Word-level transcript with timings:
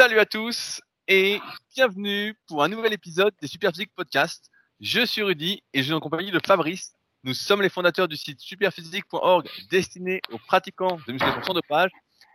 Salut 0.00 0.18
à 0.18 0.24
tous 0.24 0.80
et 1.08 1.42
bienvenue 1.76 2.34
pour 2.48 2.64
un 2.64 2.68
nouvel 2.68 2.94
épisode 2.94 3.34
des 3.42 3.46
Superphysique 3.46 3.90
Podcast. 3.94 4.50
Je 4.80 5.04
suis 5.04 5.22
Rudy 5.22 5.62
et 5.74 5.80
je 5.80 5.82
suis 5.82 5.92
en 5.92 6.00
compagnie 6.00 6.30
de 6.30 6.40
Fabrice. 6.46 6.94
Nous 7.22 7.34
sommes 7.34 7.60
les 7.60 7.68
fondateurs 7.68 8.08
du 8.08 8.16
site 8.16 8.40
superphysique.org 8.40 9.46
destiné 9.70 10.22
aux 10.32 10.38
pratiquants 10.38 10.98
de 11.06 11.12
musculation 11.12 11.42
sans 11.42 11.52
dopage 11.52 11.90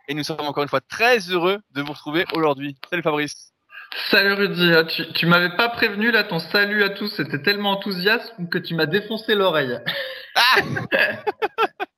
et 0.06 0.14
nous 0.14 0.22
sommes 0.22 0.42
encore 0.42 0.62
une 0.62 0.68
fois 0.68 0.80
très 0.80 1.18
heureux 1.18 1.58
de 1.72 1.82
vous 1.82 1.92
retrouver 1.92 2.24
aujourd'hui. 2.34 2.76
Salut 2.88 3.02
Fabrice. 3.02 3.52
Salut 4.12 4.34
Rudy, 4.34 4.72
Ah, 4.72 4.84
tu, 4.84 5.12
tu 5.14 5.26
m'avais 5.26 5.56
pas 5.56 5.68
prévenu 5.68 6.12
là, 6.12 6.22
ton 6.22 6.38
salut 6.38 6.84
à 6.84 6.90
tous, 6.90 7.08
c'était 7.16 7.42
tellement 7.42 7.72
enthousiaste 7.72 8.32
que 8.48 8.58
tu 8.58 8.76
m'as 8.76 8.86
défoncé 8.86 9.34
l'oreille. 9.34 9.76
Ah 10.36 10.60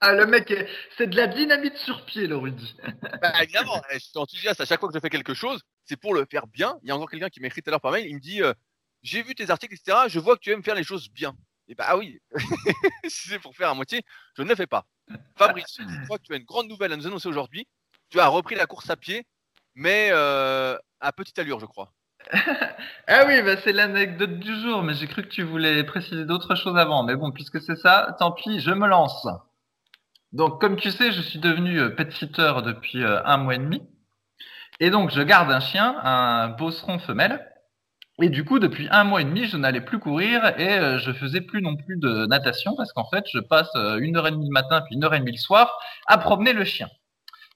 Ah 0.00 0.12
le 0.14 0.26
mec, 0.26 0.50
est- 0.50 0.66
c'est 0.96 1.08
de 1.08 1.16
la 1.16 1.26
dynamite 1.26 1.76
sur 1.76 2.04
pied 2.06 2.26
le 2.26 2.36
Rudy. 2.36 2.74
bah, 3.20 3.32
évidemment, 3.42 3.80
je 3.92 3.98
suis 3.98 4.10
enthousiaste 4.16 4.60
à 4.60 4.64
chaque 4.64 4.80
fois 4.80 4.88
que 4.88 4.94
je 4.94 5.00
fais 5.00 5.10
quelque 5.10 5.34
chose, 5.34 5.60
c'est 5.84 5.96
pour 5.96 6.14
le 6.14 6.26
faire 6.30 6.46
bien. 6.46 6.78
Il 6.82 6.88
y 6.88 6.90
a 6.90 6.96
encore 6.96 7.10
quelqu'un 7.10 7.28
qui 7.28 7.40
m'a 7.40 7.48
écrit 7.48 7.62
tout 7.62 7.68
à 7.68 7.72
l'heure 7.72 7.80
par 7.80 7.92
mail, 7.92 8.06
il 8.06 8.14
me 8.14 8.20
dit 8.20 8.42
euh, 8.42 8.52
j'ai 9.02 9.22
vu 9.22 9.34
tes 9.34 9.50
articles, 9.50 9.74
etc. 9.74 9.98
Je 10.08 10.18
vois 10.18 10.36
que 10.36 10.40
tu 10.40 10.50
aimes 10.52 10.62
faire 10.62 10.74
les 10.74 10.84
choses 10.84 11.10
bien. 11.10 11.34
Et 11.68 11.74
bah 11.74 11.84
ah 11.88 11.96
oui, 11.98 12.18
si 13.08 13.28
c'est 13.28 13.38
pour 13.38 13.54
faire 13.54 13.68
à 13.70 13.74
moitié, 13.74 14.02
je 14.36 14.42
ne 14.42 14.48
le 14.48 14.54
fais 14.56 14.66
pas. 14.66 14.86
Fabrice, 15.36 15.78
je 15.78 16.04
crois 16.04 16.18
que 16.18 16.24
tu 16.24 16.32
as 16.32 16.36
une 16.36 16.44
grande 16.44 16.68
nouvelle 16.68 16.92
à 16.92 16.96
nous 16.96 17.06
annoncer 17.06 17.28
aujourd'hui. 17.28 17.66
Tu 18.08 18.18
as 18.20 18.26
repris 18.26 18.54
la 18.56 18.66
course 18.66 18.90
à 18.90 18.96
pied, 18.96 19.26
mais 19.74 20.08
euh, 20.12 20.76
à 21.00 21.12
petite 21.12 21.38
allure, 21.38 21.60
je 21.60 21.66
crois. 21.66 21.92
Ah 23.06 23.24
oui, 23.26 23.42
bah 23.42 23.56
c'est 23.64 23.72
l'anecdote 23.72 24.38
du 24.38 24.60
jour, 24.62 24.82
mais 24.82 24.94
j'ai 24.94 25.08
cru 25.08 25.22
que 25.24 25.28
tu 25.28 25.42
voulais 25.42 25.82
préciser 25.82 26.24
d'autres 26.24 26.54
choses 26.54 26.76
avant. 26.76 27.02
Mais 27.02 27.16
bon, 27.16 27.32
puisque 27.32 27.60
c'est 27.60 27.74
ça, 27.76 28.14
tant 28.20 28.30
pis, 28.32 28.60
je 28.60 28.70
me 28.70 28.86
lance. 28.86 29.26
Donc, 30.32 30.60
comme 30.60 30.76
tu 30.76 30.90
sais, 30.90 31.10
je 31.12 31.20
suis 31.22 31.38
devenu 31.40 31.80
euh, 31.80 31.90
pet 31.90 32.10
sitter 32.12 32.52
depuis 32.64 33.02
euh, 33.02 33.20
un 33.24 33.36
mois 33.36 33.56
et 33.56 33.58
demi. 33.58 33.82
Et 34.78 34.90
donc, 34.90 35.10
je 35.10 35.22
garde 35.22 35.50
un 35.50 35.60
chien, 35.60 35.96
un 36.02 36.48
bosseron 36.48 36.98
femelle. 36.98 37.46
Et 38.22 38.28
du 38.28 38.44
coup, 38.44 38.58
depuis 38.58 38.86
un 38.90 39.04
mois 39.04 39.22
et 39.22 39.24
demi, 39.24 39.46
je 39.46 39.56
n'allais 39.56 39.80
plus 39.80 39.98
courir 39.98 40.46
et 40.58 40.78
euh, 40.78 40.98
je 40.98 41.12
faisais 41.12 41.40
plus 41.40 41.62
non 41.62 41.76
plus 41.76 41.96
de 41.96 42.26
natation 42.26 42.76
parce 42.76 42.92
qu'en 42.92 43.08
fait, 43.08 43.24
je 43.32 43.40
passe 43.40 43.70
une 43.98 44.16
heure 44.16 44.28
et 44.28 44.30
demie 44.30 44.46
le 44.46 44.52
matin 44.52 44.82
puis 44.82 44.94
une 44.94 45.04
heure 45.04 45.14
et 45.14 45.20
demie 45.20 45.32
le 45.32 45.38
soir 45.38 45.78
à 46.06 46.18
promener 46.18 46.52
le 46.52 46.64
chien. 46.64 46.88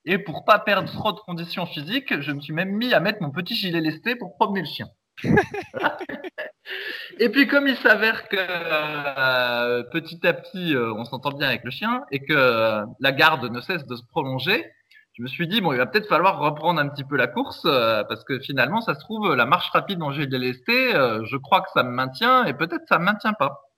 Et 0.07 0.19
pour 0.19 0.45
pas 0.45 0.59
perdre 0.59 0.91
trop 0.91 1.13
de 1.13 1.21
conditions 1.21 1.67
physiques, 1.67 2.21
je 2.21 2.33
me 2.33 2.41
suis 2.41 2.53
même 2.55 2.71
mis 2.71 2.93
à 2.95 3.01
mettre 3.01 3.23
mon 3.23 3.31
petit 3.31 3.55
gilet 3.55 3.81
lesté 3.81 4.17
pour 4.17 4.35
promener 4.37 4.61
le 4.61 4.67
chien. 4.67 4.89
et 7.19 7.29
puis 7.29 7.47
comme 7.47 7.69
il 7.69 7.77
s'avère 7.77 8.29
que 8.29 8.37
euh, 8.39 9.83
petit 9.93 10.27
à 10.27 10.33
petit 10.33 10.75
euh, 10.75 10.93
on 10.95 11.05
s'entend 11.05 11.31
bien 11.31 11.49
avec 11.49 11.63
le 11.65 11.71
chien 11.71 12.05
et 12.11 12.21
que 12.21 12.33
euh, 12.33 12.85
la 13.01 13.13
garde 13.13 13.45
ne 13.51 13.61
cesse 13.61 13.87
de 13.87 13.95
se 13.97 14.03
prolonger, 14.11 14.65
je 15.13 15.23
me 15.23 15.29
suis 15.29 15.47
dit 15.47 15.61
bon 15.61 15.73
il 15.73 15.79
va 15.79 15.87
peut-être 15.87 16.09
falloir 16.09 16.41
reprendre 16.41 16.81
un 16.81 16.89
petit 16.89 17.05
peu 17.05 17.17
la 17.17 17.29
course 17.29 17.63
parce 17.63 18.25
que 18.25 18.41
finalement 18.41 18.81
ça 18.81 18.95
se 18.95 19.01
trouve 19.01 19.35
la 19.35 19.47
marche 19.47 19.71
rapide 19.71 19.99
dont 19.99 20.11
j'ai 20.11 20.27
lesté, 20.27 20.95
euh, 20.95 21.25
je 21.25 21.37
crois 21.37 21.61
que 21.61 21.71
ça 21.75 21.85
me 21.85 21.91
maintient 21.91 22.45
et 22.47 22.55
peut-être 22.55 22.87
ça 22.89 22.99
me 22.99 23.05
maintient 23.05 23.35
pas. 23.35 23.71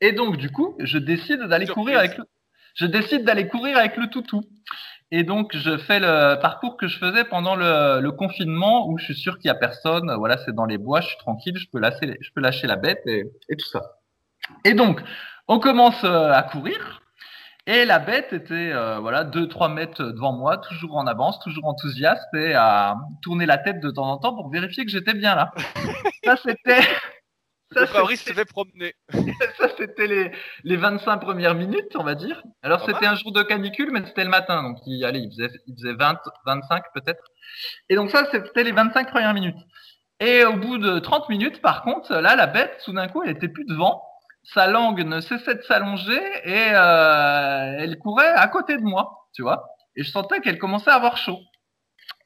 Et 0.00 0.12
donc 0.12 0.36
du 0.36 0.50
coup 0.50 0.76
je 0.80 0.98
décide 0.98 1.42
d'aller 1.42 1.66
courir 1.66 1.98
avec 1.98 2.18
le, 2.18 2.24
je 2.74 2.86
décide 2.86 3.24
d'aller 3.24 3.48
courir 3.48 3.78
avec 3.78 3.96
le 3.96 4.08
toutou. 4.08 4.42
Et 5.12 5.22
donc, 5.22 5.56
je 5.56 5.78
fais 5.78 6.00
le 6.00 6.40
parcours 6.40 6.76
que 6.76 6.88
je 6.88 6.98
faisais 6.98 7.24
pendant 7.24 7.54
le, 7.54 8.00
le 8.00 8.12
confinement 8.12 8.88
où 8.88 8.98
je 8.98 9.04
suis 9.04 9.14
sûr 9.14 9.38
qu'il 9.38 9.46
y 9.48 9.50
a 9.50 9.54
personne. 9.54 10.12
Voilà, 10.16 10.36
c'est 10.38 10.54
dans 10.54 10.64
les 10.64 10.78
bois, 10.78 11.00
je 11.00 11.08
suis 11.08 11.18
tranquille, 11.18 11.56
je 11.56 11.66
peux 11.72 11.78
lâcher, 11.78 12.16
je 12.20 12.30
peux 12.34 12.40
lâcher 12.40 12.66
la 12.66 12.76
bête 12.76 13.02
et, 13.06 13.24
et 13.48 13.56
tout 13.56 13.68
ça. 13.68 13.82
Et 14.64 14.74
donc, 14.74 15.00
on 15.48 15.58
commence 15.60 16.02
euh, 16.04 16.32
à 16.32 16.42
courir. 16.42 17.02
Et 17.68 17.84
la 17.84 17.98
bête 17.98 18.32
était, 18.32 18.72
euh, 18.72 18.98
voilà, 19.00 19.24
2-3 19.24 19.72
mètres 19.72 20.02
devant 20.04 20.32
moi, 20.32 20.58
toujours 20.58 20.96
en 20.96 21.06
avance, 21.06 21.40
toujours 21.40 21.66
enthousiaste 21.66 22.32
et 22.34 22.54
à 22.54 22.96
tourner 23.22 23.44
la 23.44 23.58
tête 23.58 23.80
de 23.80 23.90
temps 23.90 24.08
en 24.08 24.18
temps 24.18 24.34
pour 24.36 24.50
vérifier 24.50 24.84
que 24.84 24.90
j'étais 24.90 25.14
bien 25.14 25.34
là. 25.34 25.50
ça, 26.24 26.36
c'était, 26.36 26.80
ça, 27.76 27.82
Le 27.82 27.86
Fabrice 27.86 28.24
se 28.24 28.32
fait 28.32 28.44
promener. 28.44 28.94
ça, 29.58 29.68
c'était 29.76 30.06
les, 30.06 30.32
les 30.64 30.76
25 30.76 31.18
premières 31.18 31.54
minutes, 31.54 31.94
on 31.94 32.02
va 32.02 32.14
dire. 32.14 32.42
Alors, 32.62 32.84
c'était 32.84 33.06
un 33.06 33.14
jour 33.14 33.32
de 33.32 33.42
canicule, 33.42 33.90
mais 33.92 34.04
c'était 34.06 34.24
le 34.24 34.30
matin. 34.30 34.62
Donc, 34.62 34.78
il, 34.86 35.04
allez, 35.04 35.20
il 35.20 35.30
faisait, 35.30 35.50
il 35.66 35.74
faisait 35.74 35.94
20, 35.94 36.20
25 36.46 36.82
peut-être. 36.94 37.22
Et 37.88 37.96
donc, 37.96 38.10
ça, 38.10 38.26
c'était 38.30 38.64
les 38.64 38.72
25 38.72 39.10
premières 39.10 39.34
minutes. 39.34 39.58
Et 40.20 40.44
au 40.44 40.54
bout 40.54 40.78
de 40.78 40.98
30 40.98 41.28
minutes, 41.28 41.60
par 41.60 41.82
contre, 41.82 42.14
là, 42.14 42.36
la 42.36 42.46
bête, 42.46 42.80
tout 42.84 42.92
d'un 42.92 43.08
coup, 43.08 43.22
elle 43.22 43.36
était 43.36 43.48
plus 43.48 43.66
devant. 43.66 44.02
Sa 44.44 44.66
langue 44.66 45.04
ne 45.04 45.20
cessait 45.20 45.56
de 45.56 45.62
s'allonger 45.62 46.20
et 46.44 46.70
euh, 46.72 47.76
elle 47.78 47.98
courait 47.98 48.32
à 48.32 48.46
côté 48.48 48.76
de 48.76 48.82
moi, 48.82 49.28
tu 49.34 49.42
vois. 49.42 49.66
Et 49.96 50.04
je 50.04 50.10
sentais 50.10 50.40
qu'elle 50.40 50.58
commençait 50.58 50.90
à 50.90 50.94
avoir 50.94 51.16
chaud. 51.16 51.40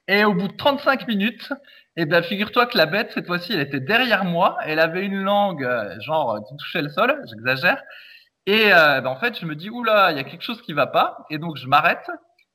Et 0.06 0.25
au 0.25 0.34
bout 0.34 0.48
de 0.48 0.56
35 0.56 1.08
minutes, 1.08 1.52
eh 1.96 2.06
ben, 2.06 2.22
figure-toi 2.22 2.66
que 2.66 2.78
la 2.78 2.86
bête, 2.86 3.12
cette 3.12 3.26
fois-ci, 3.26 3.52
elle 3.52 3.60
était 3.60 3.80
derrière 3.80 4.24
moi. 4.24 4.56
Elle 4.64 4.78
avait 4.78 5.04
une 5.04 5.22
langue, 5.22 5.64
euh, 5.64 6.00
genre, 6.00 6.38
qui 6.46 6.56
touchait 6.56 6.82
le 6.82 6.88
sol, 6.88 7.20
j'exagère. 7.26 7.82
Et 8.46 8.72
euh, 8.72 9.00
ben, 9.00 9.10
en 9.10 9.16
fait, 9.16 9.38
je 9.38 9.46
me 9.46 9.54
dis, 9.54 9.70
oula, 9.70 10.12
il 10.12 10.16
y 10.16 10.20
a 10.20 10.24
quelque 10.24 10.42
chose 10.42 10.62
qui 10.62 10.72
va 10.72 10.86
pas. 10.86 11.18
Et 11.30 11.38
donc, 11.38 11.56
je 11.56 11.66
m'arrête. 11.66 12.06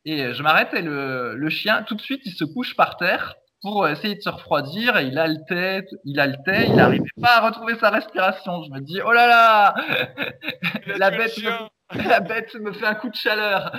Et 0.06 0.34
je 0.34 0.44
m'arrête 0.44 0.74
et 0.74 0.82
le, 0.82 1.36
le 1.36 1.50
chien, 1.50 1.84
tout 1.84 1.96
de 1.96 2.02
suite, 2.02 2.22
il 2.26 2.34
se 2.34 2.44
couche 2.46 2.76
par 2.76 2.98
terre 2.98 3.36
pour 3.62 3.88
essayer 3.88 4.16
de 4.16 4.22
se 4.22 4.30
refroidir. 4.30 4.98
Et 4.98 5.06
il 5.06 5.18
haletait, 5.18 5.86
il 6.06 6.20
haletait, 6.20 6.68
il 6.68 6.76
n'arrivait 6.76 7.06
pas 7.22 7.38
à 7.38 7.42
retrouver 7.42 7.76
sa 7.76 7.90
respiration. 7.90 8.64
Je 8.64 8.72
me 8.72 8.80
dis, 8.82 9.00
oh 9.04 9.12
là 9.12 9.28
là 9.28 9.76
La 10.98 11.10
bête 11.12 11.34
la 11.94 12.20
bête 12.20 12.56
me 12.56 12.72
fait 12.72 12.86
un 12.86 12.96
coup 12.96 13.10
de 13.10 13.16
chaleur. 13.16 13.72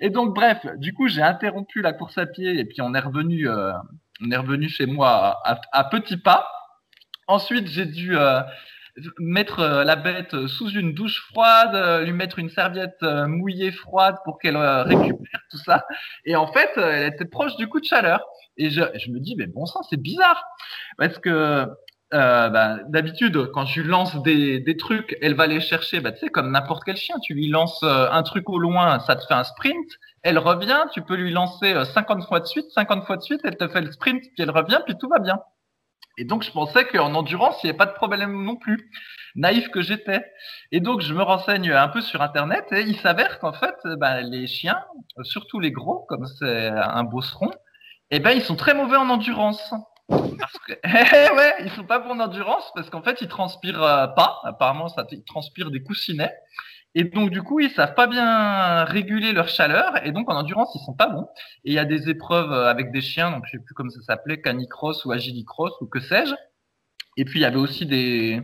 Et 0.00 0.10
donc, 0.10 0.34
bref, 0.34 0.66
du 0.76 0.92
coup, 0.92 1.08
j'ai 1.08 1.22
interrompu 1.22 1.80
la 1.80 1.92
course 1.92 2.18
à 2.18 2.26
pied 2.26 2.58
et 2.58 2.64
puis 2.64 2.82
on 2.82 2.94
est 2.94 3.00
revenu, 3.00 3.48
euh, 3.48 3.72
on 4.24 4.30
est 4.30 4.36
revenu 4.36 4.68
chez 4.68 4.86
moi 4.86 5.40
à, 5.44 5.60
à 5.72 5.84
petits 5.84 6.16
pas. 6.16 6.48
Ensuite, 7.26 7.66
j'ai 7.68 7.86
dû 7.86 8.16
euh, 8.16 8.40
mettre 9.18 9.60
euh, 9.60 9.84
la 9.84 9.96
bête 9.96 10.46
sous 10.46 10.70
une 10.70 10.92
douche 10.92 11.22
froide, 11.30 11.74
euh, 11.74 12.04
lui 12.04 12.12
mettre 12.12 12.38
une 12.38 12.50
serviette 12.50 13.02
euh, 13.02 13.26
mouillée 13.26 13.72
froide 13.72 14.16
pour 14.24 14.38
qu'elle 14.38 14.56
récupère 14.56 15.40
tout 15.50 15.58
ça. 15.58 15.84
Et 16.24 16.36
en 16.36 16.52
fait, 16.52 16.70
elle 16.76 17.12
était 17.12 17.24
proche 17.24 17.56
du 17.56 17.68
coup 17.68 17.80
de 17.80 17.86
chaleur. 17.86 18.20
Et 18.56 18.70
je, 18.70 18.82
je 18.98 19.10
me 19.10 19.18
dis, 19.18 19.34
mais 19.36 19.46
bon 19.46 19.66
sang, 19.66 19.82
c'est 19.88 20.00
bizarre. 20.00 20.44
Parce 20.98 21.18
que 21.18 21.66
euh, 22.12 22.48
bah, 22.48 22.78
d'habitude, 22.88 23.50
quand 23.52 23.64
je 23.64 23.82
lance 23.82 24.20
des, 24.22 24.60
des 24.60 24.76
trucs, 24.76 25.16
elle 25.22 25.34
va 25.34 25.46
les 25.46 25.60
chercher, 25.60 26.00
bah, 26.00 26.12
tu 26.12 26.20
sais, 26.20 26.28
comme 26.28 26.50
n'importe 26.50 26.84
quel 26.84 26.96
chien. 26.96 27.16
Tu 27.22 27.34
lui 27.34 27.48
lances 27.48 27.82
euh, 27.82 28.08
un 28.10 28.22
truc 28.22 28.48
au 28.48 28.58
loin, 28.58 29.00
ça 29.00 29.16
te 29.16 29.24
fait 29.26 29.34
un 29.34 29.44
sprint. 29.44 29.86
Elle 30.22 30.38
revient, 30.38 30.84
tu 30.92 31.02
peux 31.02 31.16
lui 31.16 31.32
lancer 31.32 31.72
euh, 31.72 31.84
50 31.84 32.26
fois 32.26 32.40
de 32.40 32.46
suite, 32.46 32.66
50 32.74 33.04
fois 33.04 33.16
de 33.16 33.22
suite, 33.22 33.40
elle 33.44 33.56
te 33.56 33.68
fait 33.68 33.80
le 33.80 33.90
sprint, 33.92 34.20
puis 34.20 34.42
elle 34.42 34.50
revient, 34.50 34.80
puis 34.86 34.96
tout 34.98 35.08
va 35.08 35.18
bien. 35.18 35.38
Et 36.18 36.24
donc, 36.24 36.42
je 36.42 36.50
pensais 36.50 36.84
qu'en 36.86 37.14
endurance, 37.14 37.56
il 37.62 37.66
n'y 37.66 37.70
avait 37.70 37.78
pas 37.78 37.86
de 37.86 37.94
problème 37.94 38.44
non 38.44 38.56
plus. 38.56 38.90
Naïf 39.34 39.70
que 39.70 39.80
j'étais. 39.80 40.22
Et 40.70 40.80
donc, 40.80 41.00
je 41.00 41.14
me 41.14 41.22
renseigne 41.22 41.72
un 41.72 41.88
peu 41.88 42.02
sur 42.02 42.20
Internet 42.20 42.66
et 42.72 42.82
il 42.82 42.96
s'avère 42.98 43.38
qu'en 43.38 43.52
fait, 43.52 43.74
euh, 43.86 43.96
bah, 43.96 44.20
les 44.20 44.46
chiens, 44.46 44.78
euh, 45.18 45.24
surtout 45.24 45.58
les 45.58 45.72
gros, 45.72 46.04
comme 46.08 46.26
c'est 46.26 46.68
un 46.68 47.04
bosseron, 47.04 47.50
eh 48.10 48.20
ben, 48.20 48.32
ils 48.32 48.42
sont 48.42 48.56
très 48.56 48.74
mauvais 48.74 48.96
en 48.96 49.08
endurance. 49.08 49.72
Parce 50.38 50.58
que, 50.66 50.72
eh 50.84 51.36
ouais, 51.36 51.54
ils 51.64 51.70
sont 51.70 51.84
pas 51.84 51.98
bons 51.98 52.10
en 52.10 52.20
endurance 52.20 52.70
parce 52.74 52.90
qu'en 52.90 53.02
fait, 53.02 53.20
ils 53.20 53.28
transpirent 53.28 53.82
euh, 53.82 54.06
pas. 54.08 54.40
Apparemment, 54.44 54.88
ça, 54.88 55.06
ils 55.10 55.24
transpirent 55.24 55.70
des 55.70 55.82
coussinets. 55.82 56.32
Et 56.94 57.04
donc, 57.04 57.30
du 57.30 57.42
coup, 57.42 57.58
ils 57.60 57.70
savent 57.70 57.94
pas 57.94 58.06
bien 58.06 58.84
réguler 58.84 59.32
leur 59.32 59.48
chaleur. 59.48 60.04
Et 60.04 60.12
donc, 60.12 60.30
en 60.30 60.36
endurance, 60.36 60.70
ils 60.74 60.84
sont 60.84 60.94
pas 60.94 61.08
bons. 61.08 61.26
Et 61.64 61.70
il 61.70 61.72
y 61.72 61.78
a 61.78 61.86
des 61.86 62.10
épreuves 62.10 62.52
euh, 62.52 62.68
avec 62.68 62.92
des 62.92 63.00
chiens, 63.00 63.30
donc 63.30 63.44
je 63.46 63.52
sais 63.52 63.64
plus 63.64 63.74
comment 63.74 63.90
ça 63.90 64.02
s'appelait, 64.02 64.40
canicross 64.40 65.04
ou 65.04 65.12
agilicross 65.12 65.72
ou 65.80 65.86
que 65.86 66.00
sais-je. 66.00 66.34
Et 67.16 67.24
puis, 67.24 67.40
il 67.40 67.42
y 67.42 67.46
avait 67.46 67.56
aussi 67.56 67.86
des, 67.86 68.42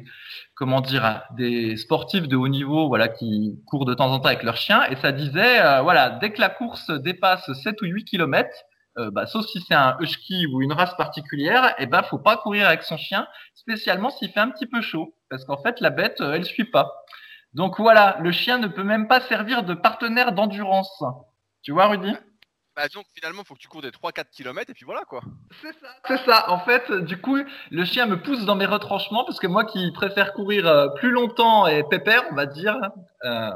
comment 0.54 0.80
dire, 0.80 1.22
des 1.36 1.76
sportifs 1.76 2.28
de 2.28 2.36
haut 2.36 2.48
niveau, 2.48 2.88
voilà, 2.88 3.08
qui 3.08 3.58
courent 3.66 3.86
de 3.86 3.94
temps 3.94 4.10
en 4.12 4.20
temps 4.20 4.28
avec 4.28 4.42
leurs 4.42 4.56
chiens. 4.56 4.84
Et 4.90 4.96
ça 4.96 5.12
disait, 5.12 5.60
euh, 5.62 5.82
voilà, 5.82 6.10
dès 6.10 6.32
que 6.32 6.40
la 6.40 6.50
course 6.50 6.90
dépasse 6.90 7.50
7 7.62 7.80
ou 7.82 7.86
8 7.86 8.04
kilomètres, 8.04 8.64
euh, 8.98 9.10
bah, 9.10 9.26
sauf 9.26 9.46
si 9.46 9.60
c'est 9.60 9.74
un 9.74 9.96
husky 10.00 10.46
ou 10.46 10.60
une 10.60 10.72
race 10.72 10.96
particulière, 10.96 11.74
et 11.78 11.86
ben 11.86 12.02
faut 12.02 12.18
pas 12.18 12.36
courir 12.36 12.66
avec 12.66 12.82
son 12.82 12.96
chien, 12.96 13.26
spécialement 13.54 14.10
s'il 14.10 14.30
fait 14.30 14.40
un 14.40 14.50
petit 14.50 14.66
peu 14.66 14.80
chaud, 14.80 15.14
parce 15.30 15.44
qu'en 15.44 15.62
fait 15.62 15.80
la 15.80 15.90
bête 15.90 16.20
euh, 16.20 16.34
elle 16.34 16.44
suit 16.44 16.64
pas. 16.64 17.04
Donc 17.54 17.78
voilà, 17.78 18.18
le 18.20 18.30
chien 18.30 18.58
ne 18.58 18.66
peut 18.66 18.84
même 18.84 19.08
pas 19.08 19.20
servir 19.20 19.62
de 19.62 19.74
partenaire 19.74 20.32
d'endurance. 20.32 21.02
Tu 21.62 21.72
vois 21.72 21.86
Rudy? 21.86 22.14
Bah, 22.78 22.86
donc 22.94 23.06
finalement, 23.12 23.42
faut 23.42 23.54
que 23.54 23.58
tu 23.58 23.66
cours 23.66 23.82
des 23.82 23.90
3-4 23.90 24.26
km 24.30 24.70
et 24.70 24.72
puis 24.74 24.84
voilà 24.84 25.00
quoi. 25.00 25.20
C'est 25.62 25.72
ça. 25.80 25.88
C'est 26.06 26.24
ça. 26.24 26.48
En 26.48 26.60
fait, 26.60 26.92
du 26.92 27.20
coup, 27.20 27.36
le 27.72 27.84
chien 27.84 28.06
me 28.06 28.22
pousse 28.22 28.44
dans 28.44 28.54
mes 28.54 28.66
retranchements 28.66 29.24
parce 29.24 29.40
que 29.40 29.48
moi 29.48 29.64
qui 29.64 29.90
préfère 29.90 30.32
courir 30.32 30.64
euh, 30.68 30.88
plus 30.90 31.10
longtemps 31.10 31.66
et 31.66 31.82
pépère, 31.82 32.22
on 32.30 32.36
va 32.36 32.46
dire, 32.46 32.78
euh, 33.24 33.50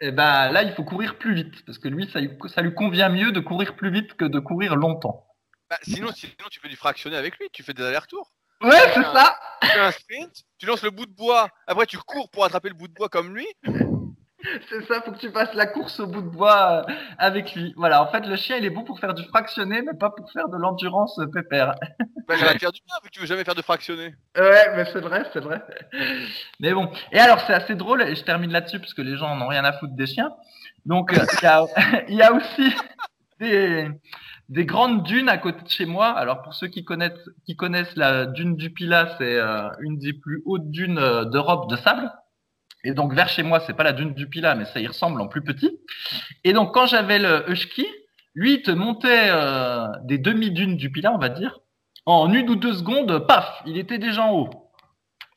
et 0.00 0.10
ben 0.10 0.50
là 0.50 0.62
il 0.62 0.72
faut 0.72 0.84
courir 0.84 1.18
plus 1.18 1.34
vite 1.34 1.64
parce 1.64 1.78
que 1.78 1.88
lui 1.88 2.10
ça, 2.10 2.20
lui 2.20 2.30
ça 2.48 2.62
lui 2.62 2.74
convient 2.74 3.08
mieux 3.08 3.32
de 3.32 3.40
courir 3.40 3.76
plus 3.76 3.90
vite 3.90 4.14
que 4.14 4.24
de 4.24 4.38
courir 4.38 4.76
longtemps. 4.76 5.26
Bah, 5.68 5.78
sinon, 5.82 6.10
sinon, 6.12 6.48
tu 6.50 6.58
fais 6.58 6.68
du 6.68 6.74
fractionné 6.74 7.16
avec 7.16 7.38
lui, 7.38 7.46
tu 7.52 7.62
fais 7.62 7.72
des 7.72 7.84
allers-retours. 7.84 8.32
Ouais, 8.60 8.92
c'est 8.92 9.02
ça. 9.02 9.38
Tu 9.62 9.68
fais 9.68 9.78
un 9.78 9.92
sprint, 9.92 10.44
tu 10.58 10.66
lances 10.66 10.82
le 10.82 10.90
bout 10.90 11.06
de 11.06 11.14
bois, 11.14 11.48
après 11.66 11.86
tu 11.86 11.96
cours 11.96 12.28
pour 12.30 12.44
attraper 12.44 12.68
le 12.68 12.74
bout 12.74 12.88
de 12.88 12.92
bois 12.92 13.08
comme 13.08 13.34
lui. 13.34 13.46
C'est 14.68 14.84
ça, 14.86 15.00
faut 15.02 15.12
que 15.12 15.18
tu 15.18 15.30
fasses 15.30 15.54
la 15.54 15.66
course 15.66 16.00
au 16.00 16.06
bout 16.06 16.22
de 16.22 16.28
bois 16.28 16.84
euh, 16.88 16.92
avec 17.18 17.54
lui. 17.54 17.74
Voilà, 17.76 18.02
en 18.02 18.06
fait, 18.10 18.26
le 18.26 18.36
chien, 18.36 18.56
il 18.56 18.64
est 18.64 18.70
bon 18.70 18.84
pour 18.84 18.98
faire 18.98 19.14
du 19.14 19.24
fractionné, 19.24 19.82
mais 19.82 19.94
pas 19.98 20.10
pour 20.10 20.30
faire 20.32 20.48
de 20.48 20.56
l'endurance 20.56 21.20
pépère. 21.32 21.74
Bah, 22.28 22.36
j'aurais 22.38 22.56
faire 22.60 22.70
du 22.70 22.80
bien, 22.86 22.94
vu 23.02 23.08
que 23.08 23.14
tu 23.14 23.18
veux 23.18 23.26
jamais 23.26 23.42
faire 23.42 23.56
de 23.56 23.62
fractionné. 23.62 24.14
Ouais, 24.38 24.76
mais 24.76 24.84
c'est 24.84 25.00
vrai, 25.00 25.24
c'est 25.32 25.40
vrai. 25.40 25.60
Mais 26.60 26.72
bon. 26.72 26.88
Et 27.10 27.18
alors, 27.18 27.40
c'est 27.44 27.52
assez 27.52 27.74
drôle, 27.74 28.02
et 28.02 28.14
je 28.14 28.22
termine 28.22 28.52
là-dessus, 28.52 28.78
parce 28.78 28.94
que 28.94 29.02
les 29.02 29.16
gens 29.16 29.34
n'ont 29.34 29.48
rien 29.48 29.64
à 29.64 29.72
foutre 29.72 29.94
des 29.94 30.06
chiens. 30.06 30.30
Donc, 30.86 31.12
euh, 31.12 31.26
il 31.32 31.42
y, 31.42 31.46
a, 31.46 31.66
il 32.08 32.14
y 32.14 32.22
a 32.22 32.32
aussi 32.32 32.72
des, 33.40 33.88
des 34.48 34.64
grandes 34.64 35.02
dunes 35.02 35.28
à 35.28 35.38
côté 35.38 35.62
de 35.62 35.68
chez 35.68 35.86
moi. 35.86 36.08
Alors, 36.08 36.42
pour 36.42 36.54
ceux 36.54 36.68
qui 36.68 36.84
connaissent, 36.84 37.28
qui 37.46 37.56
connaissent 37.56 37.96
la 37.96 38.26
dune 38.26 38.54
du 38.54 38.70
Pilat, 38.70 39.16
c'est 39.18 39.36
euh, 39.36 39.68
une 39.80 39.98
des 39.98 40.12
plus 40.12 40.42
hautes 40.44 40.70
dunes 40.70 40.98
euh, 40.98 41.24
d'Europe 41.24 41.68
de 41.68 41.76
sable. 41.76 42.12
Et 42.84 42.92
donc, 42.92 43.14
vers 43.14 43.28
chez 43.28 43.42
moi, 43.42 43.60
c'est 43.60 43.74
pas 43.74 43.84
la 43.84 43.92
dune 43.92 44.14
du 44.14 44.28
Pilat, 44.28 44.54
mais 44.54 44.64
ça 44.64 44.80
y 44.80 44.86
ressemble 44.86 45.20
en 45.20 45.28
plus 45.28 45.42
petit. 45.42 45.78
Et 46.44 46.52
donc, 46.52 46.72
quand 46.72 46.86
j'avais 46.86 47.18
le 47.18 47.50
Husky, 47.50 47.86
lui, 48.34 48.54
il 48.54 48.62
te 48.62 48.70
montait 48.70 49.28
euh, 49.28 49.86
des 50.04 50.18
demi-dunes 50.18 50.76
du 50.76 50.90
Pilat, 50.90 51.12
on 51.12 51.18
va 51.18 51.28
dire. 51.28 51.58
En 52.06 52.32
une 52.32 52.48
ou 52.48 52.56
deux 52.56 52.74
secondes, 52.74 53.26
paf, 53.26 53.62
il 53.66 53.76
était 53.76 53.98
déjà 53.98 54.22
en 54.22 54.32
haut. 54.32 54.70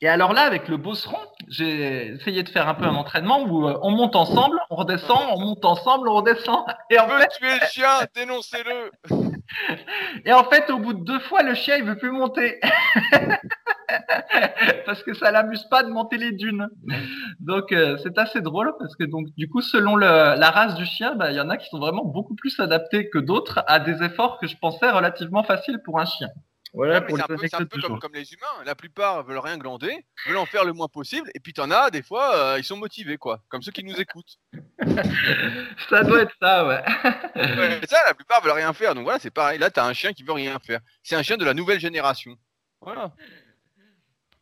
Et 0.00 0.08
alors 0.08 0.32
là, 0.32 0.42
avec 0.42 0.68
le 0.68 0.76
bosseron, 0.76 1.16
j'ai 1.48 2.08
essayé 2.08 2.42
de 2.42 2.48
faire 2.48 2.68
un 2.68 2.74
peu 2.74 2.84
un 2.84 2.94
entraînement 2.94 3.42
où 3.42 3.66
euh, 3.66 3.78
on 3.82 3.90
monte 3.90 4.16
ensemble, 4.16 4.58
on 4.68 4.76
redescend, 4.76 5.20
on 5.32 5.40
monte 5.40 5.64
ensemble, 5.64 6.08
on 6.08 6.16
redescend. 6.16 6.64
Et 6.90 6.98
en 6.98 7.08
fait, 7.08 7.28
tuer 7.28 7.54
le 7.58 7.66
chien, 7.66 7.88
dénoncez-le. 8.14 8.90
et 10.26 10.32
en 10.32 10.44
fait, 10.44 10.70
au 10.70 10.78
bout 10.78 10.94
de 10.94 11.04
deux 11.04 11.20
fois, 11.20 11.42
le 11.42 11.54
chien, 11.54 11.76
il 11.76 11.84
veut 11.84 11.96
plus 11.96 12.10
monter. 12.10 12.60
parce 14.86 15.02
que 15.02 15.14
ça 15.14 15.30
l'amuse 15.30 15.64
pas 15.64 15.82
de 15.82 15.90
monter 15.90 16.16
les 16.16 16.32
dunes. 16.32 16.68
Donc 17.40 17.72
euh, 17.72 17.96
c'est 18.02 18.18
assez 18.18 18.40
drôle 18.40 18.74
parce 18.78 18.96
que 18.96 19.04
donc 19.04 19.26
du 19.36 19.48
coup 19.48 19.60
selon 19.60 19.96
le, 19.96 20.06
la 20.06 20.50
race 20.50 20.74
du 20.74 20.84
chien, 20.84 21.14
bah, 21.14 21.30
il 21.30 21.36
y 21.36 21.40
en 21.40 21.50
a 21.50 21.56
qui 21.56 21.68
sont 21.68 21.78
vraiment 21.78 22.04
beaucoup 22.04 22.34
plus 22.34 22.58
adaptés 22.60 23.08
que 23.10 23.18
d'autres 23.18 23.62
à 23.66 23.80
des 23.80 24.02
efforts 24.02 24.38
que 24.38 24.46
je 24.46 24.56
pensais 24.56 24.90
relativement 24.90 25.42
faciles 25.42 25.80
pour 25.84 26.00
un 26.00 26.04
chien. 26.04 26.28
Voilà 26.74 27.00
Ouais, 27.00 27.06
c'est 27.08 27.22
un 27.54 27.64
peu, 27.66 27.78
un 27.84 27.98
comme, 27.98 28.14
les 28.14 28.32
humains. 28.32 28.64
La 28.64 28.74
plupart 28.74 29.22
veulent 29.22 29.38
rien 29.38 29.58
glander, 29.58 30.04
veulent 30.26 30.38
en 30.38 30.44
faire 30.44 30.64
le 30.64 30.72
moins 30.72 30.88
possible. 30.88 31.30
Et 31.34 31.38
puis 31.38 31.52
t'en 31.52 31.70
as, 31.70 31.90
des 31.90 32.02
fois, 32.02 32.34
euh, 32.34 32.58
ils 32.58 32.64
sont 32.64 32.76
motivés, 32.76 33.16
quoi. 33.16 33.44
Comme 33.48 33.62
ceux 33.62 33.70
qui 33.70 33.84
nous 33.84 33.94
écoutent. 33.94 34.40
Ça 35.88 36.02
doit 36.02 36.22
être 36.22 36.34
ça, 36.42 36.66
ouais. 36.66 36.82
Ouais, 37.36 37.78
c'est 37.80 37.90
ça, 37.90 37.98
la 38.06 38.14
plupart 38.14 38.42
veulent 38.42 38.52
rien 38.52 38.72
faire. 38.72 38.94
Donc 38.94 39.04
voilà, 39.04 39.18
c'est 39.18 39.30
pareil. 39.30 39.58
Là, 39.58 39.70
t'as 39.70 39.86
un 39.86 39.92
chien 39.92 40.12
qui 40.12 40.24
veut 40.24 40.32
rien 40.32 40.58
faire. 40.58 40.80
C'est 41.02 41.14
un 41.14 41.22
chien 41.22 41.36
de 41.36 41.44
la 41.44 41.54
nouvelle 41.54 41.78
génération. 41.78 42.36
Voilà. 42.80 43.12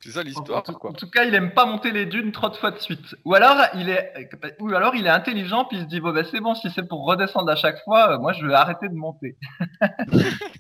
C'est 0.05 0.11
ça 0.11 0.21
En, 0.21 0.23
l'histoire, 0.25 0.63
tout- 0.65 0.73
quoi. 0.73 0.91
en 0.91 0.95
tout 0.95 1.09
cas, 1.09 1.25
il 1.25 1.35
aime 1.35 1.53
pas 1.55 1.65
monter 1.65 1.93
les 1.93 2.07
dunes 2.07 2.33
trop 2.33 2.49
de 2.49 2.57
fois 2.57 2.73
de 2.73 2.79
suite. 2.79 3.15
Ou 3.25 3.35
alors 3.35 3.57
il 3.75 3.89
est, 3.89 4.13
ou 4.59 4.75
alors 4.75 4.95
il 4.97 5.07
est 5.07 5.11
intelligent 5.11 5.65
puis 5.65 5.77
il 5.79 5.83
se 5.85 5.89
dit 5.89 6.01
bon 6.01 6.13
ben 6.13 6.25
c'est 6.29 6.41
bon 6.41 6.55
si 6.57 6.71
c'est 6.73 6.89
pour 6.89 7.07
redescendre 7.07 7.49
à 7.51 7.57
chaque 7.57 7.79
fois, 7.85 8.13
euh, 8.15 8.19
moi 8.19 8.33
je 8.33 8.45
vais 8.45 8.55
arrêter 8.55 8.89
de 8.89 8.95
monter. 8.95 9.37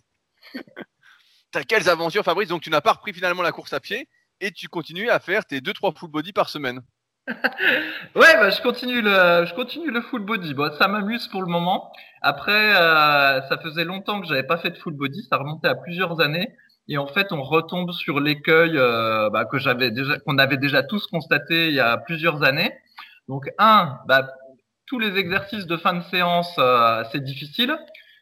T'as 1.50 1.65
quelles 1.65 1.89
aventures, 1.89 2.25
Fabrice? 2.25 2.49
Donc 2.49 2.62
tu 2.62 2.71
n'as 2.71 2.81
pas 2.81 2.93
repris 2.93 3.12
finalement 3.12 3.43
la 3.43 3.53
course 3.53 3.73
à 3.73 3.81
pied 3.81 4.09
et 4.41 4.50
tu 4.53 4.69
continues 4.69 5.11
à 5.11 5.19
faire 5.21 5.44
tes 5.44 5.61
2-3 5.61 5.97
full 5.97 6.11
body 6.11 6.33
par 6.33 6.49
semaine. 6.49 6.81
Ouais, 8.15 8.35
bah, 8.35 8.50
je 8.50 8.61
continue 8.62 9.00
le, 9.00 9.44
je 9.47 9.55
continue 9.55 9.91
le 9.91 10.00
full 10.03 10.23
body. 10.25 10.55
Bon, 10.55 10.71
ça 10.77 10.89
m'amuse 10.89 11.29
pour 11.29 11.41
le 11.41 11.47
moment. 11.49 11.91
Après, 12.21 12.75
euh, 12.77 13.41
ça 13.49 13.59
faisait 13.62 13.85
longtemps 13.85 14.21
que 14.21 14.27
j'avais 14.27 14.43
pas 14.43 14.59
fait 14.59 14.71
de 14.71 14.77
full 14.77 14.93
body. 14.94 15.27
Ça 15.31 15.37
remontait 15.39 15.69
à 15.69 15.75
plusieurs 15.77 16.21
années. 16.21 16.55
Et 16.88 16.99
en 16.99 17.06
fait, 17.06 17.32
on 17.32 17.43
retombe 17.43 17.93
sur 17.93 18.20
l'écueil 18.20 18.76
euh, 18.76 19.31
bah, 19.31 19.44
que 19.44 20.19
qu'on 20.25 20.38
avait 20.38 20.56
déjà 20.56 20.82
tous 20.82 21.06
constaté 21.06 21.69
il 21.69 21.75
y 21.75 21.81
a 21.81 21.96
plusieurs 21.99 22.43
années. 22.43 22.73
Donc, 23.29 23.49
un, 23.58 23.99
bah, 24.06 24.29
tous 24.87 24.99
les 24.99 25.17
exercices 25.17 25.67
de 25.67 25.76
fin 25.76 25.94
de 25.94 26.02
séance, 26.05 26.55
euh, 26.58 27.05
c'est 27.12 27.23
difficile. 27.23 27.76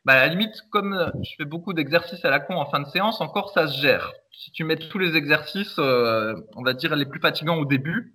Bah, 0.04 0.14
à 0.14 0.16
la 0.16 0.26
limite, 0.28 0.54
comme 0.70 0.92
euh, 0.92 1.10
je 1.22 1.30
fais 1.38 1.44
beaucoup 1.44 1.72
d'exercices 1.72 2.24
à 2.24 2.30
la 2.30 2.40
con 2.40 2.56
en 2.56 2.70
fin 2.70 2.80
de 2.80 2.88
séance, 2.88 3.20
encore 3.20 3.50
ça 3.50 3.66
se 3.66 3.80
gère. 3.80 4.12
Si 4.32 4.50
tu 4.52 4.64
mets 4.64 4.76
tous 4.76 4.98
les 4.98 5.16
exercices, 5.16 5.78
on 5.78 6.62
va 6.64 6.72
dire 6.72 6.96
les 6.96 7.04
plus 7.04 7.20
fatigants 7.20 7.56
au 7.56 7.66
début, 7.66 8.14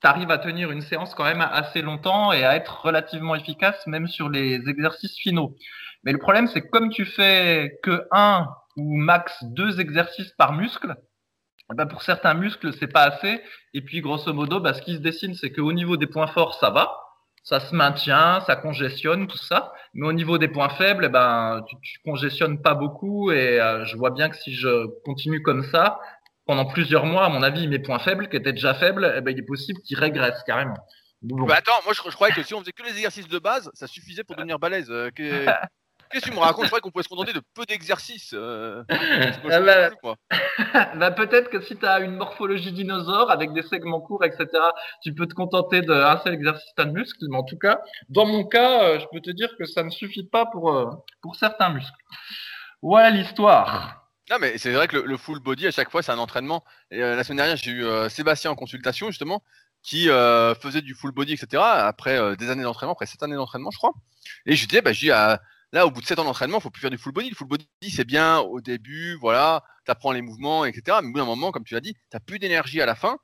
t'arrives 0.00 0.30
à 0.30 0.38
tenir 0.38 0.70
une 0.70 0.82
séance 0.82 1.14
quand 1.14 1.24
même 1.24 1.40
assez 1.40 1.80
longtemps 1.80 2.32
et 2.32 2.44
à 2.44 2.54
être 2.54 2.82
relativement 2.84 3.34
efficace 3.34 3.86
même 3.86 4.08
sur 4.08 4.28
les 4.28 4.68
exercices 4.68 5.16
finaux. 5.18 5.56
Mais 6.04 6.12
le 6.12 6.18
problème, 6.18 6.46
c'est 6.48 6.60
que 6.60 6.68
comme 6.68 6.90
tu 6.90 7.04
fais 7.04 7.78
que 7.82 8.06
un 8.12 8.48
ou 8.78 8.96
max 8.96 9.36
deux 9.42 9.80
exercices 9.80 10.32
par 10.38 10.52
muscle, 10.54 10.94
eh 11.70 11.74
ben 11.74 11.86
pour 11.86 12.02
certains 12.02 12.32
muscles, 12.34 12.72
c'est 12.78 12.86
pas 12.90 13.02
assez. 13.02 13.42
Et 13.74 13.82
puis, 13.82 14.00
grosso 14.00 14.32
modo, 14.32 14.60
bah, 14.60 14.72
ce 14.72 14.80
qui 14.80 14.94
se 14.94 15.00
dessine, 15.00 15.34
c'est 15.34 15.52
qu'au 15.52 15.72
niveau 15.74 15.96
des 15.98 16.06
points 16.06 16.26
forts, 16.28 16.54
ça 16.54 16.70
va. 16.70 16.96
Ça 17.44 17.60
se 17.60 17.74
maintient, 17.74 18.40
ça 18.46 18.56
congestionne, 18.56 19.26
tout 19.26 19.38
ça. 19.38 19.72
Mais 19.94 20.06
au 20.06 20.12
niveau 20.12 20.38
des 20.38 20.48
points 20.48 20.68
faibles, 20.70 21.04
eh 21.06 21.08
ben, 21.08 21.62
tu, 21.68 21.76
tu 21.82 21.98
congestionnes 22.04 22.60
pas 22.62 22.74
beaucoup. 22.74 23.30
Et 23.32 23.60
euh, 23.60 23.84
je 23.84 23.96
vois 23.96 24.10
bien 24.10 24.28
que 24.30 24.36
si 24.36 24.54
je 24.54 24.86
continue 25.04 25.42
comme 25.42 25.62
ça, 25.64 25.98
pendant 26.46 26.64
plusieurs 26.66 27.04
mois, 27.06 27.26
à 27.26 27.28
mon 27.28 27.42
avis, 27.42 27.68
mes 27.68 27.78
points 27.78 27.98
faibles, 27.98 28.28
qui 28.28 28.36
étaient 28.36 28.52
déjà 28.52 28.74
faibles, 28.74 29.12
eh 29.16 29.20
ben, 29.20 29.30
il 29.32 29.38
est 29.38 29.46
possible 29.46 29.80
qu'ils 29.82 29.98
régressent 29.98 30.42
carrément. 30.44 30.76
Bon. 31.20 31.46
Bah 31.46 31.56
attends, 31.58 31.72
moi 31.84 31.92
je, 31.94 32.00
je 32.08 32.14
croyais 32.14 32.32
que 32.32 32.42
si 32.44 32.54
on 32.54 32.60
faisait 32.60 32.70
que 32.72 32.82
les 32.82 32.90
exercices 32.92 33.26
de 33.28 33.38
base, 33.40 33.70
ça 33.74 33.86
suffisait 33.88 34.22
pour 34.24 34.36
devenir 34.36 34.58
balèze. 34.58 34.88
Euh, 34.90 35.10
que- 35.10 35.46
Qu'est-ce 36.10 36.24
que 36.24 36.30
tu 36.30 36.36
me 36.36 36.40
racontes? 36.40 36.64
Je 36.64 36.68
croyais 36.68 36.80
qu'on 36.80 36.90
pouvait 36.90 37.02
se 37.02 37.08
contenter 37.08 37.32
de 37.32 37.42
peu 37.54 37.64
d'exercices. 37.64 38.32
Euh... 38.34 38.82
Ah 39.50 39.60
bah, 39.60 39.90
bah, 40.96 41.10
peut-être 41.10 41.50
que 41.50 41.60
si 41.60 41.76
tu 41.76 41.86
as 41.86 42.00
une 42.00 42.16
morphologie 42.16 42.72
dinosaure 42.72 43.30
avec 43.30 43.52
des 43.52 43.62
segments 43.62 44.00
courts, 44.00 44.24
etc., 44.24 44.46
tu 45.02 45.14
peux 45.14 45.26
te 45.26 45.34
contenter 45.34 45.82
d'un 45.82 46.18
seul 46.18 46.34
exercice 46.34 46.74
de 46.76 46.84
muscle. 46.84 47.24
Mais 47.28 47.36
en 47.36 47.44
tout 47.44 47.58
cas, 47.58 47.80
dans 48.08 48.26
mon 48.26 48.44
cas, 48.44 48.82
euh, 48.82 49.00
je 49.00 49.06
peux 49.12 49.20
te 49.20 49.30
dire 49.30 49.50
que 49.58 49.64
ça 49.64 49.82
ne 49.82 49.90
suffit 49.90 50.24
pas 50.24 50.46
pour, 50.46 50.70
euh, 50.70 50.90
pour 51.22 51.36
certains 51.36 51.70
muscles. 51.70 51.92
Voilà 52.82 53.10
l'histoire. 53.10 54.04
Non, 54.30 54.36
mais 54.40 54.58
c'est 54.58 54.72
vrai 54.72 54.88
que 54.88 54.96
le, 54.96 55.06
le 55.06 55.16
full 55.16 55.40
body, 55.40 55.66
à 55.66 55.70
chaque 55.70 55.90
fois, 55.90 56.02
c'est 56.02 56.12
un 56.12 56.18
entraînement. 56.18 56.64
Et, 56.90 57.02
euh, 57.02 57.16
la 57.16 57.24
semaine 57.24 57.38
dernière, 57.38 57.56
j'ai 57.56 57.70
eu 57.70 57.84
Sébastien 58.10 58.50
en 58.50 58.56
consultation, 58.56 59.08
justement, 59.08 59.42
qui 59.82 60.08
faisait 60.60 60.82
du 60.82 60.94
full 60.94 61.12
body, 61.12 61.32
etc., 61.32 61.62
après 61.62 62.36
des 62.36 62.50
années 62.50 62.64
d'entraînement, 62.64 62.92
après 62.92 63.06
7 63.06 63.22
années 63.22 63.36
d'entraînement, 63.36 63.70
je 63.70 63.78
crois. 63.78 63.92
Et 64.44 64.54
je 64.54 64.66
disais, 64.66 64.82
bah, 64.82 64.92
je 64.92 65.00
dis, 65.00 65.10
ah, 65.10 65.40
là, 65.72 65.86
au 65.86 65.90
bout 65.90 66.00
de 66.00 66.06
7 66.06 66.18
ans 66.18 66.24
d'entraînement, 66.24 66.60
faut 66.60 66.70
plus 66.70 66.80
faire 66.80 66.90
du 66.90 66.98
full 66.98 67.12
body. 67.12 67.30
Le 67.30 67.34
full 67.34 67.48
body, 67.48 67.66
c'est 67.90 68.04
bien 68.04 68.38
au 68.38 68.60
début, 68.60 69.16
voilà, 69.20 69.64
tu 69.84 69.90
apprends 69.90 70.12
les 70.12 70.22
mouvements, 70.22 70.64
etc. 70.64 70.98
Mais 71.02 71.08
au 71.08 71.12
bout 71.12 71.18
d'un 71.18 71.24
moment, 71.24 71.52
comme 71.52 71.64
tu 71.64 71.74
l'as 71.74 71.80
dit, 71.80 71.94
tu 72.10 72.20
plus 72.20 72.38
d'énergie 72.38 72.80
à 72.80 72.86
la 72.86 72.94
fin. 72.94 73.18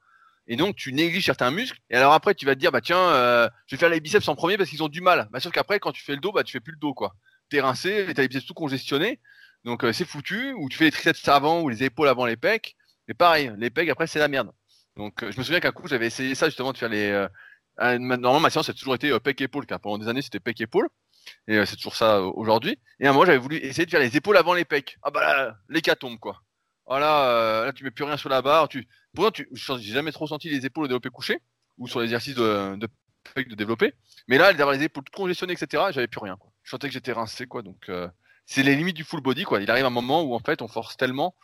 Et 0.47 0.57
donc, 0.57 0.77
tu 0.77 0.93
négliges 0.93 1.25
certains 1.25 1.51
muscles. 1.51 1.79
Et 1.91 1.97
alors 1.97 2.13
après, 2.13 2.35
tu 2.35 2.45
vas 2.45 2.55
te 2.55 2.61
dire, 2.61 2.71
bah 2.71 2.83
tiens, 2.83 2.99
euh, 2.99 3.49
je 3.67 3.77
vais 3.77 3.81
faire 3.81 3.89
les 3.89 4.01
biceps 4.01 4.29
en 4.29 4.35
premier 4.35 4.59
parce 4.59 4.69
qu'ils 4.69 4.83
ont 4.83 4.89
du 4.89 5.01
mal. 5.01 5.29
Bah, 5.33 5.41
sauf 5.41 5.53
qu'après, 5.53 5.81
quand 5.81 5.93
tu 5.93 6.03
fais 6.03 6.13
le 6.13 6.21
dos, 6.21 6.33
bah, 6.33 6.45
tu 6.45 6.53
fais 6.53 6.61
plus 6.61 6.73
le 6.73 6.79
dos, 6.79 6.93
quoi. 6.93 7.15
T'es 7.49 7.61
rincé, 7.61 8.07
t'as 8.15 8.23
les 8.23 8.29
biceps 8.29 8.47
tout 8.47 8.55
congestionnés. 8.55 9.21
Donc, 9.65 9.85
euh, 9.85 9.93
c'est 9.93 10.05
foutu. 10.05 10.53
Ou 10.55 10.69
tu 10.69 10.77
fais 10.77 10.85
les 10.85 10.91
triceps 10.91 11.27
avant 11.29 11.63
ou 11.63 11.69
les 11.71 11.83
épaules 11.83 12.09
avant 12.09 12.27
les 12.27 12.37
pecs. 12.37 12.77
Mais 13.09 13.15
pareil, 13.15 13.53
les 13.59 13.71
pecs, 13.71 13.89
après, 13.89 14.07
c'est 14.07 14.19
la 14.19 14.29
merde. 14.29 14.51
Donc, 14.97 15.23
euh, 15.23 15.33
je 15.33 15.39
me 15.39 15.45
souviens 15.45 15.61
qu'un 15.61 15.73
coup, 15.73 15.89
j'avais 15.89 16.07
essayé 16.07 16.35
ça, 16.35 16.47
justement, 16.49 16.73
de 16.73 16.79
faire 16.79 16.91
les. 16.91 17.27
normalement, 17.79 18.41
ma 18.41 18.51
séance 18.51 18.69
a 18.69 18.75
toujours 18.75 18.95
été 18.95 19.11
euh, 19.11 19.21
pec-épaule, 19.21 19.67
car 19.67 19.81
pendant 19.81 19.99
des 19.99 20.09
années, 20.09 20.23
c'était 20.23 20.41
pec-épaule. 20.41 20.89
Et 21.49 21.57
euh, 21.57 21.67
c'est 21.67 21.77
toujours 21.77 21.97
ça 21.97 22.17
euh, 22.17 22.31
aujourd'hui. 22.35 22.79
Et 23.01 23.07
à 23.07 23.11
un 23.11 23.13
moment, 23.13 23.25
j'avais 23.25 23.39
voulu 23.39 23.57
essayer 23.57 23.87
de 23.87 23.91
faire 23.91 24.01
les 24.01 24.17
épaules 24.17 24.37
avant 24.37 24.55
les 24.55 24.65
pecs. 24.65 24.99
Ah 25.03 25.11
bah 25.11 25.21
là, 25.21 25.57
l'hécatombe, 25.69 26.19
quoi. 26.19 26.43
Ah 26.87 26.99
là, 26.99 27.31
euh, 27.31 27.65
là, 27.67 27.73
tu 27.73 27.85
mets 27.85 27.91
plus 27.91 28.05
rien 28.05 28.17
sur 28.17 28.29
la 28.29 28.43
barre. 28.43 28.69
Tu... 28.69 28.87
Pourtant, 29.15 29.31
tu... 29.31 29.49
j'ai 29.53 29.93
jamais 29.93 30.13
trop 30.13 30.27
senti 30.27 30.51
les 30.51 30.67
épaules 30.67 30.85
au 30.85 30.89
développé 30.89 31.11
couché 31.11 31.41
ou 31.79 31.89
sur 31.89 32.01
l'exercice 32.01 32.35
de, 32.35 32.77
de 32.77 32.89
de 33.37 33.55
développer. 33.55 33.95
Mais 34.29 34.39
là, 34.39 34.53
d'avoir 34.53 34.77
les 34.77 34.85
épaules 34.85 35.05
toutes 35.05 35.15
congestionnées, 35.15 35.55
etc., 35.55 35.85
j'avais 35.91 36.07
plus 36.07 36.21
rien. 36.21 36.37
Je 36.63 36.71
sentais 36.71 36.89
que 36.89 36.93
j'étais 36.93 37.13
rincé, 37.13 37.47
quoi. 37.47 37.63
Donc, 37.63 37.89
euh, 37.89 38.09
c'est 38.47 38.63
les 38.63 38.77
limites 38.77 38.97
du 38.97 39.05
full 39.05 39.21
body, 39.21 39.45
quoi. 39.45 39.61
Il 39.61 39.71
arrive 39.71 39.85
un 39.85 39.91
moment 39.91 40.23
où, 40.23 40.35
en 40.35 40.39
fait, 40.39 40.63
on 40.63 40.69
force 40.69 40.97
tellement, 40.97 41.35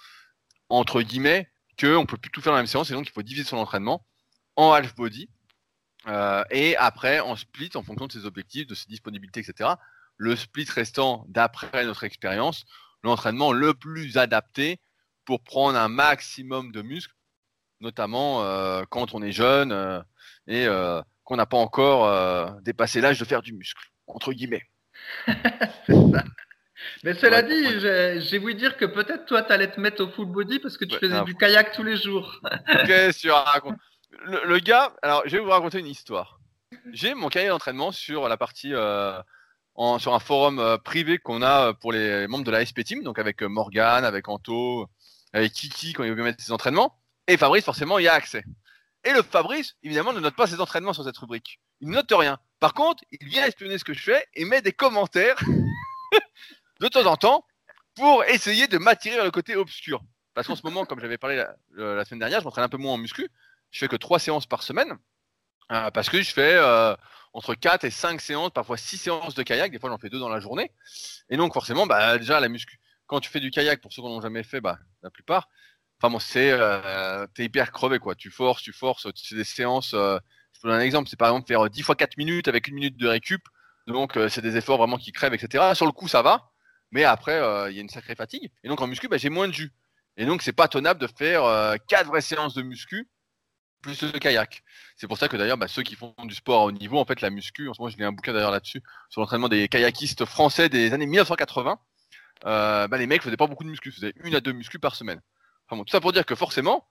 entre 0.69 1.03
guillemets, 1.03 1.51
qu'on 1.81 2.07
peut 2.07 2.17
plus 2.17 2.31
tout 2.31 2.41
faire 2.41 2.53
dans 2.53 2.57
la 2.57 2.63
même 2.63 2.67
séance 2.67 2.91
et 2.91 2.95
donc 2.95 3.07
il 3.09 3.13
faut 3.13 3.23
diviser 3.23 3.49
son 3.49 3.57
entraînement 3.57 4.05
en 4.57 4.73
half 4.73 4.95
body. 4.95 5.31
Euh, 6.07 6.42
et 6.50 6.76
après, 6.76 7.21
en 7.21 7.37
split, 7.37 7.71
en 7.75 7.83
fonction 7.83 8.07
de 8.07 8.12
ses 8.12 8.25
objectifs, 8.25 8.66
de 8.66 8.75
ses 8.75 8.87
disponibilités, 8.87 9.40
etc. 9.40 9.71
Le 10.16 10.37
split 10.37 10.66
restant, 10.75 11.25
d'après 11.28 11.85
notre 11.85 12.04
expérience, 12.04 12.64
l'entraînement 13.02 13.52
le 13.52 13.75
plus 13.75 14.16
adapté 14.16 14.80
pour 15.25 15.42
prendre 15.42 15.78
un 15.78 15.88
maximum 15.88 16.73
de 16.73 16.83
muscles, 16.83 17.14
notamment 17.80 18.42
euh, 18.45 18.85
quand 18.90 19.14
on 19.14 19.23
est 19.23 19.33
jeune 19.33 19.73
euh, 19.73 20.00
et 20.47 20.66
qu'on 21.25 21.37
n'a 21.37 21.47
pas 21.47 21.59
encore 21.59 22.61
dépassé 22.62 23.00
l'âge 23.00 23.19
de 23.21 23.25
faire 23.25 23.42
du 23.42 23.52
muscle, 23.52 23.83
entre 24.07 24.33
guillemets. 24.33 24.64
Mais 27.04 27.14
cela 27.14 27.42
Ouais, 27.42 27.49
dit, 27.49 27.85
ouais. 27.87 28.21
j'ai- 28.21 28.38
voulu 28.38 28.54
dire 28.54 28.76
que 28.76 28.85
peut-être 28.87 29.26
toi, 29.26 29.42
t'allais 29.42 29.71
te 29.71 29.78
mettre 29.80 30.02
au 30.02 30.09
full 30.11 30.26
body 30.26 30.59
parce 30.61 30.76
que 30.76 30.85
tu 30.87 30.95
Ouais, 30.95 31.00
faisais 31.00 31.23
du 31.25 31.35
kayak 31.35 31.73
tous 31.73 31.83
les 31.83 31.97
jours. 31.97 32.40
Qu'est-ce 32.87 33.19
que 33.19 33.21
tu 33.23 33.30
racontes? 33.30 33.78
Le, 34.25 34.59
gars, 34.59 34.93
alors 35.02 35.23
je 35.26 35.37
vais 35.37 35.43
vous 35.43 35.50
raconter 35.50 35.79
une 35.79 35.87
histoire. 35.87 36.40
J'ai 36.93 37.14
mon 37.14 37.29
cahier 37.29 37.49
d'entraînement 37.49 37.93
sur 37.93 38.29
la 38.29 38.37
partie, 38.37 38.75
euh, 38.75 39.21
sur 39.99 40.14
un 40.14 40.19
forum 40.21 40.59
euh, 40.59 40.79
privé 40.79 41.19
qu'on 41.19 41.43
a 41.43 41.69
euh, 41.69 41.73
pour 41.73 41.93
les 41.93 42.26
membres 42.29 42.45
de 42.45 42.50
la 42.50 42.64
SP 42.64 42.83
Team, 42.85 43.02
donc 43.02 43.19
avec 43.19 43.43
Morgan, 43.43 44.05
avec 44.05 44.29
Anto, 44.29 44.88
avec 45.33 45.52
Kiki 45.52 45.93
quand 45.93 46.05
il 46.05 46.12
veut 46.12 46.23
mettre 46.23 46.43
ses 46.43 46.52
entraînements. 46.52 46.97
Et 47.26 47.37
Fabrice, 47.37 47.64
forcément, 47.64 47.99
il 47.99 48.05
y 48.05 48.09
a 48.09 48.14
accès. 48.14 48.45
Et 49.05 49.12
le 49.12 49.23
Fabrice, 49.23 49.76
évidemment, 49.83 50.12
ne 50.12 50.21
note 50.21 50.37
pas 50.37 50.47
ses 50.47 50.61
entraînements 50.61 50.93
sur 50.93 51.05
cette 51.05 51.17
rubrique. 51.17 51.61
Il 51.81 51.88
ne 51.88 51.95
note 51.95 52.12
rien. 52.12 52.38
Par 52.59 52.75
contre, 52.75 53.02
il 53.11 53.26
vient 53.26 53.47
espionner 53.47 53.79
ce 53.79 53.85
que 53.85 53.95
je 53.95 54.02
fais 54.02 54.26
et 54.35 54.45
met 54.45 54.61
des 54.61 54.73
commentaires 54.73 55.37
de 56.81 56.88
temps 56.88 57.07
en 57.07 57.17
temps 57.17 57.47
pour 57.95 58.25
essayer 58.25 58.67
de 58.67 58.79
m'attirer 58.79 59.17
vers 59.17 59.25
le 59.25 59.31
côté 59.31 59.57
obscur. 59.57 60.02
Parce 60.35 60.47
qu'en 60.47 60.57
ce 60.57 60.62
moment, 60.62 60.85
comme 60.85 61.00
j'avais 61.00 61.19
parlé 61.19 61.43
la, 61.76 62.05
semaine 62.05 62.21
dernière, 62.21 62.40
je 62.40 62.45
m'entraîne 62.45 62.64
un 62.64 62.69
peu 62.69 62.76
moins 62.76 62.95
en 62.95 62.99
muscu. 62.99 63.31
Je 63.71 63.79
fais 63.79 63.89
que 63.89 63.97
trois 63.97 64.19
séances 64.19 64.47
par 64.47 64.62
semaine. 64.62 64.99
Euh, 65.73 65.91
parce 65.91 66.09
que 66.09 66.21
je 66.21 66.33
fais 66.33 66.55
euh, 66.55 66.95
entre 67.33 67.55
4 67.55 67.85
et 67.85 67.91
5 67.91 68.21
séances, 68.21 68.50
parfois 68.50 68.77
6 68.77 68.99
séances 68.99 69.35
de 69.35 69.43
kayak. 69.43 69.71
Des 69.71 69.79
fois, 69.79 69.91
j'en 69.91 69.99
fais 69.99 70.11
deux 70.11 70.19
dans 70.19 70.29
la 70.29 70.41
journée. 70.41 70.73
Et 71.29 71.37
donc, 71.37 71.53
forcément, 71.53 71.87
bah, 71.87 72.19
déjà, 72.19 72.41
la 72.41 72.49
muscu. 72.49 72.81
Quand 73.07 73.21
tu 73.21 73.31
fais 73.31 73.41
du 73.41 73.50
kayak, 73.50 73.81
pour 73.81 73.93
ceux 73.93 74.03
qui 74.03 74.09
n'ont 74.09 74.21
jamais 74.21 74.43
fait, 74.43 74.61
bah, 74.61 74.79
la 75.03 75.11
plupart, 75.11 75.49
enfin, 76.00 76.11
bon, 76.11 76.19
c'est, 76.19 76.50
euh, 76.50 77.27
t'es 77.35 77.45
hyper 77.45 77.71
crevé, 77.73 77.99
quoi. 77.99 78.15
Tu 78.15 78.31
forces, 78.31 78.62
tu 78.62 78.73
forces. 78.73 79.07
C'est 79.15 79.37
des 79.37 79.45
séances. 79.45 79.95
Euh, 79.95 80.19
je 80.55 80.61
peux 80.61 80.69
donner 80.69 80.83
un 80.83 80.85
exemple. 80.85 81.09
C'est 81.09 81.19
par 81.19 81.29
exemple 81.29 81.47
faire 81.47 81.69
10 81.71 81.83
fois 81.83 81.95
4 81.95 82.17
minutes 82.17 82.49
avec 82.49 82.69
une 82.69 82.75
minute 82.75 82.97
de 82.97 83.07
récup. 83.07 83.43
Donc, 83.87 84.19
c'est 84.29 84.43
des 84.43 84.57
efforts 84.57 84.79
vraiment 84.79 84.99
qui 84.99 85.11
crèvent, 85.11 85.35
etc. 85.35 85.75
Sur 85.75 85.87
le 85.87 85.93
coup, 85.93 86.07
ça 86.07 86.23
va. 86.23 86.50
Mais 86.93 87.05
après, 87.05 87.37
il 87.71 87.77
y 87.77 87.79
a 87.79 87.83
une 87.83 87.89
sacrée 87.89 88.15
fatigue. 88.15 88.50
Et 88.62 88.69
donc, 88.69 88.81
en 88.81 88.87
muscu, 88.87 89.09
bah, 89.09 89.17
j'ai 89.17 89.31
moins 89.31 89.49
de 89.49 89.55
jus. 89.55 89.73
Et 90.17 90.27
donc, 90.27 90.43
c'est 90.43 90.53
pas 90.53 90.69
tenable 90.69 91.00
de 91.00 91.07
faire 91.07 91.77
4 91.89 92.07
vraies 92.07 92.21
séances 92.21 92.55
de 92.55 92.62
muscu 92.62 93.09
plus 93.81 94.03
le 94.03 94.19
kayak. 94.19 94.63
C'est 94.97 95.07
pour 95.07 95.19
ça 95.19 95.29
que 95.29 95.37
d'ailleurs, 95.37 95.57
bah, 95.57 95.69
ceux 95.69 95.83
qui 95.83 95.97
font 95.97 96.15
du 96.25 96.35
sport 96.35 96.63
à 96.63 96.65
haut 96.67 96.73
niveau, 96.73 96.99
en 96.99 97.05
fait, 97.05 97.21
la 97.21 97.31
muscu, 97.31 97.69
en 97.69 97.75
ce 97.75 97.81
moment, 97.81 97.91
je 97.91 97.97
lis 97.97 98.05
un 98.05 98.13
bouquin 98.13 98.33
d'ailleurs 98.33 98.51
là-dessus, 98.51 98.83
sur 99.09 99.21
l'entraînement 99.21 99.49
des 99.49 99.69
kayakistes 99.69 100.25
français 100.25 100.69
des 100.69 100.93
années 100.93 101.07
1980. 101.07 101.79
Euh, 102.47 102.89
bah, 102.89 102.99
les 102.99 103.07
mecs 103.07 103.23
faisaient 103.23 103.37
pas 103.37 103.47
beaucoup 103.47 103.65
de 103.65 103.71
muscu, 103.71 103.93
faisaient 103.93 104.15
une 104.25 104.35
à 104.35 104.41
deux 104.41 104.53
muscu 104.53 104.79
par 104.79 104.95
semaine. 104.95 105.21
Tout 105.69 105.85
ça 105.89 106.01
pour 106.01 106.13
dire 106.13 106.27
que 106.27 106.35
forcément, 106.35 106.89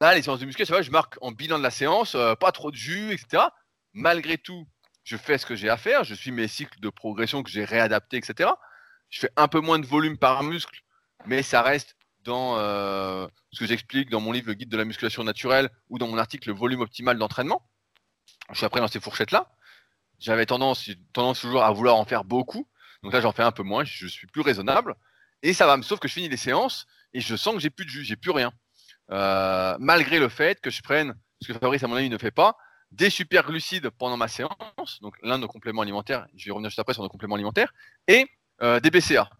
bah, 0.00 0.14
les 0.14 0.22
séances 0.22 0.40
de 0.40 0.44
muscu, 0.44 0.66
ça 0.66 0.74
va, 0.74 0.82
je 0.82 0.90
marque 0.90 1.16
en 1.22 1.32
bilan 1.32 1.58
de 1.58 1.62
la 1.62 1.70
séance, 1.70 2.14
euh, 2.14 2.34
pas 2.34 2.52
trop 2.52 2.70
de 2.70 2.76
jus, 2.76 3.12
etc. 3.12 3.44
Malgré 3.94 4.36
tout, 4.36 4.68
je 5.02 5.16
fais 5.16 5.38
ce 5.38 5.46
que 5.46 5.56
j'ai 5.56 5.70
à 5.70 5.78
faire, 5.78 6.04
je 6.04 6.14
suis 6.14 6.30
mes 6.30 6.46
cycles 6.46 6.78
de 6.80 6.90
progression 6.90 7.42
que 7.42 7.50
j'ai 7.50 7.64
réadaptés, 7.64 8.18
etc. 8.18 8.50
Je 9.08 9.20
fais 9.20 9.30
un 9.36 9.48
peu 9.48 9.60
moins 9.60 9.78
de 9.78 9.86
volume 9.86 10.18
par 10.18 10.42
muscle, 10.42 10.82
mais 11.24 11.42
ça 11.42 11.62
reste 11.62 11.96
dans 12.28 12.58
euh, 12.58 13.26
ce 13.52 13.60
que 13.60 13.66
j'explique 13.66 14.10
dans 14.10 14.20
mon 14.20 14.32
livre 14.32 14.48
Le 14.48 14.54
guide 14.54 14.68
de 14.68 14.76
la 14.76 14.84
musculation 14.84 15.24
naturelle 15.24 15.70
ou 15.88 15.98
dans 15.98 16.06
mon 16.06 16.18
article 16.18 16.48
Le 16.48 16.54
volume 16.54 16.82
optimal 16.82 17.18
d'entraînement. 17.18 17.66
Je 18.50 18.58
suis 18.58 18.66
après 18.66 18.80
dans 18.80 18.88
ces 18.88 19.00
fourchettes-là. 19.00 19.50
J'avais 20.20 20.46
tendance, 20.46 20.90
tendance 21.12 21.40
toujours 21.40 21.64
à 21.64 21.72
vouloir 21.72 21.96
en 21.96 22.04
faire 22.04 22.24
beaucoup. 22.24 22.68
Donc 23.02 23.12
là, 23.12 23.20
j'en 23.20 23.32
fais 23.32 23.42
un 23.42 23.52
peu 23.52 23.62
moins. 23.62 23.84
Je 23.84 24.06
suis 24.06 24.26
plus 24.26 24.42
raisonnable. 24.42 24.94
Et 25.42 25.54
ça 25.54 25.66
va, 25.66 25.76
me 25.76 25.82
sauf 25.82 26.00
que 26.00 26.08
je 26.08 26.12
finis 26.12 26.28
les 26.28 26.36
séances 26.36 26.86
et 27.14 27.20
je 27.20 27.34
sens 27.34 27.54
que 27.54 27.60
j'ai 27.60 27.70
plus 27.70 27.86
de 27.86 27.90
jus, 27.90 28.04
j'ai 28.04 28.16
plus 28.16 28.30
rien. 28.30 28.52
Euh, 29.10 29.76
malgré 29.80 30.18
le 30.18 30.28
fait 30.28 30.60
que 30.60 30.70
je 30.70 30.82
prenne, 30.82 31.14
ce 31.40 31.48
que 31.48 31.58
Fabrice 31.58 31.82
à 31.82 31.86
mon 31.86 31.96
avis 31.96 32.10
ne 32.10 32.18
fait 32.18 32.30
pas, 32.30 32.56
des 32.90 33.08
super 33.08 33.46
glucides 33.46 33.88
pendant 33.90 34.16
ma 34.18 34.28
séance, 34.28 35.00
donc 35.00 35.14
l'un 35.22 35.36
de 35.36 35.42
nos 35.42 35.48
compléments 35.48 35.82
alimentaires, 35.82 36.26
je 36.36 36.46
vais 36.46 36.50
revenir 36.50 36.68
juste 36.68 36.78
après 36.78 36.94
sur 36.94 37.02
nos 37.02 37.08
compléments 37.08 37.36
alimentaires, 37.36 37.72
et 38.06 38.26
euh, 38.60 38.80
des 38.80 38.90
BCA. 38.90 39.30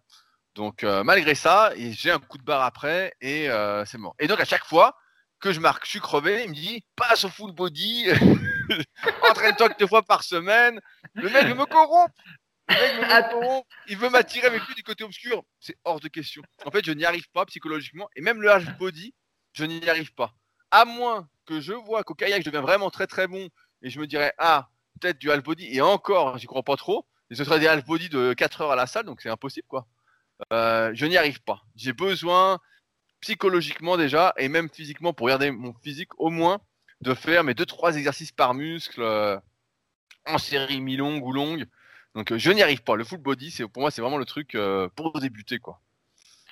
Donc 0.59 0.83
euh, 0.83 1.05
malgré 1.05 1.37
ça, 1.37 1.73
j'ai 1.77 2.11
un 2.11 2.19
coup 2.19 2.37
de 2.37 2.43
barre 2.43 2.65
après 2.65 3.15
et 3.21 3.49
euh, 3.49 3.85
c'est 3.85 3.97
mort. 3.97 4.17
Et 4.19 4.27
donc 4.27 4.41
à 4.41 4.45
chaque 4.45 4.65
fois 4.65 4.97
que 5.39 5.53
je 5.53 5.61
marque, 5.61 5.85
je 5.85 5.91
suis 5.91 6.01
crevé, 6.01 6.43
il 6.43 6.51
me 6.51 6.55
dit 6.55 6.85
passe 6.97 7.23
au 7.23 7.29
full 7.29 7.53
body, 7.53 8.09
entraîne-toi 9.31 9.69
deux 9.79 9.87
fois 9.87 10.03
par 10.03 10.25
semaine. 10.25 10.81
Le 11.15 11.31
mec 11.31 11.47
veut 11.47 11.55
me 11.55 11.65
corrompre. 11.65 12.13
Le 12.69 12.75
mec 12.75 12.93
veut 12.97 13.03
me 13.03 13.31
corrompre. 13.31 13.69
Il 13.87 13.99
veut 13.99 14.11
m'attirer 14.11 14.49
avec 14.49 14.67
lui 14.67 14.75
du 14.75 14.83
côté 14.83 15.05
obscur. 15.05 15.45
C'est 15.61 15.77
hors 15.85 16.01
de 16.01 16.09
question. 16.09 16.43
En 16.67 16.73
fait, 16.73 16.85
je 16.85 16.91
n'y 16.91 17.05
arrive 17.05 17.31
pas 17.31 17.47
psychologiquement 17.47 18.09
et 18.17 18.21
même 18.21 18.43
le 18.43 18.51
half 18.51 18.67
body, 18.79 19.15
je 19.53 19.65
n'y 19.65 19.89
arrive 19.89 20.13
pas. 20.13 20.35
À 20.73 20.85
moins 20.85 21.29
que 21.47 21.61
je 21.61 21.73
vois 21.73 22.03
qu'au 22.03 22.15
kayak, 22.15 22.41
je 22.41 22.47
deviens 22.47 22.63
vraiment 22.63 22.91
très 22.91 23.07
très 23.07 23.29
bon 23.29 23.49
et 23.83 23.91
je 23.91 24.01
me 24.01 24.09
dirais 24.09 24.35
ah 24.39 24.71
peut-être 25.01 25.21
du 25.21 25.31
half 25.31 25.45
body 25.45 25.69
et 25.73 25.83
encore, 25.83 26.37
j'y 26.37 26.47
crois 26.47 26.65
pas 26.65 26.75
trop. 26.75 27.07
Et 27.31 27.37
ce 27.37 27.45
serait 27.45 27.61
des 27.61 27.69
half 27.69 27.85
body 27.85 28.09
de 28.09 28.33
4 28.33 28.63
heures 28.63 28.73
à 28.73 28.77
la 28.77 28.89
salle, 28.89 29.05
donc 29.05 29.21
c'est 29.21 29.31
impossible 29.31 29.69
quoi. 29.69 29.87
Euh, 30.53 30.91
je 30.95 31.07
n'y 31.07 31.17
arrive 31.17 31.43
pas. 31.43 31.63
J'ai 31.77 31.93
besoin 31.93 32.59
psychologiquement 33.21 33.97
déjà 33.97 34.33
et 34.37 34.49
même 34.49 34.69
physiquement 34.71 35.13
pour 35.13 35.29
garder 35.29 35.51
mon 35.51 35.75
physique 35.83 36.11
au 36.19 36.31
moins 36.31 36.61
de 37.01 37.15
faire 37.15 37.45
mes 37.45 37.55
2-3 37.55 37.97
exercices 37.97 38.33
par 38.33 38.55
muscle 38.55 39.03
euh, 39.03 39.39
en 40.27 40.39
série 40.39 40.81
mi-longue 40.81 41.25
ou 41.25 41.33
longue. 41.33 41.67
Donc 42.15 42.33
euh, 42.33 42.39
je 42.39 42.51
n'y 42.51 42.63
arrive 42.63 42.83
pas. 42.83 42.97
Le 42.97 43.05
full 43.05 43.19
body, 43.19 43.51
c'est 43.51 43.67
pour 43.69 43.83
moi 43.83 43.91
c'est 43.91 44.03
vraiment 44.03 44.19
le 44.19 44.25
truc 44.25 44.57
pour 44.95 45.19
débuter 45.21 45.59
quoi. 45.59 45.81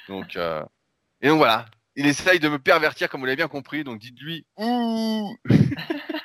Donc 0.09 0.37
et 0.37 1.29
donc 1.29 1.39
voilà. 1.39 1.67
Il 1.99 2.07
essaye 2.07 2.39
de 2.41 2.49
me 2.51 2.59
pervertir 2.59 3.09
comme 3.09 3.21
vous 3.21 3.27
l'avez 3.27 3.37
bien 3.37 3.49
compris. 3.49 3.85
Donc 3.85 4.01
dites-lui 4.01 4.47
ouh. 4.59 5.35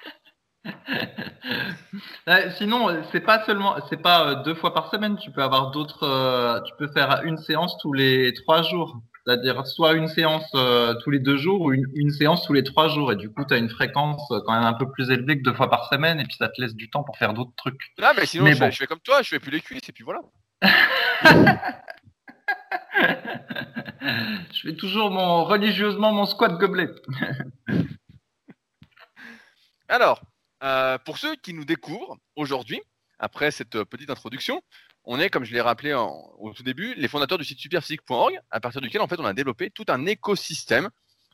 Euh, 2.29 2.49
sinon, 2.57 3.03
c'est 3.11 3.19
pas 3.19 3.43
seulement, 3.45 3.75
c'est 3.89 4.01
pas 4.01 4.25
euh, 4.25 4.43
deux 4.43 4.53
fois 4.53 4.73
par 4.73 4.89
semaine. 4.91 5.17
Tu 5.17 5.31
peux 5.31 5.41
avoir 5.41 5.71
d'autres. 5.71 6.03
Euh, 6.03 6.61
tu 6.61 6.73
peux 6.77 6.87
faire 6.87 7.21
une 7.23 7.37
séance 7.37 7.77
tous 7.79 7.93
les 7.93 8.33
trois 8.33 8.61
jours. 8.61 9.01
C'est-à-dire 9.25 9.65
soit 9.67 9.93
une 9.93 10.07
séance 10.07 10.49
tous 11.03 11.09
les 11.09 11.19
deux 11.19 11.37
jours 11.37 11.61
ou 11.61 11.73
une, 11.73 12.11
séance 12.11 12.45
tous 12.45 12.53
les 12.53 12.63
trois 12.63 12.87
jours. 12.89 13.11
Et 13.11 13.15
du 13.15 13.29
coup, 13.31 13.43
tu 13.45 13.53
as 13.53 13.57
une 13.57 13.69
fréquence 13.69 14.21
quand 14.29 14.53
même 14.53 14.63
un 14.63 14.73
peu 14.73 14.89
plus 14.91 15.09
élevée 15.11 15.37
que 15.37 15.43
deux 15.43 15.53
fois 15.53 15.69
par 15.69 15.89
semaine. 15.89 16.19
Et 16.19 16.23
puis 16.23 16.35
ça 16.37 16.47
te 16.47 16.61
laisse 16.61 16.75
du 16.75 16.89
temps 16.89 17.03
pour 17.03 17.17
faire 17.17 17.33
d'autres 17.33 17.53
trucs. 17.55 17.81
Ah, 18.01 18.13
mais 18.15 18.25
sinon, 18.25 18.47
je, 18.47 18.53
fais, 18.53 18.71
je, 18.71 18.77
fais, 18.77 18.87
comme 18.87 18.99
toi, 18.99 19.21
je 19.21 19.29
fais 19.29 19.39
plus 19.39 19.51
les 19.51 19.61
cuisses 19.61 19.89
et 19.89 19.91
puis 19.91 20.03
voilà. 20.03 20.21
je 24.53 24.59
fais 24.61 24.75
toujours 24.75 25.11
mon 25.11 25.43
religieusement 25.43 26.11
mon 26.11 26.25
squat 26.25 26.57
gobelet. 26.57 26.89
Alors, 29.87 30.21
euh, 30.63 30.97
pour 30.99 31.17
ceux 31.17 31.35
qui 31.35 31.53
nous 31.53 31.65
découvrent 31.65 32.17
aujourd'hui, 32.35 32.81
après 33.19 33.51
cette 33.51 33.75
euh, 33.75 33.85
petite 33.85 34.09
introduction, 34.09 34.61
on 35.03 35.19
est, 35.19 35.31
comme 35.31 35.43
je 35.43 35.53
l'ai 35.53 35.61
rappelé 35.61 35.93
au 35.93 36.53
tout 36.55 36.61
début, 36.61 36.93
les 36.93 37.07
fondateurs 37.07 37.39
du 37.39 37.43
site 37.43 37.59
superphysique.org, 37.59 38.39
à 38.51 38.59
partir 38.59 38.81
duquel 38.81 39.01
en 39.01 39.07
fait 39.07 39.19
on 39.19 39.25
a 39.25 39.33
développé 39.33 39.71
tout 39.71 39.85
un 39.87 40.05
écosystème, 40.05 40.89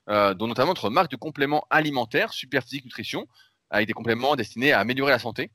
euh, 0.08 0.34
dont 0.34 0.48
notamment 0.48 0.70
notre 0.70 0.90
marque 0.90 1.12
de 1.12 1.18
compléments 1.18 1.68
alimentaires, 1.70 2.32
Superphysique 2.32 2.86
Nutrition, 2.86 3.28
avec 3.70 3.88
des 3.88 3.94
compléments 3.94 4.38
destinés 4.38 4.72
à 4.72 4.80
améliorer 4.80 5.12
la 5.12 5.20
santé, 5.20 5.52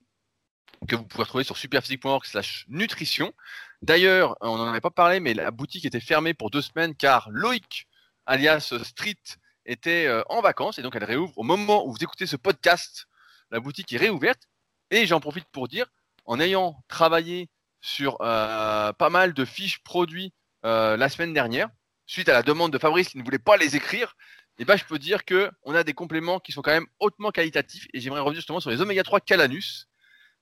que 0.87 0.95
vous 0.95 1.05
pouvez 1.05 1.23
retrouver 1.23 1.45
sur 1.45 1.57
superphysique.org/slash 1.57 2.67
nutrition. 2.69 3.33
D'ailleurs, 3.81 4.37
on 4.43 4.59
n'en 4.59 4.69
avait 4.69 4.83
pas 4.83 4.91
parlé, 4.91 5.19
mais 5.21 5.33
la 5.33 5.51
boutique 5.51 5.87
était 5.87 6.01
fermée 6.01 6.35
pour 6.35 6.51
deux 6.51 6.61
semaines 6.61 6.95
car 6.95 7.31
Loïc, 7.31 7.87
alias 8.27 8.75
Street, 8.83 9.17
était 9.65 10.11
en 10.29 10.41
vacances 10.43 10.79
et 10.79 10.83
donc 10.83 10.97
elle 10.97 11.05
réouvre 11.05 11.33
au 11.39 11.45
moment 11.45 11.87
où 11.87 11.93
vous 11.93 12.03
écoutez 12.03 12.27
ce 12.27 12.37
podcast 12.37 13.07
la 13.53 13.61
boutique 13.61 13.93
est 13.93 13.99
réouverte. 13.99 14.49
Et 14.91 15.07
j'en 15.07 15.21
profite 15.21 15.47
pour 15.53 15.69
dire, 15.69 15.87
en 16.25 16.41
ayant 16.41 16.83
travaillé 16.89 17.49
sur 17.81 18.17
euh, 18.21 18.93
pas 18.93 19.11
mal 19.11 19.35
de 19.35 19.45
fiches 19.45 19.83
produits 19.85 20.33
euh, 20.65 20.97
la 20.97 21.09
semaine 21.09 21.33
dernière, 21.33 21.69
suite 22.07 22.29
à 22.29 22.33
la 22.33 22.43
demande 22.43 22.73
de 22.73 22.79
Fabrice 22.79 23.11
qui 23.11 23.19
ne 23.19 23.23
voulait 23.23 23.39
pas 23.39 23.57
les 23.57 23.77
écrire, 23.77 24.17
eh 24.59 24.65
ben, 24.65 24.77
je 24.77 24.85
peux 24.85 24.99
dire 24.99 25.25
qu'on 25.25 25.75
a 25.75 25.85
des 25.85 25.95
compléments 25.95 26.41
qui 26.41 26.53
sont 26.53 26.63
quand 26.63 26.73
même 26.73 26.87
hautement 26.99 27.31
qualitatifs. 27.31 27.87
Et 27.93 28.01
j'aimerais 28.01 28.21
revenir 28.21 28.41
justement 28.41 28.61
sur 28.61 28.71
les 28.71 28.81
oméga 28.81 29.03
3 29.03 29.21
Calanus, 29.21 29.89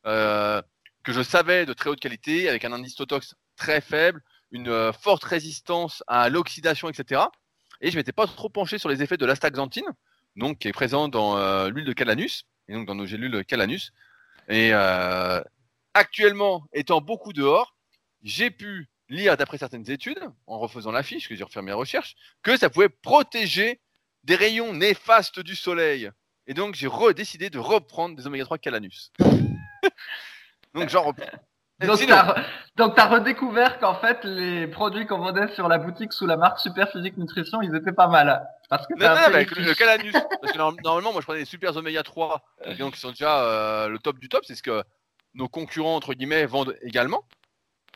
euh, 0.07 0.62
que 1.05 1.12
je 1.12 1.23
savais 1.23 1.67
de 1.67 1.73
très 1.73 1.90
haute 1.90 2.00
qualité, 2.00 2.49
avec 2.49 2.64
un 2.64 2.73
indice 2.73 2.95
Totox 2.95 3.35
très 3.57 3.81
faible, 3.81 4.23
une 4.50 4.93
forte 4.93 5.25
résistance 5.25 6.02
à 6.07 6.29
l'oxydation, 6.29 6.88
etc. 6.88 7.23
Et 7.81 7.90
je 7.90 7.97
m'étais 7.97 8.12
pas 8.12 8.26
trop 8.26 8.49
penché 8.49 8.79
sur 8.79 8.88
les 8.88 9.02
effets 9.02 9.17
de 9.17 9.25
l'astaxanthine, 9.25 9.87
donc 10.37 10.59
qui 10.59 10.69
est 10.69 10.73
présent 10.73 11.09
dans 11.09 11.69
l'huile 11.69 11.85
de 11.85 11.93
Calanus 11.93 12.45
et 12.71 12.75
donc 12.75 12.87
dans 12.87 12.95
nos 12.95 13.07
gélules 13.07 13.45
Calanus. 13.45 13.93
Et 14.49 14.71
euh, 14.73 15.43
actuellement, 15.95 16.65
étant 16.73 17.00
beaucoup 17.00 17.33
dehors, 17.33 17.75
j'ai 18.23 18.50
pu 18.50 18.89
lire 19.09 19.37
d'après 19.37 19.59
certaines 19.59 19.91
études, 19.91 20.23
en 20.47 20.59
refaisant 20.59 20.93
la 20.93 21.03
fiche, 21.03 21.29
que 21.29 21.35
j'ai 21.35 21.43
refait 21.43 21.62
mes 21.62 21.73
recherches, 21.73 22.15
que 22.43 22.57
ça 22.57 22.71
pouvait 22.71 22.89
protéger 22.89 23.81
des 24.23 24.37
rayons 24.37 24.73
néfastes 24.73 25.41
du 25.41 25.57
soleil. 25.57 26.11
Et 26.47 26.55
donc 26.55 26.75
j'ai 26.77 26.89
décidé 27.15 27.50
de 27.50 27.59
reprendre 27.59 28.17
des 28.17 28.27
oméga 28.27 28.45
3 28.45 28.59
Calanus. 28.59 29.11
donc 30.75 30.89
j'en 30.89 31.03
reprends. 31.03 31.27
Donc, 32.77 32.95
tu 32.95 33.00
as 33.00 33.07
redécouvert 33.07 33.79
qu'en 33.79 33.95
fait, 33.95 34.23
les 34.25 34.67
produits 34.67 35.07
qu'on 35.07 35.17
vendait 35.17 35.49
sur 35.55 35.67
la 35.67 35.79
boutique 35.79 36.12
sous 36.12 36.27
la 36.27 36.37
marque 36.37 36.59
Super 36.59 36.91
Physique 36.91 37.17
Nutrition, 37.17 37.62
ils 37.62 37.75
étaient 37.75 37.93
pas 37.93 38.07
mal. 38.07 38.47
Parce 38.71 38.87
que 38.87 38.95
non, 38.95 39.09
non, 39.09 39.17
avec 39.17 39.50
le, 39.50 39.75
Calanus. 39.75 40.12
parce 40.41 40.53
que 40.53 40.57
normalement, 40.57 41.12
moi, 41.12 41.21
je 41.21 41.27
prenais 41.27 41.41
des 41.41 41.45
Super 41.45 41.77
Oméga 41.77 42.05
3, 42.05 42.43
donc 42.79 42.97
ils 42.97 43.00
sont 43.00 43.11
déjà 43.11 43.43
euh, 43.43 43.89
le 43.89 43.99
top 43.99 44.19
du 44.19 44.29
top. 44.29 44.45
C'est 44.47 44.55
ce 44.55 44.62
que 44.62 44.85
nos 45.35 45.49
concurrents, 45.49 45.97
entre 45.97 46.15
guillemets, 46.15 46.47
vendent 46.47 46.77
également. 46.83 47.25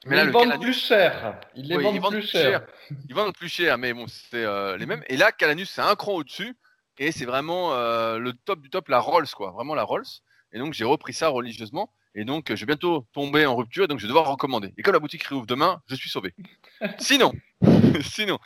Mais, 0.04 0.16
là, 0.16 0.24
ils 0.24 0.30
vendent 0.30 0.60
plus 0.60 0.74
cher. 0.74 1.40
Ils 1.54 1.68
les 1.68 1.78
vendent, 1.78 2.10
plus 2.10 2.28
cher. 2.28 2.66
Ils 3.08 3.14
vendent 3.14 3.34
plus 3.34 3.48
cher, 3.48 3.78
mais 3.78 3.94
bon, 3.94 4.06
c'est 4.08 4.44
euh, 4.44 4.76
les 4.76 4.84
mêmes. 4.84 5.02
Et 5.06 5.16
là, 5.16 5.32
Calanus, 5.32 5.70
c'est 5.70 5.80
un 5.80 5.94
cran 5.94 6.12
au-dessus. 6.14 6.56
Et 6.98 7.10
c'est 7.10 7.24
vraiment 7.24 7.72
euh, 7.72 8.18
le 8.18 8.34
top 8.34 8.60
du 8.60 8.68
top, 8.68 8.88
la 8.88 8.98
Rolls, 8.98 9.28
quoi. 9.28 9.52
Vraiment 9.52 9.74
la 9.74 9.84
Rolls. 9.84 10.04
Et 10.52 10.58
donc, 10.58 10.74
j'ai 10.74 10.84
repris 10.84 11.12
ça 11.12 11.28
religieusement. 11.28 11.90
Et 12.16 12.24
donc, 12.24 12.46
je 12.48 12.60
vais 12.60 12.66
bientôt 12.66 13.06
tomber 13.12 13.46
en 13.46 13.56
rupture, 13.56 13.84
et 13.84 13.88
donc 13.88 13.98
je 13.98 14.04
vais 14.04 14.08
devoir 14.08 14.28
recommander. 14.28 14.72
Et 14.76 14.82
comme 14.82 14.94
la 14.94 15.00
boutique 15.00 15.24
réouvre 15.24 15.46
demain, 15.46 15.82
je 15.88 15.94
suis 15.94 16.10
sauvé. 16.10 16.34
sinon, 16.98 17.32
sinon, 18.02 18.38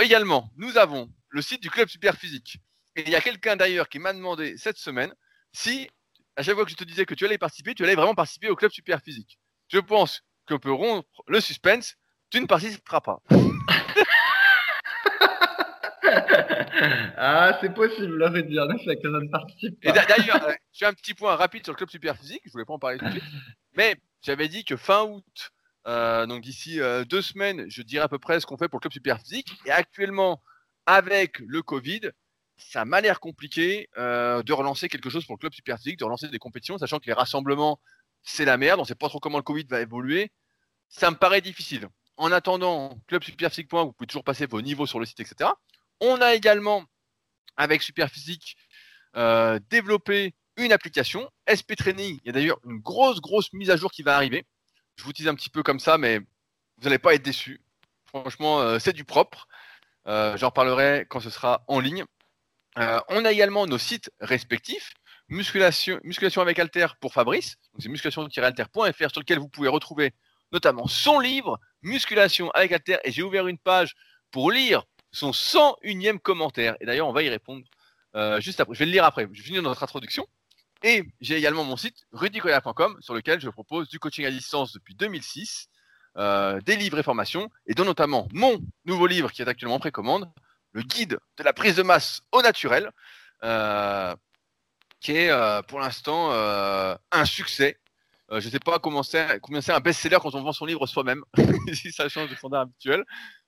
également, 0.00 0.50
nous 0.56 0.78
avons 0.78 1.10
le 1.32 1.42
site 1.42 1.62
du 1.62 1.70
Club 1.70 1.88
Super 1.88 2.14
Physique. 2.16 2.58
Et 2.94 3.02
il 3.02 3.08
y 3.08 3.16
a 3.16 3.20
quelqu'un 3.20 3.56
d'ailleurs 3.56 3.88
qui 3.88 3.98
m'a 3.98 4.12
demandé 4.12 4.56
cette 4.58 4.76
semaine 4.76 5.12
si, 5.52 5.88
à 6.36 6.42
chaque 6.42 6.54
fois 6.54 6.64
que 6.64 6.70
je 6.70 6.76
te 6.76 6.84
disais 6.84 7.06
que 7.06 7.14
tu 7.14 7.24
allais 7.24 7.38
participer, 7.38 7.74
tu 7.74 7.82
allais 7.82 7.94
vraiment 7.94 8.14
participer 8.14 8.50
au 8.50 8.56
club 8.56 8.70
super 8.70 9.00
physique. 9.00 9.38
Je 9.68 9.78
pense 9.78 10.22
qu'on 10.46 10.58
peut 10.58 10.72
rompre 10.72 11.22
le 11.26 11.40
suspense, 11.40 11.96
tu 12.30 12.38
ne 12.40 12.46
participeras 12.46 13.00
pas. 13.00 13.22
ah, 17.16 17.58
c'est 17.60 17.72
possible, 17.72 18.18
là, 18.18 18.28
Rudy, 18.28 18.60
en 18.60 18.68
effet, 18.70 18.96
que 18.96 19.04
je 19.04 19.16
ne 19.16 19.28
participe 19.30 19.80
pas. 19.80 19.88
Et 19.88 19.92
d'a- 19.92 20.04
d'ailleurs, 20.04 20.46
euh, 20.48 20.52
je 20.72 20.80
fais 20.80 20.86
un 20.86 20.92
petit 20.92 21.14
point 21.14 21.34
rapide 21.36 21.64
sur 21.64 21.72
le 21.72 21.78
club 21.78 21.88
super 21.90 22.16
physique, 22.16 22.42
je 22.44 22.50
voulais 22.52 22.66
pas 22.66 22.74
en 22.74 22.78
parler 22.78 22.98
tout 22.98 23.06
de 23.06 23.10
suite, 23.12 23.24
mais 23.74 23.96
j'avais 24.22 24.48
dit 24.48 24.64
que 24.66 24.76
fin 24.76 25.04
août, 25.04 25.50
euh, 25.86 26.26
donc 26.26 26.42
d'ici 26.42 26.80
euh, 26.80 27.04
deux 27.04 27.22
semaines, 27.22 27.64
je 27.68 27.80
dirai 27.82 28.04
à 28.04 28.08
peu 28.08 28.18
près 28.18 28.38
ce 28.40 28.44
qu'on 28.46 28.58
fait 28.58 28.68
pour 28.68 28.78
le 28.78 28.82
club 28.82 28.92
super 28.92 29.18
physique. 29.18 29.52
Et 29.64 29.70
actuellement, 29.70 30.42
avec 30.86 31.38
le 31.40 31.62
Covid, 31.62 32.10
ça 32.56 32.84
m'a 32.84 33.00
l'air 33.00 33.20
compliqué 33.20 33.88
euh, 33.98 34.42
de 34.42 34.52
relancer 34.52 34.88
quelque 34.88 35.10
chose 35.10 35.24
pour 35.24 35.34
le 35.34 35.38
club 35.38 35.52
super 35.52 35.76
physique, 35.78 35.98
de 35.98 36.04
relancer 36.04 36.28
des 36.28 36.38
compétitions, 36.38 36.78
sachant 36.78 36.98
que 36.98 37.06
les 37.06 37.12
rassemblements, 37.12 37.80
c'est 38.22 38.44
la 38.44 38.56
merde, 38.56 38.80
on 38.80 38.84
sait 38.84 38.94
pas 38.94 39.08
trop 39.08 39.20
comment 39.20 39.38
le 39.38 39.42
Covid 39.42 39.64
va 39.64 39.80
évoluer. 39.80 40.30
Ça 40.88 41.10
me 41.10 41.16
paraît 41.16 41.40
difficile. 41.40 41.88
En 42.16 42.30
attendant, 42.30 42.98
clubsuperphysique.org, 43.08 43.88
vous 43.88 43.92
pouvez 43.92 44.06
toujours 44.06 44.24
passer 44.24 44.46
vos 44.46 44.60
niveaux 44.60 44.86
sur 44.86 45.00
le 45.00 45.06
site, 45.06 45.20
etc. 45.20 45.50
On 46.00 46.20
a 46.20 46.34
également, 46.34 46.84
avec 47.56 47.82
Superphysique, 47.82 48.56
euh, 49.16 49.58
développé 49.70 50.34
une 50.56 50.72
application, 50.72 51.30
SP 51.48 51.74
Training. 51.76 52.18
Il 52.22 52.26
y 52.26 52.30
a 52.30 52.32
d'ailleurs 52.32 52.58
une 52.64 52.78
grosse, 52.78 53.20
grosse 53.20 53.52
mise 53.52 53.70
à 53.70 53.76
jour 53.76 53.90
qui 53.90 54.02
va 54.02 54.14
arriver. 54.14 54.44
Je 54.96 55.04
vous 55.04 55.12
tease 55.12 55.28
un 55.28 55.34
petit 55.34 55.50
peu 55.50 55.62
comme 55.62 55.80
ça, 55.80 55.96
mais 55.98 56.18
vous 56.18 56.84
n'allez 56.84 56.98
pas 56.98 57.14
être 57.14 57.22
déçus. 57.22 57.62
Franchement, 58.04 58.60
euh, 58.60 58.78
c'est 58.78 58.92
du 58.92 59.04
propre. 59.04 59.48
Euh, 60.08 60.36
J'en 60.36 60.50
parlerai 60.50 61.06
quand 61.08 61.20
ce 61.20 61.30
sera 61.30 61.64
en 61.68 61.80
ligne. 61.80 62.04
Euh, 62.78 63.00
on 63.08 63.24
a 63.24 63.32
également 63.32 63.66
nos 63.66 63.78
sites 63.78 64.10
respectifs. 64.20 64.92
Musculation, 65.28 66.00
musculation 66.04 66.42
avec 66.42 66.58
Alter 66.58 66.88
pour 67.00 67.12
Fabrice. 67.12 67.56
C'est 67.78 67.88
musculation-alter.fr 67.88 69.10
sur 69.10 69.20
lequel 69.20 69.38
vous 69.38 69.48
pouvez 69.48 69.68
retrouver 69.68 70.12
notamment 70.52 70.86
son 70.86 71.20
livre 71.20 71.58
Musculation 71.82 72.50
avec 72.50 72.72
Alter. 72.72 72.98
Et 73.04 73.12
j'ai 73.12 73.22
ouvert 73.22 73.46
une 73.46 73.58
page 73.58 73.94
pour 74.30 74.50
lire 74.50 74.84
son 75.10 75.30
101e 75.30 76.18
commentaire. 76.18 76.76
Et 76.80 76.86
d'ailleurs, 76.86 77.08
on 77.08 77.12
va 77.12 77.22
y 77.22 77.28
répondre 77.28 77.64
euh, 78.14 78.40
juste 78.40 78.60
après. 78.60 78.74
Je 78.74 78.78
vais 78.80 78.86
le 78.86 78.92
lire 78.92 79.04
après. 79.04 79.26
Je 79.32 79.40
vais 79.40 79.46
finir 79.46 79.62
notre 79.62 79.82
introduction. 79.82 80.26
Et 80.82 81.04
j'ai 81.20 81.36
également 81.36 81.64
mon 81.64 81.76
site 81.76 82.06
rudicoya.com 82.12 82.98
sur 83.00 83.14
lequel 83.14 83.40
je 83.40 83.48
propose 83.48 83.88
du 83.88 83.98
coaching 83.98 84.24
à 84.24 84.30
distance 84.30 84.72
depuis 84.72 84.94
2006, 84.96 85.68
euh, 86.18 86.60
des 86.60 86.76
livres 86.76 86.98
et 86.98 87.02
formations, 87.02 87.48
et 87.66 87.72
dont 87.72 87.86
notamment 87.86 88.28
mon 88.32 88.60
nouveau 88.84 89.06
livre 89.06 89.32
qui 89.32 89.40
est 89.40 89.48
actuellement 89.48 89.76
en 89.76 89.80
précommande, 89.80 90.30
le 90.72 90.82
guide 90.82 91.18
de 91.38 91.42
la 91.42 91.54
prise 91.54 91.76
de 91.76 91.82
masse 91.82 92.20
au 92.32 92.42
naturel, 92.42 92.90
euh, 93.44 94.14
qui 95.00 95.12
est 95.12 95.30
euh, 95.30 95.62
pour 95.62 95.80
l'instant 95.80 96.30
un 96.32 97.24
succès. 97.24 97.78
Je 98.30 98.36
ne 98.36 98.50
sais 98.50 98.58
pas 98.58 98.78
comment 98.78 99.02
c'est, 99.02 99.20
un 99.20 99.80
best-seller 99.80 100.18
quand 100.20 100.34
on 100.34 100.42
vend 100.42 100.52
son 100.52 100.66
livre 100.66 100.86
soi-même, 100.86 101.22
si 101.72 101.92
ça 101.92 102.08
change 102.08 102.28
des 102.28 102.36
standards 102.36 102.62
habituels. 102.62 103.04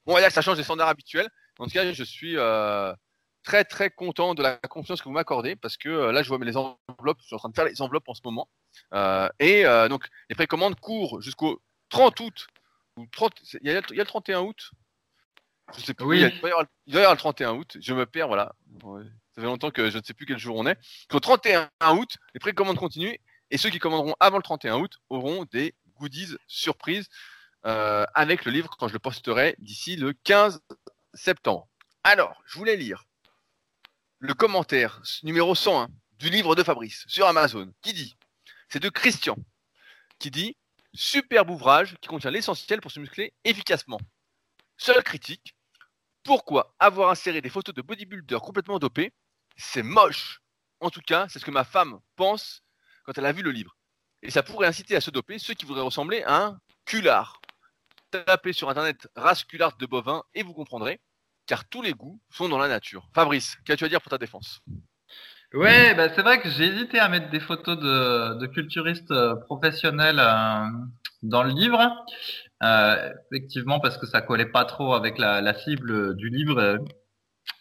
Bon, 0.07 0.17
ça 0.31 0.43
change 0.43 0.57
des 0.57 0.65
standards 0.65 0.89
habituels. 0.89 1.29
En 1.59 1.65
tout 1.65 1.71
cas, 1.71 1.93
je 1.93 2.05
suis 2.05 2.37
très 3.43 3.65
très 3.65 3.91
content 3.91 4.35
de 4.35 4.43
la 4.43 4.57
confiance 4.57 5.01
que 5.01 5.05
vous 5.05 5.15
m'accordez 5.15 5.55
parce 5.55 5.77
que 5.77 5.89
là, 5.89 6.23
je 6.23 6.29
vois 6.29 6.39
les 6.43 6.57
enveloppes. 6.57 7.19
Je 7.21 7.27
suis 7.27 7.35
en 7.35 7.39
train 7.39 7.51
de 7.51 7.55
faire 7.55 7.67
les 7.67 7.83
enveloppes 7.83 8.09
en 8.09 8.15
ce 8.15 8.23
moment. 8.25 8.49
Et 9.39 9.65
donc, 9.89 10.07
les 10.31 10.35
précommandes 10.35 10.79
courent 10.81 11.21
jusqu'au 11.21 11.61
30 11.91 12.21
août. 12.21 12.47
Ou 12.97 13.07
30, 13.07 13.35
c'est- 13.43 13.59
il, 13.63 13.71
y 13.71 13.77
a, 13.77 13.81
il 13.91 13.97
y 13.97 14.01
a 14.01 14.05
le 14.05 14.09
31 14.09 14.41
août 14.43 14.71
Je 15.77 15.81
sais 15.81 15.95
plus. 15.95 16.05
Oui. 16.07 16.19
Il, 16.19 16.23
y 16.23 16.25
a- 16.25 16.29
il 16.29 16.41
doit 16.41 16.49
y 16.49 16.53
avoir, 16.53 16.67
il 16.87 16.93
doit 16.93 17.01
y 17.01 17.05
avoir 17.05 17.15
le 17.15 17.19
31 17.19 17.53
août. 17.55 17.77
Je 17.81 17.95
me 17.95 18.07
perds, 18.07 18.29
voilà. 18.29 18.55
Ça 19.35 19.41
fait 19.41 19.47
longtemps 19.47 19.71
que 19.71 19.91
je 19.91 19.99
ne 19.99 20.03
sais 20.03 20.15
plus 20.15 20.27
quel 20.27 20.39
jour 20.39 20.57
on 20.57 20.67
est. 20.67 20.79
Au 21.13 21.21
31 21.21 21.71
août, 21.97 22.17
les 22.35 22.41
précommandes 22.41 22.77
continuent. 22.79 23.17
Et 23.51 23.59
ceux 23.59 23.71
qui 23.71 23.79
commanderont 23.79 24.15
avant 24.21 24.37
le 24.37 24.43
31 24.43 24.77
août 24.77 24.99
auront 25.11 25.45
des 25.45 25.75
goodies 25.97 26.37
surprises 26.47 27.09
euh, 27.67 28.05
avec 28.15 28.45
le 28.45 28.53
livre 28.53 28.77
quand 28.79 28.89
je 28.89 28.93
le 28.93 28.99
posterai 28.99 29.55
d'ici 29.59 29.97
le 29.97 30.13
15 30.13 30.61
septembre. 31.15 31.67
Alors, 32.05 32.43
je 32.47 32.59
voulais 32.59 32.77
lire 32.77 33.05
le 34.19 34.35
commentaire 34.35 35.03
numéro 35.23 35.55
101 35.55 35.89
du 36.19 36.31
livre 36.31 36.55
de 36.55 36.63
Fabrice 36.63 37.05
sur 37.09 37.27
Amazon 37.27 37.73
qui 37.83 37.93
dit, 37.93 38.17
c'est 38.69 38.81
de 38.81 38.89
Christian, 38.89 39.37
qui 40.19 40.31
dit 40.31 40.57
superbe 40.95 41.51
ouvrage 41.51 41.97
qui 42.01 42.09
contient 42.09 42.31
l'essentiel 42.31 42.81
pour 42.81 42.91
se 42.91 43.01
muscler 43.01 43.35
efficacement. 43.45 44.01
Seule 44.77 45.03
critique, 45.03 45.55
pourquoi 46.23 46.75
avoir 46.79 47.11
inséré 47.11 47.41
des 47.41 47.51
photos 47.51 47.75
de 47.75 47.83
bodybuilders 47.83 48.41
complètement 48.41 48.79
dopés? 48.79 49.13
C'est 49.57 49.83
moche. 49.83 50.41
En 50.81 50.91
tout 50.91 51.03
cas, 51.03 51.29
c'est 51.29 51.39
ce 51.39 51.45
que 51.45 51.51
ma 51.51 51.65
femme 51.65 52.01
pense 52.17 52.63
quand 53.05 53.17
elle 53.19 53.27
a 53.27 53.33
vu 53.33 53.43
le 53.43 53.51
livre. 53.51 53.77
Et 54.23 54.31
ça 54.31 54.43
pourrait 54.43 54.67
inciter 54.67 54.97
à 54.97 55.01
se 55.01 55.11
doper 55.11 55.39
ceux 55.39 55.55
qui 55.55 55.67
voudraient 55.67 55.83
ressembler 55.83 56.23
à 56.23 56.45
un 56.45 56.61
culard. 56.87 57.41
Tapez 58.11 58.53
sur 58.53 58.71
internet 58.71 59.07
race 59.17 59.45
culard 59.45 59.77
de 59.77 59.87
bovin 59.87 60.23
et 60.35 60.43
vous 60.43 60.55
comprendrez, 60.55 61.01
car 61.47 61.69
tous 61.69 61.83
les 61.83 61.93
goûts 61.93 62.21
sont 62.31 62.49
dans 62.49 62.59
la 62.59 62.69
nature. 62.69 63.09
Fabrice, 63.15 63.57
qu'as-tu 63.65 63.85
à 63.85 63.89
dire 63.89 64.01
pour 64.01 64.11
ta 64.11 64.19
défense? 64.19 64.61
Ouais, 65.55 65.95
bah 65.95 66.09
c'est 66.15 66.23
vrai 66.23 66.41
que 66.41 66.49
j'ai 66.51 66.65
hésité 66.65 66.99
à 66.99 67.09
mettre 67.09 67.31
des 67.31 67.39
photos 67.39 67.79
de, 67.79 68.39
de 68.41 68.47
culturistes 68.47 69.11
euh, 69.13 69.37
professionnels 69.37 70.19
euh, 70.19 70.67
dans 71.23 71.45
le 71.45 71.51
livre. 71.51 71.81
Euh, 72.63 73.13
effectivement, 73.31 73.79
parce 73.81 73.97
que 73.99 74.07
ça 74.07 74.21
collait 74.21 74.47
pas 74.51 74.65
trop 74.65 74.95
avec 74.95 75.17
la, 75.19 75.41
la 75.41 75.55
cible 75.55 76.17
du 76.17 76.29
livre. 76.29 76.79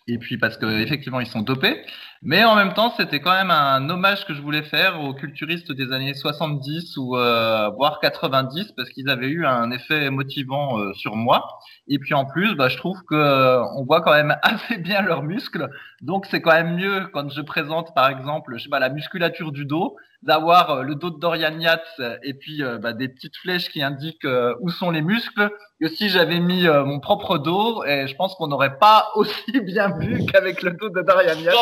Et 0.08 0.18
puis 0.18 0.38
parce 0.38 0.58
que 0.58 0.66
effectivement 0.82 1.20
ils 1.20 1.28
sont 1.28 1.42
dopés. 1.42 1.86
Mais 2.26 2.46
en 2.46 2.56
même 2.56 2.74
temps, 2.74 2.94
c'était 2.96 3.20
quand 3.20 3.34
même 3.34 3.52
un 3.52 3.90
hommage 3.90 4.26
que 4.26 4.34
je 4.34 4.42
voulais 4.42 4.64
faire 4.64 5.02
aux 5.02 5.14
culturistes 5.14 5.74
des 5.74 5.92
années 5.92 6.14
70 6.14 6.96
ou 6.96 7.18
euh, 7.18 7.70
voire 7.72 8.00
90 8.00 8.72
parce 8.78 8.90
qu'ils 8.92 9.10
avaient 9.10 9.28
eu 9.28 9.46
un 9.46 9.72
effet 9.72 10.10
motivant 10.10 10.80
euh, 10.80 10.94
sur 10.94 11.18
moi. 11.18 11.60
Et 11.88 12.00
puis 12.00 12.14
en 12.14 12.26
plus, 12.26 12.56
bah, 12.56 12.70
je 12.70 12.78
trouve 12.78 13.04
que 13.04 13.16
euh, 13.16 13.62
on 13.76 13.84
voit 13.84 14.02
quand 14.02 14.14
même 14.14 14.38
assez 14.42 14.78
bien 14.78 15.02
leurs 15.02 15.24
muscles. 15.24 15.70
Donc 16.02 16.26
c'est 16.30 16.42
quand 16.42 16.54
même 16.54 16.76
mieux 16.76 17.08
quand 17.14 17.30
je 17.30 17.42
présente 17.42 17.94
par 17.94 18.10
exemple, 18.10 18.54
je 18.58 18.64
sais 18.64 18.70
pas, 18.70 18.80
la 18.80 18.90
musculature 18.90 19.52
du 19.52 19.66
dos, 19.66 19.98
d'avoir 20.22 20.70
euh, 20.70 20.84
le 20.84 20.96
dos 20.96 21.10
de 21.10 21.20
Dorian 21.20 21.60
Yates 21.60 22.02
et 22.24 22.34
puis 22.34 22.64
euh, 22.64 22.78
bah, 22.78 22.94
des 22.94 23.10
petites 23.10 23.36
flèches 23.36 23.70
qui 23.70 23.84
indiquent 23.84 24.28
où 24.62 24.70
sont 24.70 24.92
les 24.92 25.02
muscles, 25.02 25.50
que 25.82 25.90
si 25.90 26.08
j'avais 26.08 26.40
mis 26.40 26.66
mon 26.68 27.02
propre 27.02 27.38
dos, 27.38 27.84
et 27.84 28.08
je 28.08 28.16
pense 28.16 28.36
qu'on 28.36 28.48
n'aurait 28.48 28.78
pas 28.78 29.10
aussi 29.16 29.60
bien 29.62 29.98
vu 29.98 30.26
qu'avec 30.26 30.62
le 30.62 30.72
dos 30.72 30.90
de 30.90 31.02
Dorian 31.02 31.38
Yates. 31.40 31.56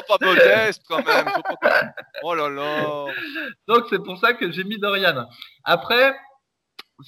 Modeste 0.56 0.84
quand 0.88 1.06
même. 1.06 1.26
Oh 2.24 2.36
là 2.36 2.50
là. 2.50 3.06
Donc 3.68 3.86
c'est 3.90 4.04
pour 4.04 4.20
ça 4.20 4.34
que 4.34 4.52
j'ai 4.52 4.64
mis 4.64 4.78
Dorian. 4.78 5.28
Après, 5.64 6.16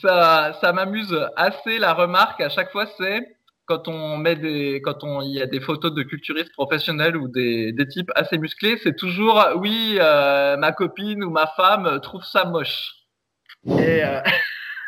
ça, 0.01 0.57
ça 0.59 0.73
m'amuse 0.73 1.15
assez 1.35 1.77
la 1.77 1.93
remarque 1.93 2.41
à 2.41 2.49
chaque 2.49 2.71
fois, 2.71 2.87
c'est 2.97 3.37
quand 3.65 3.87
on 3.87 4.17
met 4.17 4.35
des, 4.35 4.81
quand 4.83 5.03
on, 5.03 5.21
il 5.21 5.33
y 5.33 5.41
a 5.41 5.45
des 5.45 5.61
photos 5.61 5.93
de 5.93 6.03
culturistes 6.03 6.51
professionnels 6.53 7.15
ou 7.15 7.27
des, 7.27 7.71
des 7.71 7.87
types 7.87 8.11
assez 8.15 8.37
musclés, 8.37 8.77
c'est 8.83 8.95
toujours 8.95 9.45
oui, 9.55 9.97
euh, 9.99 10.57
ma 10.57 10.71
copine 10.71 11.23
ou 11.23 11.29
ma 11.29 11.47
femme 11.55 11.99
trouve 12.01 12.23
ça 12.23 12.45
moche. 12.45 12.91
Et 13.65 14.03
euh, 14.03 14.19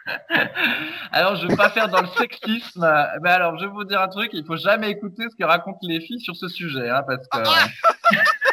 alors 1.12 1.36
je 1.36 1.48
vais 1.48 1.56
pas 1.56 1.70
faire 1.70 1.88
dans 1.88 2.02
le 2.02 2.08
sexisme, 2.18 2.86
mais 3.22 3.30
alors 3.30 3.58
je 3.58 3.66
vais 3.66 3.72
vous 3.72 3.86
dire 3.86 4.02
un 4.02 4.10
truc, 4.10 4.32
il 4.34 4.46
faut 4.46 4.58
jamais 4.58 4.90
écouter 4.90 5.24
ce 5.30 5.36
que 5.36 5.48
racontent 5.48 5.80
les 5.84 6.02
filles 6.02 6.20
sur 6.20 6.36
ce 6.36 6.48
sujet, 6.48 6.90
hein, 6.90 7.04
parce 7.08 7.28
que 7.28 7.40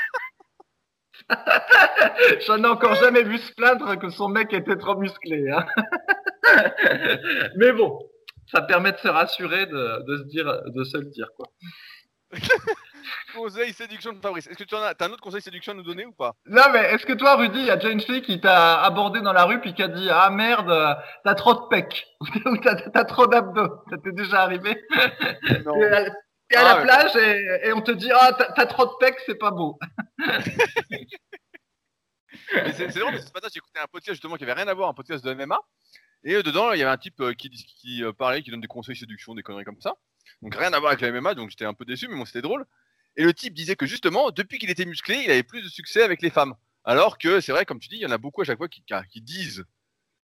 J'en 2.47 2.63
ai 2.63 2.67
encore 2.67 2.95
jamais 2.97 3.23
vu 3.23 3.39
se 3.39 3.53
plaindre 3.55 3.99
que 3.99 4.11
son 4.11 4.29
mec 4.29 4.53
était 4.53 4.77
trop 4.77 4.97
musclé. 4.97 5.51
Hein. 5.51 5.67
Mais 7.57 7.73
bon, 7.73 7.99
ça 8.51 8.63
permet 8.63 8.93
de 8.93 8.99
se 8.99 9.09
rassurer, 9.09 9.67
de, 9.67 10.05
de 10.07 10.17
se 10.19 10.23
dire, 10.25 10.63
de 10.67 10.85
se 10.85 10.97
le 10.99 11.07
dire 11.07 11.29
quoi. 11.37 11.49
Conseil 13.35 13.73
séduction 13.73 14.13
de 14.13 14.21
Fabrice. 14.21 14.47
Est-ce 14.47 14.59
que 14.59 14.65
tu 14.65 14.75
en 14.75 14.83
as, 14.83 14.95
t'as 14.95 15.07
un 15.09 15.11
autre 15.11 15.23
conseil 15.23 15.43
séduction 15.43 15.73
à 15.73 15.75
nous 15.75 15.83
donner 15.83 16.07
ou 16.07 16.13
pas? 16.13 16.35
Non 16.47 16.63
mais 16.73 16.81
est-ce 16.93 17.05
que 17.05 17.13
toi, 17.13 17.37
Rudy, 17.37 17.59
il 17.59 17.67
y 17.67 17.71
a 17.71 17.77
déjà 17.77 17.91
une 17.91 18.01
fille 18.01 18.23
qui 18.23 18.41
t'a 18.41 18.81
abordé 18.83 19.21
dans 19.21 19.33
la 19.33 19.45
rue 19.45 19.61
puis 19.61 19.75
qui 19.75 19.83
a 19.83 19.89
dit 19.89 20.09
ah 20.11 20.31
merde, 20.31 20.73
t'as 21.25 21.35
trop 21.35 21.55
de 21.55 21.69
pecs 21.69 22.07
ou 22.47 22.57
t'as, 22.59 22.77
t'as 22.77 23.05
trop 23.05 23.27
d'abdos. 23.27 23.83
Ça 23.91 23.97
t'est 24.03 24.13
déjà 24.13 24.43
arrivé? 24.43 24.83
Non. 25.65 25.75
T'es 26.53 26.59
à, 26.59 26.61
Ah 26.61 26.75
la 26.75 26.77
ouais. 26.77 26.83
plage 26.85 27.17
et, 27.17 27.69
et 27.69 27.73
on 27.73 27.81
te 27.81 27.91
dit 27.93 28.11
ah 28.13 28.33
t'as, 28.37 28.53
t'as 28.53 28.67
trop 28.67 28.87
de 28.87 28.93
pecs, 29.01 29.19
c'est 29.27 29.39
pas 29.39 29.51
beau. 29.51 29.79
C'est 32.77 32.99
drôle, 32.99 33.19
ce 33.19 33.33
matin, 33.35 33.49
j'ai 33.53 33.59
écouté 33.59 33.79
un 33.79 33.87
podcast 33.87 34.15
justement 34.15 34.37
qui 34.37 34.45
avait 34.45 34.53
rien 34.53 34.69
à 34.69 34.75
voir, 34.75 34.89
un 34.89 34.95
podcast 34.95 35.25
de 35.25 35.33
MMA. 35.35 35.59
Et 36.25 36.35
euh, 36.35 36.43
dedans, 36.43 36.73
il 36.73 36.79
y 36.79 36.83
avait 36.83 36.91
un 36.91 36.97
type 36.99 37.21
euh, 37.21 37.35
qui, 37.35 37.51
qui 37.51 38.05
euh, 38.05 38.13
parlait, 38.13 38.43
qui 38.43 38.51
donne 38.51 38.61
des 38.61 38.69
conseils 38.69 38.97
séduction, 38.97 39.35
des 39.35 39.43
conneries 39.43 39.65
comme 39.65 39.81
ça. 39.81 39.95
Donc 40.43 40.55
rien 40.55 40.73
à 40.73 40.79
voir 40.79 40.93
avec 40.93 41.01
le 41.01 41.21
MMA, 41.21 41.35
donc 41.35 41.51
j'étais 41.51 41.65
un 41.65 41.75
peu 41.75 41.85
déçu, 41.85 42.09
mais 42.09 42.17
bon, 42.17 42.25
c'était 42.25 42.43
drôle. 42.43 42.65
Et 43.17 43.25
le 43.25 43.35
type 43.35 43.55
disait 43.55 43.77
que 43.77 43.87
justement, 43.87 44.31
depuis 44.31 44.59
qu'il 44.59 44.71
était 44.71 44.85
musclé, 44.85 45.23
il 45.25 45.31
avait 45.31 45.43
plus 45.43 45.63
de 45.63 45.69
succès 45.69 46.03
avec 46.03 46.23
les 46.23 46.31
femmes. 46.31 46.55
Alors 46.85 47.19
que 47.19 47.41
c'est 47.41 47.53
vrai, 47.53 47.65
comme 47.65 47.79
tu 47.79 47.89
dis, 47.89 47.97
il 47.97 48.03
y 48.03 48.07
en 48.07 48.11
a 48.11 48.19
beaucoup 48.19 48.43
à 48.43 48.45
chaque 48.45 48.59
fois 48.59 48.69
qui, 48.69 48.83
disent, 49.21 49.65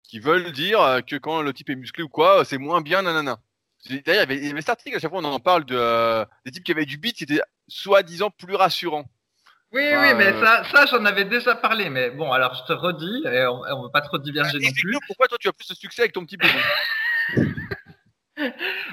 qui 0.03 0.19
veulent 0.19 0.53
dire 0.53 1.01
que 1.07 1.17
quand 1.17 1.43
le 1.43 1.53
type 1.53 1.71
est 1.71 1.77
musclé 1.77 2.03
ou 2.03 2.09
quoi, 2.09 2.45
c'est 2.45 2.59
moins 2.59 2.81
bien, 2.81 3.03
nanana. 3.03 3.39
D'ailleurs, 3.87 4.03
il 4.07 4.15
y 4.15 4.19
avait, 4.19 4.37
il 4.37 4.47
y 4.47 4.51
avait 4.51 4.61
cet 4.61 4.71
article, 4.71 4.97
à 4.97 4.99
chaque 4.99 5.11
fois, 5.11 5.21
on 5.21 5.25
en 5.25 5.41
parle 5.41 5.65
de, 5.65 5.77
euh, 5.77 6.25
des 6.45 6.51
types 6.51 6.65
qui 6.65 6.73
avaient 6.73 6.85
du 6.85 6.99
beat 6.99 7.17
qui 7.17 7.25
était 7.25 7.41
soi-disant 7.69 8.31
plus 8.31 8.55
rassurant. 8.55 9.05
Oui, 9.73 9.83
oui, 9.83 10.15
mais 10.17 10.33
ça, 10.41 10.65
ça 10.65 10.87
j'en 10.87 11.05
avais 11.05 11.27
déjà 11.27 11.55
parlé. 11.55 11.91
Mais 11.91 12.11
bon, 12.11 12.33
alors 12.33 12.55
je 12.55 12.73
te 12.73 12.73
redis, 12.73 13.23
et 13.27 13.47
on, 13.47 13.61
ne 13.61 13.85
veut 13.85 13.93
pas 13.93 14.01
trop 14.01 14.19
diverger 14.19 14.59
non 14.59 14.71
plus. 14.73 14.97
Pourquoi 15.07 15.29
toi 15.29 15.37
tu 15.39 15.49
as 15.49 15.53
plus 15.53 15.69
de 15.69 15.75
succès 15.75 16.03
avec 16.03 16.13
ton 16.13 16.25
petit 16.25 16.39
bébé 16.39 16.55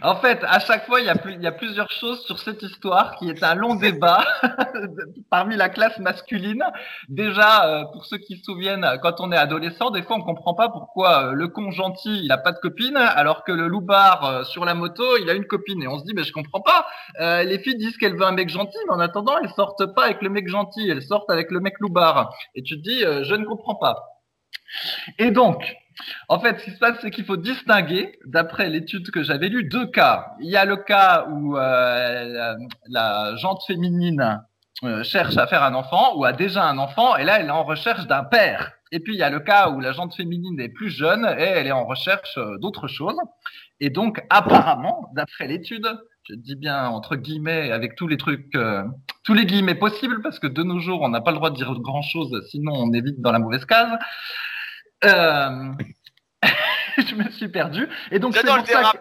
En 0.01 0.15
fait, 0.17 0.39
à 0.43 0.60
chaque 0.60 0.86
fois, 0.86 0.99
il 0.99 1.05
y, 1.05 1.10
a 1.10 1.15
il 1.27 1.41
y 1.41 1.47
a 1.47 1.51
plusieurs 1.51 1.91
choses 1.91 2.23
sur 2.25 2.39
cette 2.39 2.62
histoire 2.62 3.15
qui 3.15 3.29
est 3.29 3.43
un 3.43 3.55
long 3.55 3.75
débat 3.75 4.25
parmi 5.29 5.55
la 5.55 5.69
classe 5.69 5.97
masculine. 5.99 6.63
Déjà, 7.10 7.67
euh, 7.67 7.86
pour 7.86 8.05
ceux 8.05 8.17
qui 8.17 8.38
se 8.38 8.43
souviennent, 8.43 8.88
quand 9.01 9.19
on 9.19 9.31
est 9.31 9.38
adolescent, 9.38 9.91
des 9.91 10.03
fois, 10.03 10.17
on 10.17 10.21
comprend 10.21 10.53
pas 10.53 10.69
pourquoi 10.69 11.27
euh, 11.27 11.31
le 11.34 11.47
con 11.47 11.71
gentil, 11.71 12.21
il 12.23 12.31
a 12.31 12.38
pas 12.38 12.51
de 12.51 12.60
copine, 12.60 12.97
alors 12.97 13.43
que 13.43 13.51
le 13.51 13.67
loupard 13.67 14.25
euh, 14.25 14.43
sur 14.43 14.65
la 14.65 14.73
moto, 14.73 15.17
il 15.17 15.29
a 15.29 15.34
une 15.34 15.45
copine. 15.45 15.81
Et 15.84 15.88
on 15.88 15.99
se 15.99 16.05
dit, 16.05 16.13
mais 16.13 16.23
je 16.23 16.34
comprends 16.34 16.62
pas. 16.62 16.88
les 17.19 17.60
filles 17.60 17.77
disent 17.77 17.97
qu'elles 17.97 18.13
veulent 18.13 18.23
un 18.23 18.31
mec 18.31 18.49
gentil, 18.49 18.77
mais 18.88 18.93
en 18.93 18.99
attendant, 18.99 19.38
elles 19.38 19.51
sortent 19.51 19.93
pas 19.93 20.05
avec 20.05 20.21
le 20.21 20.29
mec 20.29 20.47
gentil, 20.47 20.89
elles 20.89 21.03
sortent 21.03 21.29
avec 21.29 21.51
le 21.51 21.60
mec 21.60 21.75
loupard. 21.79 22.34
Et 22.55 22.63
tu 22.63 22.77
te 22.77 22.81
dis, 22.81 22.99
je 23.01 23.36
ne 23.36 23.45
comprends 23.45 23.75
pas. 23.75 24.03
Et 25.19 25.31
donc, 25.31 25.75
en 26.27 26.39
fait, 26.39 26.60
ce 26.60 26.65
qui 26.65 26.71
se 26.71 26.79
passe, 26.79 26.97
c'est 27.01 27.12
qu'il 27.12 27.25
faut 27.25 27.38
distinguer, 27.38 28.19
d'après 28.25 28.69
l'étude 28.69 29.10
que 29.12 29.23
j'avais 29.23 29.49
lue, 29.49 29.65
deux 29.65 29.88
cas. 29.88 30.34
Il 30.41 30.49
y 30.49 30.58
a 30.58 30.65
le 30.65 30.77
cas 30.77 31.25
où 31.29 31.58
euh, 31.58 32.55
la, 32.88 33.36
jante 33.38 33.63
féminine 33.65 34.41
euh, 34.84 35.03
cherche 35.03 35.38
à 35.38 35.47
faire 35.47 35.63
un 35.63 35.73
enfant 35.73 36.17
ou 36.17 36.25
a 36.25 36.34
déjà 36.34 36.65
un 36.65 36.77
enfant, 36.77 37.15
et 37.15 37.23
là, 37.23 37.39
elle 37.39 37.47
est 37.47 37.51
en 37.51 37.63
recherche 37.63 38.08
d'un 38.08 38.23
père. 38.23 38.73
Et 38.91 38.99
puis, 38.99 39.13
il 39.13 39.19
y 39.19 39.23
a 39.23 39.29
le 39.29 39.39
cas 39.39 39.69
où 39.69 39.79
la 39.79 39.91
jante 39.91 40.15
féminine 40.15 40.60
est 40.60 40.69
plus 40.69 40.89
jeune 40.89 41.25
et 41.38 41.43
elle 41.43 41.67
est 41.67 41.71
en 41.71 41.86
recherche 41.86 42.38
euh, 42.38 42.58
d'autre 42.60 42.88
chose. 42.88 43.15
Et 43.79 43.89
donc, 43.89 44.21
apparemment, 44.29 45.10
d'après 45.15 45.47
l'étude, 45.47 45.88
je 46.29 46.36
dis 46.36 46.55
bien 46.55 46.88
entre 46.88 47.15
guillemets 47.15 47.71
avec 47.71 47.95
tous 47.95 48.08
les 48.08 48.17
trucs, 48.17 48.58
tous 49.23 49.34
les 49.34 49.45
guillemets 49.45 49.75
possibles, 49.75 50.21
parce 50.23 50.39
que 50.39 50.47
de 50.47 50.63
nos 50.63 50.79
jours, 50.79 51.01
on 51.01 51.10
n'a 51.10 51.21
pas 51.21 51.31
le 51.31 51.38
droit 51.38 51.51
de 51.51 51.55
dire 51.55 51.71
grand 51.81 52.01
chose, 52.01 52.41
sinon 52.49 52.71
on 52.73 52.93
évite 52.93 53.21
dans 53.21 53.31
la 53.31 53.38
mauvaise 53.38 53.65
case. 53.65 53.91
Euh, 55.03 55.73
je 56.97 57.15
me 57.15 57.29
suis 57.31 57.49
perdu. 57.49 57.88
Et 58.12 58.19
donc 58.19 58.36
c'est 58.36 58.45
pour, 58.45 58.65
ça 58.65 58.93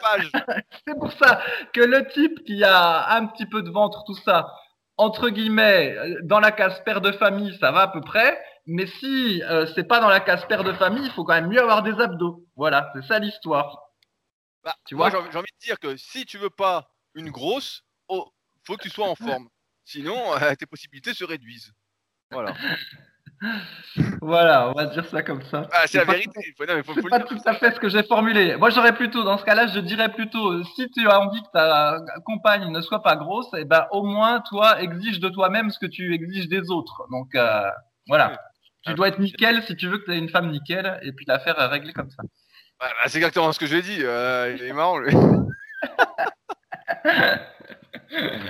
que... 0.87 0.93
pour 0.99 1.13
ça 1.13 1.43
que 1.73 1.81
le 1.81 2.07
type 2.09 2.45
qui 2.45 2.63
a 2.65 3.17
un 3.17 3.27
petit 3.27 3.47
peu 3.47 3.63
de 3.63 3.71
ventre, 3.71 4.05
tout 4.05 4.17
ça, 4.17 4.53
entre 4.97 5.29
guillemets, 5.29 5.97
dans 6.23 6.41
la 6.41 6.53
case 6.53 6.83
père 6.85 7.01
de 7.01 7.13
famille, 7.13 7.57
ça 7.61 7.73
va 7.73 7.83
à 7.83 7.89
peu 7.89 8.01
près. 8.01 8.41
Mais 8.67 8.87
si 8.87 9.43
euh, 9.43 9.67
c'est 9.75 9.85
pas 9.85 10.01
dans 10.01 10.09
la 10.09 10.21
case 10.21 10.47
père 10.47 10.65
de 10.65 10.73
famille, 10.73 11.05
il 11.05 11.11
faut 11.11 11.25
quand 11.25 11.35
même 11.35 11.49
mieux 11.49 11.61
avoir 11.61 11.83
des 11.83 12.01
abdos. 12.01 12.47
Voilà, 12.57 12.91
c'est 12.95 13.05
ça 13.05 13.19
l'histoire. 13.19 13.91
Bah, 14.63 14.75
tu 14.87 14.95
vois, 14.95 15.11
j'ai 15.11 15.17
envie 15.17 15.53
de 15.61 15.65
dire 15.65 15.79
que 15.79 15.97
si 15.97 16.25
tu 16.25 16.39
veux 16.39 16.51
pas 16.51 16.91
une 17.15 17.31
grosse, 17.31 17.85
oh, 18.09 18.33
faut 18.67 18.77
que 18.77 18.83
tu 18.83 18.91
sois 18.91 19.09
en 19.09 19.15
forme. 19.15 19.49
Sinon, 19.85 20.35
euh, 20.37 20.55
tes 20.55 20.65
possibilités 20.65 21.13
se 21.13 21.25
réduisent. 21.25 21.73
Voilà. 22.31 22.55
voilà, 24.21 24.71
on 24.71 24.73
va 24.73 24.87
dire 24.87 25.05
ça 25.07 25.23
comme 25.23 25.43
ça. 25.43 25.69
Ah, 25.73 25.83
c'est 25.87 25.99
la 25.99 26.05
vérité. 26.05 26.55
c'est 26.57 27.09
pas 27.09 27.21
tout 27.21 27.39
à 27.45 27.55
fait 27.55 27.75
ce 27.75 27.81
que 27.81 27.89
j'ai 27.89 28.03
formulé. 28.03 28.57
Moi, 28.57 28.71
j'aurais 28.71 28.95
plutôt, 28.95 29.23
dans 29.23 29.39
ce 29.39 29.45
cas-là, 29.45 29.67
je 29.69 29.81
dirais 29.81 30.13
plutôt, 30.13 30.63
si 30.65 30.91
tu 30.91 31.09
as 31.09 31.21
envie 31.21 31.43
que 31.43 31.51
ta 31.53 31.99
compagne 32.25 32.71
ne 32.71 32.81
soit 32.81 33.03
pas 33.03 33.17
grosse, 33.17 33.49
eh 33.57 33.65
ben, 33.65 33.87
au 33.91 34.03
moins, 34.03 34.41
toi, 34.41 34.81
exige 34.81 35.21
de 35.21 35.29
toi-même 35.29 35.71
ce 35.71 35.79
que 35.79 35.87
tu 35.87 36.15
exiges 36.15 36.49
des 36.49 36.71
autres. 36.71 37.07
Donc, 37.11 37.35
euh, 37.35 37.71
voilà. 38.09 38.39
Tu 38.87 38.95
dois 38.95 39.09
être 39.09 39.19
nickel 39.19 39.63
si 39.63 39.77
tu 39.77 39.89
veux 39.89 39.99
que 39.99 40.05
tu 40.05 40.13
aies 40.13 40.19
une 40.19 40.29
femme 40.29 40.51
nickel, 40.51 41.01
et 41.03 41.13
puis 41.13 41.25
l'affaire 41.27 41.59
est 41.59 41.67
réglée 41.67 41.93
comme 41.93 42.11
ça. 42.11 42.23
C'est 43.07 43.19
exactement 43.19 43.53
ce 43.53 43.59
que 43.59 43.67
j'ai 43.67 43.83
dit. 43.83 43.99
Euh, 44.01 44.57
il 44.59 44.65
est 44.65 44.73
marrant, 44.73 44.99
lui. 44.99 45.13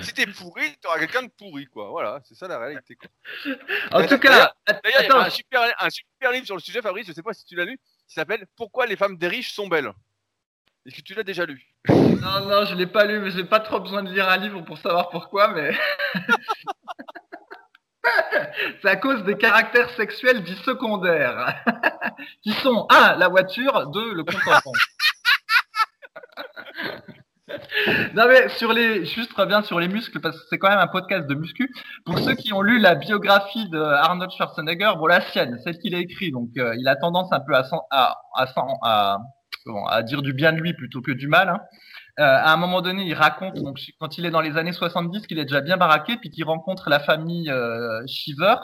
si 0.03 0.15
t'es 0.15 0.27
pourri, 0.27 0.77
t'auras 0.81 0.99
quelqu'un 0.99 1.23
de 1.23 1.31
pourri, 1.37 1.67
quoi. 1.67 1.89
Voilà, 1.91 2.21
c'est 2.25 2.35
ça 2.35 2.49
la 2.49 2.59
réalité, 2.59 2.97
quoi. 2.97 3.09
En 3.93 4.07
tout 4.07 4.19
cas, 4.19 4.53
d'ailleurs, 4.67 5.03
il 5.03 5.09
y 5.09 5.11
a 5.11 5.17
un 5.19 5.31
super, 5.31 5.75
un 5.79 5.91
super 5.91 6.33
livre 6.33 6.47
sur 6.47 6.57
le 6.57 6.61
sujet, 6.61 6.83
Fabrice, 6.83 7.07
je 7.07 7.13
sais 7.13 7.23
pas 7.23 7.33
si 7.33 7.45
tu 7.45 7.55
l'as 7.55 7.65
lu, 7.65 7.79
qui 8.07 8.15
s'appelle 8.15 8.47
Pourquoi 8.57 8.87
les 8.87 8.97
femmes 8.97 9.17
des 9.17 9.29
riches 9.29 9.53
sont 9.53 9.69
belles. 9.69 9.93
Est-ce 10.87 10.97
que 10.97 11.03
tu 11.03 11.15
l'as 11.15 11.23
déjà 11.23 11.47
lu? 11.47 11.63
Non, 11.89 12.47
non, 12.47 12.65
je 12.67 12.75
l'ai 12.75 12.87
pas 12.87 13.05
lu, 13.07 13.21
mais 13.21 13.31
j'ai 13.31 13.45
pas 13.45 13.61
trop 13.61 13.81
besoin 13.81 14.03
de 14.03 14.13
lire 14.13 14.29
un 14.29 14.37
livre 14.37 14.61
pour 14.63 14.79
savoir 14.79 15.09
pourquoi, 15.09 15.49
mais. 15.49 15.75
C'est 18.83 18.89
à 18.89 18.97
cause 18.97 19.25
des 19.25 19.37
caractères 19.37 19.89
sexuels 19.91 20.43
dits 20.43 20.61
secondaires, 20.65 21.63
qui 22.43 22.53
sont 22.53 22.87
1. 22.91 23.17
la 23.17 23.29
voiture, 23.29 23.87
2. 23.87 24.15
le 24.15 24.25
compte 24.25 24.37
en 24.47 24.73
non 28.15 28.27
mais 28.27 28.49
sur 28.51 28.73
les, 28.73 29.05
juste 29.05 29.33
reviens 29.35 29.63
sur 29.63 29.79
les 29.79 29.89
muscles 29.89 30.19
parce 30.21 30.37
que 30.37 30.47
c'est 30.49 30.59
quand 30.59 30.71
même 30.71 30.79
un 30.79 30.87
podcast 30.87 31.27
de 31.27 31.35
muscu. 31.35 31.71
Pour 32.05 32.19
ceux 32.19 32.35
qui 32.35 32.53
ont 32.53 32.63
lu 32.63 32.79
la 32.79 32.95
biographie 32.95 33.69
de 33.69 33.79
Arnold 33.79 34.31
Schwarzenegger, 34.31 34.93
bon 34.97 35.07
la 35.07 35.21
sienne, 35.21 35.59
celle 35.63 35.79
qu'il 35.79 35.95
a 35.95 35.99
écrite, 35.99 36.33
donc 36.33 36.51
euh, 36.57 36.75
il 36.79 36.89
a 36.89 36.97
tendance 36.97 37.33
un 37.33 37.41
peu 37.41 37.55
à, 37.55 37.65
à, 37.91 38.17
à, 38.35 39.19
à, 39.89 40.03
dire 40.03 40.23
du 40.23 40.33
bien 40.33 40.53
de 40.53 40.59
lui 40.59 40.75
plutôt 40.75 41.03
que 41.03 41.13
du 41.13 41.29
mal. 41.29 41.49
Hein. 41.49 41.61
Euh, 42.21 42.23
à 42.23 42.53
un 42.53 42.57
moment 42.57 42.81
donné, 42.81 43.05
il 43.05 43.15
raconte 43.15 43.57
donc 43.57 43.81
quand 43.99 44.19
il 44.19 44.27
est 44.27 44.31
dans 44.31 44.41
les 44.41 44.57
années 44.57 44.73
70 44.73 45.27
qu'il 45.27 45.39
est 45.39 45.45
déjà 45.45 45.61
bien 45.61 45.77
baraqué, 45.77 46.17
puis 46.17 46.31
qu'il 46.31 46.45
rencontre 46.45 46.89
la 46.89 47.01
famille 47.01 47.51
euh, 47.51 48.07
Shiver, 48.07 48.55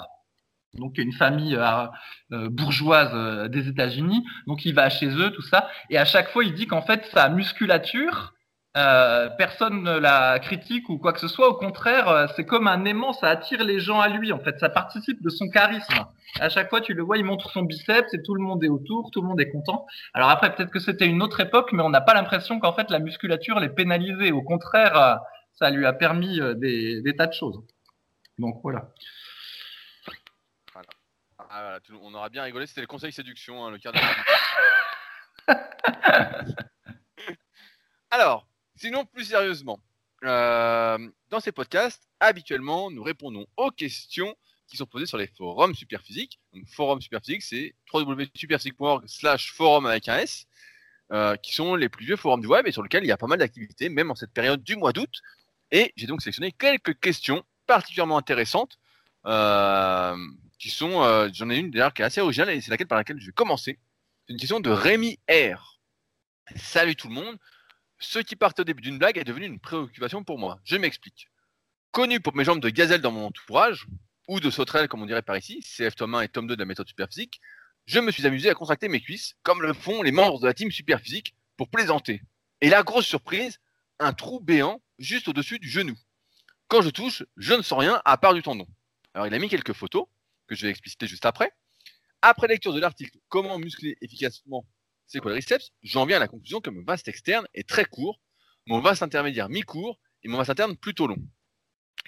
donc 0.74 0.98
une 0.98 1.12
famille 1.12 1.56
euh, 1.56 2.48
bourgeoise 2.48 3.50
des 3.50 3.68
États-Unis. 3.68 4.24
Donc 4.46 4.64
il 4.64 4.74
va 4.74 4.88
chez 4.88 5.08
eux, 5.08 5.30
tout 5.32 5.42
ça, 5.42 5.68
et 5.90 5.98
à 5.98 6.04
chaque 6.04 6.30
fois 6.30 6.44
il 6.44 6.54
dit 6.54 6.66
qu'en 6.66 6.82
fait 6.82 7.04
sa 7.12 7.28
musculature 7.28 8.34
euh, 8.76 9.28
personne 9.30 9.82
ne 9.82 9.98
la 9.98 10.38
critique 10.38 10.88
ou 10.88 10.98
quoi 10.98 11.12
que 11.12 11.18
ce 11.18 11.26
soit. 11.26 11.48
Au 11.48 11.54
contraire, 11.54 12.08
euh, 12.08 12.26
c'est 12.36 12.44
comme 12.44 12.68
un 12.68 12.84
aimant, 12.84 13.12
ça 13.12 13.28
attire 13.28 13.64
les 13.64 13.80
gens 13.80 13.98
à 14.00 14.08
lui. 14.08 14.32
En 14.32 14.38
fait, 14.38 14.60
ça 14.60 14.68
participe 14.68 15.20
de 15.22 15.28
son 15.28 15.48
charisme. 15.48 16.06
À 16.38 16.48
chaque 16.48 16.70
fois, 16.70 16.80
tu 16.80 16.94
le 16.94 17.02
vois, 17.02 17.18
il 17.18 17.24
montre 17.24 17.50
son 17.50 17.62
biceps 17.62 18.14
et 18.14 18.22
tout 18.22 18.34
le 18.34 18.42
monde 18.42 18.62
est 18.62 18.68
autour, 18.68 19.10
tout 19.10 19.22
le 19.22 19.28
monde 19.28 19.40
est 19.40 19.50
content. 19.50 19.86
Alors 20.14 20.30
après, 20.30 20.54
peut-être 20.54 20.70
que 20.70 20.78
c'était 20.78 21.06
une 21.06 21.20
autre 21.20 21.40
époque, 21.40 21.72
mais 21.72 21.82
on 21.82 21.90
n'a 21.90 22.00
pas 22.00 22.14
l'impression 22.14 22.60
qu'en 22.60 22.72
fait 22.72 22.90
la 22.90 23.00
musculature 23.00 23.58
l'est 23.58 23.70
pénalisée. 23.70 24.30
Au 24.30 24.42
contraire, 24.42 24.96
euh, 24.96 25.16
ça 25.54 25.70
lui 25.70 25.84
a 25.84 25.92
permis 25.92 26.40
des, 26.56 27.02
tas 27.18 27.26
de 27.26 27.32
choses. 27.32 27.60
Donc 28.38 28.60
voilà. 28.62 28.90
Ah, 31.52 31.78
on 32.00 32.14
aura 32.14 32.28
bien 32.28 32.44
rigolé. 32.44 32.68
C'était 32.68 32.82
le 32.82 32.86
conseil 32.86 33.10
séduction, 33.12 33.66
hein, 33.66 33.72
le 33.72 33.78
quart 33.78 33.92
Alors, 38.12 38.46
Sinon, 38.80 39.04
plus 39.04 39.26
sérieusement, 39.26 39.78
euh, 40.24 40.96
dans 41.28 41.38
ces 41.38 41.52
podcasts, 41.52 42.08
habituellement, 42.18 42.90
nous 42.90 43.02
répondons 43.02 43.46
aux 43.58 43.70
questions 43.70 44.34
qui 44.66 44.78
sont 44.78 44.86
posées 44.86 45.04
sur 45.04 45.18
les 45.18 45.26
forums 45.26 45.74
Superphysique. 45.74 46.40
Donc, 46.54 46.66
forum 46.66 46.98
Superphysique, 47.02 47.42
c'est 47.42 47.74
www.superphysique.org 47.92 49.04
slash 49.06 49.52
forum 49.52 49.84
avec 49.84 50.08
un 50.08 50.20
S, 50.20 50.46
euh, 51.12 51.36
qui 51.36 51.52
sont 51.52 51.74
les 51.74 51.90
plus 51.90 52.06
vieux 52.06 52.16
forums 52.16 52.40
du 52.40 52.46
web 52.46 52.66
et 52.66 52.72
sur 52.72 52.82
lesquels 52.82 53.04
il 53.04 53.08
y 53.08 53.12
a 53.12 53.18
pas 53.18 53.26
mal 53.26 53.38
d'activités, 53.38 53.90
même 53.90 54.10
en 54.10 54.14
cette 54.14 54.32
période 54.32 54.62
du 54.62 54.76
mois 54.76 54.94
d'août. 54.94 55.20
Et 55.70 55.92
j'ai 55.96 56.06
donc 56.06 56.22
sélectionné 56.22 56.50
quelques 56.50 56.98
questions 57.00 57.44
particulièrement 57.66 58.16
intéressantes, 58.16 58.78
euh, 59.26 60.16
qui 60.58 60.70
sont, 60.70 61.28
j'en 61.34 61.50
ai 61.50 61.58
une 61.58 61.70
d'ailleurs 61.70 61.92
qui 61.92 62.00
est 62.00 62.06
assez 62.06 62.22
originale 62.22 62.48
et 62.48 62.62
c'est 62.62 62.70
laquelle 62.70 62.88
par 62.88 62.96
laquelle 62.96 63.20
je 63.20 63.26
vais 63.26 63.32
commencer. 63.32 63.78
C'est 64.26 64.32
une 64.32 64.38
question 64.38 64.60
de 64.60 64.70
Rémi 64.70 65.18
R. 65.28 65.78
Salut 66.56 66.96
tout 66.96 67.08
le 67.08 67.14
monde. 67.14 67.38
Ce 68.02 68.18
qui 68.18 68.34
partait 68.34 68.62
au 68.62 68.64
début 68.64 68.80
d'une 68.80 68.98
blague 68.98 69.18
est 69.18 69.24
devenu 69.24 69.44
une 69.44 69.60
préoccupation 69.60 70.24
pour 70.24 70.38
moi. 70.38 70.58
Je 70.64 70.76
m'explique. 70.76 71.28
Connu 71.90 72.18
pour 72.18 72.34
mes 72.34 72.44
jambes 72.44 72.60
de 72.60 72.70
gazelle 72.70 73.02
dans 73.02 73.12
mon 73.12 73.26
entourage, 73.26 73.86
ou 74.26 74.40
de 74.40 74.50
sauterelle 74.50 74.88
comme 74.88 75.02
on 75.02 75.06
dirait 75.06 75.20
par 75.20 75.36
ici, 75.36 75.60
CF 75.60 75.96
tome 75.96 76.14
1 76.14 76.22
et 76.22 76.28
tome 76.28 76.46
2 76.46 76.56
de 76.56 76.60
la 76.60 76.64
méthode 76.64 76.88
superphysique, 76.88 77.42
je 77.84 78.00
me 78.00 78.10
suis 78.10 78.26
amusé 78.26 78.48
à 78.48 78.54
contracter 78.54 78.88
mes 78.88 79.02
cuisses, 79.02 79.34
comme 79.42 79.60
le 79.60 79.74
font 79.74 80.02
les 80.02 80.12
membres 80.12 80.40
de 80.40 80.46
la 80.46 80.54
team 80.54 80.70
superphysique, 80.70 81.34
pour 81.58 81.68
plaisanter. 81.68 82.22
Et 82.62 82.70
la 82.70 82.82
grosse 82.82 83.06
surprise, 83.06 83.60
un 83.98 84.14
trou 84.14 84.40
béant 84.40 84.80
juste 84.98 85.28
au-dessus 85.28 85.58
du 85.58 85.68
genou. 85.68 85.94
Quand 86.68 86.80
je 86.80 86.88
touche, 86.88 87.24
je 87.36 87.52
ne 87.52 87.60
sens 87.60 87.80
rien 87.80 88.00
à 88.06 88.16
part 88.16 88.32
du 88.32 88.42
tendon. 88.42 88.66
Alors 89.12 89.26
il 89.26 89.34
a 89.34 89.38
mis 89.38 89.50
quelques 89.50 89.74
photos, 89.74 90.06
que 90.46 90.54
je 90.54 90.64
vais 90.64 90.70
expliciter 90.70 91.06
juste 91.06 91.26
après. 91.26 91.52
Après 92.22 92.46
lecture 92.46 92.72
de 92.72 92.80
l'article 92.80 93.18
Comment 93.28 93.58
muscler 93.58 93.98
efficacement 94.00 94.64
c'est 95.10 95.18
quoi 95.18 95.32
le 95.32 95.40
quadriceps, 95.40 95.72
j'en 95.82 96.06
viens 96.06 96.18
à 96.18 96.20
la 96.20 96.28
conclusion 96.28 96.60
que 96.60 96.70
mon 96.70 96.84
vaste 96.84 97.08
externe 97.08 97.44
est 97.52 97.68
très 97.68 97.84
court, 97.84 98.20
mon 98.66 98.78
vaste 98.80 99.02
intermédiaire 99.02 99.48
mi-court 99.48 99.98
et 100.22 100.28
mon 100.28 100.38
vaste 100.38 100.50
interne 100.50 100.76
plutôt 100.76 101.08
long. 101.08 101.16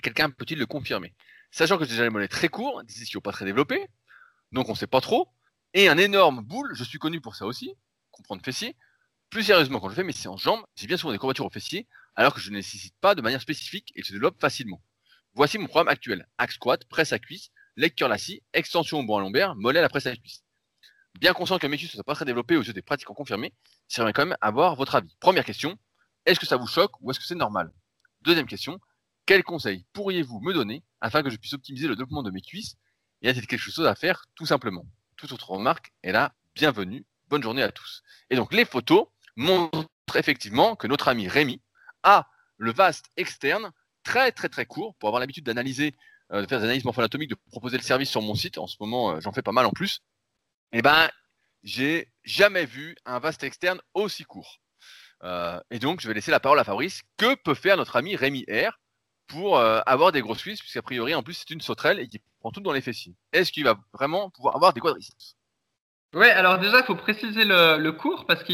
Quelqu'un 0.05 0.31
peut-il 0.31 0.57
le 0.57 0.67
confirmer? 0.67 1.13
Sachant 1.51 1.79
que 1.79 1.85
j'ai 1.85 1.91
déjà 1.91 2.05
les 2.05 2.11
mollets 2.11 2.29
très 2.29 2.49
courts, 2.49 2.85
des 2.85 3.03
ischios 3.03 3.21
pas 3.21 3.33
très 3.33 3.45
développés, 3.45 3.89
donc 4.53 4.69
on 4.69 4.77
sait 4.77 4.87
pas 4.87 5.01
trop, 5.01 5.29
et 5.75 5.89
un 5.89 5.99
énorme 5.99 6.43
boule, 6.43 6.71
je 6.75 6.85
suis 6.85 6.99
connu 6.99 7.21
pour 7.21 7.35
ça 7.35 7.45
aussi, 7.45 7.75
comprendre 8.13 8.45
fessier. 8.45 8.77
Plus 9.31 9.43
sérieusement, 9.43 9.81
quand 9.81 9.89
je 9.89 9.97
fais 9.97 10.05
mes 10.05 10.13
séances 10.13 10.43
jambes, 10.43 10.65
j'ai 10.77 10.87
bien 10.87 10.97
souvent 10.97 11.13
des 11.13 11.19
courbatures 11.19 11.47
au 11.47 11.51
fessier, 11.51 11.89
alors 12.15 12.35
que 12.35 12.41
je 12.41 12.51
ne 12.51 12.57
nécessite 12.57 12.95
pas 13.01 13.17
de 13.17 13.23
manière 13.23 13.41
spécifique 13.41 13.91
et 13.97 14.05
se 14.05 14.13
développe 14.13 14.41
facilement. 14.41 14.81
Voici 15.35 15.59
mon 15.59 15.67
programme 15.67 15.89
actuel. 15.89 16.29
Axe 16.39 16.55
squat, 16.55 16.85
presse 16.85 17.13
à 17.13 17.19
cuisse, 17.19 17.51
leg 17.75 17.97
curl 17.97 18.13
assis, 18.13 18.45
extension 18.53 19.01
au 19.01 19.17
à 19.17 19.21
lombaire, 19.21 19.57
mollet 19.57 19.81
à 19.81 19.83
la 19.83 19.89
presse 19.89 20.07
à 20.07 20.15
cuisse 20.15 20.42
bien 21.19 21.33
conscient 21.33 21.59
que 21.59 21.67
mes 21.67 21.77
cuisses 21.77 21.93
ne 21.93 21.99
sont 21.99 22.03
pas 22.03 22.15
très 22.15 22.25
développées 22.25 22.57
aux 22.57 22.63
yeux 22.63 22.73
des 22.73 22.83
pratiquants 22.83 23.15
confirmés, 23.15 23.53
j'aimerais 23.89 24.13
quand 24.13 24.27
même 24.27 24.37
avoir 24.41 24.77
votre 24.77 24.95
avis. 24.95 25.15
Première 25.21 25.45
question, 25.45 25.79
est-ce 26.27 26.41
que 26.41 26.47
ça 26.47 26.57
vous 26.57 26.67
choque 26.67 26.93
ou 27.01 27.11
est-ce 27.11 27.21
que 27.21 27.27
c'est 27.27 27.35
normal? 27.35 27.73
Deuxième 28.23 28.47
question, 28.47 28.79
quels 29.27 29.45
conseils 29.45 29.85
pourriez-vous 29.93 30.41
me 30.41 30.53
donner 30.53 30.83
afin 31.01 31.23
que 31.23 31.31
je 31.31 31.37
puisse 31.37 31.53
optimiser 31.53 31.89
le 31.89 31.95
développement 31.95 32.23
de 32.23 32.31
mes 32.31 32.41
cuisses? 32.41 32.77
Et 33.23 33.29
a-t-il 33.29 33.47
quelque 33.47 33.61
chose 33.61 33.87
à 33.87 33.95
faire 33.95 34.25
tout 34.35 34.47
simplement 34.47 34.85
Toute 35.17 35.33
autre 35.33 35.51
remarque 35.51 35.93
est 36.03 36.13
là, 36.13 36.35
bienvenue, 36.55 37.05
bonne 37.29 37.43
journée 37.43 37.63
à 37.63 37.71
tous. 37.71 38.03
Et 38.31 38.37
donc 38.37 38.53
les 38.53 38.65
photos 38.65 39.07
montrent 39.37 39.89
effectivement 40.15 40.77
que 40.77 40.87
notre 40.87 41.09
ami 41.09 41.29
Rémi 41.29 41.63
a 42.03 42.29
le 42.57 42.73
vaste 42.73 43.07
externe 43.17 43.71
très 44.03 44.33
très 44.33 44.49
très 44.49 44.67
court 44.67 44.95
pour 44.97 45.09
avoir 45.09 45.21
l'habitude 45.21 45.45
d'analyser, 45.45 45.95
euh, 46.33 46.43
de 46.43 46.47
faire 46.47 46.59
des 46.59 46.65
analyses 46.65 46.85
morpho-anatomiques, 46.85 47.31
de 47.31 47.37
proposer 47.51 47.77
le 47.77 47.83
service 47.83 48.11
sur 48.11 48.23
mon 48.23 48.35
site. 48.35 48.59
En 48.59 48.67
ce 48.67 48.77
moment, 48.81 49.13
euh, 49.13 49.21
j'en 49.21 49.33
fais 49.33 49.43
pas 49.43 49.53
mal 49.53 49.67
en 49.67 49.71
plus. 49.71 50.01
Eh 50.73 50.83
ben, 50.83 51.09
j'ai 51.63 52.09
jamais 52.25 52.65
vu 52.65 52.97
un 53.05 53.19
vaste 53.19 53.45
externe 53.45 53.81
aussi 53.95 54.25
court. 54.25 54.59
Euh, 55.23 55.61
et 55.71 55.79
donc, 55.79 56.01
je 56.01 56.09
vais 56.09 56.15
laisser 56.15 56.31
la 56.31 56.41
parole 56.41 56.59
à 56.59 56.65
Fabrice. 56.65 57.03
Que 57.17 57.35
peut 57.35 57.55
faire 57.55 57.77
notre 57.77 57.97
ami 57.97 58.17
Rémi 58.17 58.45
R 58.51 58.79
pour 59.29 59.59
avoir 59.59 60.13
des 60.13 60.21
grosses 60.21 60.43
cuisses, 60.43 60.61
puisqu'a 60.61 60.83
priori, 60.83 61.15
en 61.15 61.23
plus, 61.23 61.35
c'est 61.35 61.51
une 61.51 61.63
sauterelle 61.63 61.99
et 61.99 62.09
qui 62.09 62.21
prend 62.41 62.51
tout 62.51 62.61
dans 62.61 62.73
les 62.73 62.83
fessiers. 62.83 63.15
Est-ce 63.33 63.51
qu'il 63.51 63.65
va 63.65 63.77
vraiment 63.95 64.29
pouvoir 64.29 64.57
avoir 64.57 64.75
des 64.75 64.81
quadriceps? 64.81 65.37
Ouais, 66.15 66.31
alors 66.31 66.59
déjà, 66.59 66.81
il 66.81 66.85
faut 66.85 66.95
préciser 66.95 67.47
le, 67.47 67.91
cours 67.93 68.27
parce 68.27 68.45
que 68.45 68.53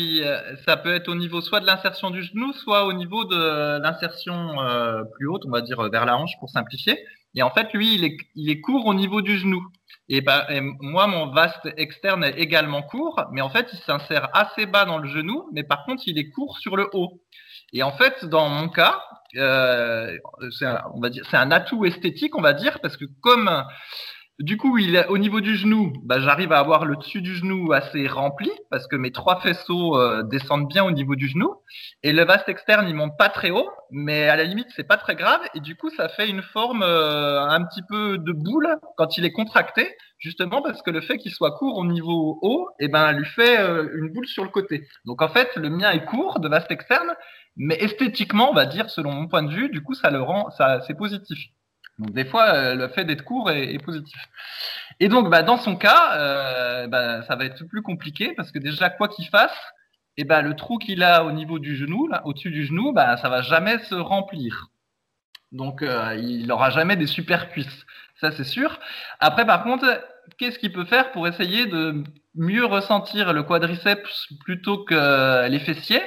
ça 0.64 0.76
peut 0.76 0.94
être 0.94 1.09
au 1.09 1.16
niveau 1.16 1.40
soit 1.40 1.59
de 1.59 1.66
l'insertion 1.66 2.11
du 2.11 2.22
genou, 2.22 2.52
soit 2.52 2.85
au 2.85 2.92
niveau 2.92 3.24
de 3.24 3.81
l'insertion 3.83 4.61
euh, 4.62 5.02
plus 5.16 5.26
haute, 5.26 5.42
on 5.44 5.50
va 5.50 5.61
dire 5.61 5.83
vers 5.90 6.07
la 6.07 6.16
hanche 6.16 6.38
pour 6.38 6.50
simplifier. 6.50 7.04
Et 7.35 7.43
en 7.43 7.51
fait, 7.51 7.73
lui, 7.73 7.95
il 7.95 8.05
est, 8.05 8.17
il 8.35 8.51
est 8.51 8.61
court 8.61 8.87
au 8.87 8.95
niveau 8.95 9.23
du 9.23 9.37
genou. 9.37 9.62
Et, 10.09 10.23
bah, 10.23 10.47
moi, 10.81 11.07
mon 11.07 11.31
vaste 11.33 11.69
externe 11.77 12.25
est 12.25 12.38
également 12.38 12.83
court, 12.83 13.23
mais 13.31 13.43
en 13.43 13.51
fait, 13.51 13.69
il 13.73 13.79
s'insère 13.79 14.31
assez 14.33 14.67
bas 14.67 14.87
dans 14.87 14.99
le 14.99 15.09
genou, 15.09 15.49
mais 15.53 15.64
par 15.64 15.85
contre, 15.85 16.03
il 16.07 16.19
est 16.19 16.31
court 16.31 16.59
sur 16.59 16.77
le 16.77 16.88
haut. 16.95 17.21
Et 17.73 17.83
en 17.83 17.93
fait, 17.93 18.25
dans 18.25 18.49
mon 18.49 18.69
cas, 18.69 19.03
euh, 19.37 20.17
c'est 20.59 20.67
on 20.95 21.01
va 21.01 21.11
dire, 21.11 21.25
c'est 21.31 21.37
un 21.37 21.51
atout 21.51 21.85
esthétique, 21.85 22.37
on 22.37 22.41
va 22.41 22.55
dire, 22.55 22.81
parce 22.81 22.97
que 22.97 23.05
comme 23.21 23.64
du 24.38 24.57
coup, 24.57 24.79
il 24.79 25.05
au 25.09 25.18
niveau 25.18 25.40
du 25.40 25.57
genou, 25.57 25.92
bah, 26.05 26.20
j'arrive 26.20 26.53
à 26.53 26.61
avoir 26.61 26.85
le 26.85 26.94
dessus 26.94 27.22
du 27.22 27.35
genou 27.35 27.72
assez 27.72 28.07
rempli 28.07 28.51
parce 28.70 28.87
que 28.87 28.94
mes 28.94 29.11
trois 29.11 29.40
faisceaux 29.40 29.98
euh, 29.98 30.22
descendent 30.22 30.68
bien 30.68 30.85
au 30.85 30.92
niveau 30.92 31.16
du 31.16 31.27
genou 31.27 31.57
et 32.05 32.12
le 32.12 32.24
vaste 32.24 32.48
externe 32.48 32.87
il 32.88 32.94
monte 32.94 33.18
pas 33.18 33.31
très 33.31 33.51
haut, 33.51 33.68
mais 33.90 34.29
à 34.29 34.37
la 34.37 34.44
limite 34.44 34.68
c'est 34.77 34.87
pas 34.87 34.96
très 34.96 35.16
grave 35.16 35.40
et 35.55 35.61
du 35.61 35.74
coup 35.74 35.90
ça 35.90 36.09
fait 36.09 36.29
une 36.29 36.42
forme 36.42 36.85
euh, 36.85 37.40
un 37.42 37.64
petit 37.64 37.83
peu 37.83 38.16
de 38.16 38.33
boule 38.33 38.68
quand 38.96 39.18
il 39.18 39.24
est 39.24 39.33
contracté, 39.33 39.88
justement 40.18 40.62
parce 40.62 40.83
que 40.83 40.92
le 40.92 41.01
fait 41.01 41.18
qu'il 41.18 41.33
soit 41.33 41.57
court 41.59 41.77
au 41.77 41.85
niveau 41.85 42.38
haut, 42.40 42.68
et 42.79 42.85
eh 42.85 42.88
ben 42.88 43.11
lui 43.11 43.27
fait 43.27 43.59
euh, 43.59 43.88
une 43.94 44.12
boule 44.12 44.29
sur 44.29 44.44
le 44.44 44.51
côté. 44.51 44.87
Donc 45.05 45.20
en 45.20 45.29
fait 45.29 45.57
le 45.57 45.68
mien 45.68 45.90
est 45.90 46.05
court 46.05 46.38
de 46.38 46.48
vaste 46.48 46.70
externe, 46.70 47.12
mais 47.57 47.74
esthétiquement 47.81 48.53
on 48.53 48.55
va 48.55 48.66
dire 48.66 48.88
selon 48.88 49.11
mon 49.12 49.27
point 49.27 49.42
de 49.42 49.53
vue, 49.53 49.68
du 49.68 49.83
coup 49.83 49.94
ça 49.94 50.11
le 50.11 50.22
rend, 50.22 50.51
ça 50.51 50.81
c'est 50.87 50.94
positif. 50.94 51.38
Donc 51.99 52.13
des 52.13 52.25
fois, 52.25 52.55
euh, 52.55 52.75
le 52.75 52.89
fait 52.89 53.05
d'être 53.05 53.25
court 53.25 53.51
est, 53.51 53.79
positif. 53.79 54.19
Et 55.01 55.09
donc, 55.09 55.31
bah, 55.31 55.43
dans 55.43 55.57
son 55.57 55.77
cas, 55.77 56.17
euh, 56.17 56.87
bah, 56.87 57.23
ça 57.25 57.37
va 57.37 57.45
être 57.45 57.65
plus 57.65 57.83
compliqué 57.83 58.35
parce 58.37 58.53
que 58.53 58.59
déjà, 58.59 58.91
quoi 58.91 59.09
qu'il 59.09 59.27
fasse, 59.27 59.57
et 60.17 60.23
eh 60.23 60.25
ben 60.25 60.43
le 60.43 60.57
trou 60.57 60.79
qu'il 60.79 61.05
a 61.05 61.25
au 61.25 61.31
niveau 61.31 61.61
du 61.61 61.77
genou, 61.77 62.09
au-dessus 62.25 62.51
du 62.51 62.67
genou, 62.67 62.93
bah, 62.93 63.17
ça 63.19 63.29
va 63.29 63.43
jamais 63.43 63.79
se 63.85 63.95
remplir. 63.95 64.69
Donc, 65.53 65.83
euh, 65.83 66.15
il 66.17 66.47
n'aura 66.47 66.71
jamais 66.71 66.97
des 66.97 67.07
super 67.07 67.51
cuisses. 67.51 67.87
Ça, 68.21 68.33
c'est 68.33 68.45
sûr. 68.45 68.81
Après, 69.21 69.47
par 69.47 69.63
contre, 69.63 69.87
qu'est-ce 70.39 70.59
qu'il 70.59 70.73
peut 70.73 70.85
faire 70.85 71.13
pour 71.13 71.29
essayer 71.29 71.67
de 71.67 72.03
mieux 72.35 72.65
ressentir 72.65 73.33
le 73.33 73.45
quadriceps 73.45 74.29
plutôt 74.45 74.85
que 74.85 75.49
les 75.49 75.61
fessiers 75.61 76.03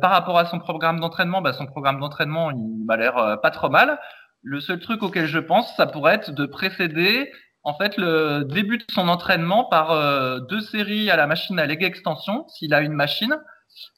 Par 0.00 0.10
rapport 0.10 0.38
à 0.38 0.46
son 0.46 0.58
programme 0.58 0.98
d'entraînement, 0.98 1.40
bah, 1.40 1.52
son 1.52 1.66
programme 1.66 2.00
d'entraînement, 2.00 2.50
il 2.50 2.84
m'a 2.84 2.96
l'air 2.96 3.38
pas 3.42 3.50
trop 3.52 3.70
mal. 3.70 3.98
Le 4.48 4.60
seul 4.60 4.78
truc 4.78 5.02
auquel 5.02 5.26
je 5.26 5.40
pense, 5.40 5.74
ça 5.76 5.86
pourrait 5.86 6.14
être 6.14 6.30
de 6.30 6.46
précéder 6.46 7.32
en 7.64 7.74
fait 7.74 7.96
le 7.96 8.44
début 8.44 8.78
de 8.78 8.84
son 8.94 9.08
entraînement 9.08 9.64
par 9.64 9.90
euh, 9.90 10.38
deux 10.38 10.60
séries 10.60 11.10
à 11.10 11.16
la 11.16 11.26
machine 11.26 11.58
à 11.58 11.66
leg 11.66 11.82
extension, 11.82 12.46
s'il 12.46 12.72
a 12.72 12.80
une 12.80 12.92
machine 12.92 13.36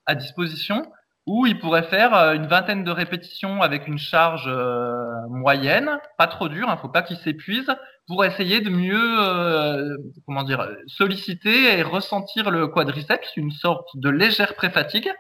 à 0.07 0.15
disposition, 0.15 0.91
ou 1.27 1.45
il 1.45 1.59
pourrait 1.59 1.83
faire 1.83 2.15
euh, 2.15 2.33
une 2.33 2.47
vingtaine 2.47 2.83
de 2.83 2.91
répétitions 2.91 3.61
avec 3.61 3.87
une 3.87 3.99
charge 3.99 4.47
euh, 4.47 5.05
moyenne, 5.29 5.99
pas 6.17 6.29
trop 6.29 6.49
dure, 6.49 6.71
hein, 6.71 6.79
faut 6.79 6.89
pas 6.89 7.03
qu'il 7.03 7.19
s'épuise, 7.19 7.71
pour 8.07 8.25
essayer 8.25 8.63
de 8.63 8.71
mieux, 8.71 9.99
comment 10.25 10.45
dire, 10.45 10.67
solliciter 10.87 11.79
et 11.79 11.83
ressentir 11.83 12.51
le 12.51 12.69
quadriceps, 12.69 13.37
une 13.37 13.51
sorte 13.51 13.87
de 13.97 14.09
légère 14.09 14.55
pré-fatigue. 14.55 15.13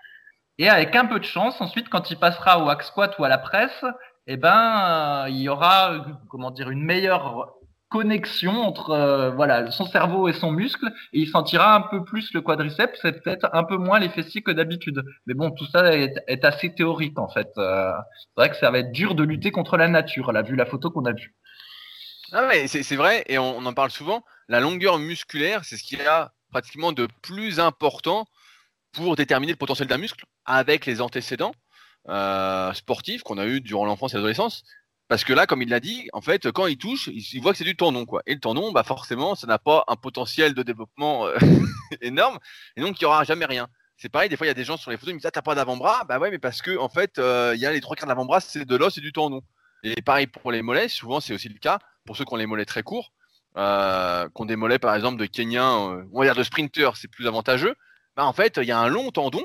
Et 0.56 0.70
avec 0.70 0.96
un 0.96 1.04
peu 1.04 1.18
de 1.18 1.24
chance, 1.24 1.60
ensuite, 1.60 1.90
quand 1.90 2.10
il 2.10 2.16
passera 2.16 2.64
au 2.64 2.70
hack 2.70 2.82
squat 2.82 3.14
ou 3.18 3.24
à 3.24 3.28
la 3.28 3.36
presse, 3.36 3.84
eh 4.28 4.36
ben, 4.36 5.24
euh, 5.24 5.30
il 5.30 5.40
y 5.40 5.48
aura, 5.48 6.04
comment 6.28 6.50
dire, 6.50 6.70
une 6.70 6.84
meilleure 6.84 7.58
connexion 7.88 8.52
entre 8.52 8.90
euh, 8.90 9.30
voilà 9.30 9.70
son 9.70 9.86
cerveau 9.86 10.28
et 10.28 10.34
son 10.34 10.50
muscle 10.50 10.86
et 11.12 11.20
il 11.20 11.28
sentira 11.28 11.74
un 11.74 11.80
peu 11.80 12.04
plus 12.04 12.32
le 12.34 12.42
quadriceps 12.42 13.02
et 13.04 13.12
peut-être 13.12 13.48
un 13.54 13.64
peu 13.64 13.76
moins 13.76 13.98
les 13.98 14.10
fessiers 14.10 14.42
que 14.42 14.50
d'habitude. 14.50 15.02
Mais 15.26 15.34
bon 15.34 15.50
tout 15.50 15.66
ça 15.66 15.94
est, 15.96 16.44
assez 16.44 16.74
théorique 16.74 17.18
en 17.18 17.28
fait. 17.28 17.48
Euh, 17.56 17.92
c'est 18.18 18.40
vrai 18.40 18.50
que 18.50 18.56
ça 18.56 18.70
va 18.70 18.80
être 18.80 18.92
dur 18.92 19.14
de 19.14 19.22
lutter 19.22 19.50
contre 19.50 19.76
la 19.76 19.88
nature 19.88 20.32
là 20.32 20.42
vu 20.42 20.54
la 20.54 20.66
photo 20.66 20.90
qu'on 20.90 21.06
a 21.06 21.12
vue. 21.12 21.34
Ah 22.32 22.46
ouais 22.46 22.68
c'est 22.68 22.96
vrai 22.96 23.24
et 23.26 23.38
on, 23.38 23.64
en 23.64 23.72
parle 23.72 23.90
souvent 23.90 24.22
la 24.48 24.60
longueur 24.60 24.98
musculaire 24.98 25.64
c'est 25.64 25.78
ce 25.78 25.82
qui 25.82 25.96
y 25.96 26.02
a 26.02 26.32
pratiquement 26.50 26.92
de 26.92 27.08
plus 27.22 27.58
important 27.58 28.26
pour 28.92 29.16
déterminer 29.16 29.52
le 29.52 29.58
potentiel 29.58 29.88
d'un 29.88 29.96
muscle 29.96 30.26
avec 30.44 30.84
les 30.84 31.00
antécédents 31.00 31.54
euh, 32.08 32.72
sportif 32.72 33.22
qu'on 33.22 33.38
a 33.38 33.46
eu 33.46 33.60
durant 33.60 33.84
l'enfance 33.84 34.14
et 34.14 34.16
l'adolescence. 34.16 34.64
Parce 35.08 35.24
que 35.24 35.32
là, 35.32 35.46
comme 35.46 35.62
il 35.62 35.70
l'a 35.70 35.80
dit, 35.80 36.08
en 36.12 36.20
fait, 36.20 36.50
quand 36.52 36.66
il 36.66 36.76
touche, 36.76 37.08
il, 37.08 37.40
voit 37.40 37.52
que 37.52 37.58
c'est 37.58 37.64
du 37.64 37.76
tendon, 37.76 38.04
quoi. 38.04 38.22
Et 38.26 38.34
le 38.34 38.40
tendon, 38.40 38.72
bah 38.72 38.82
forcément, 38.82 39.34
ça 39.34 39.46
n'a 39.46 39.58
pas 39.58 39.84
un 39.88 39.96
potentiel 39.96 40.52
de 40.52 40.62
développement 40.62 41.26
euh, 41.26 41.36
énorme, 42.02 42.38
et 42.76 42.82
donc 42.82 43.00
il 43.00 43.04
n'y 43.04 43.06
aura 43.06 43.24
jamais 43.24 43.46
rien. 43.46 43.68
C'est 43.96 44.10
pareil, 44.10 44.28
des 44.28 44.36
fois, 44.36 44.46
il 44.46 44.50
y 44.50 44.52
a 44.52 44.54
des 44.54 44.64
gens 44.64 44.76
sur 44.76 44.90
les 44.90 44.98
photos, 44.98 45.12
ils 45.12 45.14
me 45.14 45.18
disent 45.18 45.26
ah, 45.26 45.30
t'as 45.30 45.42
pas 45.42 45.54
d'avant-bras? 45.54 46.04
Bah 46.06 46.18
ouais, 46.18 46.30
mais 46.30 46.38
parce 46.38 46.60
que 46.60 46.76
en 46.78 46.90
fait, 46.90 47.18
euh, 47.18 47.52
il 47.54 47.60
y 47.60 47.66
a 47.66 47.72
les 47.72 47.80
trois 47.80 47.96
quarts 47.96 48.06
de 48.06 48.10
l'avant-bras, 48.10 48.40
c'est 48.40 48.66
de 48.66 48.76
l'os 48.76 48.96
et 48.98 49.00
du 49.00 49.12
tendon. 49.12 49.40
Et 49.82 50.02
pareil 50.02 50.26
pour 50.26 50.52
les 50.52 50.60
mollets, 50.60 50.88
souvent 50.88 51.20
c'est 51.20 51.32
aussi 51.32 51.48
le 51.48 51.58
cas 51.58 51.78
pour 52.04 52.16
ceux 52.16 52.24
qui 52.24 52.34
ont 52.34 52.36
les 52.36 52.46
mollets 52.46 52.64
très 52.64 52.82
courts, 52.82 53.12
euh, 53.56 54.26
qui 54.26 54.42
ont 54.42 54.44
des 54.44 54.56
mollets 54.56 54.78
par 54.78 54.94
exemple 54.94 55.18
de 55.18 55.26
Kenyans, 55.26 56.04
on 56.12 56.18
va 56.18 56.26
dire 56.26 56.34
de 56.34 56.42
sprinters, 56.42 56.96
c'est 56.96 57.08
plus 57.08 57.26
avantageux. 57.26 57.74
Bah 58.16 58.26
en 58.26 58.32
fait, 58.32 58.58
il 58.58 58.64
y 58.64 58.72
a 58.72 58.78
un 58.78 58.88
long 58.88 59.10
tendon 59.10 59.44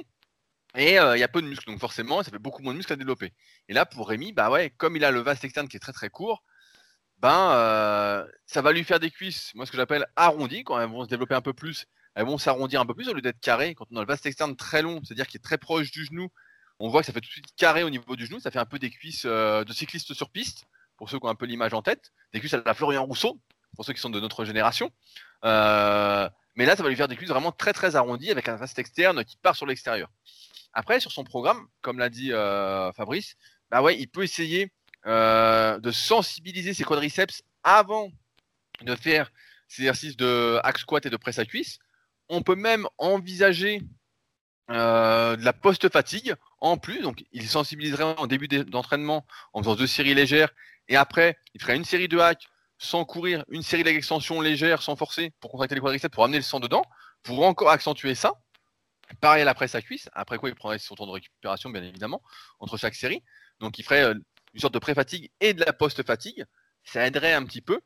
et 0.76 1.00
euh, 1.00 1.16
il 1.16 1.20
y 1.20 1.24
a 1.24 1.28
peu 1.28 1.42
de 1.42 1.48
muscles, 1.48 1.70
donc 1.70 1.80
forcément, 1.80 2.24
ça 2.24 2.32
fait 2.32 2.40
beaucoup 2.40 2.64
moins 2.64 2.74
de 2.74 2.78
muscles 2.78 2.94
à 2.94 2.96
développer. 2.96 3.34
Et 3.70 3.74
là, 3.74 3.86
pour 3.86 4.10
Rémi, 4.10 4.34
bah 4.34 4.50
ouais, 4.50 4.72
comme 4.72 4.96
il 4.96 5.06
a 5.06 5.12
le 5.12 5.20
vaste 5.20 5.44
externe 5.44 5.68
qui 5.68 5.78
est 5.78 5.80
très 5.80 5.94
très 5.94 6.10
court, 6.10 6.44
ben 7.20 7.52
euh, 7.54 8.28
ça 8.48 8.62
va 8.62 8.72
lui 8.74 8.84
faire 8.84 9.00
des 9.00 9.12
cuisses, 9.12 9.52
moi 9.56 9.66
ce 9.66 9.72
que 9.72 9.78
j'appelle 9.78 10.06
arrondies, 10.16 10.64
quand 10.64 10.80
elles 10.80 10.90
vont 10.90 11.04
se 11.04 11.10
développer 11.10 11.36
un 11.36 11.42
peu 11.42 11.54
plus, 11.54 11.86
elles 12.16 12.26
vont 12.26 12.38
s'arrondir 12.38 12.82
un 12.82 12.86
peu 12.86 12.96
plus 12.96 13.08
au 13.08 13.14
lieu 13.14 13.22
d'être 13.22 13.40
carrées. 13.40 13.76
Quand 13.76 13.86
on 13.92 13.98
a 13.98 14.02
le 14.02 14.08
vaste 14.08 14.26
externe 14.26 14.56
très 14.56 14.82
long, 14.82 15.00
c'est-à-dire 15.04 15.28
qui 15.28 15.38
est 15.38 15.40
très 15.40 15.58
proche 15.58 15.92
du 15.92 16.06
genou, 16.06 16.30
on 16.80 16.90
voit 16.90 17.02
que 17.02 17.06
ça 17.08 17.14
fait 17.14 17.22
tout 17.22 17.28
de 17.28 17.32
suite 17.32 17.56
carré 17.56 17.84
au 17.84 17.90
niveau 17.90 18.16
du 18.16 18.26
genou, 18.26 18.40
ça 18.40 18.52
fait 18.52 18.60
un 18.60 18.66
peu 18.66 18.80
des 18.80 18.90
cuisses 18.90 19.24
euh, 19.26 19.64
de 19.64 19.74
cycliste 19.74 20.14
sur 20.14 20.32
piste, 20.32 20.66
pour 20.98 21.10
ceux 21.10 21.20
qui 21.20 21.26
ont 21.26 21.30
un 21.30 21.36
peu 21.36 21.46
l'image 21.46 21.74
en 21.74 21.82
tête, 21.82 22.12
des 22.34 22.40
cuisses 22.40 22.54
à 22.56 22.62
la 22.66 22.74
Florian 22.74 23.06
Rousseau, 23.06 23.40
pour 23.76 23.86
ceux 23.86 23.94
qui 23.94 24.02
sont 24.02 24.10
de 24.10 24.20
notre 24.20 24.44
génération. 24.44 24.92
mais 25.44 26.66
là, 26.66 26.76
ça 26.76 26.84
va 26.84 26.90
lui 26.90 26.96
faire 26.96 27.08
des 27.08 27.16
cuisses 27.16 27.30
vraiment 27.30 27.52
très 27.52 27.74
très 27.74 27.96
arrondies 27.96 28.32
avec 28.32 28.50
un 28.50 28.56
vaste 28.56 28.80
externe 28.80 29.24
qui 29.24 29.38
part 29.38 29.56
sur 29.56 29.66
l'extérieur. 29.66 30.10
Après, 30.74 31.00
sur 31.00 31.12
son 31.12 31.24
programme, 31.24 31.68
comme 31.82 32.00
l'a 32.00 32.10
dit 32.10 32.34
euh, 32.34 32.92
Fabrice, 32.94 33.36
bah 33.70 33.82
ouais, 33.82 33.98
il 34.00 34.08
peut 34.08 34.24
essayer 34.24 34.72
euh, 35.06 35.80
de 35.80 35.92
sensibiliser 35.92 36.74
ses 36.74 36.84
quadriceps 36.84 37.44
avant 37.64 38.10
de 38.82 38.96
faire 38.96 39.32
ses 39.68 39.84
exercices 39.84 40.18
de 40.18 40.60
hack 40.64 40.80
squat 40.80 41.06
et 41.06 41.10
de 41.10 41.18
presse 41.18 41.40
à 41.40 41.46
cuisse. 41.46 41.80
On 42.30 42.42
peut 42.42 42.56
même 42.56 42.88
envisager 42.98 43.82
euh, 44.72 45.36
de 45.36 45.44
la 45.44 45.54
post-fatigue 45.54 46.36
en 46.60 46.78
plus. 46.78 47.02
Donc, 47.02 47.24
il 47.32 47.48
sensibiliserait 47.48 48.04
en 48.04 48.28
début 48.28 48.48
d'entraînement 48.48 49.26
en 49.54 49.62
faisant 49.62 49.76
deux 49.76 49.88
séries 49.88 50.16
légères 50.16 50.50
et 50.88 50.96
après, 50.96 51.38
il 51.54 51.62
ferait 51.62 51.76
une 51.76 51.86
série 51.86 52.08
de 52.08 52.18
hacks 52.18 52.48
sans 52.78 53.06
courir, 53.06 53.46
une 53.50 53.62
série 53.62 53.84
d'extensions 53.84 54.42
légères 54.42 54.82
sans 54.82 54.96
forcer 54.96 55.32
pour 55.40 55.52
contracter 55.52 55.76
les 55.76 55.82
quadriceps 55.82 56.14
pour 56.14 56.24
amener 56.24 56.40
le 56.40 56.44
sang 56.44 56.60
dedans, 56.60 56.84
pour 57.22 57.46
encore 57.46 57.70
accentuer 57.70 58.16
ça. 58.16 58.34
Pareil 59.20 59.42
à 59.42 59.46
la 59.46 59.54
presse 59.54 59.76
à 59.76 59.82
cuisse, 59.82 60.10
après 60.14 60.38
quoi 60.38 60.50
il 60.50 60.56
prendrait 60.56 60.80
son 60.80 60.96
temps 60.96 61.08
de 61.08 61.12
récupération, 61.12 61.70
bien 61.70 61.84
évidemment, 61.84 62.22
entre 62.60 62.78
chaque 62.78 62.96
série. 62.96 63.24
Donc 63.60 63.80
il 63.80 63.84
ferait 63.84 64.04
euh, 64.04 64.14
une 64.54 64.60
sorte 64.60 64.74
de 64.74 64.80
pré-fatigue 64.80 65.32
et 65.40 65.54
de 65.54 65.64
la 65.64 65.74
post-fatigue. 65.74 66.46
Ça 66.84 67.06
aiderait 67.06 67.34
un 67.34 67.44
petit 67.46 67.62
peu. 67.62 67.80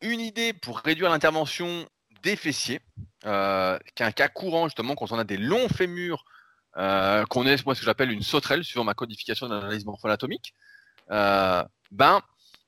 Une 0.00 0.20
idée 0.20 0.52
pour 0.52 0.78
réduire 0.78 1.10
l'intervention 1.10 1.88
des 2.22 2.36
fessiers, 2.36 2.80
euh, 3.24 3.78
qui 3.94 4.02
est 4.02 4.06
un 4.06 4.12
cas 4.12 4.28
courant 4.28 4.66
justement 4.66 4.94
quand 4.94 5.12
on 5.12 5.18
a 5.18 5.24
des 5.24 5.36
longs 5.36 5.68
fémurs, 5.68 6.24
euh, 6.76 7.24
qu'on 7.26 7.46
est 7.46 7.56
ce 7.56 7.62
que 7.62 7.74
j'appelle 7.74 8.12
une 8.12 8.22
sauterelle, 8.22 8.64
suivant 8.64 8.84
ma 8.84 8.94
codification 8.94 9.48
d'analyse 9.48 9.84
morpho-anatomique, 9.84 10.54
ben 11.08 12.20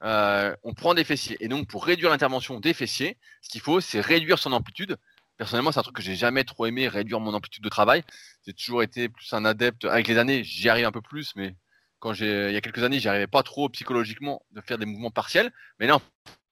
on 0.03 0.75
prend 0.75 0.95
des 0.95 1.05
fessiers. 1.05 1.37
Et 1.40 1.49
donc 1.49 1.69
pour 1.69 1.85
réduire 1.85 2.11
l'intervention 2.11 2.59
des 2.59 2.75
fessiers, 2.75 3.19
ce 3.43 3.51
qu'il 3.51 3.61
faut, 3.61 3.81
c'est 3.81 4.01
réduire 4.01 4.38
son 4.38 4.53
amplitude 4.53 4.97
Personnellement, 5.40 5.72
c'est 5.72 5.79
un 5.79 5.83
truc 5.83 5.96
que 5.96 6.03
j'ai 6.03 6.16
jamais 6.16 6.44
trop 6.44 6.66
aimé, 6.66 6.87
réduire 6.87 7.18
mon 7.18 7.33
amplitude 7.33 7.64
de 7.64 7.70
travail. 7.70 8.05
J'ai 8.44 8.53
toujours 8.53 8.83
été 8.83 9.09
plus 9.09 9.33
un 9.33 9.46
adepte. 9.46 9.87
Avec 9.87 10.07
les 10.07 10.18
années, 10.18 10.44
j'y 10.44 10.68
arrive 10.68 10.85
un 10.85 10.92
peu 10.92 11.00
plus, 11.00 11.35
mais 11.35 11.57
quand 11.98 12.12
j'ai, 12.12 12.48
il 12.48 12.53
y 12.53 12.59
a 12.59 12.61
quelques 12.61 12.83
années, 12.83 13.00
j'arrivais 13.00 13.26
pas 13.26 13.42
trop 13.42 13.70
psychologiquement 13.70 14.42
de 14.50 14.61
faire 14.61 14.76
des 14.76 14.85
mouvements 14.85 15.11
partiels. 15.11 15.50
Mais 15.79 15.87
là, 15.87 15.96
en 15.96 16.03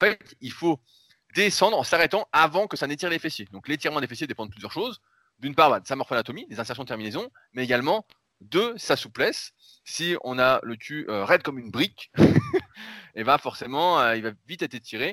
fait, 0.01 0.35
il 0.41 0.53
faut 0.53 0.81
descendre 1.35 1.77
en 1.77 1.85
s'arrêtant 1.85 2.29
avant 2.33 2.67
que 2.67 2.79
ça 2.79 2.87
n'étire 2.87 3.11
les 3.11 3.19
fessiers. 3.19 3.47
Donc 3.53 3.69
l'étirement 3.69 4.01
des 4.01 4.07
fessiers 4.07 4.27
dépend 4.27 4.47
de 4.47 4.51
plusieurs 4.51 4.73
choses. 4.73 5.03
D'une 5.39 5.55
part, 5.55 5.69
bah, 5.69 5.81
de 5.81 5.87
sa 5.87 5.95
morphoanatomie, 5.95 6.47
des 6.47 6.59
insertions 6.59 6.85
de 6.85 6.89
terminaison, 6.89 7.31
mais 7.53 7.65
également 7.65 8.07
de 8.41 8.73
sa 8.79 8.97
souplesse. 8.97 9.53
Si 9.85 10.17
on 10.25 10.39
a 10.39 10.61
le 10.63 10.77
cul 10.77 11.05
euh, 11.11 11.27
raide 11.27 11.43
comme 11.43 11.59
une 11.59 11.71
brique, 11.71 12.11
et 13.15 13.23
va 13.23 13.37
forcément, 13.37 14.01
euh, 14.01 14.17
il 14.17 14.23
va 14.23 14.31
vite 14.47 14.63
être 14.63 14.73
étiré 14.73 15.13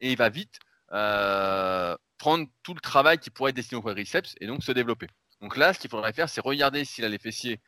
et 0.00 0.12
il 0.12 0.16
va 0.16 0.28
vite 0.28 0.60
euh, 0.92 1.96
prendre 2.18 2.46
tout 2.62 2.74
le 2.74 2.80
travail 2.80 3.18
qui 3.18 3.30
pourrait 3.30 3.50
être 3.50 3.56
destiné 3.56 3.78
au 3.78 3.82
quadriceps 3.82 4.34
et 4.40 4.46
donc 4.46 4.62
se 4.62 4.72
développer. 4.72 5.06
Donc 5.40 5.56
là, 5.56 5.72
ce 5.72 5.78
qu'il 5.78 5.90
faudrait 5.90 6.12
faire, 6.12 6.28
c'est 6.28 6.40
regarder 6.40 6.84
s'il 6.84 7.04
a 7.04 7.08
les 7.08 7.18
fessiers 7.18 7.60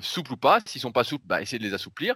souples 0.00 0.34
ou 0.34 0.36
pas. 0.36 0.60
S'ils 0.66 0.80
sont 0.80 0.92
pas 0.92 1.04
souples, 1.04 1.26
bah, 1.26 1.40
essayer 1.40 1.58
de 1.58 1.64
les 1.64 1.72
assouplir. 1.72 2.14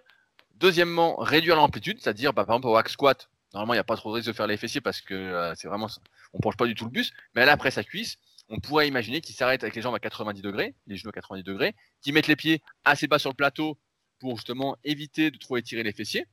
Deuxièmement, 0.56 1.16
réduire 1.16 1.56
l'amplitude, 1.56 1.98
c'est-à-dire 2.00 2.32
bah, 2.32 2.44
par 2.44 2.56
exemple 2.56 2.68
au 2.68 2.76
hack 2.76 2.88
squat, 2.90 3.30
normalement 3.54 3.72
il 3.72 3.76
n'y 3.76 3.80
a 3.80 3.84
pas 3.84 3.96
trop 3.96 4.10
de 4.10 4.16
risque 4.16 4.28
de 4.28 4.32
faire 4.34 4.46
les 4.46 4.58
fessiers 4.58 4.82
parce 4.82 5.00
que 5.00 5.52
c'est 5.56 5.68
vraiment, 5.68 5.88
on 6.34 6.40
penche 6.40 6.56
pas 6.56 6.66
du 6.66 6.74
tout 6.74 6.84
le 6.84 6.90
bus. 6.90 7.12
Mais 7.34 7.46
là, 7.46 7.52
après 7.52 7.70
sa 7.70 7.82
cuisse, 7.82 8.18
on 8.48 8.60
pourrait 8.60 8.88
imaginer 8.88 9.20
qu'il 9.20 9.34
s'arrête 9.34 9.62
avec 9.62 9.74
les 9.74 9.82
jambes 9.82 9.94
à 9.94 10.00
90 10.00 10.42
degrés, 10.42 10.74
les 10.86 10.96
genoux 10.96 11.10
à 11.10 11.12
90 11.12 11.42
degrés, 11.42 11.74
qu'il 12.02 12.12
mette 12.12 12.26
les 12.26 12.36
pieds 12.36 12.62
assez 12.84 13.06
bas 13.06 13.18
sur 13.18 13.30
le 13.30 13.34
plateau 13.34 13.78
pour 14.18 14.36
justement 14.36 14.76
éviter 14.84 15.30
de 15.30 15.38
trop 15.38 15.56
étirer 15.56 15.82
les 15.82 15.92
fessiers. 15.92 16.26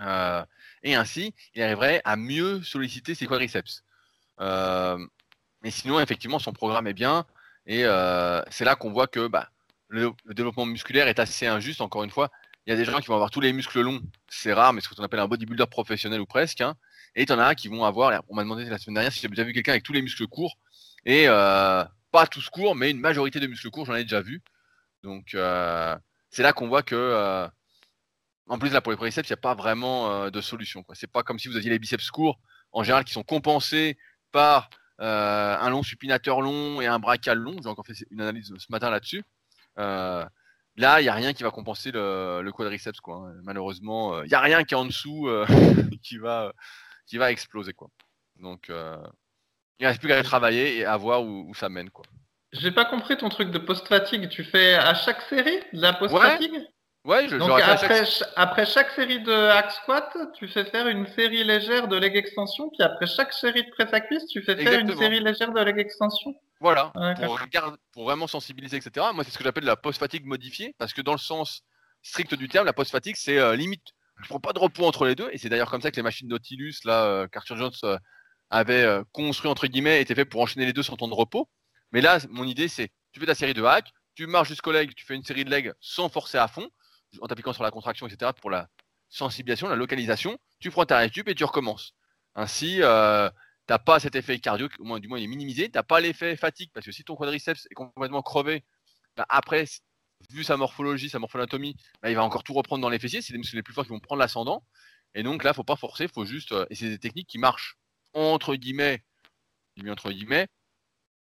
Euh, 0.00 0.44
et 0.82 0.94
ainsi, 0.94 1.34
il 1.54 1.62
arriverait 1.62 2.00
à 2.04 2.16
mieux 2.16 2.62
solliciter 2.62 3.14
ses 3.14 3.26
quadriceps. 3.26 3.84
Euh, 4.40 4.98
mais 5.62 5.70
sinon, 5.70 6.00
effectivement, 6.00 6.38
son 6.38 6.52
programme 6.52 6.86
est 6.86 6.94
bien. 6.94 7.26
Et 7.66 7.84
euh, 7.84 8.42
c'est 8.50 8.64
là 8.64 8.76
qu'on 8.76 8.92
voit 8.92 9.06
que 9.06 9.26
bah, 9.26 9.50
le, 9.88 10.12
développement 10.26 10.66
musculaire 10.66 11.08
est 11.08 11.18
assez 11.18 11.46
injuste. 11.46 11.80
Encore 11.80 12.04
une 12.04 12.10
fois, 12.10 12.30
il 12.66 12.70
y 12.70 12.72
a 12.72 12.76
des 12.76 12.84
gens 12.84 12.98
qui 13.00 13.06
vont 13.06 13.14
avoir 13.14 13.30
tous 13.30 13.40
les 13.40 13.52
muscles 13.52 13.80
longs. 13.80 14.00
C'est 14.28 14.52
rare, 14.52 14.72
mais 14.72 14.80
ce 14.80 14.88
qu'on 14.88 15.02
appelle 15.02 15.20
un 15.20 15.28
bodybuilder 15.28 15.66
professionnel 15.70 16.20
ou 16.20 16.26
presque. 16.26 16.60
Hein. 16.60 16.74
Et 17.14 17.22
il 17.22 17.28
y 17.28 17.32
en 17.32 17.38
a 17.38 17.54
qui 17.54 17.68
vont 17.68 17.84
avoir, 17.84 18.22
on 18.28 18.34
m'a 18.34 18.42
demandé 18.42 18.64
la 18.64 18.78
semaine 18.78 18.94
dernière 18.94 19.12
si 19.12 19.20
j'ai 19.20 19.28
déjà 19.28 19.44
vu 19.44 19.52
quelqu'un 19.52 19.72
avec 19.72 19.84
tous 19.84 19.92
les 19.92 20.02
muscles 20.02 20.26
courts. 20.26 20.56
Et 21.06 21.24
euh, 21.28 21.84
pas 22.10 22.26
tous 22.26 22.48
courts, 22.50 22.74
mais 22.74 22.90
une 22.90 23.00
majorité 23.00 23.40
de 23.40 23.46
muscles 23.46 23.70
courts, 23.70 23.86
j'en 23.86 23.94
ai 23.94 24.02
déjà 24.02 24.20
vu. 24.20 24.42
Donc 25.02 25.36
c'est 26.30 26.42
là 26.42 26.52
qu'on 26.52 26.68
voit 26.68 26.82
que, 26.82 27.46
en 28.46 28.58
plus 28.58 28.70
là 28.72 28.80
pour 28.80 28.90
les 28.90 28.96
quadriceps, 28.96 29.28
il 29.28 29.32
n'y 29.32 29.38
a 29.38 29.38
pas 29.38 29.54
vraiment 29.54 30.30
de 30.30 30.40
solution. 30.40 30.82
C'est 30.94 31.10
pas 31.10 31.22
comme 31.22 31.38
si 31.38 31.48
vous 31.48 31.56
aviez 31.56 31.70
les 31.70 31.78
biceps 31.78 32.10
courts, 32.10 32.40
en 32.72 32.82
général, 32.82 33.04
qui 33.04 33.12
sont 33.12 33.22
compensés 33.22 33.98
par 34.34 34.68
un 34.98 35.70
long 35.70 35.82
supinateur 35.82 36.40
long 36.40 36.80
et 36.80 36.86
un 36.86 36.98
brachial 36.98 37.38
long. 37.38 37.56
J'ai 37.62 37.68
encore 37.68 37.86
fait 37.86 37.94
une 38.10 38.20
analyse 38.20 38.52
ce 38.58 38.66
matin 38.68 38.90
là-dessus. 38.90 39.22
là, 39.76 40.28
il 40.76 41.02
n'y 41.04 41.08
a 41.08 41.14
rien 41.14 41.32
qui 41.32 41.44
va 41.44 41.50
compenser 41.50 41.92
le, 41.92 42.50
quadriceps. 42.52 43.00
Quoi. 43.00 43.30
Malheureusement, 43.44 44.22
il 44.22 44.28
n'y 44.28 44.34
a 44.34 44.40
rien 44.40 44.64
qui 44.64 44.74
est 44.74 44.76
en 44.76 44.84
dessous 44.84 45.28
qui, 46.02 46.18
va, 46.18 46.52
qui 47.06 47.16
va 47.16 47.30
exploser. 47.30 47.72
Quoi. 47.72 47.88
Donc, 48.40 48.70
il 49.78 49.86
reste 49.86 50.00
plus 50.00 50.08
qu'à 50.08 50.22
travailler 50.22 50.78
et 50.78 50.84
à 50.84 50.96
voir 50.96 51.22
où, 51.22 51.54
ça 51.54 51.68
mène. 51.68 51.90
quoi. 51.90 52.04
J'ai 52.52 52.70
pas 52.70 52.84
compris 52.84 53.16
ton 53.16 53.28
truc 53.28 53.50
de 53.50 53.58
post-fatigue. 53.58 54.28
Tu 54.28 54.44
fais 54.44 54.74
à 54.74 54.94
chaque 54.94 55.22
série 55.22 55.60
de 55.72 55.80
la 55.80 55.92
post-fatigue? 55.92 56.52
Ouais, 56.52 56.68
je, 57.04 57.36
Donc 57.36 57.60
après, 57.60 58.04
chaque... 58.06 58.28
après 58.36 58.66
chaque 58.66 58.90
série 58.92 59.20
de 59.20 59.32
hack 59.32 59.70
squat, 59.72 60.16
tu 60.34 60.48
fais 60.48 60.64
faire 60.64 60.88
une 60.88 61.06
série 61.08 61.44
légère 61.44 61.88
de 61.88 61.96
leg 61.96 62.16
extension, 62.16 62.70
puis 62.70 62.82
après 62.82 63.06
chaque 63.06 63.32
série 63.32 63.64
de 63.64 63.70
presse 63.70 63.92
à 63.92 64.00
cuisse, 64.00 64.26
tu 64.26 64.42
fais 64.42 64.56
faire 64.56 64.80
une 64.80 64.96
série 64.96 65.20
légère 65.20 65.52
de 65.52 65.60
leg 65.60 65.78
extension. 65.78 66.34
Voilà, 66.60 66.92
pour, 67.22 67.38
pour, 67.92 68.04
vraiment 68.04 68.26
sensibiliser, 68.26 68.78
etc. 68.78 69.06
Moi, 69.12 69.24
c'est 69.24 69.30
ce 69.30 69.38
que 69.38 69.44
j'appelle 69.44 69.64
la 69.64 69.76
post-fatigue 69.76 70.24
modifiée, 70.24 70.74
parce 70.78 70.94
que 70.94 71.02
dans 71.02 71.12
le 71.12 71.18
sens 71.18 71.62
strict 72.02 72.34
du 72.34 72.48
terme, 72.48 72.64
la 72.64 72.72
post-fatigue, 72.72 73.16
c'est 73.18 73.38
euh, 73.38 73.54
limite, 73.54 73.92
tu 74.22 74.28
prends 74.28 74.40
pas 74.40 74.52
de 74.52 74.58
repos 74.58 74.84
entre 74.86 75.06
les 75.06 75.14
deux, 75.14 75.28
et 75.32 75.38
c'est 75.38 75.48
d'ailleurs 75.48 75.70
comme 75.70 75.82
ça 75.82 75.90
que 75.90 75.96
les 75.96 76.02
machines 76.02 76.28
Nautilus, 76.28 76.76
là, 76.84 77.04
euh, 77.04 77.28
Carter 77.28 77.56
Jones 77.56 77.72
euh, 77.84 77.98
avait 78.50 78.82
euh, 78.82 79.02
construit 79.12 79.50
entre 79.50 79.66
guillemets, 79.66 80.00
était 80.00 80.14
fait 80.14 80.24
pour 80.24 80.40
enchaîner 80.40 80.66
les 80.66 80.72
deux 80.72 80.82
sans 80.82 80.96
temps 80.96 81.08
de 81.08 81.14
repos. 81.14 81.48
Mais 81.92 82.00
là, 82.00 82.18
mon 82.30 82.44
idée, 82.44 82.68
c'est 82.68 82.90
tu 83.12 83.20
fais 83.20 83.26
ta 83.26 83.34
série 83.34 83.54
de 83.54 83.62
hacks, 83.62 83.92
tu 84.14 84.26
marches 84.26 84.48
jusqu'au 84.48 84.72
leg, 84.72 84.94
tu 84.94 85.04
fais 85.04 85.14
une 85.14 85.24
série 85.24 85.44
de 85.44 85.50
legs 85.50 85.72
sans 85.80 86.08
forcer 86.08 86.38
à 86.38 86.48
fond, 86.48 86.68
en 87.20 87.26
t'appliquant 87.26 87.52
sur 87.52 87.62
la 87.62 87.70
contraction, 87.70 88.06
etc. 88.06 88.32
pour 88.40 88.50
la 88.50 88.68
sensibilisation, 89.08 89.68
la 89.68 89.76
localisation. 89.76 90.38
Tu 90.60 90.70
prends 90.70 90.86
ta 90.86 90.98
récup 90.98 91.28
et 91.28 91.34
tu 91.34 91.44
recommences. 91.44 91.94
Ainsi, 92.34 92.82
euh, 92.82 93.30
t'as 93.66 93.78
pas 93.78 94.00
cet 94.00 94.16
effet 94.16 94.38
cardio, 94.38 94.68
du 94.68 95.08
moins 95.08 95.18
il 95.18 95.24
est 95.24 95.26
minimisé. 95.26 95.70
T'as 95.70 95.82
pas 95.82 96.00
l'effet 96.00 96.36
fatigue 96.36 96.70
parce 96.72 96.86
que 96.86 96.92
si 96.92 97.04
ton 97.04 97.16
quadriceps 97.16 97.66
est 97.70 97.74
complètement 97.74 98.22
crevé, 98.22 98.64
bah, 99.16 99.26
après, 99.28 99.66
vu 100.30 100.44
sa 100.44 100.56
morphologie, 100.56 101.08
sa 101.08 101.18
morphanatomie, 101.18 101.76
bah, 102.02 102.10
il 102.10 102.16
va 102.16 102.24
encore 102.24 102.42
tout 102.42 102.54
reprendre 102.54 102.82
dans 102.82 102.88
les 102.88 102.98
fessiers. 102.98 103.22
C'est 103.22 103.32
les 103.32 103.38
muscles 103.38 103.56
les 103.56 103.62
plus 103.62 103.74
forts 103.74 103.84
qui 103.84 103.90
vont 103.90 104.00
prendre 104.00 104.20
l'ascendant. 104.20 104.64
Et 105.14 105.22
donc 105.22 105.44
là, 105.44 105.54
faut 105.54 105.64
pas 105.64 105.76
forcer, 105.76 106.08
faut 106.08 106.24
juste. 106.24 106.52
Euh, 106.52 106.66
c'est 106.72 106.88
des 106.88 106.98
techniques 106.98 107.28
qui 107.28 107.38
marchent 107.38 107.78
entre 108.14 108.54
guillemets, 108.54 109.02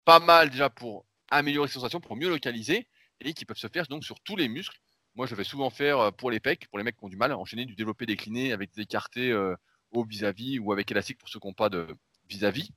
pas 0.04 0.18
mal 0.18 0.50
déjà 0.50 0.70
pour 0.70 1.06
améliorer 1.30 1.68
les 1.68 1.72
sensations, 1.72 2.00
pour 2.00 2.16
mieux 2.16 2.28
localiser, 2.28 2.88
et 3.20 3.34
qui 3.34 3.44
peuvent 3.44 3.58
se 3.58 3.68
faire 3.68 3.86
donc 3.86 4.04
sur 4.04 4.20
tous 4.20 4.36
les 4.36 4.48
muscles. 4.48 4.78
Moi, 5.14 5.26
je 5.26 5.34
vais 5.34 5.44
souvent 5.44 5.70
faire 5.70 5.98
euh, 5.98 6.10
pour 6.10 6.30
les 6.30 6.40
pecs, 6.40 6.68
pour 6.68 6.78
les 6.78 6.84
mecs 6.84 6.96
qui 6.96 7.04
ont 7.04 7.08
du 7.08 7.16
mal 7.16 7.32
enchaîner 7.32 7.64
du 7.64 7.74
développé 7.74 8.06
décliné 8.06 8.52
avec 8.52 8.72
des 8.74 8.82
écartés 8.82 9.30
euh, 9.30 9.54
au 9.90 10.04
vis-à-vis 10.04 10.58
ou 10.58 10.72
avec 10.72 10.90
élastique 10.90 11.18
pour 11.18 11.28
ceux 11.28 11.40
qui 11.40 11.46
n'ont 11.46 11.52
pas 11.52 11.68
de 11.68 11.86
vis-à-vis. 12.28 12.70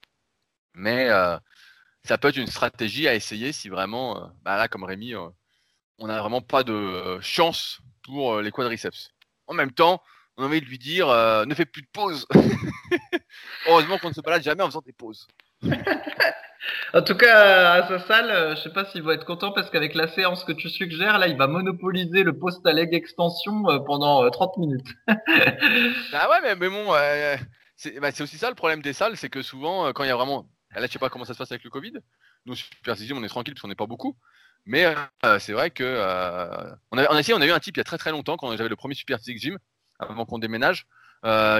Mais 0.73 1.09
euh, 1.09 1.37
ça 2.03 2.17
peut 2.17 2.29
être 2.29 2.37
une 2.37 2.47
stratégie 2.47 3.07
à 3.07 3.15
essayer 3.15 3.51
si 3.51 3.69
vraiment, 3.69 4.31
bah 4.41 4.57
là, 4.57 4.67
comme 4.67 4.83
Rémi, 4.83 5.13
on 5.15 6.07
n'a 6.07 6.19
vraiment 6.19 6.41
pas 6.41 6.63
de 6.63 7.19
chance 7.21 7.79
pour 8.01 8.41
les 8.41 8.51
quadriceps. 8.51 9.11
En 9.47 9.53
même 9.53 9.71
temps, 9.71 10.01
on 10.35 10.43
a 10.43 10.47
envie 10.47 10.59
de 10.59 10.65
lui 10.65 10.79
dire 10.79 11.07
ne 11.07 11.53
fais 11.53 11.65
plus 11.65 11.83
de 11.83 11.87
pause. 11.93 12.27
Heureusement 13.67 13.99
qu'on 13.99 14.09
ne 14.09 14.13
se 14.13 14.21
balade 14.21 14.43
jamais 14.43 14.63
en 14.63 14.67
faisant 14.67 14.81
des 14.81 14.91
pauses. 14.91 15.27
en 16.93 17.01
tout 17.01 17.15
cas, 17.15 17.73
à 17.73 17.87
sa 17.87 17.99
salle, 17.99 18.29
euh, 18.29 18.55
je 18.55 18.61
sais 18.61 18.69
pas 18.69 18.85
s'il 18.85 19.03
va 19.03 19.13
être 19.13 19.25
content 19.25 19.51
parce 19.51 19.69
qu'avec 19.69 19.95
la 19.95 20.07
séance 20.07 20.43
que 20.43 20.51
tu 20.51 20.69
suggères, 20.69 21.17
là, 21.17 21.27
il 21.27 21.37
va 21.37 21.47
monopoliser 21.47 22.23
le 22.23 22.37
post 22.37 22.65
leg 22.65 22.93
extension 22.93 23.69
euh, 23.69 23.79
pendant 23.79 24.29
30 24.29 24.53
euh, 24.57 24.61
minutes. 24.61 24.87
ah 25.07 26.29
ouais, 26.29 26.55
mais, 26.55 26.69
bon, 26.69 26.87
bah, 26.87 28.11
c'est 28.11 28.21
aussi 28.21 28.37
ça 28.37 28.49
le 28.49 28.55
problème 28.55 28.81
des 28.81 28.93
salles, 28.93 29.17
c'est 29.17 29.29
que 29.29 29.41
souvent, 29.41 29.91
quand 29.93 30.03
il 30.03 30.07
y 30.07 30.11
a 30.11 30.15
vraiment. 30.15 30.47
Là, 30.75 30.87
je 30.87 30.91
sais 30.91 30.99
pas 30.99 31.09
comment 31.09 31.25
ça 31.25 31.33
se 31.33 31.37
passe 31.37 31.51
avec 31.51 31.63
le 31.63 31.69
Covid. 31.69 31.93
Nous, 32.45 32.55
Super 32.55 32.95
on 33.13 33.23
est 33.23 33.27
tranquille 33.27 33.53
parce 33.53 33.61
qu'on 33.61 33.67
n'est 33.67 33.75
pas 33.75 33.85
beaucoup. 33.85 34.17
Mais 34.65 34.95
c'est 35.39 35.53
vrai 35.53 35.69
que 35.69 35.99
a, 35.99 36.77
on, 36.91 36.97
a 36.97 37.19
essayé, 37.19 37.35
on 37.35 37.41
a 37.41 37.45
eu 37.45 37.51
un 37.51 37.59
type 37.59 37.77
il 37.77 37.79
y 37.79 37.81
a 37.81 37.83
très 37.83 37.97
très 37.97 38.11
longtemps 38.11 38.37
quand 38.37 38.55
j'avais 38.55 38.69
le 38.69 38.75
premier 38.75 38.95
Super 38.95 39.19
Physique 39.19 39.39
Gym 39.39 39.57
avant 39.99 40.25
qu'on 40.25 40.39
déménage, 40.39 40.87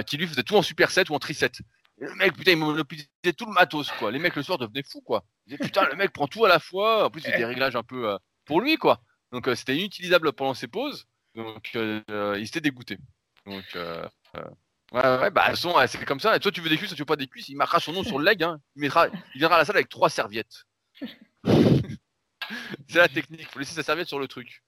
qui 0.06 0.16
lui 0.16 0.26
faisait 0.26 0.42
tout 0.42 0.56
en 0.56 0.62
Super 0.62 0.90
7 0.90 1.10
ou 1.10 1.14
en 1.14 1.18
Tri 1.20 1.34
7 1.98 2.08
le 2.08 2.14
mec, 2.16 2.36
putain, 2.36 2.52
il 2.52 2.58
monopolisait 2.58 3.08
tout 3.36 3.46
le 3.46 3.52
matos, 3.52 3.90
quoi. 3.92 4.10
Les 4.10 4.18
mecs, 4.18 4.34
le 4.36 4.42
soir, 4.42 4.58
devenaient 4.58 4.82
fous, 4.82 5.00
quoi. 5.00 5.24
Ils 5.46 5.50
disaient, 5.50 5.64
putain, 5.64 5.88
le 5.88 5.96
mec 5.96 6.12
prend 6.12 6.26
tout 6.26 6.44
à 6.44 6.48
la 6.48 6.58
fois. 6.58 7.06
En 7.06 7.10
plus, 7.10 7.22
il 7.24 7.30
y 7.30 7.32
a 7.32 7.36
des 7.36 7.44
réglages 7.44 7.76
un 7.76 7.82
peu 7.82 8.10
euh, 8.10 8.18
pour 8.44 8.60
lui, 8.60 8.76
quoi. 8.76 9.00
Donc, 9.32 9.48
euh, 9.48 9.54
c'était 9.54 9.76
inutilisable 9.76 10.32
pendant 10.32 10.54
ses 10.54 10.68
pauses. 10.68 11.06
Donc, 11.34 11.70
euh, 11.76 12.36
il 12.38 12.46
s'était 12.46 12.60
dégoûté. 12.60 12.98
Donc, 13.46 13.64
ouais, 13.74 15.18
ouais, 15.18 15.30
bah, 15.30 15.54
son, 15.56 15.74
c'est 15.86 16.04
comme 16.04 16.20
ça. 16.20 16.38
Toi, 16.38 16.52
tu 16.52 16.60
veux 16.60 16.68
des 16.68 16.76
cuisses, 16.76 16.90
toi, 16.90 16.96
tu 16.96 17.02
veux 17.02 17.06
pas 17.06 17.16
des 17.16 17.26
cuisses? 17.26 17.48
Il 17.48 17.56
marquera 17.56 17.80
son 17.80 17.92
nom 17.92 18.04
sur 18.04 18.18
le 18.18 18.24
leg. 18.24 18.42
Hein. 18.42 18.60
Il, 18.76 18.82
mettra, 18.82 19.08
il 19.08 19.38
viendra 19.38 19.56
à 19.56 19.58
la 19.60 19.64
salle 19.64 19.76
avec 19.76 19.88
trois 19.88 20.08
serviettes. 20.08 20.64
c'est 22.88 22.98
la 22.98 23.08
technique. 23.08 23.40
Il 23.40 23.46
faut 23.46 23.58
laisser 23.58 23.74
sa 23.74 23.82
serviette 23.82 24.08
sur 24.08 24.18
le 24.18 24.28
truc. 24.28 24.62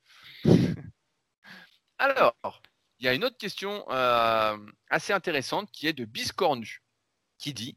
Alors, 1.99 2.35
il 2.99 3.07
y 3.07 3.09
a 3.09 3.15
une 3.15 3.25
autre 3.25 3.39
question 3.39 3.87
assez 4.91 5.13
intéressante 5.13 5.71
qui 5.71 5.87
est 5.87 5.93
de 5.93 6.05
Biscornu 6.05 6.83
qui 7.39 7.55
dit 7.55 7.77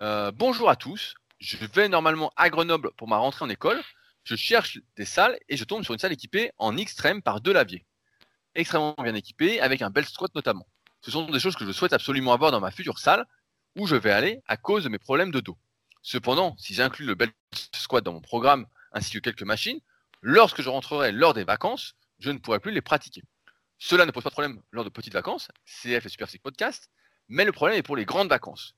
euh, 0.00 0.32
Bonjour 0.32 0.70
à 0.70 0.76
tous, 0.76 1.14
je 1.38 1.56
vais 1.66 1.88
normalement 1.88 2.32
à 2.36 2.50
Grenoble 2.50 2.92
pour 2.96 3.08
ma 3.08 3.16
rentrée 3.16 3.44
en 3.44 3.48
école. 3.48 3.80
Je 4.24 4.36
cherche 4.36 4.78
des 4.96 5.04
salles 5.04 5.38
et 5.48 5.56
je 5.56 5.64
tombe 5.64 5.82
sur 5.82 5.92
une 5.92 5.98
salle 5.98 6.12
équipée 6.12 6.52
en 6.58 6.76
extrême 6.76 7.22
par 7.22 7.40
deux 7.40 7.52
laviers. 7.52 7.84
Extrêmement 8.54 8.94
bien 9.02 9.14
équipée, 9.14 9.60
avec 9.60 9.82
un 9.82 9.90
bel 9.90 10.04
squat 10.06 10.32
notamment. 10.34 10.66
Ce 11.00 11.10
sont 11.10 11.28
des 11.28 11.40
choses 11.40 11.56
que 11.56 11.66
je 11.66 11.72
souhaite 11.72 11.92
absolument 11.92 12.32
avoir 12.32 12.52
dans 12.52 12.60
ma 12.60 12.70
future 12.70 12.98
salle 12.98 13.26
où 13.74 13.86
je 13.86 13.96
vais 13.96 14.12
aller 14.12 14.40
à 14.46 14.56
cause 14.56 14.84
de 14.84 14.88
mes 14.88 14.98
problèmes 14.98 15.32
de 15.32 15.40
dos. 15.40 15.58
Cependant, 16.02 16.54
si 16.58 16.74
j'inclus 16.74 17.06
le 17.06 17.14
bel 17.14 17.30
squat 17.74 18.04
dans 18.04 18.12
mon 18.12 18.20
programme 18.20 18.66
ainsi 18.92 19.12
que 19.12 19.18
quelques 19.18 19.42
machines, 19.42 19.80
lorsque 20.20 20.62
je 20.62 20.68
rentrerai 20.68 21.10
lors 21.10 21.34
des 21.34 21.44
vacances, 21.44 21.94
je 22.20 22.30
ne 22.30 22.38
pourrai 22.38 22.60
plus 22.60 22.72
les 22.72 22.82
pratiquer. 22.82 23.22
Cela 23.78 24.06
ne 24.06 24.12
pose 24.12 24.22
pas 24.22 24.30
de 24.30 24.34
problème 24.34 24.62
lors 24.70 24.84
de 24.84 24.90
petites 24.90 25.12
vacances, 25.12 25.48
CF 25.64 26.06
et 26.06 26.08
Super 26.08 26.28
Podcast, 26.40 26.90
mais 27.28 27.44
le 27.44 27.50
problème 27.50 27.78
est 27.78 27.82
pour 27.82 27.96
les 27.96 28.04
grandes 28.04 28.28
vacances 28.28 28.76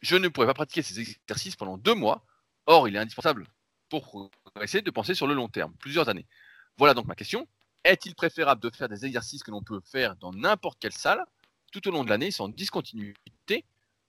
je 0.00 0.16
ne 0.16 0.28
pourrais 0.28 0.46
pas 0.46 0.54
pratiquer 0.54 0.82
ces 0.82 1.00
exercices 1.00 1.56
pendant 1.56 1.76
deux 1.76 1.94
mois. 1.94 2.24
Or, 2.66 2.88
il 2.88 2.96
est 2.96 2.98
indispensable 2.98 3.46
pour 3.88 4.30
essayer 4.62 4.82
de 4.82 4.90
penser 4.90 5.14
sur 5.14 5.26
le 5.26 5.34
long 5.34 5.48
terme, 5.48 5.74
plusieurs 5.78 6.08
années. 6.08 6.26
Voilà 6.78 6.94
donc 6.94 7.06
ma 7.06 7.14
question. 7.14 7.46
Est-il 7.84 8.14
préférable 8.14 8.62
de 8.62 8.74
faire 8.74 8.88
des 8.88 9.04
exercices 9.04 9.42
que 9.42 9.50
l'on 9.50 9.62
peut 9.62 9.80
faire 9.84 10.16
dans 10.16 10.32
n'importe 10.32 10.78
quelle 10.80 10.92
salle 10.92 11.24
tout 11.72 11.86
au 11.88 11.90
long 11.90 12.04
de 12.04 12.10
l'année 12.10 12.30
sans 12.30 12.48
discontinuité 12.48 13.64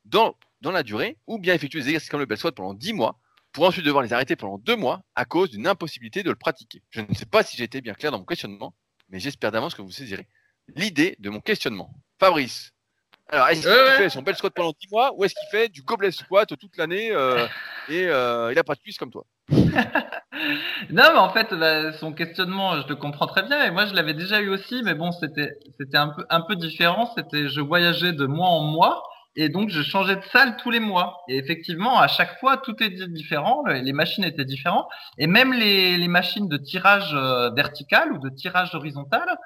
dans, 0.05 0.35
la 0.61 0.83
durée 0.83 1.17
ou 1.27 1.37
bien 1.37 1.53
effectuer 1.53 1.79
des 1.79 1.87
exercices 1.87 2.09
comme 2.09 2.19
le 2.19 2.25
bel 2.25 2.37
squat 2.37 2.55
pendant 2.55 2.73
dix 2.73 2.93
mois 2.93 3.19
pour 3.51 3.65
ensuite 3.65 3.85
devoir 3.85 4.03
les 4.03 4.13
arrêter 4.13 4.35
pendant 4.35 4.57
deux 4.57 4.75
mois 4.75 5.03
à 5.15 5.25
cause 5.25 5.49
d'une 5.49 5.67
impossibilité 5.67 6.23
de 6.23 6.29
le 6.29 6.35
pratiquer? 6.35 6.81
Je 6.89 7.01
ne 7.01 7.13
sais 7.13 7.25
pas 7.25 7.43
si 7.43 7.57
j'ai 7.57 7.63
été 7.63 7.81
bien 7.81 7.93
clair 7.93 8.11
dans 8.11 8.19
mon 8.19 8.25
questionnement. 8.25 8.73
mais 9.09 9.19
j'espère 9.19 9.51
d'avance 9.51 9.75
que 9.75 9.81
vous 9.81 9.91
saisirez 9.91 10.27
l'idée 10.75 11.15
de 11.19 11.29
mon 11.29 11.39
questionnement. 11.39 11.93
Fabrice, 12.19 12.73
alors 13.31 13.47
est-ce 13.49 13.61
qu'il 13.61 13.97
fait 13.97 14.09
son 14.09 14.21
bel 14.21 14.35
squat 14.35 14.53
pendant 14.53 14.73
10 14.79 14.91
mois 14.91 15.11
ou 15.15 15.23
est-ce 15.23 15.33
qu'il 15.33 15.49
fait 15.49 15.69
du 15.69 15.81
gobelet 15.81 16.11
squat 16.11 16.47
toute 16.59 16.77
l'année 16.77 17.11
euh, 17.11 17.47
et 17.89 18.03
il 18.03 18.55
n'a 18.55 18.63
pas 18.63 18.75
de 18.75 18.79
cuisse 18.79 18.97
comme 18.97 19.11
toi? 19.11 19.25
Non, 20.89 21.03
mais 21.13 21.19
en 21.19 21.29
fait, 21.29 21.53
bah, 21.53 21.93
son 21.93 22.13
questionnement, 22.13 22.81
je 22.81 22.87
le 22.87 22.95
comprends 22.95 23.27
très 23.27 23.43
bien. 23.43 23.63
Et 23.63 23.71
moi, 23.71 23.85
je 23.85 23.93
l'avais 23.93 24.13
déjà 24.13 24.41
eu 24.41 24.49
aussi, 24.49 24.81
mais 24.83 24.95
bon, 24.95 25.11
c'était 25.11 25.57
c'était 25.79 25.97
un 25.97 26.09
peu 26.09 26.25
un 26.29 26.41
peu 26.41 26.55
différent. 26.55 27.11
C'était, 27.15 27.47
je 27.49 27.61
voyageais 27.61 28.13
de 28.13 28.25
mois 28.25 28.47
en 28.47 28.61
mois, 28.61 29.03
et 29.35 29.49
donc 29.49 29.69
je 29.69 29.81
changeais 29.81 30.15
de 30.15 30.23
salle 30.31 30.57
tous 30.57 30.71
les 30.71 30.79
mois. 30.79 31.21
Et 31.27 31.37
effectivement, 31.37 31.99
à 31.99 32.07
chaque 32.07 32.39
fois, 32.39 32.57
tout 32.57 32.81
est 32.83 32.89
différent. 33.07 33.63
Les 33.67 33.93
machines 33.93 34.23
étaient 34.23 34.45
différentes, 34.45 34.87
et 35.17 35.27
même 35.27 35.53
les 35.53 35.97
les 35.97 36.07
machines 36.07 36.47
de 36.47 36.57
tirage 36.57 37.13
euh, 37.13 37.51
vertical 37.51 38.11
ou 38.13 38.17
de 38.17 38.29
tirage 38.29 38.73
horizontal, 38.75 39.37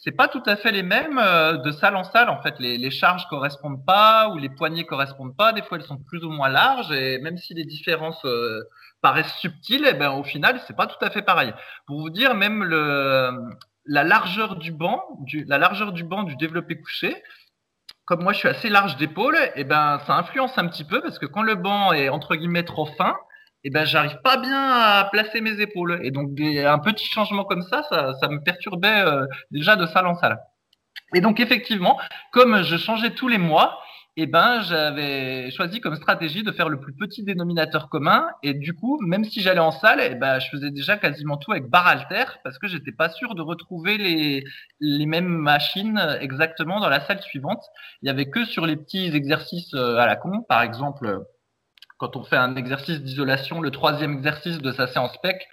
c'est 0.00 0.12
pas 0.12 0.28
tout 0.28 0.42
à 0.46 0.56
fait 0.56 0.72
les 0.72 0.82
mêmes 0.82 1.18
euh, 1.18 1.58
de 1.58 1.70
salle 1.72 1.94
en 1.94 2.04
salle. 2.04 2.30
En 2.30 2.42
fait, 2.42 2.58
les, 2.58 2.78
les 2.78 2.90
charges 2.90 3.26
correspondent 3.28 3.84
pas 3.84 4.28
ou 4.30 4.38
les 4.38 4.48
poignées 4.48 4.86
correspondent 4.86 5.36
pas. 5.36 5.52
Des 5.52 5.62
fois, 5.62 5.78
elles 5.78 5.84
sont 5.84 5.98
plus 5.98 6.24
ou 6.24 6.30
moins 6.30 6.48
larges, 6.48 6.90
et 6.90 7.18
même 7.18 7.36
si 7.36 7.52
les 7.54 7.64
différences 7.64 8.24
euh, 8.24 8.62
paraissent 9.02 9.34
subtiles, 9.38 9.86
eh 9.88 9.94
ben 9.94 10.10
au 10.12 10.24
final 10.24 10.60
c'est 10.66 10.76
pas 10.76 10.86
tout 10.86 11.02
à 11.04 11.10
fait 11.10 11.22
pareil. 11.22 11.52
Pour 11.86 12.00
vous 12.00 12.10
dire, 12.10 12.34
même 12.34 12.64
le 12.64 13.30
la 13.86 14.04
largeur 14.04 14.56
du 14.56 14.72
banc, 14.72 15.02
du, 15.20 15.44
la 15.44 15.58
largeur 15.58 15.92
du 15.92 16.04
banc 16.04 16.22
du 16.22 16.36
développé 16.36 16.78
couché, 16.80 17.22
comme 18.04 18.22
moi 18.22 18.32
je 18.32 18.38
suis 18.38 18.48
assez 18.48 18.68
large 18.68 18.96
d'épaule, 18.96 19.36
eh 19.56 19.64
ben 19.64 20.00
ça 20.06 20.16
influence 20.16 20.56
un 20.58 20.66
petit 20.68 20.84
peu 20.84 21.00
parce 21.00 21.18
que 21.18 21.26
quand 21.26 21.42
le 21.42 21.54
banc 21.54 21.92
est 21.92 22.08
entre 22.08 22.36
guillemets 22.36 22.64
trop 22.64 22.86
fin, 22.86 23.16
eh 23.64 23.70
ben 23.70 23.84
j'arrive 23.84 24.18
pas 24.22 24.36
bien 24.36 24.70
à 24.70 25.08
placer 25.10 25.40
mes 25.40 25.60
épaules 25.60 26.00
et 26.02 26.10
donc 26.10 26.30
un 26.40 26.78
petit 26.78 27.06
changement 27.06 27.44
comme 27.44 27.62
ça, 27.62 27.82
ça, 27.88 28.14
ça 28.20 28.28
me 28.28 28.42
perturbait 28.42 29.04
euh, 29.06 29.26
déjà 29.50 29.76
de 29.76 29.86
salle 29.86 30.06
en 30.06 30.14
salle. 30.14 30.38
Et 31.14 31.20
donc 31.20 31.40
effectivement, 31.40 31.98
comme 32.32 32.62
je 32.62 32.76
changeais 32.76 33.10
tous 33.10 33.28
les 33.28 33.38
mois, 33.38 33.80
eh 34.16 34.26
ben, 34.26 34.60
j'avais 34.62 35.50
choisi 35.50 35.80
comme 35.80 35.94
stratégie 35.94 36.42
de 36.42 36.52
faire 36.52 36.68
le 36.68 36.80
plus 36.80 36.92
petit 36.92 37.22
dénominateur 37.22 37.88
commun. 37.88 38.26
Et 38.42 38.54
du 38.54 38.74
coup, 38.74 38.98
même 39.00 39.24
si 39.24 39.40
j'allais 39.40 39.60
en 39.60 39.70
salle, 39.70 40.00
eh 40.02 40.14
ben, 40.14 40.38
je 40.40 40.48
faisais 40.50 40.70
déjà 40.70 40.96
quasiment 40.96 41.36
tout 41.36 41.52
avec 41.52 41.68
barre 41.68 41.86
alter 41.86 42.24
parce 42.44 42.58
que 42.58 42.66
j'étais 42.66 42.92
pas 42.92 43.08
sûr 43.08 43.34
de 43.34 43.42
retrouver 43.42 43.98
les, 43.98 44.44
les 44.80 45.06
mêmes 45.06 45.28
machines 45.28 45.98
exactement 46.20 46.80
dans 46.80 46.88
la 46.88 47.00
salle 47.00 47.22
suivante. 47.22 47.64
Il 48.02 48.08
y 48.08 48.10
avait 48.10 48.28
que 48.28 48.44
sur 48.44 48.66
les 48.66 48.76
petits 48.76 49.06
exercices 49.14 49.74
euh, 49.74 49.96
à 49.96 50.06
la 50.06 50.16
con, 50.16 50.42
par 50.42 50.62
exemple, 50.62 51.24
quand 52.00 52.16
on 52.16 52.24
fait 52.24 52.36
un 52.36 52.56
exercice 52.56 53.02
d'isolation, 53.02 53.60
le 53.60 53.70
troisième 53.70 54.14
exercice 54.14 54.58
de 54.58 54.72
sa 54.72 54.86
séance 54.86 55.16
PEC, 55.22 55.46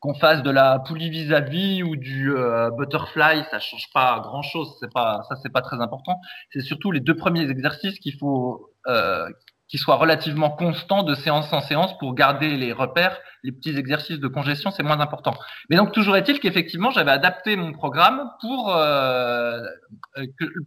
qu'on 0.00 0.14
fasse 0.14 0.44
de 0.44 0.50
la 0.50 0.78
poulie 0.78 1.10
vis-à-vis 1.10 1.82
ou 1.82 1.96
du 1.96 2.32
euh, 2.32 2.70
butterfly, 2.70 3.44
ça 3.50 3.58
change 3.58 3.90
pas 3.92 4.20
grand-chose. 4.22 4.76
C'est 4.78 4.92
pas 4.92 5.22
ça, 5.28 5.34
c'est 5.42 5.52
pas 5.52 5.60
très 5.60 5.80
important. 5.80 6.20
C'est 6.52 6.60
surtout 6.60 6.92
les 6.92 7.00
deux 7.00 7.16
premiers 7.16 7.50
exercices 7.50 7.98
qu'il 7.98 8.16
faut 8.16 8.70
euh, 8.86 9.28
qui 9.66 9.76
soient 9.76 9.96
relativement 9.96 10.50
constants 10.50 11.02
de 11.02 11.14
séance 11.16 11.52
en 11.52 11.60
séance 11.60 11.98
pour 11.98 12.14
garder 12.14 12.56
les 12.56 12.72
repères. 12.72 13.18
Les 13.42 13.50
petits 13.50 13.76
exercices 13.76 14.20
de 14.20 14.28
congestion, 14.28 14.70
c'est 14.70 14.84
moins 14.84 15.00
important. 15.00 15.34
Mais 15.68 15.76
donc 15.76 15.92
toujours 15.92 16.16
est-il 16.16 16.38
qu'effectivement, 16.38 16.92
j'avais 16.92 17.10
adapté 17.10 17.56
mon 17.56 17.72
programme 17.72 18.30
pour 18.40 18.74
euh, 18.74 19.60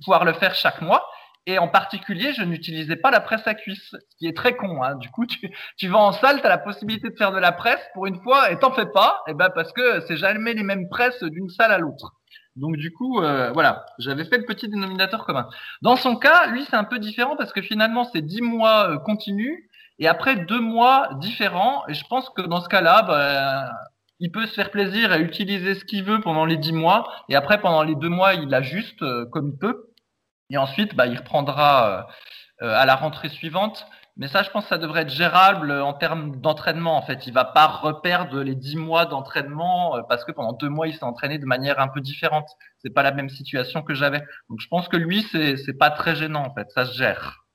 pouvoir 0.03 0.25
le 0.25 0.33
faire 0.33 0.55
chaque 0.55 0.81
mois. 0.81 1.03
Et 1.47 1.57
en 1.57 1.67
particulier, 1.67 2.33
je 2.33 2.43
n'utilisais 2.43 2.95
pas 2.95 3.09
la 3.09 3.19
presse 3.19 3.47
à 3.47 3.55
cuisse, 3.55 3.89
ce 3.91 4.15
qui 4.17 4.27
est 4.27 4.37
très 4.37 4.55
con. 4.55 4.83
Hein. 4.83 4.95
Du 4.95 5.09
coup, 5.09 5.25
tu, 5.25 5.51
tu 5.77 5.87
vas 5.87 5.97
en 5.97 6.11
salle, 6.11 6.39
tu 6.39 6.45
as 6.45 6.49
la 6.49 6.59
possibilité 6.59 7.09
de 7.09 7.15
faire 7.15 7.31
de 7.31 7.39
la 7.39 7.51
presse 7.51 7.81
pour 7.93 8.05
une 8.05 8.21
fois, 8.21 8.51
et 8.51 8.59
t'en 8.59 8.71
fais 8.71 8.85
pas, 8.85 9.23
et 9.27 9.31
eh 9.31 9.33
ben 9.33 9.49
parce 9.49 9.73
que 9.73 10.01
c'est 10.01 10.17
jamais 10.17 10.53
les 10.53 10.63
mêmes 10.63 10.87
presses 10.89 11.23
d'une 11.23 11.49
salle 11.49 11.71
à 11.71 11.79
l'autre. 11.79 12.13
Donc 12.55 12.75
du 12.75 12.91
coup, 12.91 13.21
euh, 13.21 13.51
voilà, 13.53 13.85
j'avais 13.97 14.25
fait 14.25 14.37
le 14.37 14.45
petit 14.45 14.67
dénominateur 14.67 15.25
commun. 15.25 15.47
Dans 15.81 15.95
son 15.95 16.15
cas, 16.15 16.47
lui, 16.47 16.65
c'est 16.69 16.75
un 16.75 16.83
peu 16.83 16.99
différent 16.99 17.35
parce 17.37 17.53
que 17.53 17.61
finalement, 17.61 18.03
c'est 18.03 18.21
dix 18.21 18.41
mois 18.41 18.89
euh, 18.89 18.97
continus 18.97 19.57
et 19.99 20.07
après 20.07 20.35
deux 20.35 20.59
mois 20.59 21.09
différents. 21.19 21.87
Et 21.87 21.93
je 21.93 22.05
pense 22.07 22.29
que 22.29 22.41
dans 22.41 22.61
ce 22.61 22.67
cas-là, 22.67 23.03
bah, 23.03 23.71
il 24.19 24.31
peut 24.31 24.45
se 24.47 24.53
faire 24.53 24.69
plaisir 24.69 25.11
à 25.11 25.19
utiliser 25.19 25.75
ce 25.75 25.85
qu'il 25.85 26.03
veut 26.03 26.19
pendant 26.19 26.45
les 26.45 26.57
dix 26.57 26.73
mois 26.73 27.09
et 27.29 27.35
après 27.35 27.61
pendant 27.61 27.83
les 27.83 27.95
deux 27.95 28.09
mois, 28.09 28.33
il 28.33 28.53
ajuste 28.53 29.01
euh, 29.01 29.25
comme 29.31 29.51
il 29.53 29.57
peut. 29.57 29.90
Et 30.51 30.57
ensuite, 30.57 30.95
bah, 30.95 31.07
il 31.07 31.17
reprendra 31.17 32.07
euh, 32.61 32.65
euh, 32.65 32.75
à 32.75 32.85
la 32.85 32.95
rentrée 32.95 33.29
suivante. 33.29 33.87
Mais 34.17 34.27
ça, 34.27 34.43
je 34.43 34.49
pense 34.49 34.63
que 34.65 34.69
ça 34.69 34.77
devrait 34.77 35.03
être 35.03 35.09
gérable 35.09 35.71
en 35.71 35.93
termes 35.93 36.41
d'entraînement. 36.41 36.97
En 36.97 37.01
fait, 37.01 37.25
il 37.25 37.33
va 37.33 37.45
pas 37.45 37.65
reperdre 37.67 38.41
les 38.41 38.55
dix 38.55 38.75
mois 38.75 39.05
d'entraînement 39.05 39.95
euh, 39.95 40.01
parce 40.07 40.25
que 40.25 40.33
pendant 40.33 40.51
deux 40.51 40.67
mois, 40.67 40.87
il 40.87 40.93
s'est 40.93 41.05
entraîné 41.05 41.39
de 41.39 41.45
manière 41.45 41.79
un 41.79 41.87
peu 41.87 42.01
différente. 42.01 42.49
C'est 42.83 42.93
pas 42.93 43.03
la 43.03 43.13
même 43.13 43.29
situation 43.29 43.81
que 43.81 43.93
j'avais. 43.93 44.21
Donc, 44.49 44.59
je 44.59 44.67
pense 44.67 44.89
que 44.89 44.97
lui, 44.97 45.25
c'est 45.31 45.55
c'est 45.55 45.77
pas 45.77 45.89
très 45.89 46.15
gênant 46.15 46.45
en 46.45 46.53
fait. 46.53 46.69
Ça 46.71 46.85
se 46.85 46.97
gère. 46.97 47.45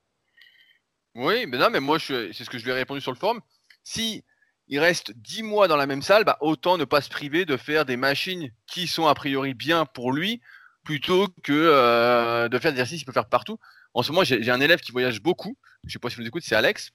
Oui, 1.14 1.46
mais 1.46 1.58
non, 1.58 1.68
mais 1.70 1.80
moi, 1.80 1.98
c'est 1.98 2.32
ce 2.32 2.50
que 2.50 2.58
je 2.58 2.64
lui 2.64 2.70
ai 2.70 2.74
répondu 2.74 3.00
sur 3.00 3.12
le 3.12 3.18
forum. 3.18 3.40
Si 3.84 4.24
il 4.68 4.80
reste 4.80 5.12
dix 5.16 5.42
mois 5.42 5.68
dans 5.68 5.76
la 5.76 5.86
même 5.86 6.02
salle, 6.02 6.24
bah, 6.24 6.38
autant 6.40 6.78
ne 6.78 6.84
pas 6.84 7.00
se 7.00 7.10
priver 7.10 7.44
de 7.44 7.56
faire 7.56 7.84
des 7.84 7.96
machines 7.96 8.50
qui 8.66 8.86
sont 8.86 9.06
a 9.06 9.14
priori 9.14 9.54
bien 9.54 9.84
pour 9.84 10.12
lui 10.12 10.40
plutôt 10.86 11.26
que 11.42 11.52
euh, 11.52 12.48
de 12.48 12.58
faire 12.60 12.70
des 12.70 12.76
exercices 12.76 13.00
qu'il 13.00 13.06
peut 13.06 13.12
faire 13.12 13.28
partout. 13.28 13.58
En 13.92 14.02
ce 14.02 14.12
moment, 14.12 14.22
j'ai 14.24 14.50
un 14.50 14.60
élève 14.60 14.78
qui 14.78 14.92
voyage 14.92 15.20
beaucoup. 15.20 15.58
Je 15.82 15.88
ne 15.88 15.92
sais 15.92 15.98
pas 15.98 16.08
si 16.10 16.16
vous 16.16 16.26
écoutez, 16.26 16.46
c'est 16.48 16.54
Alex, 16.54 16.92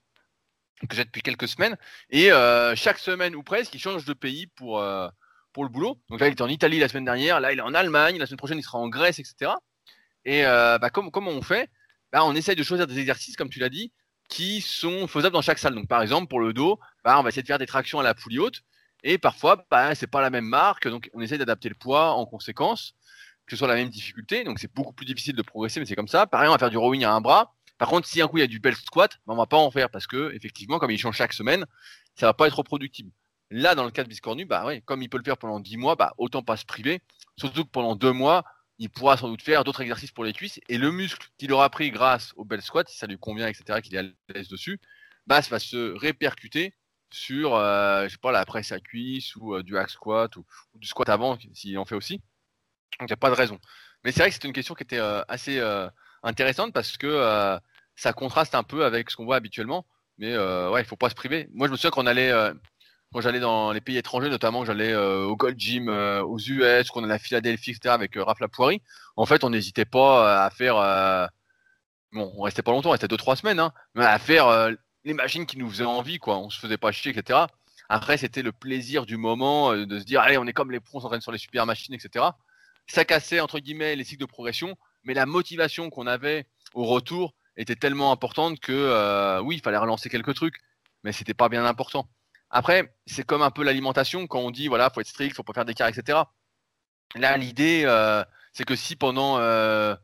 que 0.89 0.95
j'ai 0.95 1.03
depuis 1.03 1.21
quelques 1.21 1.49
semaines. 1.49 1.75
Et 2.09 2.31
euh, 2.31 2.73
chaque 2.75 2.99
semaine 2.99 3.35
ou 3.35 3.43
presque, 3.43 3.73
il 3.75 3.81
change 3.81 4.05
de 4.05 4.13
pays 4.13 4.47
pour, 4.47 4.79
euh, 4.79 5.09
pour 5.51 5.65
le 5.65 5.69
boulot. 5.69 5.99
Donc 6.09 6.21
là, 6.21 6.29
il 6.29 6.31
était 6.31 6.41
en 6.41 6.47
Italie 6.47 6.79
la 6.79 6.87
semaine 6.87 7.03
dernière. 7.03 7.41
Là, 7.41 7.51
il 7.51 7.59
est 7.59 7.63
en 7.63 7.73
Allemagne. 7.73 8.17
La 8.17 8.25
semaine 8.25 8.37
prochaine, 8.37 8.59
il 8.59 8.63
sera 8.63 8.77
en 8.77 8.87
Grèce, 8.87 9.19
etc. 9.19 9.51
Et 10.23 10.43
bah, 10.43 10.89
comme, 10.89 11.11
comment 11.11 11.31
on 11.31 11.41
fait? 11.41 11.69
Bah, 12.13 12.23
On 12.23 12.33
essaye 12.33 12.55
de 12.55 12.63
choisir 12.63 12.87
des 12.87 12.97
exercices, 12.97 13.35
comme 13.35 13.49
tu 13.49 13.59
l'as 13.59 13.69
dit, 13.69 13.91
qui 14.29 14.61
sont 14.61 15.05
faisables 15.07 15.33
dans 15.33 15.41
chaque 15.41 15.59
salle. 15.59 15.75
Donc, 15.75 15.89
par 15.89 16.01
exemple, 16.01 16.29
pour 16.29 16.39
le 16.39 16.53
dos, 16.53 16.79
bah, 17.03 17.19
on 17.19 17.23
va 17.23 17.29
essayer 17.29 17.41
de 17.41 17.47
faire 17.47 17.59
des 17.59 17.67
tractions 17.67 17.99
à 17.99 18.03
la 18.03 18.13
poulie 18.13 18.39
haute. 18.39 18.61
Et 19.03 19.17
parfois, 19.17 19.65
bah, 19.69 19.95
c'est 19.95 20.07
pas 20.07 20.21
la 20.21 20.29
même 20.29 20.45
marque, 20.45 20.87
donc 20.87 21.09
on 21.13 21.21
essaye 21.21 21.39
d'adapter 21.39 21.67
le 21.67 21.75
poids 21.75 22.11
en 22.11 22.25
conséquence 22.25 22.93
que 23.51 23.57
ce 23.57 23.59
soit 23.59 23.67
la 23.67 23.75
même 23.75 23.89
difficulté. 23.89 24.45
Donc 24.45 24.59
c'est 24.59 24.73
beaucoup 24.73 24.93
plus 24.93 25.05
difficile 25.05 25.35
de 25.35 25.41
progresser, 25.41 25.81
mais 25.81 25.85
c'est 25.85 25.95
comme 25.95 26.07
ça. 26.07 26.25
Pareil, 26.25 26.47
on 26.47 26.53
va 26.53 26.57
faire 26.57 26.69
du 26.69 26.77
rowing 26.77 27.03
à 27.03 27.11
un 27.11 27.19
bras. 27.19 27.53
Par 27.77 27.89
contre, 27.89 28.07
si 28.07 28.21
un 28.21 28.27
coup 28.29 28.37
il 28.37 28.41
y 28.41 28.43
a 28.43 28.47
du 28.47 28.61
bel 28.61 28.75
squat, 28.75 29.19
ben, 29.27 29.33
on 29.33 29.37
va 29.37 29.45
pas 29.45 29.57
en 29.57 29.69
faire 29.71 29.89
parce 29.89 30.07
que 30.07 30.31
effectivement, 30.33 30.79
comme 30.79 30.91
il 30.91 30.97
change 30.97 31.17
chaque 31.17 31.33
semaine, 31.33 31.65
ça 32.15 32.27
va 32.27 32.33
pas 32.33 32.47
être 32.47 32.57
reproductible. 32.57 33.11
Là, 33.49 33.75
dans 33.75 33.83
le 33.83 33.91
cas 33.91 34.03
de 34.03 34.07
Biscornu, 34.07 34.45
bah 34.45 34.63
oui, 34.65 34.81
comme 34.83 35.01
il 35.01 35.09
peut 35.09 35.17
le 35.17 35.23
faire 35.25 35.37
pendant 35.37 35.59
10 35.59 35.75
mois, 35.75 35.95
bah 35.95 36.13
autant 36.17 36.43
pas 36.43 36.55
se 36.55 36.63
priver. 36.65 37.01
Surtout 37.37 37.65
que 37.65 37.69
pendant 37.69 37.97
2 37.97 38.13
mois, 38.13 38.45
il 38.79 38.89
pourra 38.89 39.17
sans 39.17 39.27
doute 39.27 39.41
faire 39.41 39.65
d'autres 39.65 39.81
exercices 39.81 40.11
pour 40.11 40.23
les 40.23 40.31
cuisses 40.31 40.61
et 40.69 40.77
le 40.77 40.89
muscle 40.89 41.27
qu'il 41.37 41.51
aura 41.51 41.69
pris 41.69 41.91
grâce 41.91 42.31
au 42.37 42.45
bel 42.45 42.61
squat, 42.61 42.87
si 42.87 42.97
ça 42.97 43.05
lui 43.05 43.17
convient, 43.17 43.47
etc., 43.47 43.81
qu'il 43.81 43.95
est 43.95 43.99
à 43.99 44.03
l'aise 44.33 44.47
dessus, 44.47 44.79
bah 45.27 45.41
ça 45.41 45.49
va 45.49 45.59
se 45.59 45.91
répercuter 45.97 46.73
sur, 47.09 47.55
euh, 47.55 48.05
je 48.05 48.13
sais 48.13 48.17
pas, 48.17 48.31
la 48.31 48.45
presse 48.45 48.71
à 48.71 48.79
cuisse 48.79 49.35
ou 49.35 49.55
euh, 49.55 49.63
du 49.63 49.77
hack 49.77 49.89
squat 49.89 50.33
ou 50.37 50.45
du 50.75 50.87
squat 50.87 51.09
avant 51.09 51.37
s'il 51.53 51.77
en 51.77 51.85
fait 51.85 51.95
aussi. 51.95 52.21
Donc 52.99 53.09
il 53.09 53.11
n'y 53.11 53.13
a 53.13 53.17
pas 53.17 53.29
de 53.29 53.35
raison. 53.35 53.59
Mais 54.03 54.11
c'est 54.11 54.21
vrai 54.21 54.29
que 54.29 54.35
c'est 54.35 54.45
une 54.45 54.53
question 54.53 54.75
qui 54.75 54.83
était 54.83 54.99
euh, 54.99 55.21
assez 55.27 55.59
euh, 55.59 55.87
intéressante 56.23 56.73
parce 56.73 56.97
que 56.97 57.07
euh, 57.07 57.57
ça 57.95 58.13
contraste 58.13 58.55
un 58.55 58.63
peu 58.63 58.85
avec 58.85 59.09
ce 59.09 59.15
qu'on 59.15 59.25
voit 59.25 59.35
habituellement. 59.35 59.85
Mais 60.17 60.37
ouais, 60.37 60.81
il 60.81 60.85
faut 60.85 60.95
pas 60.97 61.09
se 61.09 61.15
priver. 61.15 61.49
Moi, 61.53 61.65
je 61.65 61.71
me 61.71 61.77
souviens 61.77 61.89
qu'on 61.89 62.05
allait, 62.05 62.31
quand 63.11 63.21
j'allais 63.21 63.39
dans 63.39 63.71
les 63.71 63.81
pays 63.81 63.97
étrangers, 63.97 64.29
notamment 64.29 64.65
j'allais 64.65 64.93
au 64.95 65.35
Gold 65.35 65.59
Gym, 65.59 65.89
aux 65.89 66.37
US, 66.37 66.91
qu'on 66.91 67.03
allait 67.03 67.15
à 67.15 67.19
Philadelphie, 67.19 67.71
etc., 67.71 67.89
avec 67.95 68.15
Raph 68.15 68.39
Lapoirie. 68.39 68.83
En 69.15 69.25
fait, 69.25 69.43
on 69.43 69.49
n'hésitait 69.49 69.85
pas 69.85 70.45
à 70.45 70.49
faire. 70.51 70.75
bon, 72.11 72.31
on 72.37 72.43
restait 72.43 72.61
pas 72.61 72.71
longtemps, 72.71 72.89
on 72.89 72.91
restait 72.91 73.07
deux 73.07 73.17
trois 73.17 73.35
semaines, 73.35 73.59
hein, 73.59 73.73
mais 73.95 74.05
à 74.05 74.19
faire 74.19 74.69
les 75.05 75.15
machines 75.15 75.47
qui 75.47 75.57
nous 75.57 75.67
faisaient 75.67 75.85
envie, 75.85 76.19
quoi. 76.19 76.37
On 76.37 76.51
se 76.51 76.59
faisait 76.59 76.77
pas 76.77 76.91
chier, 76.91 77.11
etc. 77.17 77.39
Après, 77.89 78.17
c'était 78.17 78.43
le 78.43 78.51
plaisir 78.51 79.07
du 79.07 79.17
moment 79.17 79.73
de 79.73 79.99
se 79.99 80.03
dire, 80.03 80.21
allez, 80.21 80.37
on 80.37 80.45
est 80.45 80.53
comme 80.53 80.71
les 80.71 80.79
pros, 80.79 80.99
on 80.99 81.01
s'entraîne 81.01 81.21
sur 81.21 81.31
les 81.31 81.39
super 81.39 81.65
machines, 81.65 81.95
etc 81.95 82.25
ça 82.87 83.05
cassait 83.05 83.39
entre 83.39 83.59
guillemets 83.59 83.95
les 83.95 84.03
cycles 84.03 84.21
de 84.21 84.25
progression, 84.25 84.75
mais 85.03 85.13
la 85.13 85.25
motivation 85.25 85.89
qu'on 85.89 86.07
avait 86.07 86.47
au 86.73 86.85
retour 86.85 87.33
était 87.57 87.75
tellement 87.75 88.11
importante 88.11 88.59
que 88.59 88.71
euh, 88.71 89.41
oui, 89.41 89.57
il 89.57 89.61
fallait 89.61 89.77
relancer 89.77 90.09
quelques 90.09 90.33
trucs, 90.33 90.57
mais 91.03 91.11
c'était 91.11 91.33
pas 91.33 91.49
bien 91.49 91.65
important. 91.65 92.09
Après, 92.49 92.93
c'est 93.05 93.25
comme 93.25 93.41
un 93.41 93.51
peu 93.51 93.63
l'alimentation 93.63 94.27
quand 94.27 94.39
on 94.39 94.51
dit 94.51 94.67
voilà, 94.67 94.89
faut 94.89 95.01
être 95.01 95.07
strict, 95.07 95.35
faut 95.35 95.43
pas 95.43 95.53
faire 95.53 95.65
d'écart, 95.65 95.87
etc. 95.87 96.19
Là, 97.15 97.37
l'idée, 97.37 97.83
euh, 97.85 98.23
c'est 98.53 98.65
que 98.65 98.75
si 98.75 98.95
pendant, 98.95 99.37
euh, 99.39 99.95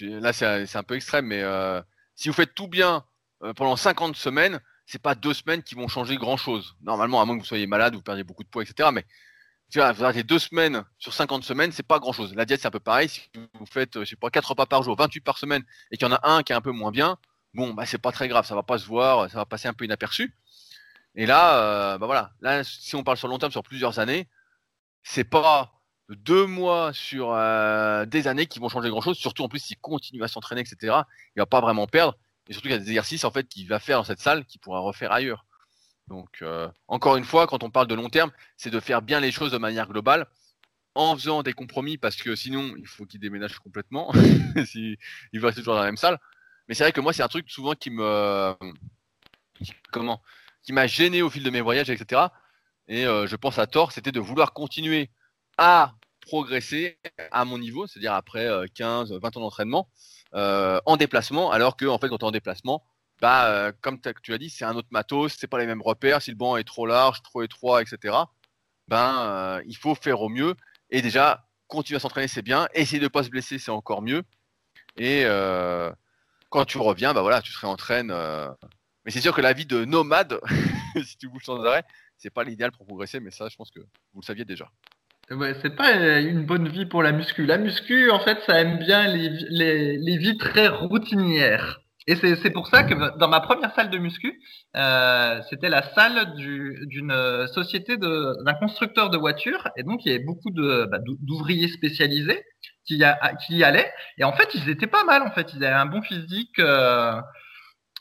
là 0.00 0.32
c'est 0.32 0.76
un 0.76 0.82
peu 0.82 0.96
extrême, 0.96 1.26
mais 1.26 1.42
si 2.14 2.28
vous 2.28 2.34
faites 2.34 2.54
tout 2.54 2.68
bien 2.68 3.04
pendant 3.56 3.76
50 3.76 4.16
semaines, 4.16 4.60
c'est 4.90 5.00
pas 5.00 5.14
deux 5.14 5.34
semaines 5.34 5.62
qui 5.62 5.76
vont 5.76 5.86
changer 5.86 6.16
grand 6.16 6.36
chose. 6.36 6.74
Normalement, 6.82 7.20
à 7.20 7.24
moins 7.24 7.36
que 7.36 7.42
vous 7.42 7.46
soyez 7.46 7.68
malade, 7.68 7.94
vous 7.94 8.02
perdiez 8.02 8.24
beaucoup 8.24 8.42
de 8.42 8.48
poids, 8.48 8.62
etc. 8.62 8.88
Mais 8.92 9.04
tu 9.70 9.78
vois, 9.78 9.92
vous 9.92 10.04
avez 10.04 10.22
deux 10.22 10.38
semaines 10.38 10.84
sur 10.98 11.12
50 11.14 11.44
semaines, 11.44 11.72
c'est 11.72 11.86
pas 11.86 11.98
grand 11.98 12.12
chose. 12.12 12.34
La 12.34 12.44
diète, 12.44 12.60
c'est 12.60 12.68
un 12.68 12.72
peu 12.72 12.80
pareil. 12.80 13.08
Si 13.08 13.22
vous 13.54 13.66
faites, 13.66 14.00
je 14.00 14.04
sais 14.04 14.16
pas, 14.16 14.30
4 14.30 14.50
repas 14.50 14.66
par 14.66 14.82
jour, 14.82 14.96
28 14.96 15.20
par 15.20 15.38
semaine, 15.38 15.62
et 15.90 15.96
qu'il 15.96 16.08
y 16.08 16.10
en 16.10 16.14
a 16.14 16.20
un 16.28 16.42
qui 16.42 16.52
est 16.52 16.56
un 16.56 16.60
peu 16.60 16.72
moins 16.72 16.90
bien, 16.90 17.18
bon, 17.54 17.72
bah, 17.74 17.86
c'est 17.86 17.98
pas 17.98 18.12
très 18.12 18.28
grave, 18.28 18.46
ça 18.46 18.54
va 18.54 18.62
pas 18.62 18.78
se 18.78 18.86
voir, 18.86 19.30
ça 19.30 19.38
va 19.38 19.46
passer 19.46 19.68
un 19.68 19.72
peu 19.72 19.84
inaperçu. 19.84 20.34
Et 21.14 21.26
là, 21.26 21.94
euh, 21.94 21.98
bah 21.98 22.06
voilà, 22.06 22.32
là, 22.40 22.62
si 22.64 22.94
on 22.96 23.02
parle 23.04 23.16
sur 23.16 23.28
long 23.28 23.38
terme, 23.38 23.52
sur 23.52 23.62
plusieurs 23.62 23.98
années, 23.98 24.28
c'est 25.02 25.24
pas 25.24 25.72
deux 26.08 26.46
mois 26.46 26.92
sur 26.92 27.32
euh, 27.32 28.04
des 28.06 28.28
années 28.28 28.46
qui 28.46 28.58
vont 28.58 28.68
changer 28.68 28.90
grand 28.90 29.00
chose. 29.00 29.16
Surtout 29.18 29.44
en 29.44 29.48
plus, 29.48 29.60
s'il 29.60 29.78
continue 29.78 30.22
à 30.22 30.28
s'entraîner, 30.28 30.60
etc., 30.62 31.02
il 31.36 31.40
va 31.40 31.46
pas 31.46 31.60
vraiment 31.60 31.86
perdre. 31.86 32.16
Et 32.48 32.52
surtout, 32.52 32.68
il 32.68 32.72
y 32.72 32.74
a 32.74 32.78
des 32.78 32.88
exercices 32.88 33.24
en 33.24 33.30
fait 33.30 33.48
qu'il 33.48 33.68
va 33.68 33.78
faire 33.78 33.98
dans 33.98 34.04
cette 34.04 34.20
salle 34.20 34.44
qu'il 34.44 34.60
pourra 34.60 34.80
refaire 34.80 35.12
ailleurs. 35.12 35.46
Donc, 36.10 36.42
euh, 36.42 36.68
encore 36.88 37.16
une 37.16 37.24
fois, 37.24 37.46
quand 37.46 37.62
on 37.62 37.70
parle 37.70 37.86
de 37.86 37.94
long 37.94 38.10
terme, 38.10 38.32
c'est 38.56 38.70
de 38.70 38.80
faire 38.80 39.00
bien 39.00 39.20
les 39.20 39.30
choses 39.30 39.52
de 39.52 39.58
manière 39.58 39.86
globale 39.86 40.26
en 40.96 41.14
faisant 41.16 41.44
des 41.44 41.52
compromis 41.52 41.98
parce 41.98 42.16
que 42.16 42.34
sinon, 42.34 42.74
il 42.76 42.86
faut 42.86 43.06
qu'il 43.06 43.20
déménage 43.20 43.60
complètement. 43.60 44.12
il 44.74 44.98
va 45.34 45.46
rester 45.46 45.60
toujours 45.60 45.74
dans 45.74 45.80
la 45.80 45.86
même 45.86 45.96
salle. 45.96 46.18
Mais 46.66 46.74
c'est 46.74 46.82
vrai 46.82 46.90
que 46.90 47.00
moi, 47.00 47.12
c'est 47.12 47.22
un 47.22 47.28
truc 47.28 47.48
souvent 47.48 47.74
qui 47.74 47.90
me. 47.90 48.54
Comment 49.92 50.20
Qui 50.64 50.72
m'a 50.72 50.88
gêné 50.88 51.22
au 51.22 51.30
fil 51.30 51.44
de 51.44 51.50
mes 51.50 51.60
voyages, 51.60 51.90
etc. 51.90 52.22
Et 52.88 53.06
euh, 53.06 53.28
je 53.28 53.36
pense 53.36 53.60
à 53.60 53.68
tort, 53.68 53.92
c'était 53.92 54.12
de 54.12 54.18
vouloir 54.18 54.52
continuer 54.52 55.10
à 55.58 55.94
progresser 56.22 56.98
à 57.30 57.44
mon 57.44 57.58
niveau, 57.58 57.86
c'est-à-dire 57.86 58.14
après 58.14 58.48
15, 58.74 59.12
euh, 59.12 59.18
20 59.22 59.36
ans 59.36 59.40
d'entraînement, 59.40 59.88
en 60.32 60.96
déplacement, 60.96 61.52
alors 61.52 61.76
que 61.76 61.86
fait, 61.98 62.08
quand 62.08 62.18
tu 62.18 62.24
es 62.24 62.28
en 62.28 62.30
déplacement, 62.32 62.84
bah, 63.20 63.48
euh, 63.48 63.72
comme 63.82 64.00
tu 64.00 64.32
as 64.32 64.38
dit, 64.38 64.50
c'est 64.50 64.64
un 64.64 64.74
autre 64.74 64.88
matos, 64.90 65.36
c'est 65.38 65.46
pas 65.46 65.58
les 65.58 65.66
mêmes 65.66 65.82
repères. 65.82 66.22
Si 66.22 66.30
le 66.30 66.36
banc 66.36 66.56
est 66.56 66.64
trop 66.64 66.86
large, 66.86 67.22
trop 67.22 67.42
étroit, 67.42 67.82
etc., 67.82 68.16
ben, 68.88 69.60
il 69.66 69.76
faut 69.76 69.94
faire 69.94 70.20
au 70.22 70.28
mieux. 70.28 70.54
Et 70.90 71.02
déjà, 71.02 71.46
continuer 71.68 71.96
à 71.96 72.00
s'entraîner, 72.00 72.28
c'est 72.28 72.42
bien. 72.42 72.66
Essayer 72.74 72.98
de 72.98 73.04
ne 73.04 73.08
pas 73.08 73.22
se 73.22 73.30
blesser, 73.30 73.58
c'est 73.58 73.70
encore 73.70 74.02
mieux. 74.02 74.22
Et 74.96 75.24
quand 76.50 76.64
tu 76.64 76.78
reviens, 76.78 77.14
bah 77.14 77.22
voilà, 77.22 77.42
tu 77.42 77.52
te 77.52 77.58
réentraînes. 77.58 78.12
Mais 79.04 79.10
c'est 79.10 79.20
sûr 79.20 79.34
que 79.34 79.40
la 79.40 79.52
vie 79.52 79.66
de 79.66 79.84
nomade, 79.84 80.40
si 81.04 81.16
tu 81.16 81.28
bouges 81.28 81.44
sans 81.44 81.62
arrêt, 81.64 81.84
c'est 82.16 82.30
pas 82.30 82.44
l'idéal 82.44 82.72
pour 82.72 82.86
progresser. 82.86 83.20
Mais 83.20 83.30
ça, 83.30 83.48
je 83.48 83.56
pense 83.56 83.70
que 83.70 83.80
vous 83.80 84.20
le 84.20 84.26
saviez 84.26 84.44
déjà. 84.44 84.68
Ouais, 85.30 85.54
c'est 85.62 85.76
pas 85.76 86.18
une 86.18 86.44
bonne 86.44 86.68
vie 86.68 86.86
pour 86.86 87.02
la 87.02 87.12
muscu. 87.12 87.46
La 87.46 87.58
muscu, 87.58 88.10
en 88.10 88.18
fait, 88.18 88.38
ça 88.46 88.60
aime 88.60 88.78
bien 88.78 89.06
les 89.06 90.16
vies 90.16 90.38
très 90.38 90.66
routinières. 90.68 91.79
Et 92.06 92.16
c'est 92.16 92.50
pour 92.50 92.66
ça 92.66 92.82
que 92.82 93.18
dans 93.18 93.28
ma 93.28 93.40
première 93.40 93.74
salle 93.74 93.90
de 93.90 93.98
muscu, 93.98 94.40
euh, 94.76 95.40
c'était 95.50 95.68
la 95.68 95.82
salle 95.94 96.34
d'une 96.34 97.46
société 97.48 97.96
d'un 97.98 98.54
constructeur 98.54 99.10
de 99.10 99.18
voitures. 99.18 99.68
Et 99.76 99.82
donc, 99.82 100.04
il 100.04 100.12
y 100.12 100.14
avait 100.14 100.24
beaucoup 100.24 100.50
bah, 100.50 100.98
d'ouvriers 101.20 101.68
spécialisés 101.68 102.42
qui, 102.84 102.96
y 102.96 103.64
allaient. 103.64 103.92
Et 104.18 104.24
en 104.24 104.32
fait, 104.32 104.48
ils 104.54 104.68
étaient 104.70 104.86
pas 104.86 105.04
mal. 105.04 105.22
En 105.22 105.30
fait, 105.30 105.52
ils 105.54 105.64
avaient 105.64 105.74
un 105.74 105.86
bon 105.86 106.02
physique. 106.02 106.58
Euh, 106.58 107.20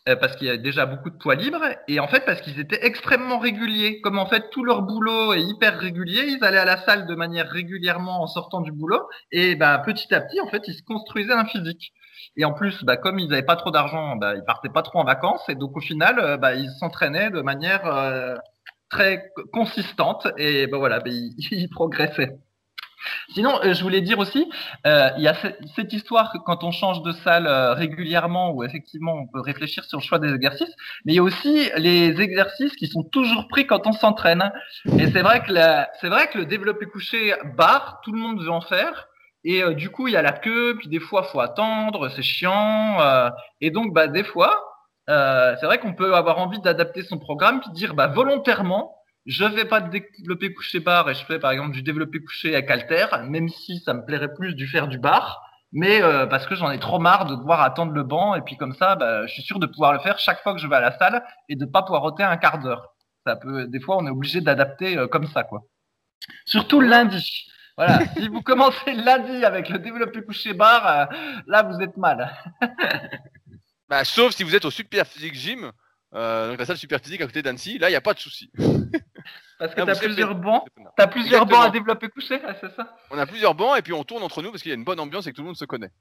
euh, 0.08 0.16
parce 0.16 0.36
qu'il 0.38 0.48
y 0.48 0.50
a 0.50 0.58
déjà 0.58 0.86
beaucoup 0.86 1.10
de 1.10 1.18
poids 1.18 1.36
libres 1.36 1.66
et 1.88 2.00
en 2.00 2.08
fait 2.08 2.26
parce 2.26 2.40
qu'ils 2.42 2.60
étaient 2.60 2.86
extrêmement 2.86 3.38
réguliers. 3.38 4.00
Comme 4.02 4.18
en 4.18 4.26
fait 4.26 4.50
tout 4.50 4.64
leur 4.64 4.82
boulot 4.82 5.34
est 5.34 5.42
hyper 5.42 5.78
régulier, 5.78 6.24
ils 6.28 6.44
allaient 6.44 6.58
à 6.58 6.66
la 6.66 6.78
salle 6.78 7.06
de 7.06 7.16
manière 7.16 7.50
régulièrement 7.50 8.22
en 8.22 8.28
sortant 8.28 8.62
du 8.62 8.72
boulot 8.72 9.02
et 9.32 9.56
bah, 9.56 9.78
petit 9.86 10.14
à 10.14 10.22
petit 10.22 10.40
en 10.40 10.48
fait 10.48 10.64
ils 10.68 10.74
se 10.74 10.84
construisaient 10.84 11.34
un 11.34 11.46
physique. 11.46 11.94
Et 12.38 12.46
en 12.46 12.54
plus, 12.54 12.84
bah, 12.84 12.98
comme 12.98 13.20
ils 13.20 13.30
n'avaient 13.30 13.44
pas 13.44 13.56
trop 13.56 13.72
d'argent, 13.72 14.16
bah, 14.16 14.36
ils 14.36 14.44
partaient 14.44 14.70
pas 14.70 14.82
trop 14.82 15.00
en 15.00 15.04
vacances 15.04 15.48
et 15.50 15.56
donc 15.56 15.76
au 15.78 15.82
final, 15.82 16.20
euh, 16.20 16.38
bah, 16.38 16.56
ils 16.56 16.70
s'entraînaient 16.80 17.32
de 17.32 17.42
manière 17.42 17.86
euh, 17.86 18.36
très 18.90 19.32
consistante 19.54 20.28
et 20.38 20.68
bah, 20.68 20.78
voilà, 20.78 21.00
bah, 21.00 21.10
ils, 21.12 21.70
progressaient. 21.70 22.38
Sinon, 23.30 23.60
euh, 23.64 23.74
je 23.74 23.82
voulais 23.84 24.02
dire 24.02 24.20
aussi, 24.20 24.50
euh, 24.86 25.10
il 25.18 25.24
y 25.24 25.28
a 25.28 25.36
cette 25.76 25.94
histoire 25.94 26.32
que 26.32 26.38
quand 26.38 26.64
on 26.64 26.72
change 26.72 27.02
de 27.04 27.12
salle 27.12 27.48
euh, 27.48 27.74
régulièrement, 27.74 28.52
où 28.52 28.64
effectivement 28.64 29.14
on 29.14 29.28
peut 29.28 29.40
réfléchir 29.40 29.84
sur 29.86 30.00
le 30.00 30.04
choix 30.04 30.20
des 30.20 30.34
exercices, 30.34 30.74
mais 31.06 31.14
il 31.14 31.16
y 31.16 31.20
a 31.20 31.24
aussi 31.24 31.70
les 31.78 32.20
exercices 32.22 32.76
qui 32.76 32.88
sont 32.88 33.04
toujours 33.04 33.48
pris 33.48 33.68
quand 33.68 33.88
on 33.88 33.94
s'entraîne. 33.94 34.52
Et 34.98 35.08
c'est 35.12 35.22
vrai 35.22 35.42
que 35.42 35.54
c'est 36.02 36.10
vrai 36.10 36.28
que 36.28 36.40
le 36.40 36.46
développé 36.46 36.86
couché 36.86 37.34
barre, 37.56 38.02
tout 38.04 38.12
le 38.12 38.20
monde 38.20 38.42
veut 38.42 38.52
en 38.52 38.62
faire. 38.62 39.09
Et 39.44 39.64
du 39.76 39.90
coup, 39.90 40.08
il 40.08 40.14
y 40.14 40.18
a 40.18 40.22
la 40.22 40.34
queue, 40.34 40.76
puis 40.78 40.90
des 40.90 41.00
fois, 41.00 41.24
faut 41.24 41.40
attendre, 41.40 42.10
c'est 42.10 42.22
chiant. 42.22 42.98
et 43.62 43.72
donc, 43.72 43.94
bah, 43.94 44.08
des 44.08 44.24
fois, 44.24 44.64
c'est 45.08 45.66
vrai 45.66 45.80
qu'on 45.80 45.94
peut 45.94 46.16
avoir 46.16 46.40
envie 46.40 46.60
d'adapter 46.60 47.04
son 47.04 47.20
programme, 47.20 47.62
puis 47.62 47.72
dire, 47.72 47.94
bah, 47.94 48.08
volontairement, 48.08 49.00
je 49.26 49.46
vais 49.46 49.66
pas 49.66 49.82
développer 49.82 50.54
couché 50.54 50.80
bar 50.80 51.10
et 51.10 51.14
je 51.14 51.24
fais 51.24 51.40
par 51.40 51.52
exemple 51.52 51.72
du 51.72 51.84
développé 51.84 52.20
couché 52.20 52.54
avec 52.56 52.70
alter, 52.72 53.06
même 53.28 53.48
si 53.48 53.80
ça 53.80 53.94
me 53.94 54.04
plairait 54.04 54.34
plus 54.34 54.56
du 54.56 54.68
faire 54.68 54.88
du 54.88 54.98
bar, 54.98 55.42
mais 55.72 56.02
euh, 56.02 56.26
parce 56.26 56.48
que 56.48 56.56
j'en 56.56 56.72
ai 56.72 56.80
trop 56.80 57.00
marre 57.00 57.26
de 57.26 57.36
devoir 57.36 57.62
attendre 57.62 57.92
le 57.92 58.04
banc 58.04 58.34
et 58.36 58.42
puis 58.42 58.58
comme 58.58 58.74
ça, 58.74 58.96
bah, 58.96 59.28
je 59.28 59.34
suis 59.34 59.44
sûr 59.44 59.60
de 59.60 59.68
pouvoir 59.68 59.94
le 59.94 60.00
faire 60.00 60.18
chaque 60.18 60.42
fois 60.42 60.54
que 60.54 60.60
je 60.60 60.68
vais 60.68 60.78
à 60.78 60.82
la 60.82 60.98
salle 60.98 61.24
et 61.48 61.56
de 61.56 61.66
pas 61.66 61.84
pouvoir 61.84 62.04
ôter 62.04 62.24
un 62.24 62.38
quart 62.38 62.60
d'heure. 62.60 62.96
Ça 63.28 63.36
peut, 63.36 63.68
des 63.68 63.80
fois, 63.80 63.98
on 63.98 64.08
est 64.08 64.10
obligé 64.10 64.42
d'adapter 64.42 64.98
euh, 64.98 65.08
comme 65.08 65.28
ça, 65.28 65.44
quoi. 65.44 65.62
Surtout 66.46 66.82
lundi. 66.82 67.46
Voilà, 67.80 68.06
si 68.14 68.28
vous 68.28 68.42
commencez 68.42 68.92
lundi 68.92 69.46
avec 69.46 69.70
le 69.70 69.80
développé 69.80 70.22
couché 70.22 70.54
bar, 70.54 70.86
euh, 70.86 71.06
là 71.48 71.64
vous 71.64 71.80
êtes 71.82 71.96
mal. 71.96 72.30
bah, 73.88 74.04
sauf 74.04 74.36
si 74.36 74.44
vous 74.44 74.54
êtes 74.54 74.66
au 74.66 74.72
Super 74.72 75.08
Physique 75.08 75.34
Gym, 75.34 75.72
donc 76.12 76.60
la 76.60 76.66
salle 76.66 76.76
Super 76.76 77.00
Physique 77.00 77.22
à 77.22 77.26
côté 77.26 77.42
d'Annecy, 77.42 77.78
là 77.78 77.88
il 77.88 77.94
n'y 77.94 77.96
a 77.96 78.02
pas 78.02 78.14
de 78.14 78.20
souci. 78.20 78.52
Parce 79.60 79.74
que 79.74 79.82
tu 79.82 79.90
as 79.90 79.96
plusieurs 79.96 80.36
bancs. 80.36 80.66
Tu 80.76 81.04
as 81.04 81.08
plusieurs 81.08 81.46
bancs 81.46 81.68
à 81.68 81.70
développer 81.70 82.10
couché, 82.10 82.42
c'est 82.60 82.76
ça 82.76 82.98
On 83.12 83.18
a 83.18 83.26
plusieurs 83.26 83.56
bancs 83.56 83.78
et 83.78 83.82
puis 83.82 83.94
on 83.94 84.04
tourne 84.04 84.24
entre 84.24 84.42
nous 84.42 84.52
parce 84.52 84.62
qu'il 84.62 84.72
y 84.72 84.74
a 84.74 84.76
une 84.76 84.84
bonne 84.84 85.00
ambiance 85.00 85.26
et 85.28 85.32
que 85.32 85.36
tout 85.38 85.42
le 85.42 85.48
monde 85.48 85.56
se 85.56 85.64
connaît. 85.64 85.92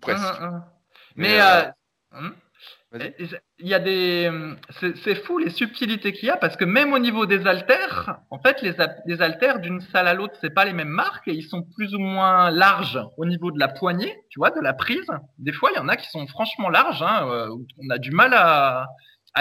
Presque. 0.00 0.24
Ah, 0.24 0.38
ah, 0.40 0.50
ah. 0.54 0.72
Mais, 1.16 1.38
euh, 1.38 1.62
euh? 2.14 2.30
Il 3.58 3.66
y 3.66 3.74
a 3.74 3.78
des. 3.78 4.30
C'est 5.02 5.14
fou 5.14 5.38
les 5.38 5.50
subtilités 5.50 6.12
qu'il 6.12 6.28
y 6.28 6.30
a 6.30 6.36
parce 6.36 6.56
que 6.56 6.64
même 6.64 6.92
au 6.92 6.98
niveau 6.98 7.26
des 7.26 7.46
haltères, 7.46 8.18
en 8.30 8.38
fait, 8.38 8.62
les, 8.62 8.74
les 9.06 9.22
haltères 9.22 9.60
d'une 9.60 9.80
salle 9.80 10.08
à 10.08 10.14
l'autre, 10.14 10.34
c'est 10.40 10.54
pas 10.54 10.64
les 10.64 10.72
mêmes 10.72 10.88
marques 10.88 11.28
et 11.28 11.32
ils 11.32 11.44
sont 11.44 11.62
plus 11.62 11.94
ou 11.94 11.98
moins 11.98 12.50
larges 12.50 13.00
au 13.16 13.24
niveau 13.24 13.50
de 13.50 13.58
la 13.58 13.68
poignée, 13.68 14.14
tu 14.30 14.38
vois, 14.38 14.50
de 14.50 14.60
la 14.60 14.74
prise. 14.74 15.06
Des 15.38 15.52
fois, 15.52 15.70
il 15.72 15.76
y 15.76 15.80
en 15.80 15.88
a 15.88 15.96
qui 15.96 16.08
sont 16.08 16.26
franchement 16.26 16.68
larges. 16.68 17.02
Hein, 17.02 17.28
euh, 17.30 17.48
on 17.78 17.90
a 17.90 17.98
du 17.98 18.10
mal 18.10 18.34
à 18.34 18.86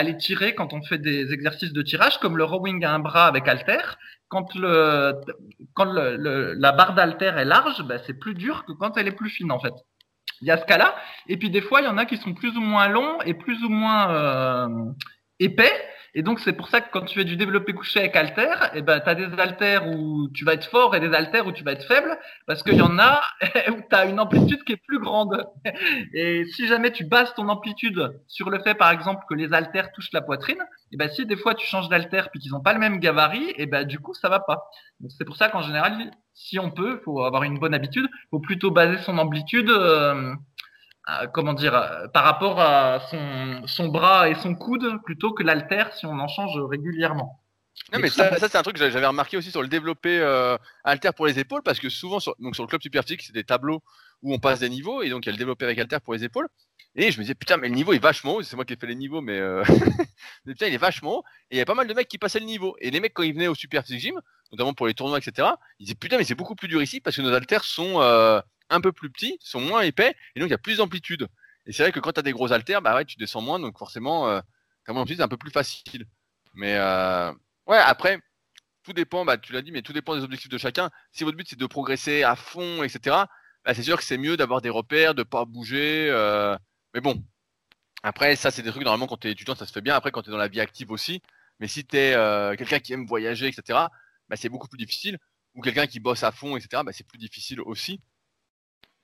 les 0.04 0.18
tirer 0.18 0.56
quand 0.56 0.74
on 0.74 0.84
fait 0.84 0.98
des 0.98 1.32
exercices 1.32 1.72
de 1.72 1.82
tirage, 1.82 2.20
comme 2.20 2.38
le 2.38 2.44
rowing 2.44 2.84
à 2.84 2.94
un 2.94 3.00
bras 3.00 3.28
avec 3.28 3.48
halter. 3.48 3.98
Quand 4.28 4.54
la 4.56 5.14
barre 6.74 6.96
d'halter 6.96 7.32
est 7.38 7.46
large, 7.46 7.82
ben 7.84 8.02
c'est 8.06 8.20
plus 8.20 8.34
dur 8.34 8.66
que 8.66 8.74
quand 8.74 8.98
elle 8.98 9.08
est 9.08 9.16
plus 9.16 9.30
fine 9.30 9.52
en 9.52 9.60
fait. 9.60 9.74
Il 10.42 10.48
y 10.48 10.52
a 10.52 10.58
ce 10.58 10.66
cas-là. 10.66 10.96
Et 11.28 11.38
puis 11.38 11.50
des 11.50 11.62
fois, 11.62 11.82
il 11.82 11.86
y 11.86 11.88
en 11.88 11.98
a 11.98 12.06
qui 12.06 12.18
sont 12.18 12.34
plus 12.34 12.56
ou 12.58 12.62
moins 12.62 12.88
longs 12.88 13.22
et 13.26 13.34
plus 13.34 13.64
ou 13.64 13.70
moins 13.70 14.12
euh, 14.12 14.68
épais. 15.40 15.72
Et 16.18 16.24
donc, 16.24 16.40
c'est 16.40 16.54
pour 16.54 16.70
ça 16.70 16.80
que 16.80 16.90
quand 16.92 17.02
tu 17.02 17.20
fais 17.20 17.26
du 17.26 17.36
développé 17.36 17.74
couché 17.74 18.00
avec 18.00 18.16
alter, 18.16 18.56
eh 18.74 18.82
ben, 18.82 19.02
tu 19.02 19.10
as 19.10 19.16
des 19.16 19.38
haltères 19.38 19.86
où 19.90 20.30
tu 20.34 20.46
vas 20.46 20.54
être 20.54 20.64
fort 20.64 20.96
et 20.96 21.02
des 21.02 21.14
haltères 21.14 21.46
où 21.46 21.52
tu 21.52 21.66
vas 21.66 21.74
être 21.74 21.86
faible, 21.86 22.18
parce 22.48 22.64
qu'il 22.64 22.76
y 22.76 22.82
en 22.82 22.98
a 23.00 23.22
où 23.70 23.82
tu 23.90 23.96
as 23.96 24.06
une 24.06 24.22
amplitude 24.22 24.64
qui 24.64 24.72
est 24.72 24.82
plus 24.88 25.00
grande. 25.00 25.46
Et 26.14 26.46
si 26.46 26.68
jamais 26.68 26.94
tu 26.94 27.04
bases 27.04 27.34
ton 27.34 27.50
amplitude 27.50 28.18
sur 28.28 28.50
le 28.50 28.60
fait, 28.60 28.76
par 28.76 28.92
exemple, 28.92 29.26
que 29.28 29.36
les 29.36 29.54
haltères 29.54 29.92
touchent 29.92 30.14
la 30.14 30.22
poitrine, 30.22 30.64
eh 30.94 30.98
ben, 30.98 31.10
si 31.10 31.26
des 31.26 31.36
fois 31.36 31.54
tu 31.54 31.68
changes 31.68 31.90
d'halter 31.90 32.24
puis 32.32 32.40
qu'ils 32.40 32.52
n'ont 32.54 32.62
pas 32.62 32.72
le 32.72 32.80
même 32.80 33.00
gabarit, 33.00 33.54
eh 33.58 33.66
ben, 33.66 33.84
du 33.84 34.00
coup, 34.00 34.14
ça 34.14 34.30
va 34.30 34.40
pas. 34.40 34.70
C'est 35.10 35.26
pour 35.26 35.36
ça 35.36 35.50
qu'en 35.50 35.64
général, 35.64 36.12
si 36.34 36.60
on 36.60 36.72
peut, 36.72 37.02
faut 37.04 37.24
avoir 37.24 37.44
une 37.44 37.60
bonne 37.60 37.74
habitude, 37.74 38.08
faut 38.32 38.40
plutôt 38.40 38.72
baser 38.72 39.00
son 39.00 39.18
amplitude 39.18 39.70
euh, 39.70 40.34
comment 41.34 41.54
dire, 41.54 41.72
par 42.14 42.24
rapport 42.24 42.60
à 42.60 43.00
son, 43.12 43.68
son 43.68 43.88
bras 43.88 44.30
et 44.30 44.36
son 44.36 44.56
coude 44.56 45.02
plutôt 45.04 45.34
que 45.34 45.44
l'alter 45.44 45.86
si 45.94 46.06
on 46.06 46.20
en 46.20 46.28
change 46.28 46.58
régulièrement. 46.70 47.42
Non, 47.94 48.00
mais 48.00 48.10
ça, 48.10 48.38
ça 48.38 48.48
c'est 48.50 48.58
un 48.58 48.64
truc 48.64 48.78
que 48.78 48.90
j'avais 48.90 49.06
remarqué 49.06 49.38
aussi 49.38 49.52
sur 49.52 49.62
le 49.62 49.68
développé 49.68 50.18
euh, 50.20 50.58
alter 50.84 51.12
pour 51.16 51.28
les 51.28 51.40
épaules, 51.40 51.62
parce 51.62 51.80
que 51.80 51.90
souvent, 51.90 52.20
sur, 52.20 52.36
donc 52.40 52.56
sur 52.56 52.64
le 52.64 52.68
club 52.68 52.82
Superphysique, 52.82 53.22
c'est 53.22 53.34
des 53.34 53.44
tableaux 53.44 53.84
où 54.22 54.34
on 54.34 54.40
passe 54.40 54.60
des 54.60 54.70
niveaux, 54.70 55.04
et 55.04 55.10
donc 55.10 55.26
il 55.26 55.28
y 55.28 55.30
a 55.30 55.34
le 55.34 55.38
développé 55.38 55.66
avec 55.66 55.78
alter 55.78 55.98
pour 56.04 56.14
les 56.14 56.24
épaules. 56.24 56.48
Et 56.96 57.12
je 57.12 57.18
me 57.18 57.24
disais, 57.24 57.36
putain, 57.36 57.58
mais 57.58 57.68
le 57.68 57.76
niveau 57.76 57.92
est 57.92 58.00
vachement 58.00 58.36
haut, 58.36 58.44
c'est 58.44 58.56
moi 58.56 58.64
qui 58.64 58.74
ai 58.74 58.78
fait 58.78 58.88
les 58.88 58.96
niveaux, 58.96 59.22
mais, 59.22 59.38
euh... 59.38 59.64
mais 60.46 60.54
putain, 60.54 60.68
il 60.68 60.74
est 60.74 60.78
vachement 60.78 61.18
haut. 61.18 61.24
Et 61.52 61.58
il 61.58 61.60
y 61.60 61.62
a 61.62 61.66
pas 61.66 61.76
mal 61.76 61.88
de 61.88 61.94
mecs 61.94 62.08
qui 62.08 62.18
passaient 62.18 62.40
le 62.40 62.46
niveau. 62.46 62.78
Et 62.80 62.90
les 62.90 63.02
mecs, 63.02 63.14
quand 63.14 63.24
ils 63.24 63.34
venaient 63.34 63.50
au 63.50 63.56
Superphysique 63.56 64.00
Gym, 64.00 64.22
notamment 64.54 64.74
pour 64.74 64.88
les 64.88 64.94
tournois, 64.94 65.18
etc., 65.18 65.50
ils 65.80 65.84
disaient, 65.84 65.96
putain, 65.96 66.18
mais 66.18 66.24
c'est 66.24 66.36
beaucoup 66.36 66.56
plus 66.56 66.70
dur 66.70 66.82
ici, 66.82 67.02
parce 67.02 67.18
que 67.18 67.22
nos 67.22 67.34
haltères 67.34 67.66
sont, 67.66 68.02
euh, 68.02 68.40
un 68.70 68.82
peu 68.82 68.92
plus 68.92 69.10
petits, 69.10 69.38
sont 69.42 69.62
moins 69.62 69.82
épais, 69.82 70.16
et 70.36 70.40
donc 70.40 70.48
il 70.48 70.52
y 70.52 70.56
a 70.56 70.60
plus 70.60 70.78
d'amplitude. 70.78 71.28
Et 71.66 71.74
c'est 71.74 71.84
vrai 71.84 71.92
que 71.92 72.00
quand 72.00 72.14
tu 72.14 72.20
as 72.20 72.24
des 72.24 72.32
gros 72.32 72.52
haltères, 72.52 72.82
bah 72.82 72.96
ouais, 72.96 73.06
tu 73.06 73.18
descends 73.18 73.42
moins, 73.42 73.60
donc 73.60 73.78
forcément, 73.78 74.30
euh, 74.30 74.42
ta 74.86 74.94
amplitude 74.94 75.20
est 75.20 75.24
un 75.24 75.28
peu 75.28 75.38
plus 75.38 75.52
facile. 75.52 76.06
Mais 76.54 76.76
euh, 76.78 77.32
ouais, 77.68 77.78
après, 77.78 78.20
tout 78.84 78.94
dépend, 78.94 79.26
bah, 79.26 79.38
tu 79.38 79.54
l'as 79.54 79.62
dit, 79.62 79.72
mais 79.72 79.82
tout 79.82 79.94
dépend 79.94 80.16
des 80.16 80.24
objectifs 80.24 80.50
de 80.50 80.58
chacun. 80.58 80.90
Si 81.12 81.24
votre 81.24 81.38
but 81.38 81.48
c'est 81.50 81.60
de 81.60 81.66
progresser 81.66 82.24
à 82.24 82.36
fond, 82.36 82.84
etc., 82.84 83.18
bah, 83.66 83.74
c'est 83.74 83.84
sûr 83.84 83.98
que 83.98 84.04
c'est 84.04 84.18
mieux 84.18 84.38
d'avoir 84.38 84.62
des 84.62 84.70
repères, 84.70 85.16
de 85.16 85.24
pas 85.24 85.46
bouger. 85.46 86.08
Euh, 86.12 86.58
mais 86.94 87.02
bon, 87.02 87.24
après, 88.04 88.36
ça, 88.36 88.52
c'est 88.52 88.62
des 88.62 88.70
trucs, 88.70 88.84
normalement, 88.84 89.08
quand 89.08 89.18
tu 89.18 89.28
es 89.28 89.32
étudiant, 89.32 89.56
ça 89.56 89.66
se 89.66 89.72
fait 89.72 89.82
bien. 89.82 89.96
Après, 89.96 90.12
quand 90.12 90.22
tu 90.22 90.30
es 90.30 90.32
dans 90.32 90.38
la 90.38 90.48
vie 90.48 90.62
active 90.62 90.92
aussi. 90.92 91.22
Mais 91.60 91.68
si 91.68 91.86
tu 91.86 91.98
es 91.98 92.14
euh, 92.14 92.56
quelqu'un 92.56 92.80
qui 92.80 92.94
aime 92.94 93.06
voyager, 93.08 93.48
etc., 93.48 93.64
bah, 94.30 94.36
c'est 94.36 94.50
beaucoup 94.50 94.68
plus 94.68 94.78
difficile. 94.78 95.18
Ou 95.56 95.62
quelqu'un 95.62 95.88
qui 95.88 96.00
bosse 96.00 96.24
à 96.24 96.32
fond, 96.32 96.56
etc., 96.58 96.84
bah, 96.86 96.92
c'est 96.94 97.08
plus 97.08 97.18
difficile 97.18 97.62
aussi 97.62 98.02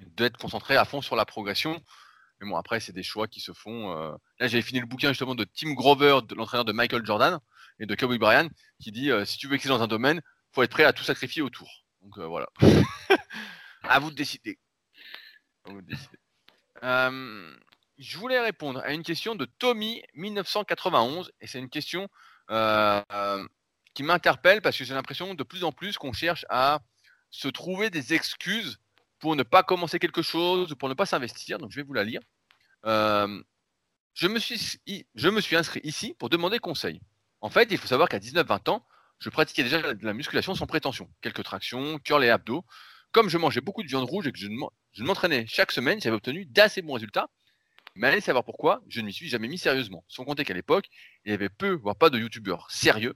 d'être 0.07 0.37
concentré 0.37 0.75
à 0.75 0.85
fond 0.85 1.01
sur 1.01 1.15
la 1.15 1.25
progression. 1.25 1.81
Mais 2.39 2.49
bon, 2.49 2.55
après, 2.55 2.79
c'est 2.79 2.93
des 2.93 3.03
choix 3.03 3.27
qui 3.27 3.39
se 3.39 3.53
font. 3.53 3.95
Euh... 3.95 4.11
Là, 4.39 4.47
j'avais 4.47 4.63
fini 4.63 4.79
le 4.79 4.87
bouquin 4.87 5.09
justement 5.09 5.35
de 5.35 5.43
Tim 5.43 5.73
Grover, 5.73 6.19
de 6.27 6.35
l'entraîneur 6.35 6.65
de 6.65 6.71
Michael 6.71 7.05
Jordan 7.05 7.39
et 7.79 7.85
de 7.85 7.95
Kobe 7.95 8.17
Bryant, 8.17 8.49
qui 8.79 8.91
dit 8.91 9.11
euh, 9.11 9.25
si 9.25 9.37
tu 9.37 9.47
veux 9.47 9.55
exceller 9.55 9.75
dans 9.75 9.83
un 9.83 9.87
domaine, 9.87 10.21
faut 10.51 10.63
être 10.63 10.71
prêt 10.71 10.83
à 10.83 10.93
tout 10.93 11.03
sacrifier 11.03 11.41
autour. 11.41 11.69
Donc 12.01 12.17
euh, 12.17 12.25
voilà. 12.25 12.47
à 13.83 13.99
vous 13.99 14.09
de 14.09 14.15
décider. 14.15 14.57
À 15.65 15.71
vous 15.71 15.81
de 15.81 15.87
décider. 15.87 16.17
Je 17.97 18.17
voulais 18.17 18.39
répondre 18.39 18.81
à 18.83 18.93
une 18.93 19.03
question 19.03 19.35
de 19.35 19.45
Tommy 19.45 20.01
1991 20.15 21.31
et 21.39 21.45
c'est 21.45 21.59
une 21.59 21.69
question 21.69 22.09
qui 23.93 24.03
m'interpelle 24.03 24.61
parce 24.63 24.77
que 24.77 24.83
j'ai 24.83 24.95
l'impression 24.95 25.35
de 25.35 25.43
plus 25.43 25.63
en 25.63 25.71
plus 25.71 25.97
qu'on 25.97 26.13
cherche 26.13 26.45
à 26.49 26.79
se 27.29 27.47
trouver 27.47 27.91
des 27.91 28.13
excuses 28.13 28.79
pour 29.21 29.35
ne 29.35 29.43
pas 29.43 29.63
commencer 29.63 29.99
quelque 29.99 30.21
chose 30.21 30.71
ou 30.71 30.75
pour 30.75 30.89
ne 30.89 30.93
pas 30.95 31.05
s'investir. 31.05 31.59
Donc 31.59 31.71
je 31.71 31.77
vais 31.77 31.83
vous 31.83 31.93
la 31.93 32.03
lire. 32.03 32.19
Euh, 32.85 33.41
je, 34.13 34.27
me 34.27 34.39
suis, 34.39 35.55
inscrit 35.55 35.79
ici 35.83 36.15
pour 36.19 36.29
demander 36.29 36.59
conseil. 36.59 36.99
En 37.39 37.49
fait, 37.49 37.69
il 37.71 37.77
faut 37.77 37.87
savoir 37.87 38.09
qu'à 38.09 38.19
19-20 38.19 38.69
ans, 38.69 38.85
je 39.19 39.29
pratiquais 39.29 39.63
déjà 39.63 39.93
de 39.93 40.05
la 40.05 40.13
musculation 40.13 40.55
sans 40.55 40.65
prétention. 40.65 41.09
Quelques 41.21 41.43
tractions, 41.43 41.99
curls 41.99 42.23
et 42.23 42.29
abdos. 42.29 42.65
Comme 43.11 43.29
je 43.29 43.37
mangeais 43.37 43.61
beaucoup 43.61 43.83
de 43.83 43.87
viande 43.87 44.09
rouge 44.09 44.27
et 44.27 44.31
que 44.31 44.39
je, 44.39 44.47
je 44.93 45.03
m'entraînais 45.03 45.45
chaque 45.47 45.71
semaine, 45.71 46.01
j'avais 46.01 46.15
obtenu 46.15 46.45
d'assez 46.45 46.81
bons 46.81 46.93
résultats. 46.93 47.29
Mais 47.93 48.07
allez 48.07 48.21
savoir 48.21 48.43
pourquoi, 48.43 48.81
je 48.87 49.01
ne 49.01 49.05
m'y 49.05 49.13
suis 49.13 49.27
jamais 49.29 49.47
mis 49.47 49.57
sérieusement. 49.57 50.03
Sans 50.07 50.23
compter 50.23 50.45
qu'à 50.45 50.53
l'époque, 50.53 50.87
il 51.25 51.31
y 51.31 51.33
avait 51.33 51.49
peu, 51.49 51.73
voire 51.73 51.95
pas 51.95 52.09
de 52.09 52.17
youtubeurs 52.17 52.71
sérieux 52.71 53.13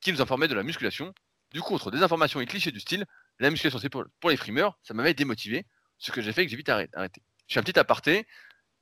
qui 0.00 0.12
nous 0.12 0.20
informaient 0.20 0.48
de 0.48 0.54
la 0.54 0.62
musculation. 0.62 1.14
Du 1.52 1.62
coup, 1.62 1.74
entre 1.74 1.90
des 1.90 2.02
informations 2.02 2.40
et 2.40 2.46
clichés 2.46 2.70
du 2.70 2.78
style, 2.78 3.06
la 3.38 3.50
musculation 3.50 3.78
c'est 3.78 3.88
pour, 3.88 4.04
pour, 4.20 4.30
les 4.30 4.36
frimeurs, 4.36 4.78
ça 4.82 4.94
m'avait 4.94 5.14
démotivé, 5.14 5.66
ce 5.98 6.10
que 6.12 6.20
j'ai 6.20 6.32
fait 6.32 6.44
que 6.44 6.50
j'ai 6.50 6.56
vite 6.56 6.68
arrêté. 6.68 7.22
Je 7.46 7.52
suis 7.52 7.60
un 7.60 7.62
petit 7.62 7.78
aparté. 7.78 8.26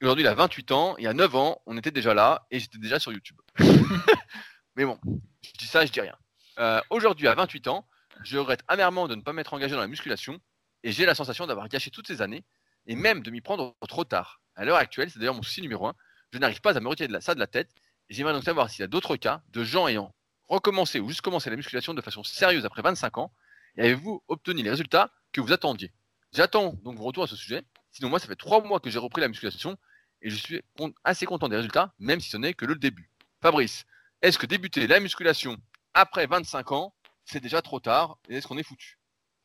Aujourd'hui, 0.03 0.25
il 0.25 0.29
a 0.29 0.35
28 0.35 0.73
ans, 0.73 0.97
il 0.99 1.05
y 1.05 1.07
a 1.07 1.15
9 1.15 1.35
ans, 1.37 1.63
on 1.67 1.77
était 1.79 1.91
déjà 1.91 2.13
là 2.13 2.47
et 2.51 2.59
j'étais 2.59 2.79
déjà 2.79 2.99
sur 2.99 3.13
YouTube. 3.13 3.41
Mais 4.77 4.85
bon, 4.85 4.99
je 5.41 5.53
dis 5.59 5.67
ça, 5.67 5.87
je 5.87 5.93
dis 5.93 6.01
rien. 6.01 6.17
Euh, 6.59 6.81
Aujourd'hui, 6.91 7.29
à 7.29 7.35
28 7.35 7.69
ans, 7.69 7.89
je 8.23 8.37
regrette 8.37 8.63
amèrement 8.69 9.09
de 9.09 9.15
ne 9.15 9.23
pas 9.23 9.33
m'être 9.33 9.55
engagé 9.55 9.75
dans 9.75 9.81
la 9.81 9.87
musculation 9.87 10.39
et 10.83 10.93
j'ai 10.93 11.07
la 11.07 11.15
sensation 11.15 11.47
d'avoir 11.47 11.69
gâché 11.69 11.91
toutes 11.91 12.07
ces 12.07 12.21
années 12.21 12.45
et 12.87 12.95
même 12.95 13.23
de 13.23 13.31
m'y 13.31 13.41
prendre 13.41 13.75
trop 13.89 14.05
tard. 14.05 14.43
À 14.55 14.65
l'heure 14.65 14.77
actuelle, 14.77 15.11
c'est 15.11 15.19
d'ailleurs 15.19 15.35
mon 15.35 15.43
souci 15.43 15.63
numéro 15.63 15.87
un, 15.87 15.95
je 16.33 16.39
n'arrive 16.39 16.61
pas 16.61 16.77
à 16.77 16.81
me 16.81 16.89
retirer 16.89 17.09
de 17.09 17.15
la, 17.15 17.21
ça 17.21 17.35
de 17.35 17.41
la 17.41 17.47
tête 17.47 17.71
j'aimerais 18.09 18.33
donc 18.33 18.45
savoir 18.45 18.71
s'il 18.71 18.81
y 18.81 18.85
a 18.85 18.89
d'autres 18.89 19.17
cas 19.17 19.43
de 19.51 19.65
gens 19.65 19.89
ayant 19.89 20.15
recommencé 20.49 21.01
ou 21.01 21.09
juste 21.09 21.23
commencé 21.23 21.51
la 21.51 21.57
musculation 21.57 21.95
de 21.95 22.01
façon 22.01 22.23
sérieuse 22.23 22.65
après 22.65 22.83
25 22.83 23.19
ans 23.19 23.33
et 23.77 23.83
avez-vous 23.83 24.23
obtenu 24.29 24.63
les 24.63 24.71
résultats 24.71 25.11
que 25.33 25.41
vous 25.41 25.53
attendiez? 25.53 25.93
J'attends 26.33 26.73
donc 26.83 26.97
vos 26.97 27.05
retours 27.05 27.25
à 27.25 27.27
ce 27.27 27.37
sujet. 27.37 27.63
Sinon, 27.91 28.11
moi, 28.11 28.19
ça 28.19 28.27
fait 28.27 28.37
trois 28.37 28.63
mois 28.63 28.81
que 28.81 28.91
j'ai 28.91 28.99
repris 28.99 29.21
la 29.21 29.29
musculation 29.29 29.77
et 30.23 30.31
je 30.31 30.37
suis 30.37 30.63
assez 31.05 31.27
content 31.27 31.49
des 31.49 31.57
résultats, 31.57 31.95
même 31.99 32.21
si 32.21 32.31
ce 32.31 32.37
n'est 32.37 32.55
que 32.55 32.67
le 32.67 32.75
début. 32.77 33.11
Fabrice, 33.41 33.85
est-ce 34.23 34.39
que 34.39 34.47
débuter 34.47 34.87
la 34.87 35.01
musculation 35.01 35.57
après 35.95 36.27
25 36.27 36.73
ans, 36.73 36.95
c'est 37.25 37.41
déjà 37.41 37.63
trop 37.63 37.81
tard 37.81 38.19
et 38.29 38.37
est-ce 38.37 38.47
qu'on 38.47 38.59
est 38.59 38.63
foutu? 38.63 38.99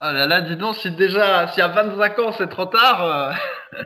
Ah 0.03 0.13
là 0.13 0.25
là, 0.25 0.41
dis 0.41 0.55
donc, 0.55 0.77
si 0.77 0.89
déjà, 0.89 1.47
si 1.49 1.61
à 1.61 1.67
25 1.67 2.17
ans 2.17 2.31
c'est 2.35 2.49
trop 2.49 2.65
tard, 2.65 3.03
euh... 3.03 3.31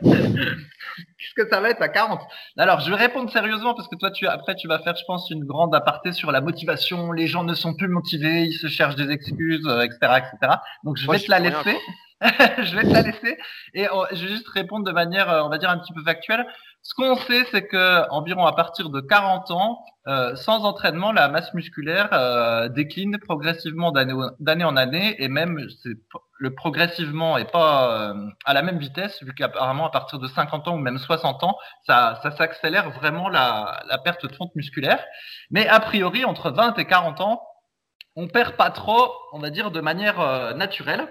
qu'est-ce 0.02 1.34
que 1.36 1.46
ça 1.50 1.60
va 1.60 1.68
être 1.68 1.82
à 1.82 1.90
40 1.90 2.22
Alors, 2.56 2.80
je 2.80 2.88
vais 2.88 2.96
répondre 2.96 3.30
sérieusement 3.30 3.74
parce 3.74 3.86
que 3.86 3.96
toi, 3.96 4.10
tu 4.10 4.26
après, 4.26 4.54
tu 4.54 4.66
vas 4.66 4.78
faire, 4.78 4.96
je 4.96 5.04
pense, 5.06 5.28
une 5.28 5.44
grande 5.44 5.74
aparté 5.74 6.12
sur 6.12 6.32
la 6.32 6.40
motivation. 6.40 7.12
Les 7.12 7.26
gens 7.26 7.44
ne 7.44 7.52
sont 7.52 7.74
plus 7.74 7.88
motivés, 7.88 8.44
ils 8.44 8.54
se 8.54 8.68
cherchent 8.68 8.96
des 8.96 9.10
excuses, 9.10 9.68
etc., 9.84 10.22
etc. 10.22 10.54
Donc, 10.84 10.96
je 10.96 11.06
vais 11.10 11.18
te 11.18 11.30
la 11.30 11.38
laisser. 11.38 11.76
je 12.22 12.74
vais 12.74 12.84
te 12.84 12.94
la 12.94 13.02
laisser 13.02 13.36
et 13.74 13.86
on, 13.92 14.06
je 14.10 14.24
vais 14.24 14.28
juste 14.28 14.48
répondre 14.48 14.86
de 14.86 14.92
manière, 14.92 15.28
on 15.44 15.50
va 15.50 15.58
dire, 15.58 15.68
un 15.68 15.76
petit 15.76 15.92
peu 15.92 16.02
factuelle. 16.02 16.46
Ce 16.88 16.94
qu'on 16.94 17.16
sait, 17.16 17.44
c'est 17.50 17.66
que 17.66 18.08
environ 18.10 18.46
à 18.46 18.52
partir 18.52 18.90
de 18.90 19.00
40 19.00 19.50
ans, 19.50 19.84
euh, 20.06 20.36
sans 20.36 20.64
entraînement, 20.64 21.10
la 21.10 21.26
masse 21.26 21.52
musculaire 21.52 22.08
euh, 22.12 22.68
décline 22.68 23.18
progressivement 23.18 23.90
d'année 23.90 24.64
en 24.64 24.76
année, 24.76 25.16
et 25.20 25.26
même 25.26 25.66
le 26.38 26.54
progressivement 26.54 27.38
est 27.38 27.50
pas 27.50 28.12
euh, 28.12 28.28
à 28.44 28.54
la 28.54 28.62
même 28.62 28.78
vitesse, 28.78 29.20
vu 29.24 29.34
qu'apparemment 29.34 29.88
à 29.88 29.90
partir 29.90 30.20
de 30.20 30.28
50 30.28 30.68
ans 30.68 30.76
ou 30.76 30.78
même 30.78 30.98
60 30.98 31.42
ans, 31.42 31.58
ça, 31.88 32.20
ça 32.22 32.30
s'accélère 32.30 32.88
vraiment 32.90 33.28
la, 33.28 33.82
la 33.88 33.98
perte 33.98 34.24
de 34.24 34.32
fonte 34.32 34.54
musculaire. 34.54 35.04
Mais 35.50 35.66
a 35.66 35.80
priori, 35.80 36.24
entre 36.24 36.52
20 36.52 36.78
et 36.78 36.84
40 36.84 37.20
ans, 37.20 37.42
on 38.16 38.28
perd 38.28 38.56
pas 38.56 38.70
trop, 38.70 39.12
on 39.32 39.38
va 39.38 39.50
dire, 39.50 39.70
de 39.70 39.80
manière 39.80 40.20
euh, 40.20 40.54
naturelle. 40.54 41.06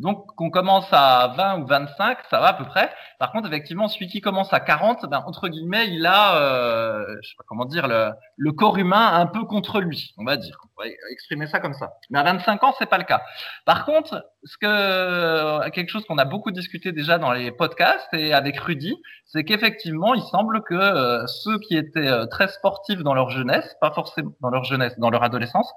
Donc, 0.00 0.26
qu'on 0.36 0.50
commence 0.50 0.86
à 0.92 1.34
20 1.36 1.60
ou 1.60 1.66
25, 1.66 2.18
ça 2.30 2.40
va 2.40 2.48
à 2.48 2.52
peu 2.54 2.64
près. 2.64 2.90
Par 3.18 3.32
contre, 3.32 3.48
effectivement, 3.48 3.86
celui 3.86 4.08
qui 4.08 4.20
commence 4.20 4.52
à 4.52 4.60
40, 4.60 5.06
ben, 5.10 5.22
entre 5.26 5.48
guillemets, 5.48 5.88
il 5.88 6.06
a, 6.06 6.36
euh, 6.36 7.04
je 7.22 7.28
sais 7.28 7.34
pas 7.36 7.44
comment 7.46 7.66
dire, 7.66 7.86
le, 7.86 8.12
le, 8.36 8.52
corps 8.52 8.78
humain 8.78 9.12
un 9.12 9.26
peu 9.26 9.44
contre 9.44 9.80
lui, 9.80 10.14
on 10.16 10.24
va 10.24 10.36
dire. 10.38 10.58
On 10.78 10.82
va 10.82 10.88
exprimer 11.10 11.46
ça 11.46 11.60
comme 11.60 11.74
ça. 11.74 11.92
Mais 12.08 12.18
à 12.18 12.22
25 12.22 12.64
ans, 12.64 12.74
c'est 12.78 12.88
pas 12.88 12.96
le 12.96 13.04
cas. 13.04 13.20
Par 13.66 13.84
contre, 13.84 14.24
ce 14.44 14.56
que 14.56 15.68
quelque 15.70 15.90
chose 15.90 16.04
qu'on 16.06 16.18
a 16.18 16.24
beaucoup 16.24 16.50
discuté 16.50 16.92
déjà 16.92 17.18
dans 17.18 17.32
les 17.32 17.52
podcasts 17.52 18.08
et 18.14 18.32
avec 18.32 18.58
Rudy, 18.58 18.96
c'est 19.26 19.44
qu'effectivement, 19.44 20.14
il 20.14 20.22
semble 20.22 20.62
que 20.62 20.74
euh, 20.74 21.26
ceux 21.26 21.58
qui 21.58 21.76
étaient 21.76 22.08
euh, 22.08 22.26
très 22.26 22.48
sportifs 22.48 23.02
dans 23.02 23.14
leur 23.14 23.30
jeunesse, 23.30 23.76
pas 23.80 23.92
forcément 23.92 24.32
dans 24.40 24.50
leur 24.50 24.64
jeunesse, 24.64 24.98
dans 24.98 25.10
leur 25.10 25.22
adolescence, 25.22 25.70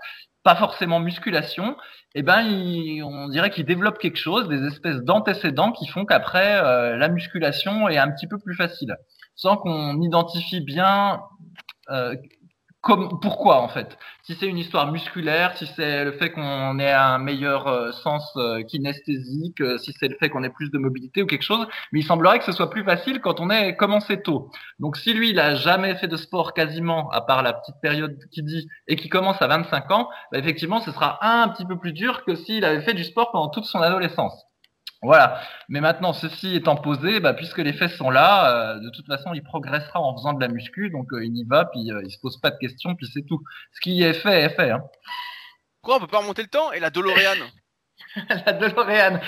pas 0.43 0.55
forcément 0.55 0.99
musculation, 0.99 1.75
eh 2.15 2.21
ben, 2.21 2.41
ils, 2.41 3.03
on 3.03 3.27
dirait 3.27 3.49
qu'ils 3.49 3.65
développent 3.65 3.99
quelque 3.99 4.12
des 4.47 4.65
espèces 4.65 5.01
d'antécédents 5.01 5.71
qui 5.71 5.87
font 5.87 6.05
qu'après 6.05 6.55
euh, 6.55 6.97
la 6.97 7.07
musculation 7.07 7.87
est 7.89 7.97
un 7.97 8.09
petit 8.11 8.27
peu 8.27 8.37
plus 8.39 8.55
facile, 8.55 8.95
sans 9.35 9.57
qu'on 9.57 10.01
identifie 10.01 10.61
bien 10.61 11.21
euh, 11.89 12.15
comme, 12.83 13.17
pourquoi 13.21 13.61
en 13.61 13.69
fait? 13.69 13.97
Si 14.23 14.35
c'est 14.35 14.45
une 14.45 14.57
histoire 14.57 14.91
musculaire, 14.91 15.55
si 15.55 15.65
c'est 15.67 16.03
le 16.03 16.11
fait 16.11 16.31
qu'on 16.31 16.77
ait 16.79 16.91
un 16.91 17.17
meilleur 17.17 17.67
euh, 17.67 17.93
sens 17.93 18.29
euh, 18.35 18.61
kinesthésique, 18.63 19.61
euh, 19.61 19.77
si 19.77 19.93
c'est 19.93 20.09
le 20.09 20.17
fait 20.19 20.29
qu'on 20.29 20.43
ait 20.43 20.49
plus 20.49 20.69
de 20.69 20.77
mobilité 20.77 21.23
ou 21.23 21.25
quelque 21.25 21.43
chose, 21.43 21.65
mais 21.93 22.01
il 22.01 22.03
semblerait 22.03 22.39
que 22.39 22.45
ce 22.45 22.51
soit 22.51 22.69
plus 22.69 22.83
facile 22.83 23.21
quand 23.21 23.39
on 23.39 23.49
est 23.49 23.77
commencé 23.77 24.21
tôt. 24.21 24.51
Donc 24.79 24.97
si 24.97 25.13
lui, 25.13 25.29
il 25.29 25.39
a 25.39 25.55
jamais 25.55 25.95
fait 25.95 26.09
de 26.09 26.17
sport 26.17 26.53
quasiment, 26.53 27.09
à 27.11 27.21
part 27.21 27.41
la 27.41 27.53
petite 27.53 27.75
période 27.81 28.17
qui 28.31 28.43
dit, 28.43 28.67
et 28.89 28.97
qui 28.97 29.07
commence 29.07 29.41
à 29.41 29.47
25 29.47 29.89
ans, 29.91 30.09
bah, 30.33 30.39
effectivement, 30.39 30.81
ce 30.81 30.91
sera 30.91 31.25
un 31.25 31.47
petit 31.47 31.65
peu 31.65 31.79
plus 31.79 31.93
dur 31.93 32.25
que 32.25 32.35
s'il 32.35 32.65
avait 32.65 32.81
fait 32.81 32.93
du 32.93 33.05
sport 33.05 33.31
pendant 33.31 33.47
toute 33.47 33.65
son 33.65 33.79
adolescence. 33.79 34.45
Voilà. 35.03 35.41
Mais 35.67 35.81
maintenant, 35.81 36.13
ceci 36.13 36.55
étant 36.55 36.77
posé, 36.77 37.19
bah, 37.19 37.33
puisque 37.33 37.57
les 37.57 37.73
fesses 37.73 37.95
sont 37.97 38.09
là, 38.09 38.75
euh, 38.75 38.79
de 38.79 38.89
toute 38.89 39.05
façon, 39.05 39.33
il 39.33 39.43
progressera 39.43 39.99
en 39.99 40.15
faisant 40.15 40.33
de 40.33 40.41
la 40.41 40.47
muscu, 40.47 40.89
donc 40.89 41.11
euh, 41.11 41.25
il 41.25 41.37
y 41.37 41.43
va, 41.43 41.65
puis 41.65 41.91
euh, 41.91 42.01
il 42.05 42.11
se 42.11 42.19
pose 42.19 42.39
pas 42.39 42.51
de 42.51 42.57
questions, 42.57 42.95
puis 42.95 43.07
c'est 43.13 43.23
tout. 43.23 43.41
Ce 43.73 43.81
qui 43.81 44.01
est 44.01 44.13
fait 44.13 44.41
est 44.41 44.55
fait. 44.55 44.71
Hein. 44.71 44.83
Quoi, 45.81 45.97
on 45.97 45.99
peut 45.99 46.07
pas 46.07 46.19
remonter 46.19 46.41
le 46.41 46.47
temps? 46.47 46.71
Et 46.71 46.79
la 46.79 46.89
DeLorean? 46.89 47.45
La 48.45 48.53
DeLorean. 48.53 49.19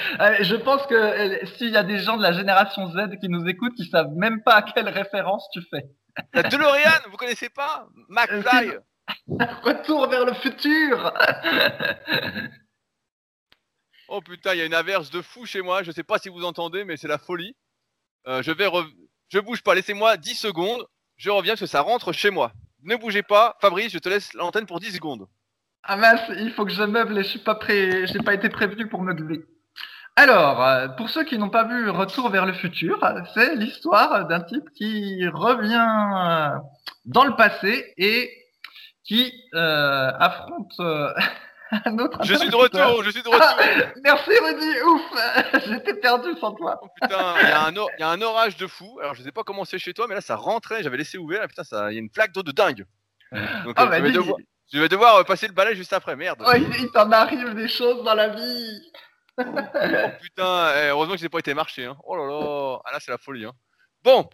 je 0.42 0.56
pense 0.56 0.86
que 0.88 1.46
s'il 1.58 1.70
y 1.70 1.78
a 1.78 1.84
des 1.84 2.00
gens 2.00 2.18
de 2.18 2.22
la 2.22 2.34
génération 2.34 2.88
Z 2.92 3.18
qui 3.20 3.30
nous 3.30 3.48
écoutent, 3.48 3.74
qui 3.76 3.86
savent 3.86 4.14
même 4.16 4.44
pas 4.44 4.56
à 4.56 4.62
quelle 4.62 4.90
référence 4.90 5.48
tu 5.54 5.62
fais. 5.70 5.86
La 6.34 6.44
DeLorean, 6.44 7.10
vous 7.10 7.18
connaissez 7.18 7.50
pas? 7.50 7.88
McFly 8.10 8.72
Retour 9.64 10.08
vers 10.08 10.26
le 10.26 10.34
futur 10.34 11.14
Oh 14.08 14.22
putain, 14.22 14.54
il 14.54 14.60
y 14.60 14.62
a 14.62 14.66
une 14.66 14.74
averse 14.74 15.10
de 15.10 15.22
fou 15.22 15.46
chez 15.46 15.62
moi. 15.62 15.84
Je 15.84 15.92
sais 15.92 16.04
pas 16.04 16.20
si 16.20 16.30
vous 16.30 16.44
entendez, 16.44 16.84
mais 16.84 16.98
c'est 16.98 17.08
la 17.08 17.18
folie. 17.18 17.56
Euh, 18.28 18.42
je 18.44 18.52
vais, 18.52 18.70
je 19.30 19.40
bouge 19.40 19.64
pas. 19.64 19.76
Laissez-moi 19.76 20.18
10 20.18 20.36
secondes. 20.36 20.86
Je 21.18 21.30
reviens 21.30 21.54
parce 21.54 21.62
que 21.62 21.68
ça 21.68 21.82
rentre 21.82 22.12
chez 22.12 22.30
moi. 22.30 22.52
Ne 22.84 22.96
bougez 22.96 23.24
pas, 23.24 23.58
Fabrice. 23.62 23.92
Je 23.92 24.00
te 24.00 24.10
laisse 24.10 24.34
l'antenne 24.34 24.66
pour 24.66 24.80
10 24.80 24.94
secondes. 24.94 25.28
Ah 25.84 25.98
mince, 25.98 26.22
il 26.38 26.52
faut 26.52 26.66
que 26.66 26.72
je 26.72 26.84
meuble 26.84 27.18
et 27.18 27.24
je 27.24 27.30
suis 27.30 27.40
pas 27.40 27.56
prêt. 27.56 28.08
J'ai 28.08 28.20
pas 28.20 28.34
été 28.34 28.50
prévenu 28.50 28.88
pour 28.88 29.02
meubler. 29.02 29.46
Alors, 30.16 30.64
euh, 30.64 30.88
pour 30.90 31.10
ceux 31.10 31.24
qui 31.24 31.38
n'ont 31.38 31.50
pas 31.50 31.66
vu 31.66 31.90
Retour 31.90 32.30
vers 32.30 32.46
le 32.46 32.54
futur, 32.54 33.00
c'est 33.34 33.56
l'histoire 33.56 34.28
d'un 34.28 34.42
type 34.42 34.70
qui 34.74 35.28
revient 35.28 36.60
dans 37.06 37.26
le 37.26 37.36
passé 37.36 37.94
et 37.98 38.32
qui 39.04 39.34
euh, 39.54 40.12
affronte 40.18 40.74
je 42.24 42.36
suis 42.36 42.50
de 42.50 42.56
retour, 42.56 43.04
je 43.04 43.10
suis 43.10 43.24
de 43.24 43.28
retour. 43.28 43.42
Ah, 43.42 43.58
merci 44.04 44.32
Rudy, 44.40 44.82
ouf, 44.82 45.02
j'étais 45.68 45.96
perdu 45.96 46.30
sans 46.40 46.54
toi. 46.54 46.80
Oh, 46.82 46.88
putain, 47.02 47.36
il 47.42 48.00
y, 48.00 48.04
a 48.04 48.10
un 48.10 48.22
orage 48.22 48.56
de 48.58 48.68
fou. 48.68 49.00
Alors 49.02 49.16
je 49.16 49.24
sais 49.24 49.32
pas 49.32 49.44
comment 49.44 49.66
c'est 49.66 49.80
chez 49.80 49.94
toi, 49.94 50.06
mais 50.08 50.16
là 50.16 50.22
ça 50.22 50.36
rentrait, 50.36 50.84
j'avais 50.84 50.98
laissé 50.98 51.18
ouvert. 51.18 51.48
putain, 51.48 51.64
il 51.90 51.94
y 51.94 51.98
a 51.98 52.00
une 52.00 52.12
flaque 52.12 52.34
d'eau 52.34 52.44
de 52.44 52.52
dingue. 52.52 52.86
Donc, 53.32 53.74
ah, 53.76 53.84
euh, 53.84 53.88
bah, 53.88 53.98
je, 54.72 54.80
vais 54.80 54.88
devoir, 54.88 55.16
euh, 55.16 55.24
passer 55.24 55.48
le 55.48 55.54
balai 55.54 55.76
juste 55.76 55.94
après, 55.94 56.16
merde. 56.16 56.44
Oh, 56.46 56.52
il, 56.56 56.92
t'en 56.92 57.12
arrive 57.12 57.54
des 57.54 57.68
choses 57.68 58.04
dans 58.04 58.14
la 58.14 58.30
vie. 58.30 58.92
oh 59.40 59.44
putain, 60.22 60.72
eh, 60.76 60.90
heureusement 60.90 61.16
que 61.16 61.20
j'ai 61.20 61.30
pas 61.30 61.40
été 61.40 61.54
marché. 61.54 61.86
Hein. 61.86 61.98
Oh 62.04 62.16
là 62.16 62.26
là, 62.26 62.82
ah, 62.86 62.92
là 62.92 63.00
c'est 63.00 63.12
la 63.12 63.18
folie. 63.18 63.46
Hein. 63.46 63.54
Bon, 64.04 64.30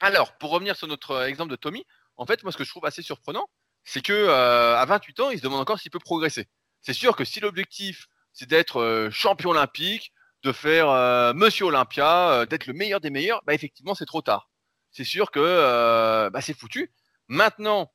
alors 0.00 0.32
pour 0.38 0.50
revenir 0.50 0.76
sur 0.76 0.86
notre 0.86 1.12
euh, 1.12 1.26
exemple 1.26 1.50
de 1.50 1.56
Tommy, 1.56 1.84
en 2.16 2.26
fait, 2.26 2.42
moi 2.42 2.52
ce 2.52 2.58
que 2.58 2.64
je 2.64 2.70
trouve 2.70 2.84
assez 2.84 3.02
surprenant, 3.02 3.48
c'est 3.84 4.02
que 4.02 4.12
euh, 4.12 4.76
à 4.76 4.84
28 4.84 5.20
ans, 5.20 5.30
il 5.30 5.38
se 5.38 5.42
demande 5.42 5.60
encore 5.60 5.78
s'il 5.78 5.90
peut 5.90 5.98
progresser. 5.98 6.48
C'est 6.80 6.92
sûr 6.92 7.16
que 7.16 7.24
si 7.24 7.40
l'objectif 7.40 8.08
c'est 8.32 8.48
d'être 8.48 8.80
euh, 8.80 9.10
champion 9.10 9.50
olympique, 9.50 10.12
de 10.42 10.52
faire 10.52 10.88
euh, 10.88 11.34
Monsieur 11.34 11.66
Olympia, 11.66 12.46
d'être 12.46 12.66
le 12.66 12.72
meilleur 12.72 13.00
des 13.00 13.10
meilleurs, 13.10 13.42
bah 13.44 13.54
effectivement 13.54 13.94
c'est 13.94 14.06
trop 14.06 14.22
tard. 14.22 14.48
C'est 14.90 15.04
sûr 15.04 15.30
que 15.30 16.28
bah, 16.30 16.40
c'est 16.40 16.54
foutu. 16.54 16.92
Maintenant, 17.28 17.92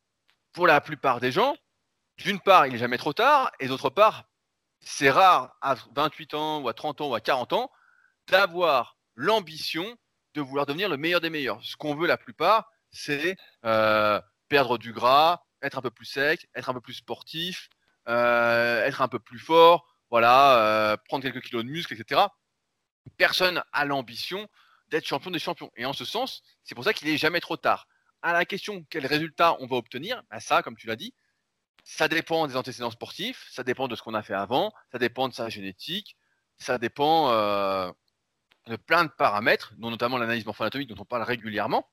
pour 0.53 0.67
la 0.67 0.79
plupart 0.79 1.19
des 1.19 1.31
gens, 1.31 1.57
d'une 2.17 2.39
part, 2.39 2.67
il 2.67 2.73
n'est 2.73 2.79
jamais 2.79 2.97
trop 2.97 3.11
tard, 3.11 3.51
et 3.59 3.67
d'autre 3.67 3.89
part, 3.89 4.29
c'est 4.79 5.09
rare 5.09 5.57
à 5.61 5.75
28 5.95 6.33
ans 6.35 6.61
ou 6.61 6.69
à 6.69 6.73
30 6.73 7.01
ans 7.01 7.09
ou 7.09 7.15
à 7.15 7.19
40 7.19 7.53
ans 7.53 7.71
d'avoir 8.27 8.97
l'ambition 9.15 9.85
de 10.35 10.41
vouloir 10.41 10.65
devenir 10.65 10.87
le 10.87 10.97
meilleur 10.97 11.19
des 11.19 11.29
meilleurs. 11.29 11.59
Ce 11.63 11.75
qu'on 11.75 11.95
veut 11.95 12.07
la 12.07 12.17
plupart, 12.17 12.69
c'est 12.91 13.35
perdre 14.47 14.77
du 14.77 14.93
gras, 14.93 15.44
être 15.65 15.77
un 15.77 15.81
peu 15.81 15.91
plus 15.91 16.05
sec, 16.05 16.47
être 16.55 16.69
un 16.69 16.73
peu 16.73 16.81
plus 16.81 16.93
sportif, 16.93 17.69
euh, 18.07 18.83
être 18.85 19.01
un 19.01 19.07
peu 19.07 19.19
plus 19.19 19.39
fort, 19.39 19.87
voilà, 20.09 20.57
euh, 20.59 20.97
prendre 21.05 21.23
quelques 21.23 21.41
kilos 21.41 21.63
de 21.63 21.69
muscle, 21.69 21.93
etc. 21.93 22.21
Personne 23.17 23.63
a 23.73 23.85
l'ambition 23.85 24.47
d'être 24.89 25.07
champion 25.07 25.31
des 25.31 25.39
champions. 25.39 25.71
Et 25.75 25.85
en 25.85 25.93
ce 25.93 26.05
sens, 26.05 26.43
c'est 26.63 26.75
pour 26.75 26.83
ça 26.83 26.93
qu'il 26.93 27.09
n'est 27.09 27.17
jamais 27.17 27.39
trop 27.39 27.57
tard. 27.57 27.87
À 28.21 28.33
la 28.33 28.45
question 28.45 28.85
quel 28.89 29.05
résultat 29.05 29.57
on 29.59 29.67
va 29.67 29.75
obtenir, 29.77 30.21
bah 30.29 30.39
ça, 30.39 30.61
comme 30.61 30.75
tu 30.75 30.87
l'as 30.87 30.95
dit, 30.95 31.13
ça 31.83 32.07
dépend 32.07 32.47
des 32.47 32.55
antécédents 32.55 32.91
sportifs, 32.91 33.47
ça 33.51 33.63
dépend 33.63 33.87
de 33.87 33.95
ce 33.95 34.01
qu'on 34.01 34.13
a 34.13 34.23
fait 34.23 34.33
avant, 34.33 34.71
ça 34.91 34.97
dépend 34.97 35.27
de 35.27 35.33
sa 35.33 35.49
génétique, 35.49 36.15
ça 36.57 36.77
dépend 36.77 37.31
euh, 37.31 37.91
de 38.67 38.75
plein 38.75 39.03
de 39.03 39.09
paramètres, 39.09 39.73
dont 39.77 39.91
notamment 39.91 40.17
l'analyse 40.17 40.45
morpho-anatomique 40.45 40.89
dont 40.89 41.01
on 41.01 41.05
parle 41.05 41.23
régulièrement. 41.23 41.87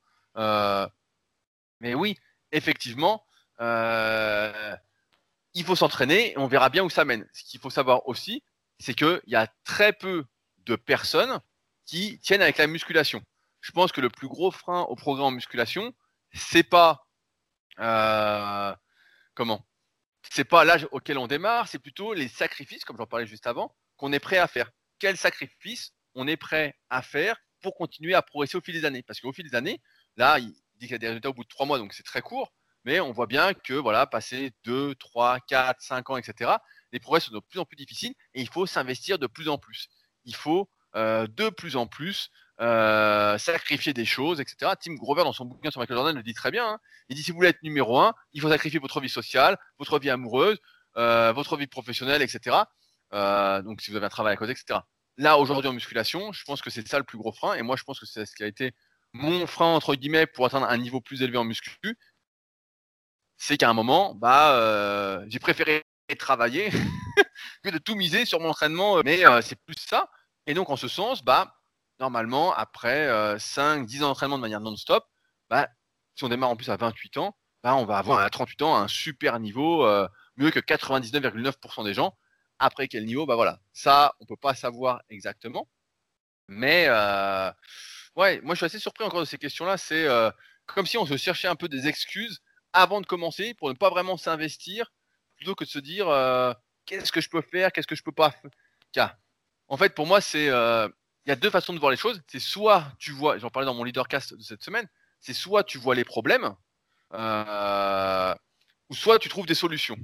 Mais 1.81 1.95
oui, 1.95 2.16
effectivement, 2.53 3.27
euh, 3.62 4.76
il 5.54 5.64
faut 5.64 5.76
s'entraîner 5.76 6.32
et 6.32 6.38
on 6.38 6.48
verra 6.48 6.68
bien 6.68 6.82
où 6.82 6.90
ça 6.90 7.04
mène. 7.04 7.26
Ce 7.32 7.44
qu'il 7.44 7.60
faut 7.60 7.70
savoir 7.70 8.06
aussi, 8.08 8.42
c'est 8.78 8.94
qu'il 8.94 9.22
y 9.26 9.36
a 9.36 9.46
très 9.64 9.92
peu 9.92 10.24
de 10.66 10.76
personnes 10.76 11.40
qui 11.86 12.18
tiennent 12.20 12.42
avec 12.42 12.58
la 12.58 12.66
musculation. 12.66 13.22
Je 13.60 13.70
pense 13.70 13.92
que 13.92 14.00
le 14.00 14.10
plus 14.10 14.28
gros 14.28 14.50
frein 14.50 14.82
au 14.82 14.96
programme 14.96 15.26
en 15.26 15.30
musculation, 15.30 15.94
c'est 16.32 16.64
pas 16.64 17.06
comment? 19.34 19.66
C'est 20.30 20.44
pas 20.44 20.64
l'âge 20.64 20.86
auquel 20.92 21.18
on 21.18 21.26
démarre, 21.26 21.68
c'est 21.68 21.78
plutôt 21.78 22.14
les 22.14 22.28
sacrifices, 22.28 22.84
comme 22.84 22.96
j'en 22.96 23.06
parlais 23.06 23.26
juste 23.26 23.46
avant, 23.46 23.74
qu'on 23.96 24.12
est 24.12 24.20
prêt 24.20 24.38
à 24.38 24.46
faire. 24.46 24.70
Quels 24.98 25.16
sacrifices 25.16 25.92
on 26.14 26.26
est 26.26 26.36
prêt 26.36 26.74
à 26.90 27.02
faire 27.02 27.36
pour 27.60 27.74
continuer 27.74 28.14
à 28.14 28.22
progresser 28.22 28.56
au 28.56 28.60
fil 28.60 28.74
des 28.74 28.84
années? 28.84 29.02
Parce 29.02 29.20
qu'au 29.20 29.32
fil 29.32 29.48
des 29.48 29.56
années, 29.56 29.80
là, 30.16 30.38
il 30.38 30.48
dit 30.48 30.86
qu'il 30.86 30.92
y 30.92 30.94
a 30.94 30.98
des 30.98 31.08
résultats 31.08 31.30
au 31.30 31.34
bout 31.34 31.44
de 31.44 31.48
trois 31.48 31.66
mois, 31.66 31.78
donc 31.78 31.92
c'est 31.92 32.02
très 32.02 32.22
court, 32.22 32.52
mais 32.85 33.01
on 33.01 33.12
voit 33.12 33.26
bien 33.26 33.55
que 33.55 33.74
voilà, 33.74 34.07
passer 34.07 34.53
2, 34.64 34.95
3, 34.97 35.41
4, 35.41 35.80
5 35.80 36.11
ans, 36.11 36.16
etc., 36.16 36.53
les 36.93 37.01
progrès 37.01 37.20
sont 37.20 37.33
de 37.33 37.41
plus 37.41 37.59
en 37.59 37.64
plus 37.64 37.76
difficiles 37.76 38.14
et 38.35 38.41
il 38.41 38.49
faut 38.49 38.66
s'investir 38.66 39.18
de 39.18 39.26
plus 39.26 39.49
en 39.49 39.59
plus. 39.59 39.89
Il 40.24 40.35
faut 40.35 40.68
euh, 40.95 41.26
de 41.26 41.49
plus 41.49 41.76
en 41.76 41.87
plus 41.87 42.30
euh, 42.61 43.39
sacrifier 43.39 43.95
des 43.95 44.05
choses, 44.05 44.41
etc. 44.41 44.72
Tim 44.80 44.95
Grover, 44.95 45.24
dans 45.24 45.33
son 45.33 45.47
bouquin 45.47 45.70
sur 45.70 45.80
Michael 45.80 45.97
Jordan, 45.97 46.16
le 46.16 46.22
dit 46.22 46.35
très 46.35 46.51
bien. 46.51 46.66
Hein. 46.66 46.78
Il 47.09 47.16
dit 47.16 47.22
si 47.22 47.30
vous 47.30 47.37
voulez 47.37 47.49
être 47.49 47.62
numéro 47.62 47.99
un, 47.99 48.14
il 48.33 48.41
faut 48.41 48.51
sacrifier 48.51 48.78
votre 48.78 49.01
vie 49.01 49.09
sociale, 49.09 49.57
votre 49.78 49.99
vie 49.99 50.11
amoureuse, 50.11 50.59
euh, 50.97 51.33
votre 51.33 51.57
vie 51.57 51.66
professionnelle, 51.66 52.22
etc. 52.22 52.57
Donc 53.12 53.80
si 53.80 53.91
vous 53.91 53.97
avez 53.97 54.07
un 54.07 54.11
travail 54.11 54.35
à 54.35 54.37
côté, 54.37 54.53
etc. 54.53 54.80
Là, 55.18 55.39
aujourd'hui 55.39 55.68
en 55.68 55.74
musculation, 55.74 56.33
je 56.33 56.45
pense 56.45 56.62
que 56.62 56.70
c'est 56.70 56.87
ça 56.89 56.99
le 56.99 57.05
plus 57.05 57.18
gros 57.18 57.33
frein. 57.33 57.55
Et 57.55 57.62
moi, 57.62 57.76
je 57.76 57.85
pense 57.85 58.01
que 58.01 58.07
c'est 58.07 58.24
ce 58.24 58.35
qui 58.35 58.43
a 58.43 58.47
été 58.47 58.72
mon 59.12 59.47
frein, 59.47 59.74
entre 59.74 59.95
guillemets, 59.95 60.26
pour 60.26 60.47
atteindre 60.47 60.66
un 60.66 60.78
niveau 60.78 61.01
plus 61.01 61.22
élevé 61.22 61.37
en 61.37 61.45
muscu. 61.45 61.99
C'est 63.45 63.57
qu'à 63.57 63.68
un 63.68 63.74
moment, 63.74 64.14
bah, 64.14 65.24
j'ai 65.26 65.40
préféré 65.40 65.82
travailler 66.16 66.70
que 67.64 67.70
de 67.70 67.78
tout 67.78 67.97
miser 67.97 68.24
sur 68.24 68.38
mon 68.38 68.51
entraînement. 68.51 69.03
Mais 69.05 69.22
c'est 69.43 69.59
plus 69.64 69.74
ça. 69.78 70.09
Et 70.47 70.55
donc, 70.55 70.70
en 70.70 70.76
ce 70.76 70.86
sens, 70.86 71.24
bah, 71.24 71.57
normalement, 71.99 72.53
après 72.55 73.09
5, 73.40 73.84
10 73.84 74.05
ans 74.05 74.09
d'entraînement 74.09 74.36
de 74.36 74.43
manière 74.43 74.61
non-stop, 74.61 75.05
bah, 75.51 75.68
si 76.14 76.22
on 76.22 76.28
démarre 76.28 76.51
en 76.51 76.57
plus 76.57 76.70
à 76.70 76.76
28 76.76 77.16
ans, 77.16 77.36
bah, 77.62 77.76
on 77.76 77.84
va 77.84 77.99
avoir 77.99 78.20
à 78.20 78.30
38 78.30 78.62
ans 78.62 78.76
un 78.76 78.88
super 78.88 79.38
niveau, 79.40 79.86
euh, 79.86 80.09
mieux 80.36 80.51
que 80.51 80.61
99,9% 80.61 81.84
des 81.84 81.95
gens. 81.95 82.16
Après 82.59 82.88
quel 82.88 83.05
niveau, 83.07 83.26
bah 83.26 83.34
voilà, 83.34 83.61
ça, 83.72 84.14
on 84.20 84.26
peut 84.26 84.36
pas 84.36 84.55
savoir 84.55 85.03
exactement. 85.09 85.68
Mais 86.49 86.86
euh, 86.88 87.51
ouais, 88.16 88.40
moi 88.43 88.55
je 88.55 88.59
suis 88.59 88.66
assez 88.66 88.78
surpris 88.78 89.05
encore 89.05 89.20
de 89.20 89.24
ces 89.26 89.38
questions-là. 89.38 89.76
C'est 89.78 90.07
euh, 90.07 90.30
comme 90.66 90.86
si 90.86 90.99
on 90.99 91.07
se 91.07 91.16
cherchait 91.16 91.49
un 91.49 91.57
peu 91.57 91.68
des 91.68 91.88
excuses 91.88 92.40
avant 92.73 93.01
de 93.01 93.07
commencer 93.07 93.55
pour 93.55 93.68
ne 93.68 93.75
pas 93.75 93.91
vraiment 93.91 94.16
s'investir, 94.16 94.93
plutôt 95.37 95.55
que 95.55 95.64
de 95.64 95.68
se 95.68 95.79
dire 95.79 96.07
qu'est-ce 96.87 97.12
que 97.12 97.20
je 97.20 97.29
peux 97.29 97.43
faire, 97.43 97.73
qu'est-ce 97.73 97.87
que 97.87 97.95
je 97.95 98.03
peux 98.03 98.12
pas 98.12 98.31
faire. 98.95 99.16
En 99.68 99.77
fait, 99.77 99.95
pour 99.95 100.07
moi, 100.07 100.20
c'est 100.20 100.51
il 101.25 101.29
y 101.29 101.33
a 101.33 101.37
deux 101.37 101.51
façons 101.51 101.73
de 101.73 101.79
voir 101.79 101.91
les 101.91 101.97
choses. 101.97 102.23
C'est 102.27 102.41
soit 102.41 102.93
tu 102.99 103.12
vois, 103.12 103.39
j'en 103.39 103.51
parlais 103.51 103.66
dans 103.66 103.75
mon 103.75 103.85
leadercast 103.85 104.35
de 104.35 104.43
cette 104.43 104.62
semaine, 104.62 104.89
c'est 105.20 105.35
soit 105.35 105.64
tu 105.64 105.79
vois 105.79 105.95
les 105.95 106.05
problèmes, 106.05 106.55
euh, 107.14 108.35
ou 108.91 108.95
soit 108.95 109.18
tu 109.18 109.29
trouves 109.29 109.47
des 109.47 109.55
solutions. 109.55 109.97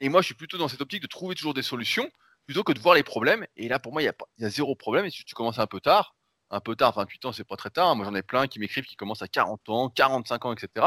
Et 0.00 0.08
moi, 0.08 0.20
je 0.20 0.26
suis 0.26 0.34
plutôt 0.34 0.58
dans 0.58 0.68
cette 0.68 0.80
optique 0.80 1.02
de 1.02 1.06
trouver 1.06 1.34
toujours 1.34 1.54
des 1.54 1.62
solutions 1.62 2.10
plutôt 2.44 2.62
que 2.62 2.72
de 2.72 2.78
voir 2.78 2.94
les 2.94 3.02
problèmes. 3.02 3.46
Et 3.56 3.68
là, 3.68 3.78
pour 3.78 3.92
moi, 3.92 4.02
il 4.02 4.04
y 4.04 4.42
y 4.42 4.44
a 4.44 4.50
zéro 4.50 4.76
problème. 4.76 5.06
Et 5.06 5.10
si 5.10 5.24
tu 5.24 5.34
commences 5.34 5.58
un 5.58 5.66
peu 5.66 5.80
tard, 5.80 6.14
un 6.50 6.60
peu 6.60 6.76
tard, 6.76 6.92
28 6.94 7.24
ans, 7.24 7.32
c'est 7.32 7.44
pas 7.44 7.56
très 7.56 7.70
tard. 7.70 7.96
Moi, 7.96 8.04
j'en 8.04 8.14
ai 8.14 8.22
plein 8.22 8.46
qui 8.46 8.58
m'écrivent 8.60 8.84
qui 8.84 8.96
commencent 8.96 9.22
à 9.22 9.28
40 9.28 9.68
ans, 9.70 9.88
45 9.88 10.44
ans, 10.44 10.52
etc. 10.52 10.86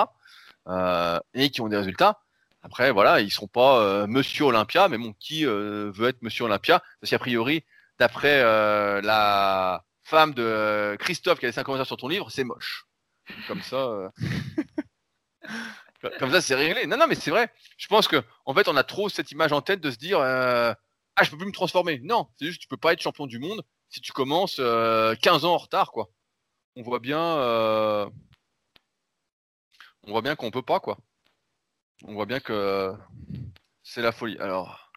Euh, 0.70 1.20
et 1.34 1.50
qui 1.50 1.62
ont 1.62 1.68
des 1.68 1.78
résultats. 1.78 2.20
Après, 2.62 2.92
voilà, 2.92 3.22
ils 3.22 3.32
seront 3.32 3.48
pas 3.48 3.80
euh, 3.80 4.08
Monsieur 4.08 4.46
Olympia, 4.46 4.88
mais 4.88 4.98
bon, 4.98 5.14
qui 5.20 5.46
veut 5.46 6.08
être 6.08 6.22
Monsieur 6.22 6.46
Olympia? 6.46 6.82
Parce 7.00 7.10
qu'a 7.10 7.20
priori, 7.20 7.64
d'après 8.00 8.42
euh, 8.42 9.02
la 9.02 9.84
femme 10.04 10.34
de 10.34 10.96
Christophe 11.00 11.40
qui 11.40 11.46
a 11.46 11.50
laissé 11.50 11.60
un 11.60 11.64
commentaire 11.64 11.86
sur 11.86 11.98
ton 11.98 12.08
livre, 12.08 12.32
c'est 12.32 12.44
moche. 12.44 12.86
Comme 13.48 13.62
ça. 13.62 13.76
Euh, 13.76 14.10
comme 16.20 16.32
ça, 16.32 16.42
c'est 16.42 16.56
réglé. 16.56 16.88
Non, 16.88 16.98
non, 16.98 17.06
mais 17.08 17.16
c'est 17.16 17.30
vrai. 17.30 17.54
Je 17.78 17.88
pense 17.88 18.08
que, 18.08 18.24
en 18.46 18.54
fait, 18.56 18.68
on 18.68 18.76
a 18.76 18.84
trop 18.84 19.10
cette 19.10 19.32
image 19.32 19.52
en 19.52 19.62
tête 19.62 19.82
de 19.82 19.92
se 19.92 19.98
dire, 19.98 20.20
euh, 20.20 20.74
ah, 21.16 21.24
je 21.24 21.30
peux 21.30 21.38
plus 21.38 21.46
me 21.46 21.52
transformer. 21.52 22.00
Non, 22.04 22.28
c'est 22.40 22.48
juste, 22.48 22.62
tu 22.62 22.68
peux 22.68 22.78
pas 22.78 22.94
être 22.94 23.02
champion 23.02 23.28
du 23.28 23.38
monde 23.38 23.64
si 23.90 24.02
tu 24.02 24.12
commences 24.12 24.58
15 24.58 25.46
ans 25.46 25.54
en 25.54 25.58
retard, 25.58 25.92
quoi. 25.92 26.10
On 26.76 26.84
voit 26.84 27.00
bien, 27.00 27.18
on 30.10 30.14
voit 30.14 30.22
bien 30.22 30.36
qu'on 30.36 30.50
peut 30.50 30.64
pas, 30.64 30.80
quoi. 30.80 30.98
On 32.04 32.14
voit 32.14 32.26
bien 32.26 32.40
que 32.40 32.94
c'est 33.84 34.02
la 34.02 34.12
folie. 34.12 34.38
Alors, 34.40 34.90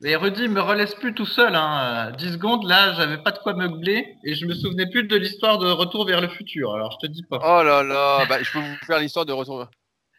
mais 0.00 0.16
Rudy 0.16 0.48
me 0.48 0.60
relaisse 0.60 0.94
plus 0.94 1.12
tout 1.12 1.26
seul. 1.26 1.54
Hein. 1.54 2.12
10 2.12 2.34
secondes, 2.34 2.66
là, 2.66 2.94
j'avais 2.94 3.18
pas 3.18 3.32
de 3.32 3.38
quoi 3.38 3.52
meubler 3.52 4.14
et 4.24 4.34
je 4.34 4.46
me 4.46 4.54
souvenais 4.54 4.88
plus 4.88 5.04
de 5.04 5.16
l'histoire 5.16 5.58
de 5.58 5.68
Retour 5.68 6.06
vers 6.06 6.20
le 6.20 6.28
futur. 6.28 6.72
Alors, 6.72 6.92
je 6.92 7.06
te 7.06 7.12
dis 7.12 7.24
pas. 7.24 7.38
Oh 7.42 7.62
là 7.62 7.82
là, 7.82 8.24
bah, 8.26 8.42
je 8.42 8.50
peux 8.50 8.60
vous 8.60 8.76
faire 8.86 8.98
l'histoire 8.98 9.26
de 9.26 9.32
Retour. 9.32 9.68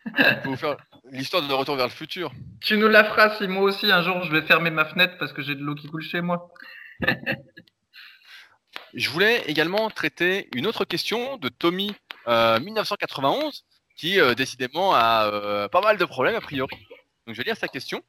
je 0.06 0.34
peux 0.44 0.50
vous 0.50 0.56
faire 0.58 0.78
l'histoire 1.12 1.48
de 1.48 1.52
Retour 1.54 1.78
vers 1.78 1.88
le 1.88 1.92
futur. 1.92 2.32
Tu 2.62 2.78
nous 2.78 2.90
la 2.90 3.06
feras 3.06 3.38
si 3.38 3.48
moi 3.48 3.64
aussi 3.64 3.92
un 3.92 4.04
jour 4.04 4.22
je 4.24 4.32
vais 4.32 4.42
fermer 4.42 4.70
ma 4.70 4.86
fenêtre 4.86 5.16
parce 5.18 5.34
que 5.34 5.42
j'ai 5.42 5.56
de 5.56 5.62
l'eau 5.62 5.76
qui 5.76 5.88
coule 5.88 6.04
chez 6.04 6.22
moi. 6.22 6.52
je 8.94 9.10
voulais 9.10 9.44
également 9.48 9.90
traiter 9.90 10.50
une 10.54 10.68
autre 10.68 10.86
question 10.86 11.38
de 11.38 11.50
Tommy 11.50 11.96
1991 12.28 13.46
euh, 13.46 13.52
qui 13.96 14.20
euh, 14.20 14.34
décidément 14.34 14.94
a 14.94 15.28
euh, 15.28 15.68
pas 15.68 15.82
mal 15.82 15.98
de 15.98 16.06
problèmes 16.06 16.36
a 16.36 16.42
priori. 16.42 16.76
Donc 17.26 17.36
je 17.36 17.38
vais 17.38 17.44
lire 17.44 17.58
sa 17.58 17.68
question 17.68 18.04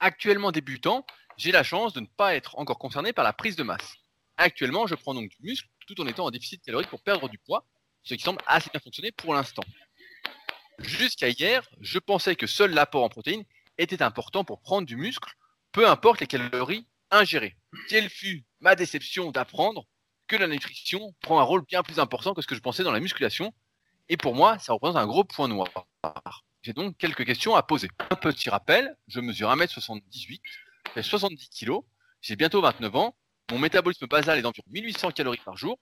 actuellement 0.00 0.50
débutant, 0.50 1.04
j'ai 1.36 1.52
la 1.52 1.62
chance 1.62 1.92
de 1.92 2.00
ne 2.00 2.06
pas 2.06 2.34
être 2.34 2.58
encore 2.58 2.78
concerné 2.78 3.12
par 3.12 3.24
la 3.24 3.32
prise 3.32 3.56
de 3.56 3.62
masse. 3.62 3.96
Actuellement, 4.36 4.86
je 4.86 4.94
prends 4.94 5.14
donc 5.14 5.28
du 5.28 5.36
muscle 5.40 5.68
tout 5.86 6.00
en 6.00 6.06
étant 6.06 6.24
en 6.24 6.30
déficit 6.30 6.62
calorique 6.62 6.88
pour 6.88 7.02
perdre 7.02 7.28
du 7.28 7.38
poids, 7.38 7.66
ce 8.02 8.14
qui 8.14 8.22
semble 8.22 8.40
assez 8.46 8.70
bien 8.70 8.80
fonctionner 8.80 9.12
pour 9.12 9.34
l'instant. 9.34 9.62
Jusqu'à 10.78 11.28
hier, 11.28 11.68
je 11.80 11.98
pensais 11.98 12.36
que 12.36 12.46
seul 12.46 12.72
l'apport 12.72 13.04
en 13.04 13.10
protéines 13.10 13.44
était 13.76 14.02
important 14.02 14.44
pour 14.44 14.62
prendre 14.62 14.86
du 14.86 14.96
muscle, 14.96 15.30
peu 15.72 15.88
importe 15.88 16.20
les 16.20 16.26
calories 16.26 16.86
ingérées. 17.10 17.56
Quelle 17.88 18.08
fut 18.08 18.44
ma 18.60 18.74
déception 18.74 19.30
d'apprendre 19.30 19.86
que 20.30 20.36
la 20.36 20.46
nutrition 20.46 21.12
prend 21.22 21.40
un 21.40 21.42
rôle 21.42 21.64
bien 21.66 21.82
plus 21.82 21.98
important 21.98 22.34
que 22.34 22.40
ce 22.40 22.46
que 22.46 22.54
je 22.54 22.60
pensais 22.60 22.84
dans 22.84 22.92
la 22.92 23.00
musculation, 23.00 23.52
et 24.08 24.16
pour 24.16 24.36
moi, 24.36 24.60
ça 24.60 24.72
représente 24.72 24.96
un 24.96 25.06
gros 25.06 25.24
point 25.24 25.48
noir. 25.48 25.68
J'ai 26.62 26.72
donc 26.72 26.96
quelques 26.98 27.26
questions 27.26 27.56
à 27.56 27.64
poser. 27.64 27.88
Un 28.10 28.14
petit 28.14 28.48
rappel, 28.48 28.96
je 29.08 29.18
mesure 29.18 29.50
1m78, 29.50 30.40
je 30.86 30.92
fais 30.92 31.02
70 31.02 31.48
kg, 31.48 31.80
j'ai 32.22 32.36
bientôt 32.36 32.62
29 32.62 32.94
ans, 32.94 33.16
mon 33.50 33.58
métabolisme 33.58 34.06
basal 34.06 34.38
est 34.38 34.42
d'environ 34.42 34.68
1800 34.70 35.10
calories 35.10 35.40
par 35.44 35.56
jour. 35.56 35.80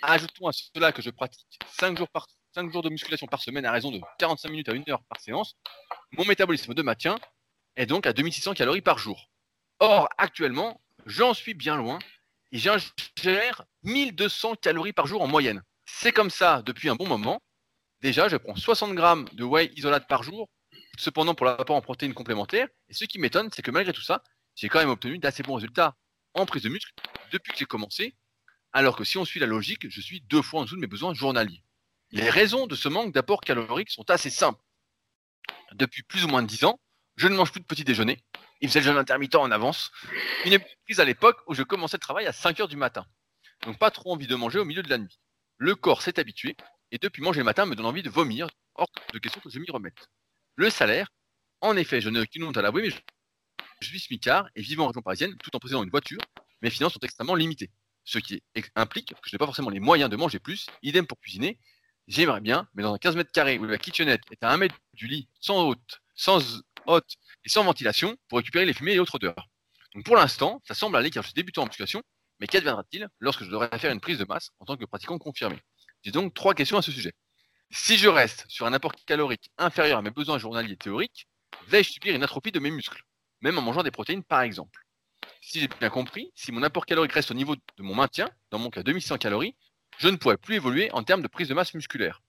Ajoutons 0.00 0.48
à 0.48 0.52
cela 0.52 0.92
que 0.92 1.02
je 1.02 1.10
pratique 1.10 1.58
5 1.78 1.98
jours, 1.98 2.08
par, 2.08 2.26
5 2.54 2.72
jours 2.72 2.82
de 2.82 2.88
musculation 2.88 3.26
par 3.26 3.42
semaine 3.42 3.66
à 3.66 3.72
raison 3.72 3.90
de 3.90 4.00
45 4.18 4.48
minutes 4.48 4.70
à 4.70 4.72
1 4.72 4.82
heure 4.88 5.02
par 5.10 5.20
séance. 5.20 5.56
Mon 6.12 6.24
métabolisme 6.24 6.72
de 6.72 6.80
maintien 6.80 7.18
est 7.76 7.84
donc 7.84 8.06
à 8.06 8.14
2600 8.14 8.54
calories 8.54 8.80
par 8.80 8.96
jour. 8.96 9.28
Or, 9.78 10.08
actuellement, 10.16 10.80
j'en 11.04 11.34
suis 11.34 11.52
bien 11.52 11.76
loin 11.76 11.98
et 12.52 12.58
j'ingère 12.58 13.64
1200 13.82 14.56
calories 14.56 14.92
par 14.92 15.06
jour 15.06 15.22
en 15.22 15.26
moyenne. 15.26 15.62
C'est 15.86 16.12
comme 16.12 16.30
ça 16.30 16.62
depuis 16.62 16.88
un 16.88 16.96
bon 16.96 17.06
moment 17.06 17.40
Déjà, 18.00 18.28
je 18.28 18.36
prends 18.36 18.56
60 18.56 18.94
grammes 18.94 19.28
de 19.32 19.44
whey 19.44 19.70
isolate 19.76 20.08
par 20.08 20.22
jour, 20.22 20.48
cependant 20.96 21.34
pour 21.34 21.44
l'apport 21.44 21.76
en 21.76 21.82
protéines 21.82 22.14
complémentaires. 22.14 22.68
Et 22.88 22.94
ce 22.94 23.04
qui 23.04 23.18
m'étonne, 23.18 23.50
c'est 23.54 23.62
que 23.62 23.70
malgré 23.70 23.92
tout 23.92 24.00
ça, 24.00 24.22
j'ai 24.54 24.68
quand 24.68 24.78
même 24.78 24.88
obtenu 24.88 25.18
d'assez 25.18 25.42
bons 25.42 25.56
résultats 25.56 25.96
en 26.34 26.46
prise 26.46 26.62
de 26.62 26.70
muscle 26.70 26.92
depuis 27.30 27.52
que 27.52 27.58
j'ai 27.58 27.66
commencé, 27.66 28.16
alors 28.72 28.96
que 28.96 29.04
si 29.04 29.18
on 29.18 29.24
suit 29.24 29.40
la 29.40 29.46
logique, 29.46 29.88
je 29.90 30.00
suis 30.00 30.22
deux 30.22 30.40
fois 30.40 30.60
en 30.60 30.64
dessous 30.64 30.76
de 30.76 30.80
mes 30.80 30.86
besoins 30.86 31.12
journaliers. 31.12 31.62
Les 32.10 32.30
raisons 32.30 32.66
de 32.66 32.74
ce 32.74 32.88
manque 32.88 33.12
d'apport 33.12 33.42
calorique 33.42 33.90
sont 33.90 34.08
assez 34.10 34.30
simples. 34.30 34.62
Depuis 35.72 36.02
plus 36.02 36.24
ou 36.24 36.28
moins 36.28 36.42
de 36.42 36.48
10 36.48 36.64
ans, 36.64 36.80
Je 37.20 37.28
ne 37.28 37.34
mange 37.34 37.52
plus 37.52 37.60
de 37.60 37.66
petit 37.66 37.84
déjeuner. 37.84 38.18
Il 38.62 38.68
faisait 38.68 38.80
le 38.80 38.86
jeûne 38.86 38.96
intermittent 38.96 39.34
en 39.34 39.50
avance. 39.50 39.92
Une 40.46 40.58
prise 40.86 41.00
à 41.00 41.04
l'époque 41.04 41.36
où 41.46 41.52
je 41.52 41.62
commençais 41.62 41.98
le 41.98 42.00
travail 42.00 42.26
à 42.26 42.32
5 42.32 42.58
heures 42.60 42.68
du 42.68 42.78
matin. 42.78 43.04
Donc 43.66 43.78
pas 43.78 43.90
trop 43.90 44.14
envie 44.14 44.26
de 44.26 44.34
manger 44.34 44.58
au 44.58 44.64
milieu 44.64 44.82
de 44.82 44.88
la 44.88 44.96
nuit. 44.96 45.20
Le 45.58 45.74
corps 45.74 46.00
s'est 46.00 46.18
habitué 46.18 46.56
et 46.92 46.96
depuis 46.96 47.20
manger 47.20 47.40
le 47.40 47.44
matin 47.44 47.66
me 47.66 47.74
donne 47.74 47.84
envie 47.84 48.02
de 48.02 48.08
vomir. 48.08 48.48
Hors 48.74 48.88
de 49.12 49.18
question 49.18 49.38
que 49.42 49.50
je 49.50 49.58
m'y 49.58 49.70
remette. 49.70 50.08
Le 50.56 50.70
salaire, 50.70 51.12
en 51.60 51.76
effet, 51.76 52.00
je 52.00 52.08
n'ai 52.08 52.26
qu'une 52.26 52.44
honte 52.44 52.56
à 52.56 52.62
l'avouer, 52.62 52.80
mais 52.80 52.90
je, 52.90 52.96
je 53.82 53.88
suis 53.88 54.00
smicard 54.00 54.48
et 54.56 54.62
vivant 54.62 54.84
en 54.84 54.86
région 54.86 55.02
parisienne 55.02 55.36
tout 55.36 55.54
en 55.54 55.58
possédant 55.58 55.82
une 55.82 55.90
voiture. 55.90 56.20
Mes 56.62 56.70
finances 56.70 56.94
sont 56.94 57.00
extrêmement 57.00 57.34
limitées. 57.34 57.70
Ce 58.04 58.18
qui 58.18 58.42
implique 58.76 59.08
que 59.12 59.28
je 59.28 59.34
n'ai 59.34 59.38
pas 59.38 59.44
forcément 59.44 59.68
les 59.68 59.80
moyens 59.80 60.08
de 60.08 60.16
manger 60.16 60.38
plus. 60.38 60.68
Idem 60.82 61.06
pour 61.06 61.20
cuisiner. 61.20 61.60
J'aimerais 62.08 62.40
bien, 62.40 62.66
mais 62.72 62.82
dans 62.82 62.94
un 62.94 62.98
15 62.98 63.14
mètres 63.14 63.30
carrés 63.30 63.58
où 63.58 63.66
la 63.66 63.76
kitchenette 63.76 64.22
est 64.30 64.42
à 64.42 64.50
1 64.50 64.56
mètre 64.56 64.76
du 64.94 65.06
lit, 65.06 65.28
sans 65.38 65.68
haute, 65.68 66.00
sans 66.14 66.62
haute 66.86 67.16
et 67.44 67.48
sans 67.48 67.64
ventilation, 67.64 68.16
pour 68.28 68.38
récupérer 68.38 68.66
les 68.66 68.72
fumées 68.72 68.94
et 68.94 68.98
autres 68.98 69.14
odeurs. 69.16 69.48
Donc 69.94 70.04
pour 70.04 70.16
l'instant, 70.16 70.60
ça 70.66 70.74
semble 70.74 70.96
aller 70.96 71.10
car 71.10 71.22
je 71.22 71.28
suis 71.28 71.34
débutant 71.34 71.62
en 71.62 71.66
musculation, 71.66 72.02
mais 72.38 72.46
qu'adviendra-t-il 72.46 73.08
lorsque 73.18 73.44
je 73.44 73.50
devrais 73.50 73.78
faire 73.78 73.92
une 73.92 74.00
prise 74.00 74.18
de 74.18 74.24
masse 74.24 74.50
en 74.60 74.64
tant 74.64 74.76
que 74.76 74.84
pratiquant 74.84 75.18
confirmé? 75.18 75.58
J'ai 76.02 76.12
donc 76.12 76.32
trois 76.34 76.54
questions 76.54 76.78
à 76.78 76.82
ce 76.82 76.92
sujet. 76.92 77.12
Si 77.70 77.98
je 77.98 78.08
reste 78.08 78.44
sur 78.48 78.66
un 78.66 78.72
apport 78.72 78.94
calorique 79.06 79.50
inférieur 79.58 79.98
à 79.98 80.02
mes 80.02 80.10
besoins 80.10 80.38
journaliers 80.38 80.76
théoriques, 80.76 81.28
vais-je 81.68 81.90
subir 81.90 82.14
une 82.14 82.22
atropie 82.22 82.52
de 82.52 82.58
mes 82.58 82.70
muscles, 82.70 83.02
même 83.42 83.58
en 83.58 83.62
mangeant 83.62 83.82
des 83.82 83.90
protéines 83.90 84.24
par 84.24 84.40
exemple? 84.40 84.80
Si 85.40 85.60
j'ai 85.60 85.68
bien 85.68 85.90
compris, 85.90 86.30
si 86.34 86.52
mon 86.52 86.62
apport 86.62 86.86
calorique 86.86 87.12
reste 87.12 87.30
au 87.30 87.34
niveau 87.34 87.56
de 87.56 87.82
mon 87.82 87.94
maintien, 87.94 88.28
dans 88.50 88.58
mon 88.58 88.70
cas 88.70 88.82
2100 88.82 89.18
calories, 89.18 89.56
je 89.98 90.08
ne 90.08 90.16
pourrais 90.16 90.36
plus 90.36 90.56
évoluer 90.56 90.90
en 90.92 91.02
termes 91.02 91.22
de 91.22 91.28
prise 91.28 91.48
de 91.48 91.54
masse 91.54 91.74
musculaire. 91.74 92.22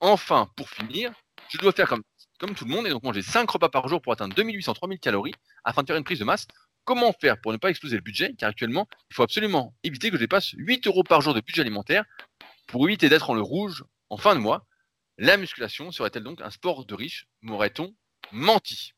Enfin, 0.00 0.50
pour 0.56 0.70
finir, 0.70 1.12
je 1.48 1.58
dois 1.58 1.72
faire 1.72 1.88
comme, 1.88 2.02
comme 2.38 2.54
tout 2.54 2.64
le 2.64 2.70
monde 2.70 2.86
et 2.86 2.90
donc 2.90 3.02
manger 3.02 3.22
5 3.22 3.50
repas 3.50 3.68
par 3.68 3.88
jour 3.88 4.00
pour 4.00 4.12
atteindre 4.12 4.34
2800-3000 4.36 4.98
calories 4.98 5.34
afin 5.64 5.82
de 5.82 5.86
faire 5.86 5.96
une 5.96 6.04
prise 6.04 6.20
de 6.20 6.24
masse 6.24 6.46
Comment 6.88 7.12
faire 7.12 7.38
pour 7.38 7.52
ne 7.52 7.58
pas 7.58 7.68
exploser 7.68 7.96
le 7.96 8.02
budget 8.02 8.32
Car 8.38 8.48
actuellement, 8.48 8.88
il 9.10 9.14
faut 9.14 9.22
absolument 9.22 9.74
éviter 9.82 10.08
que 10.08 10.16
je 10.16 10.20
dépasse 10.20 10.52
8 10.56 10.86
euros 10.86 11.04
par 11.04 11.20
jour 11.20 11.34
de 11.34 11.42
budget 11.42 11.60
alimentaire 11.60 12.06
pour 12.66 12.88
éviter 12.88 13.10
d'être 13.10 13.28
en 13.28 13.34
le 13.34 13.42
rouge 13.42 13.84
en 14.08 14.16
fin 14.16 14.34
de 14.34 14.40
mois. 14.40 14.64
La 15.18 15.36
musculation 15.36 15.92
serait-elle 15.92 16.22
donc 16.22 16.40
un 16.40 16.48
sport 16.48 16.86
de 16.86 16.94
riche 16.94 17.26
M'aurait-on 17.42 17.94
menti? 18.32 18.94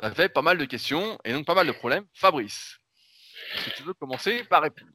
Ça 0.00 0.10
fait 0.10 0.30
pas 0.30 0.40
mal 0.40 0.56
de 0.56 0.64
questions 0.64 1.18
et 1.22 1.34
donc 1.34 1.44
pas 1.44 1.54
mal 1.54 1.66
de 1.66 1.72
problèmes. 1.72 2.06
Fabrice, 2.14 2.78
est-ce 3.54 3.76
tu 3.76 3.82
veux 3.82 3.92
commencer 3.92 4.42
par 4.44 4.62
répondre? 4.62 4.90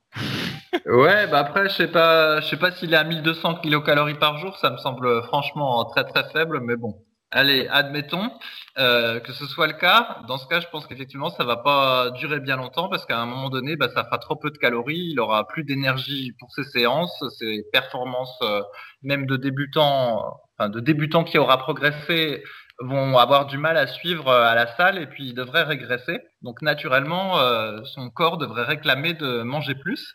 Ouais, 0.86 1.28
bah 1.28 1.40
après, 1.40 1.70
je 1.70 1.76
sais 1.76 1.88
pas, 1.88 2.42
je 2.42 2.48
sais 2.48 2.58
pas 2.58 2.72
s'il 2.72 2.94
est 2.94 2.98
à 2.98 3.04
1200 3.04 3.56
kilocalories 3.56 4.16
par 4.16 4.38
jour, 4.40 4.58
ça 4.58 4.70
me 4.70 4.78
semble 4.78 5.24
franchement 5.24 5.86
très 5.86 6.04
très 6.04 6.24
faible, 6.32 6.60
mais 6.62 6.76
bon. 6.76 6.94
Allez, 7.32 7.68
admettons 7.72 8.30
euh, 8.78 9.20
que 9.20 9.32
ce 9.34 9.46
soit 9.48 9.66
le 9.68 9.74
cas. 9.74 10.20
Dans 10.28 10.38
ce 10.38 10.48
cas, 10.48 10.60
je 10.60 10.68
pense 10.68 10.86
qu'effectivement, 10.86 11.32
ça 11.32 11.44
va 11.44 11.58
pas 11.58 12.12
durer 12.12 12.40
bien 12.40 12.58
longtemps 12.58 12.90
parce 12.90 13.06
qu'à 13.08 13.18
un 13.20 13.26
moment 13.26 13.50
donné, 13.50 13.76
bah, 13.76 13.90
ça 13.90 14.04
fera 14.04 14.20
trop 14.20 14.36
peu 14.36 14.52
de 14.52 14.58
calories. 14.58 15.10
Il 15.14 15.20
aura 15.20 15.48
plus 15.48 15.64
d'énergie 15.64 16.34
pour 16.40 16.52
ses 16.52 16.64
séances, 16.64 17.24
ses 17.40 17.64
performances, 17.72 18.38
euh, 18.44 18.62
même 19.02 19.26
de 19.26 19.36
débutants, 19.36 20.38
enfin 20.60 20.70
de 20.70 20.80
débutants 20.80 21.24
qui 21.24 21.40
aura 21.40 21.58
progressé, 21.58 22.44
vont 22.80 23.18
avoir 23.18 23.48
du 23.48 23.58
mal 23.58 23.78
à 23.78 23.88
suivre 23.88 24.28
euh, 24.28 24.44
à 24.46 24.54
la 24.54 24.68
salle 24.76 25.00
et 25.00 25.08
puis 25.08 25.30
il 25.30 25.34
devrait 25.34 25.64
régresser. 25.64 26.20
Donc 26.44 26.62
naturellement, 26.62 27.38
son 27.86 28.10
corps 28.12 28.38
devrait 28.38 28.64
réclamer 28.66 29.14
de 29.14 29.42
manger 29.42 29.74
plus. 29.76 30.14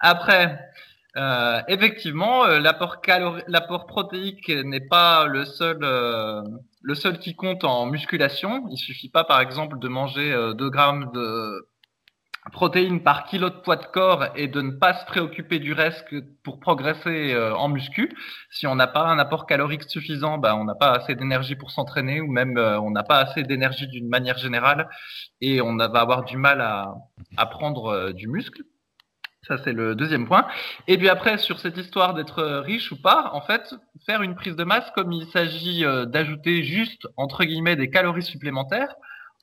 Après, 0.00 0.58
euh, 1.18 1.60
effectivement, 1.68 2.44
euh, 2.44 2.60
l'apport 2.60 3.00
l'apport 3.48 3.86
protéique 3.86 4.48
n'est 4.50 4.86
pas 4.86 5.26
le 5.26 5.44
seul, 5.44 5.78
euh, 5.82 6.42
le 6.82 6.94
seul 6.94 7.18
qui 7.18 7.34
compte 7.34 7.64
en 7.64 7.86
musculation. 7.86 8.66
Il 8.70 8.76
suffit 8.78 9.08
pas, 9.08 9.24
par 9.24 9.40
exemple, 9.40 9.78
de 9.78 9.88
manger 9.88 10.32
2 10.56 10.70
grammes 10.70 11.10
de 11.12 11.68
protéines 12.52 13.02
par 13.02 13.24
kilo 13.24 13.50
de 13.50 13.56
poids 13.56 13.76
de 13.76 13.84
corps 13.86 14.26
et 14.36 14.48
de 14.48 14.62
ne 14.62 14.70
pas 14.70 14.94
se 14.94 15.04
préoccuper 15.06 15.58
du 15.58 15.72
reste 15.72 16.06
pour 16.44 16.60
progresser 16.60 17.36
en 17.36 17.68
muscu. 17.68 18.10
Si 18.50 18.66
on 18.66 18.74
n'a 18.74 18.86
pas 18.86 19.06
un 19.06 19.18
apport 19.18 19.46
calorique 19.46 19.84
suffisant, 19.84 20.38
ben, 20.38 20.54
on 20.54 20.64
n'a 20.64 20.74
pas 20.74 20.92
assez 20.92 21.14
d'énergie 21.14 21.56
pour 21.56 21.70
s'entraîner 21.70 22.20
ou 22.20 22.30
même 22.30 22.56
on 22.58 22.90
n'a 22.90 23.02
pas 23.02 23.18
assez 23.18 23.42
d'énergie 23.42 23.88
d'une 23.88 24.08
manière 24.08 24.38
générale 24.38 24.88
et 25.40 25.60
on 25.60 25.76
va 25.76 25.84
avoir 26.00 26.24
du 26.24 26.36
mal 26.36 26.60
à, 26.60 26.94
à 27.36 27.46
prendre 27.46 28.12
du 28.12 28.28
muscle. 28.28 28.62
Ça, 29.46 29.56
c'est 29.64 29.72
le 29.72 29.94
deuxième 29.94 30.26
point. 30.26 30.46
Et 30.88 30.98
puis 30.98 31.08
après, 31.08 31.38
sur 31.38 31.58
cette 31.60 31.76
histoire 31.76 32.14
d'être 32.14 32.42
riche 32.64 32.90
ou 32.92 33.00
pas, 33.00 33.30
en 33.32 33.40
fait, 33.40 33.74
faire 34.04 34.22
une 34.22 34.34
prise 34.34 34.56
de 34.56 34.64
masse, 34.64 34.90
comme 34.94 35.12
il 35.12 35.26
s'agit 35.28 35.84
euh, 35.84 36.04
d'ajouter 36.06 36.64
juste, 36.64 37.06
entre 37.16 37.44
guillemets, 37.44 37.76
des 37.76 37.88
calories 37.88 38.22
supplémentaires, 38.22 38.94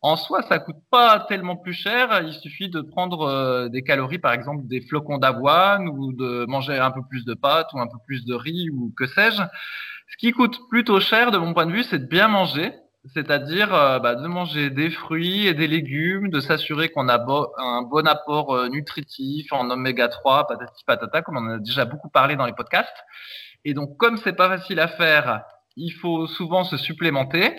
en 0.02 0.18
soi, 0.18 0.44
ça 0.44 0.60
coûte 0.60 0.76
pas 0.92 1.26
tellement 1.28 1.56
plus 1.56 1.74
cher. 1.74 2.22
Il 2.24 2.34
suffit 2.34 2.70
de 2.70 2.82
prendre 2.82 3.22
euh, 3.22 3.70
des 3.70 3.82
calories, 3.82 4.20
par 4.20 4.34
exemple, 4.34 4.68
des 4.68 4.82
flocons 4.82 5.18
d'avoine 5.18 5.88
ou 5.88 6.14
de 6.14 6.46
manger 6.48 6.78
un 6.78 6.92
peu 6.92 7.02
plus 7.10 7.26
de 7.26 7.34
pâtes 7.34 7.74
ou 7.74 7.80
un 7.80 7.88
peu 7.88 7.98
plus 8.06 8.26
de 8.26 8.36
riz 8.36 8.70
ou 8.70 8.94
que 8.96 9.08
sais-je. 9.08 9.42
Ce 10.12 10.18
qui 10.18 10.32
coûte 10.32 10.60
plutôt 10.70 11.00
cher, 11.00 11.32
de 11.32 11.38
mon 11.38 11.54
point 11.54 11.66
de 11.66 11.72
vue, 11.72 11.84
c'est 11.84 12.00
de 12.00 12.06
bien 12.06 12.28
manger 12.28 12.74
c'est-à-dire 13.14 13.74
euh, 13.74 14.00
bah, 14.00 14.16
de 14.16 14.28
manger 14.28 14.70
des 14.70 14.90
fruits 14.90 15.48
et 15.48 15.54
des 15.54 15.68
légumes, 15.68 16.30
de 16.30 16.40
s'assurer 16.40 16.90
qu'on 16.90 17.08
a 17.08 17.18
un 17.58 17.82
bon 17.84 18.08
apport 18.08 18.56
euh, 18.56 18.70
nutritif 18.70 19.52
en 19.54 19.70
oméga 19.70 20.08
3, 20.08 20.48
patati 20.48 20.84
patata, 20.86 21.22
comme 21.22 21.38
on 21.38 21.46
en 21.46 21.56
a 21.56 21.60
déjà 21.60 21.86
beaucoup 21.86 22.10
parlé 22.10 22.36
dans 22.36 22.46
les 22.46 22.54
podcasts. 22.54 22.98
Et 23.64 23.74
donc, 23.74 23.98
comme 23.98 24.18
c'est 24.18 24.36
pas 24.36 24.50
facile 24.50 24.80
à 24.80 24.88
faire, 24.88 25.44
il 25.76 25.92
faut 25.92 26.28
souvent 26.28 26.64
se 26.64 26.78
supplémenter. 26.78 27.54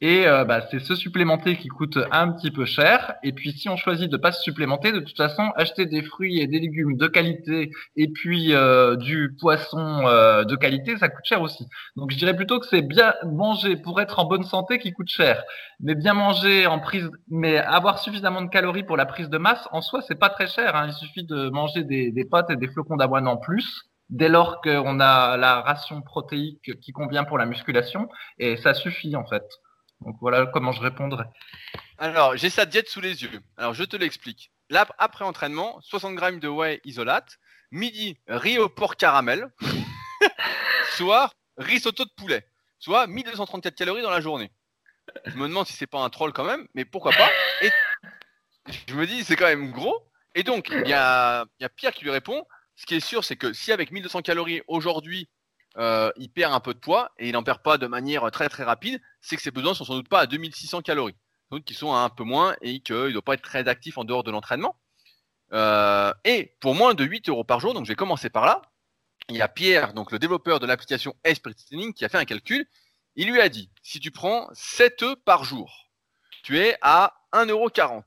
Et 0.00 0.28
euh, 0.28 0.44
bah, 0.44 0.60
c'est 0.70 0.78
se 0.78 0.94
supplémenter 0.94 1.56
qui 1.56 1.68
coûte 1.68 1.98
un 2.12 2.30
petit 2.30 2.52
peu 2.52 2.64
cher. 2.64 3.14
Et 3.24 3.32
puis 3.32 3.52
si 3.52 3.68
on 3.68 3.76
choisit 3.76 4.10
de 4.10 4.16
pas 4.16 4.30
se 4.30 4.42
supplémenter, 4.42 4.92
de 4.92 5.00
toute 5.00 5.16
façon, 5.16 5.50
acheter 5.56 5.86
des 5.86 6.02
fruits 6.02 6.40
et 6.40 6.46
des 6.46 6.60
légumes 6.60 6.96
de 6.96 7.08
qualité 7.08 7.70
et 7.96 8.08
puis 8.08 8.54
euh, 8.54 8.94
du 8.94 9.34
poisson 9.40 10.06
euh, 10.06 10.44
de 10.44 10.54
qualité, 10.54 10.96
ça 10.98 11.08
coûte 11.08 11.24
cher 11.24 11.42
aussi. 11.42 11.66
Donc 11.96 12.12
je 12.12 12.16
dirais 12.16 12.36
plutôt 12.36 12.60
que 12.60 12.66
c'est 12.66 12.82
bien 12.82 13.12
manger 13.26 13.76
pour 13.76 14.00
être 14.00 14.20
en 14.20 14.24
bonne 14.24 14.44
santé 14.44 14.78
qui 14.78 14.92
coûte 14.92 15.10
cher. 15.10 15.42
Mais 15.80 15.96
bien 15.96 16.14
manger 16.14 16.66
en 16.66 16.78
prise, 16.78 17.10
mais 17.28 17.58
avoir 17.58 17.98
suffisamment 17.98 18.42
de 18.42 18.50
calories 18.50 18.84
pour 18.84 18.96
la 18.96 19.06
prise 19.06 19.28
de 19.28 19.38
masse, 19.38 19.66
en 19.72 19.80
soi, 19.80 20.00
c'est 20.06 20.18
pas 20.18 20.30
très 20.30 20.46
cher. 20.46 20.76
Hein. 20.76 20.86
Il 20.88 20.92
suffit 20.94 21.24
de 21.24 21.50
manger 21.50 21.82
des, 21.82 22.12
des 22.12 22.24
pâtes 22.24 22.50
et 22.50 22.56
des 22.56 22.68
flocons 22.68 22.96
d'avoine 22.96 23.26
en 23.26 23.36
plus 23.36 23.88
dès 24.10 24.28
lors 24.28 24.60
qu'on 24.62 25.00
a 25.00 25.36
la 25.36 25.60
ration 25.60 26.00
protéique 26.02 26.80
qui 26.80 26.92
convient 26.92 27.24
pour 27.24 27.36
la 27.36 27.44
musculation, 27.44 28.08
et 28.38 28.56
ça 28.56 28.72
suffit 28.72 29.14
en 29.16 29.26
fait. 29.26 29.44
Donc 30.00 30.16
voilà 30.20 30.46
comment 30.46 30.72
je 30.72 30.80
répondrai. 30.80 31.24
Alors, 31.98 32.36
j'ai 32.36 32.50
sa 32.50 32.66
diète 32.66 32.88
sous 32.88 33.00
les 33.00 33.22
yeux. 33.22 33.40
Alors, 33.56 33.74
je 33.74 33.84
te 33.84 33.96
l'explique. 33.96 34.52
Là, 34.70 34.86
après 34.98 35.24
entraînement, 35.24 35.80
60 35.80 36.14
grammes 36.14 36.40
de 36.40 36.48
whey 36.48 36.80
isolate. 36.84 37.38
Midi, 37.70 38.18
riz 38.28 38.58
au 38.58 38.68
porc 38.68 38.96
caramel. 38.96 39.48
Soir, 40.96 41.34
risotto 41.56 42.04
de 42.04 42.10
poulet. 42.16 42.46
Soit 42.78 43.06
1234 43.06 43.74
calories 43.74 44.02
dans 44.02 44.10
la 44.10 44.20
journée. 44.20 44.52
Je 45.24 45.36
me 45.36 45.48
demande 45.48 45.66
si 45.66 45.72
c'est 45.72 45.86
pas 45.86 46.00
un 46.00 46.10
troll 46.10 46.32
quand 46.32 46.44
même, 46.44 46.68
mais 46.74 46.84
pourquoi 46.84 47.12
pas. 47.12 47.28
Et 47.62 47.70
je 48.86 48.94
me 48.94 49.06
dis, 49.06 49.24
c'est 49.24 49.36
quand 49.36 49.46
même 49.46 49.70
gros. 49.70 50.06
Et 50.34 50.42
donc, 50.42 50.68
il 50.70 50.88
y 50.88 50.92
a, 50.92 51.44
y 51.60 51.64
a 51.64 51.68
Pierre 51.68 51.92
qui 51.92 52.04
lui 52.04 52.10
répond. 52.10 52.46
Ce 52.76 52.86
qui 52.86 52.94
est 52.94 53.00
sûr, 53.00 53.24
c'est 53.24 53.36
que 53.36 53.52
si 53.52 53.72
avec 53.72 53.90
1200 53.90 54.22
calories 54.22 54.62
aujourd'hui, 54.68 55.28
euh, 55.78 56.10
il 56.16 56.28
perd 56.30 56.52
un 56.52 56.60
peu 56.60 56.74
de 56.74 56.78
poids 56.78 57.12
et 57.18 57.28
il 57.28 57.32
n'en 57.32 57.42
perd 57.42 57.62
pas 57.62 57.78
de 57.78 57.86
manière 57.86 58.28
très 58.30 58.48
très 58.48 58.64
rapide, 58.64 59.00
c'est 59.20 59.36
que 59.36 59.42
ses 59.42 59.50
besoins 59.50 59.74
sont 59.74 59.84
sans 59.84 59.94
doute 59.94 60.08
pas 60.08 60.20
à 60.20 60.26
2600 60.26 60.82
calories, 60.82 61.16
donc 61.50 61.64
qui 61.64 61.74
sont 61.74 61.92
à 61.92 61.98
un 61.98 62.08
peu 62.08 62.24
moins 62.24 62.56
et 62.60 62.80
qu'il 62.80 62.96
ne 62.96 63.10
doit 63.10 63.22
pas 63.22 63.34
être 63.34 63.42
très 63.42 63.68
actif 63.68 63.96
en 63.98 64.04
dehors 64.04 64.24
de 64.24 64.30
l'entraînement. 64.30 64.76
Euh, 65.52 66.12
et 66.24 66.56
pour 66.60 66.74
moins 66.74 66.94
de 66.94 67.04
8 67.04 67.28
euros 67.28 67.44
par 67.44 67.60
jour, 67.60 67.74
donc 67.74 67.84
je 67.84 67.92
vais 67.92 67.96
commencer 67.96 68.28
par 68.28 68.44
là, 68.44 68.62
il 69.28 69.36
y 69.36 69.42
a 69.42 69.48
Pierre, 69.48 69.94
donc 69.94 70.10
le 70.10 70.18
développeur 70.18 70.58
de 70.58 70.66
l'application 70.66 71.14
Esprit 71.22 71.54
Training, 71.54 71.92
qui 71.92 72.04
a 72.04 72.08
fait 72.08 72.18
un 72.18 72.24
calcul. 72.24 72.66
Il 73.14 73.30
lui 73.30 73.40
a 73.40 73.48
dit, 73.48 73.70
si 73.82 74.00
tu 74.00 74.10
prends 74.10 74.48
7 74.52 75.02
œufs 75.02 75.16
par 75.24 75.44
jour, 75.44 75.90
tu 76.42 76.58
es 76.58 76.76
à 76.82 77.14
1,40€. 77.32 78.02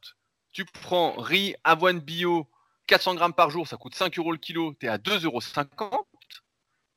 Tu 0.51 0.65
prends 0.65 1.13
riz, 1.13 1.55
avoine 1.63 1.99
bio, 1.99 2.49
400 2.88 3.15
grammes 3.15 3.34
par 3.34 3.49
jour, 3.49 3.67
ça 3.67 3.78
coûte 3.78 3.95
5 3.95 4.17
euros 4.19 4.32
le 4.32 4.38
kilo, 4.38 4.74
tu 4.80 4.88
es 4.88 4.89
à 4.89 4.97
2,50€. 4.97 6.05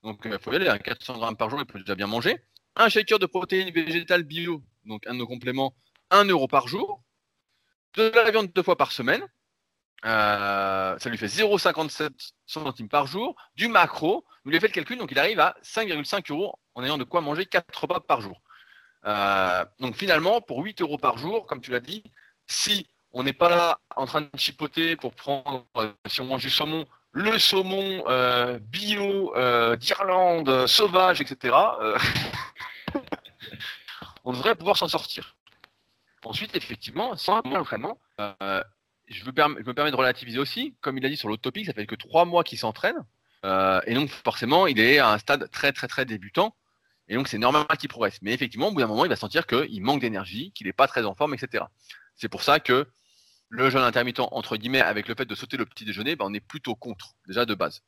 Donc 0.05 0.21
il 0.27 0.39
faut 0.39 0.53
y 0.53 0.57
aller, 0.57 0.69
à 0.69 0.79
400 0.79 1.19
grammes 1.19 1.37
par 1.37 1.49
jour, 1.49 1.59
il 1.59 1.67
peut 1.67 1.79
déjà 1.81 1.95
bien 1.95 2.07
manger. 2.07 2.39
Un 2.77 2.89
shaker 2.89 3.19
de 3.19 3.27
protéines 3.27 3.73
végétales 3.73 4.25
bio, 4.25 4.63
donc 4.85 5.07
un 5.07 5.15
de 5.15 5.19
nos 5.19 5.27
compléments, 5.27 5.75
1 6.11 6.27
euro 6.27 6.47
par 6.47 6.69
jour. 6.69 7.03
De 7.95 8.13
la 8.15 8.31
viande 8.31 8.53
deux 8.53 8.63
fois 8.63 8.77
par 8.77 8.93
semaine, 8.93 9.27
euh, 10.05 10.99
ça 10.99 11.09
lui 11.09 11.17
fait 11.17 11.27
0,57 11.27 12.11
centimes 12.47 12.89
par 12.89 13.07
jour. 13.07 13.35
Du 13.57 13.69
macro, 13.69 14.25
nous 14.45 14.51
lui 14.51 14.61
fait 14.61 14.67
le 14.67 14.73
calcul, 14.73 14.99
donc 14.99 15.11
il 15.11 15.19
arrive 15.19 15.41
à 15.41 15.57
5,5 15.63 16.31
euros 16.31 16.59
en 16.75 16.85
ayant 16.85 16.99
de 16.99 17.05
quoi 17.05 17.23
manger 17.23 17.47
4 17.47 17.81
repas 17.81 18.01
par 18.01 18.21
jour. 18.21 18.43
Euh, 19.07 19.65
donc 19.81 19.97
finalement, 19.97 20.43
pour 20.43 20.63
8 20.63 20.83
euros 20.83 20.99
par 20.99 21.17
jour, 21.17 21.47
comme 21.47 21.63
tu 21.63 21.71
l'as 21.71 21.81
dit, 21.81 22.03
si 22.47 22.87
on 23.13 23.23
n'est 23.23 23.33
pas 23.33 23.49
là 23.49 23.79
en 23.97 24.05
train 24.07 24.23
de 24.23 24.29
chipoter 24.37 24.97
pour 24.97 25.15
prendre, 25.15 25.67
euh, 25.77 25.93
si 26.09 26.21
on 26.21 26.27
mange 26.27 26.43
du 26.43 26.51
saumon, 26.51 26.85
le 27.15 27.39
saumon 27.39 28.05
euh, 28.09 28.59
bio 28.59 29.35
euh, 29.37 29.77
d'Irlande, 29.77 30.67
sauvage, 30.67 31.21
etc. 31.21 31.57
on 34.25 34.33
devrait 34.33 34.57
pouvoir 34.57 34.77
s'en 34.77 34.89
sortir. 34.89 35.37
Ensuite, 36.25 36.57
effectivement, 36.57 37.17
sans 37.17 37.41
l'entraînement, 37.45 37.99
euh, 38.21 38.63
je, 39.07 39.25
me 39.25 39.33
je 39.37 39.67
me 39.67 39.75
permets 39.75 39.91
de 39.93 39.97
relativiser 39.97 40.39
aussi. 40.39 40.75
Comme 40.81 40.99
il 40.99 41.07
a 41.07 41.09
dit 41.09 41.17
sur 41.17 41.29
l'autre 41.29 41.43
topic, 41.43 41.67
ça 41.67 41.73
fait 41.73 41.87
que 41.87 41.95
trois 41.95 42.25
mois 42.25 42.43
qu'il 42.43 42.59
s'entraîne. 42.59 42.97
Euh, 43.45 43.81
et 43.87 43.95
donc, 43.95 44.11
forcément, 44.11 44.67
il 44.67 44.81
est 44.81 44.99
à 44.99 45.11
un 45.11 45.19
stade 45.19 45.49
très, 45.53 45.71
très, 45.73 45.87
très 45.87 46.05
débutant. 46.05 46.57
Et 47.09 47.15
donc, 47.15 47.29
c'est 47.29 47.39
normal 47.39 47.67
qu'il 47.79 47.91
progresse. 47.91 48.19
Mais 48.23 48.33
effectivement, 48.33 48.69
au 48.69 48.73
bout 48.73 48.81
d'un 48.81 48.89
moment, 48.89 49.05
il 49.05 49.11
va 49.11 49.17
sentir 49.17 49.47
qu'il 49.47 49.83
manque 49.83 50.01
d'énergie, 50.01 50.51
qu'il 50.53 50.67
n'est 50.67 50.73
pas 50.73 50.89
très 50.89 51.05
en 51.05 51.15
forme, 51.15 51.35
etc. 51.35 51.65
C'est 52.17 52.29
pour 52.29 52.43
ça 52.43 52.59
que 52.59 52.89
le 53.55 53.71
jeûne 53.71 53.83
intermittent, 53.83 54.21
entre 54.21 54.57
guillemets, 54.57 54.81
avec 54.81 55.07
le 55.07 55.15
fait 55.15 55.27
de 55.27 55.35
sauter 55.35 55.57
le 55.57 55.65
petit 55.65 55.85
déjeuner, 55.85 56.17
ben, 56.17 56.27
on 56.29 56.35
est 56.35 56.41
plutôt 56.41 56.75
contre, 56.75 57.15
déjà 57.27 57.47
de 57.47 57.55
base. 57.55 57.83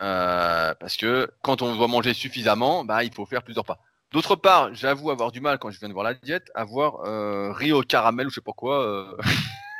Euh, 0.00 0.74
parce 0.74 0.96
que 0.96 1.28
quand 1.42 1.60
on 1.60 1.74
doit 1.74 1.88
manger 1.88 2.14
suffisamment, 2.14 2.84
bah, 2.84 3.02
il 3.02 3.12
faut 3.12 3.26
faire 3.26 3.42
plusieurs 3.42 3.64
pas. 3.64 3.80
D'autre 4.12 4.36
part, 4.36 4.72
j'avoue 4.74 5.10
avoir 5.10 5.32
du 5.32 5.40
mal 5.40 5.58
quand 5.58 5.70
je 5.70 5.78
viens 5.80 5.88
de 5.88 5.92
voir 5.92 6.04
la 6.04 6.14
diète, 6.14 6.50
à 6.54 6.64
voir 6.64 7.00
euh, 7.04 7.52
riz 7.52 7.72
au 7.72 7.82
caramel 7.82 8.28
ou 8.28 8.30
je 8.30 8.36
sais 8.36 8.40
pas 8.40 8.52
quoi. 8.52 8.80
Euh. 8.84 9.16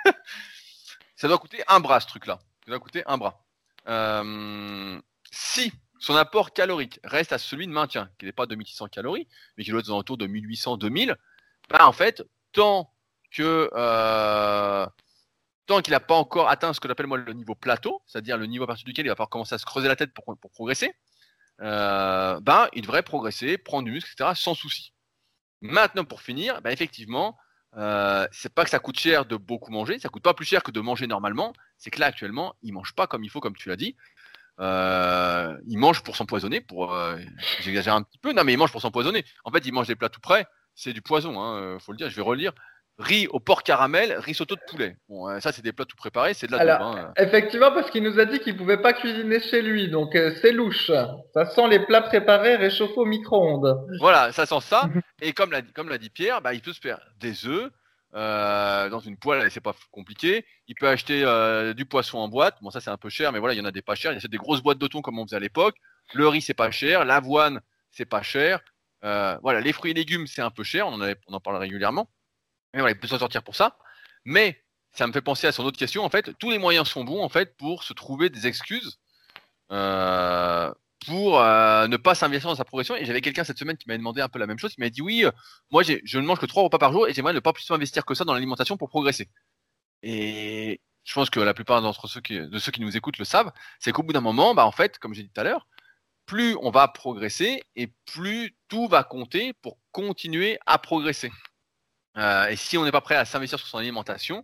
ça 1.17 1.29
doit 1.29 1.39
coûter 1.39 1.63
un 1.69 1.79
bras 1.79 2.01
ce 2.01 2.09
truc-là. 2.09 2.41
Ça 2.65 2.73
doit 2.73 2.81
coûter 2.81 3.05
un 3.07 3.17
bras. 3.17 3.45
si 5.31 5.73
son 6.01 6.17
apport 6.17 6.53
calorique 6.53 6.99
reste 7.05 7.33
à 7.33 7.39
celui 7.39 7.69
de 7.69 7.73
maintien, 7.73 8.11
qui 8.19 8.27
n'est 8.27 8.33
pas 8.33 8.47
de 8.47 8.57
1600 8.57 8.89
calories, 8.89 9.29
mais 9.57 9.65
qui 9.65 9.71
doit 9.71 9.81
être 9.81 9.91
autour 9.91 10.19
de 10.19 10.27
1800-2000, 10.27 11.15
bah 11.71 11.87
en 11.87 11.93
fait, 11.93 12.25
tant 12.53 12.93
que 13.31 13.71
tant 15.69 15.83
qu'il 15.83 15.93
n'a 15.93 16.01
pas 16.01 16.15
encore 16.15 16.49
atteint 16.49 16.73
ce 16.73 16.81
que 16.81 16.89
j'appelle 16.89 17.07
moi 17.07 17.19
le 17.19 17.33
niveau 17.35 17.55
plateau, 17.55 18.03
c'est-à-dire 18.07 18.39
le 18.39 18.47
niveau 18.47 18.65
à 18.65 18.67
partir 18.67 18.85
duquel 18.87 19.07
il 19.07 19.11
va 19.11 19.15
falloir 19.15 19.29
commencer 19.29 19.55
à 19.55 19.59
se 19.59 19.67
creuser 19.67 19.87
la 19.87 19.97
tête 19.97 20.13
pour, 20.13 20.25
progresser, 20.51 20.93
euh, 21.61 22.41
ben, 22.41 22.69
il 22.73 22.83
devrait 22.83 23.03
progresser, 23.03 23.59
prendre 23.59 23.85
du 23.85 23.93
muscle, 23.93 24.11
etc., 24.13 24.33
sans 24.35 24.55
souci. 24.55 24.95
Maintenant, 25.61 26.05
pour 26.05 26.23
finir, 26.23 26.63
ben, 26.63 26.71
effectivement, 26.71 27.37
euh, 27.77 28.27
c'est 28.33 28.53
pas 28.53 28.65
que 28.65 28.71
ça 28.71 28.79
coûte 28.79 28.99
cher 28.99 29.27
de 29.27 29.37
beaucoup 29.37 29.71
manger, 29.71 29.99
ça 29.99 30.09
coûte 30.09 30.23
pas 30.23 30.33
plus 30.33 30.47
cher 30.47 30.63
que 30.63 30.71
de 30.71 30.81
manger 30.81 31.07
normalement, 31.07 31.53
c'est 31.77 31.91
que 31.91 32.01
là, 32.01 32.07
actuellement, 32.07 32.55
il 32.63 32.73
mange 32.73 32.95
pas 32.95 33.07
comme 33.07 33.23
il 33.23 33.31
faut, 33.31 33.41
comme 33.41 33.57
tu 33.57 33.69
l'as 33.69 33.77
dit. 33.77 33.95
Euh, 34.61 35.57
il 35.67 35.79
mange 35.79 36.03
pour 36.03 36.17
s'empoisonner, 36.17 36.63
pour 36.63 36.99
j'exagère 37.61 37.95
un 37.95 38.03
petit 38.03 38.19
peu, 38.19 38.33
non 38.33 38.43
mais 38.43 38.55
il 38.55 38.57
mange 38.57 38.73
pour 38.73 38.81
s'empoisonner. 38.81 39.25
En 39.45 39.53
fait, 39.53 39.67
il 39.67 39.73
mange 39.73 39.87
des 39.87 39.97
plats 39.97 40.09
tout 40.09 40.21
près, 40.21 40.47
c'est 40.75 40.95
du 40.95 41.03
poison, 41.03 41.41
hein, 41.41 41.79
faut 41.79 41.93
le 41.93 41.99
dire. 41.99 42.09
Je 42.09 42.17
vais 42.17 42.23
relire 42.23 42.55
riz 42.99 43.29
au 43.29 43.39
porc 43.39 43.63
caramel, 43.63 44.13
risotto 44.19 44.57
de 44.57 44.61
poulet. 44.69 44.97
Bon, 45.09 45.29
euh, 45.29 45.41
ça, 45.41 45.53
c'est 45.53 45.63
des 45.63 45.73
plats 45.73 45.85
tout 45.85 45.97
préparés, 45.97 46.35
c'est 46.35 46.47
de 46.47 46.53
la 46.53 46.59
Alors, 46.59 46.97
hein. 46.97 47.13
Effectivement, 47.17 47.71
parce 47.71 47.91
qu'il 47.91 48.03
nous 48.03 48.19
a 48.19 48.25
dit 48.25 48.41
qu'il 48.41 48.57
pouvait 48.57 48.83
pas 48.83 48.93
cuisiner 48.93 49.41
chez 49.41 49.63
lui, 49.63 49.89
donc 49.89 50.15
euh, 50.17 50.35
c'est 50.43 50.53
louche. 50.53 50.91
Ça 51.33 51.47
sent 51.47 51.69
les 51.69 51.81
plats 51.81 52.03
préparés 52.03 52.57
réchauffés 52.57 52.99
au 52.99 53.05
micro-ondes. 53.05 53.79
Voilà, 54.01 54.33
ça 54.33 54.47
sent 54.47 54.61
ça. 54.63 54.89
Et 55.23 55.33
comme 55.33 55.53
l'a 55.53 55.63
comme 55.63 55.89
l'a 55.89 55.99
dit 55.99 56.11
Pierre, 56.11 56.41
bah, 56.41 56.55
il 56.55 56.61
peut 56.61 56.73
se 56.73 56.81
faire 56.81 57.01
des 57.21 57.47
œufs 57.47 57.71
euh, 58.15 58.89
dans 58.89 59.01
une 59.01 59.17
poêle, 59.17 59.49
c'est 59.51 59.61
pas 59.61 59.75
compliqué. 59.93 60.45
Il 60.67 60.75
peut 60.75 60.89
acheter 60.89 61.25
du 61.77 61.85
poisson 61.85 62.19
en 62.19 62.29
boîte. 62.29 62.57
Bon, 62.63 62.71
ça 62.71 62.81
c'est 62.81 62.91
un 62.91 62.97
peu 62.97 63.11
cher, 63.11 63.33
mais 63.33 63.39
voilà, 63.39 63.55
il 63.55 63.59
y 63.59 63.61
en 63.61 63.67
a 63.67 63.73
des 63.73 63.83
pas 63.83 63.95
chers. 63.95 64.13
Il 64.13 64.21
y 64.21 64.25
a 64.25 64.29
des 64.29 64.39
grosses 64.39 64.63
boîtes 64.63 64.79
de 64.79 64.87
thon 64.89 65.03
comme 65.03 65.19
on 65.19 65.25
faisait 65.25 65.37
à 65.37 65.41
l'époque. 65.41 65.77
Le 66.15 66.27
riz 66.27 66.41
c'est 66.41 66.55
pas 66.55 66.71
cher, 66.71 67.05
l'avoine 67.05 67.61
c'est 67.93 68.07
pas 68.07 68.23
cher. 68.23 68.61
voilà, 69.03 69.61
les 69.61 69.73
fruits 69.73 69.93
et 69.93 69.95
légumes 69.95 70.27
c'est 70.27 70.43
un 70.43 70.51
peu 70.51 70.65
cher. 70.65 70.89
On 70.89 71.01
en, 71.01 71.13
on 71.29 71.35
en 71.35 71.41
parle 71.41 71.59
régulièrement. 71.59 72.09
Il 72.75 72.99
peut 72.99 73.09
s'en 73.09 73.19
sortir 73.19 73.43
pour 73.43 73.57
ça. 73.57 73.79
Mais 74.25 74.63
ça 74.93 75.07
me 75.07 75.13
fait 75.13 75.23
penser 75.23 75.47
à 75.47 75.53
son 75.53 75.65
autre 75.65 75.79
question. 75.79 76.05
En 76.05 76.11
fait, 76.11 76.37
tous 76.39 76.51
les 76.51 76.59
moyens 76.59 76.89
sont 76.89 77.05
bons 77.05 77.23
en 77.23 77.29
fait 77.29 77.57
pour 77.57 77.83
se 77.85 77.93
trouver 77.93 78.31
des 78.31 78.47
excuses 78.47 78.99
euh, 79.71 80.73
pour 81.07 81.41
euh, 81.41 81.87
ne 81.89 81.97
pas 81.97 82.15
s'investir 82.15 82.51
dans 82.51 82.57
sa 82.57 82.65
progression. 82.65 82.97
Et 82.97 83.05
j'avais 83.05 83.21
quelqu'un 83.21 83.45
cette 83.45 83.59
semaine 83.59 83.77
qui 83.77 83.87
m'avait 83.89 83.99
demandé 83.99 84.21
un 84.21 84.29
peu 84.29 84.39
la 84.39 84.47
même 84.47 84.59
chose. 84.59 84.75
Il 84.77 84.81
m'a 84.83 84.91
dit 84.91 85.03
oui, 85.03 85.25
euh, 85.25 85.31
moi 85.71 85.83
je 85.83 86.19
ne 86.19 86.25
mange 86.25 86.41
que 86.41 86.47
trois 86.47 86.63
repas 86.63 86.79
par 86.79 86.93
jour 86.93 87.09
et 87.09 87.15
j'aimerais 87.15 87.33
ne 87.33 87.41
pas 87.41 87.53
plus 87.53 87.69
m'investir 87.71 88.05
que 88.05 88.15
ça 88.15 88.25
dans 88.25 88.35
l'alimentation 88.35 88.77
pour 88.77 88.89
progresser. 88.89 89.29
Et 90.03 90.81
je 91.05 91.15
pense 91.15 91.31
que 91.31 91.41
la 91.41 91.55
plupart 91.55 91.83
d'entre 91.83 92.07
ceux 92.09 92.21
qui, 92.21 92.39
de 92.39 92.59
ceux 92.59 92.73
qui 92.73 92.81
nous 92.81 92.97
écoutent 92.97 93.19
le 93.19 93.25
savent, 93.25 93.53
c'est 93.81 93.93
qu'au 93.93 94.03
bout 94.03 94.13
d'un 94.13 94.21
moment, 94.21 94.55
bah 94.55 94.67
en 94.67 94.73
fait, 94.73 94.99
comme 94.99 95.15
j'ai 95.15 95.23
dit 95.23 95.31
tout 95.31 95.41
à 95.41 95.45
l'heure, 95.45 95.67
plus 96.27 96.57
on 96.61 96.71
va 96.71 96.89
progresser 96.89 97.63
et 97.77 97.93
plus 98.05 98.57
tout 98.69 98.89
va 98.89 99.03
compter 99.05 99.55
pour 99.55 99.79
continuer 99.93 100.59
à 100.67 100.79
progresser. 100.79 101.31
Euh, 102.19 102.49
et 102.49 102.57
si 102.57 102.77
on 102.77 102.85
n'est 102.85 102.93
pas 102.93 103.01
prêt 103.01 103.15
à 103.17 103.25
s'investir 103.25 103.59
sur 103.59 103.69
son 103.69 103.79
alimentation, 103.79 104.43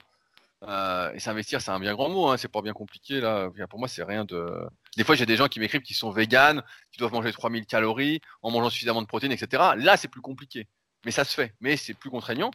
euh, 0.62 1.12
et 1.12 1.18
s'investir, 1.20 1.61
c'est 1.61 1.70
un 1.72 1.81
bien 1.81 1.93
grand 1.95 2.09
mot, 2.09 2.29
hein, 2.29 2.37
c'est 2.37 2.49
pas 2.49 2.62
bien 2.62 2.72
compliqué 2.72 3.20
là. 3.20 3.51
Pour 3.68 3.79
moi, 3.79 3.89
c'est 3.89 4.05
rien 4.05 4.25
de. 4.25 4.66
Des 4.97 5.05
fois, 5.05 5.14
j'ai 5.14 5.27
des 5.27 5.37
gens 5.37 5.49
qui 5.49 5.61
m'écrivent 5.61 5.83
qui 5.83 5.95
sont 5.95 6.11
véganes, 6.11 6.62
qui 6.93 6.99
doivent 6.99 7.12
manger 7.12 7.33
3000 7.33 7.66
calories 7.66 8.20
en 8.43 8.51
mangeant 8.51 8.70
suffisamment 8.70 9.03
de 9.03 9.07
protéines, 9.07 9.33
etc. 9.33 9.75
Là, 9.77 9.97
c'est 9.97 10.09
plus 10.09 10.22
compliqué, 10.22 10.68
mais 11.05 11.11
ça 11.11 11.25
se 11.25 11.35
fait. 11.35 11.55
Mais 11.61 11.77
c'est 11.77 11.95
plus 11.95 12.11
contraignant. 12.11 12.51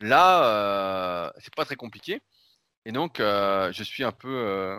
Là, 0.00 0.44
euh, 0.44 1.30
c'est 1.40 1.54
pas 1.54 1.64
très 1.64 1.76
compliqué. 1.76 2.22
Et 2.86 2.92
donc, 2.92 3.18
je 3.18 3.82
suis 3.84 4.04
un 4.04 4.12
peu 4.12 4.78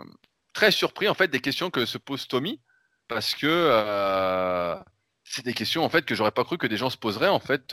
très 0.52 0.72
surpris 0.72 1.08
en 1.08 1.14
fait 1.14 1.28
des 1.28 1.40
questions 1.40 1.70
que 1.70 1.86
se 1.86 1.98
pose 1.98 2.26
Tommy, 2.28 2.60
parce 3.08 3.34
que 3.34 4.82
c'est 5.24 5.44
des 5.44 5.54
questions 5.54 5.84
en 5.84 5.88
fait 5.88 6.04
que 6.04 6.14
j'aurais 6.14 6.32
pas 6.32 6.44
cru 6.44 6.58
que 6.58 6.66
des 6.66 6.76
gens 6.76 6.90
se 6.90 6.96
poseraient 6.96 7.28
en 7.28 7.40
fait 7.40 7.72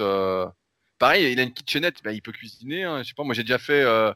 pareil, 1.00 1.32
il 1.32 1.40
a 1.40 1.44
une 1.44 1.54
kitchenette, 1.54 2.04
bah, 2.04 2.12
il 2.12 2.22
peut 2.22 2.32
cuisiner. 2.32 2.84
Hein, 2.84 3.02
je 3.02 3.08
sais 3.08 3.14
pas, 3.16 3.24
moi 3.24 3.34
j'ai 3.34 3.44
déjà 3.44 3.58
fait. 3.58 3.82
Euh, 3.82 4.14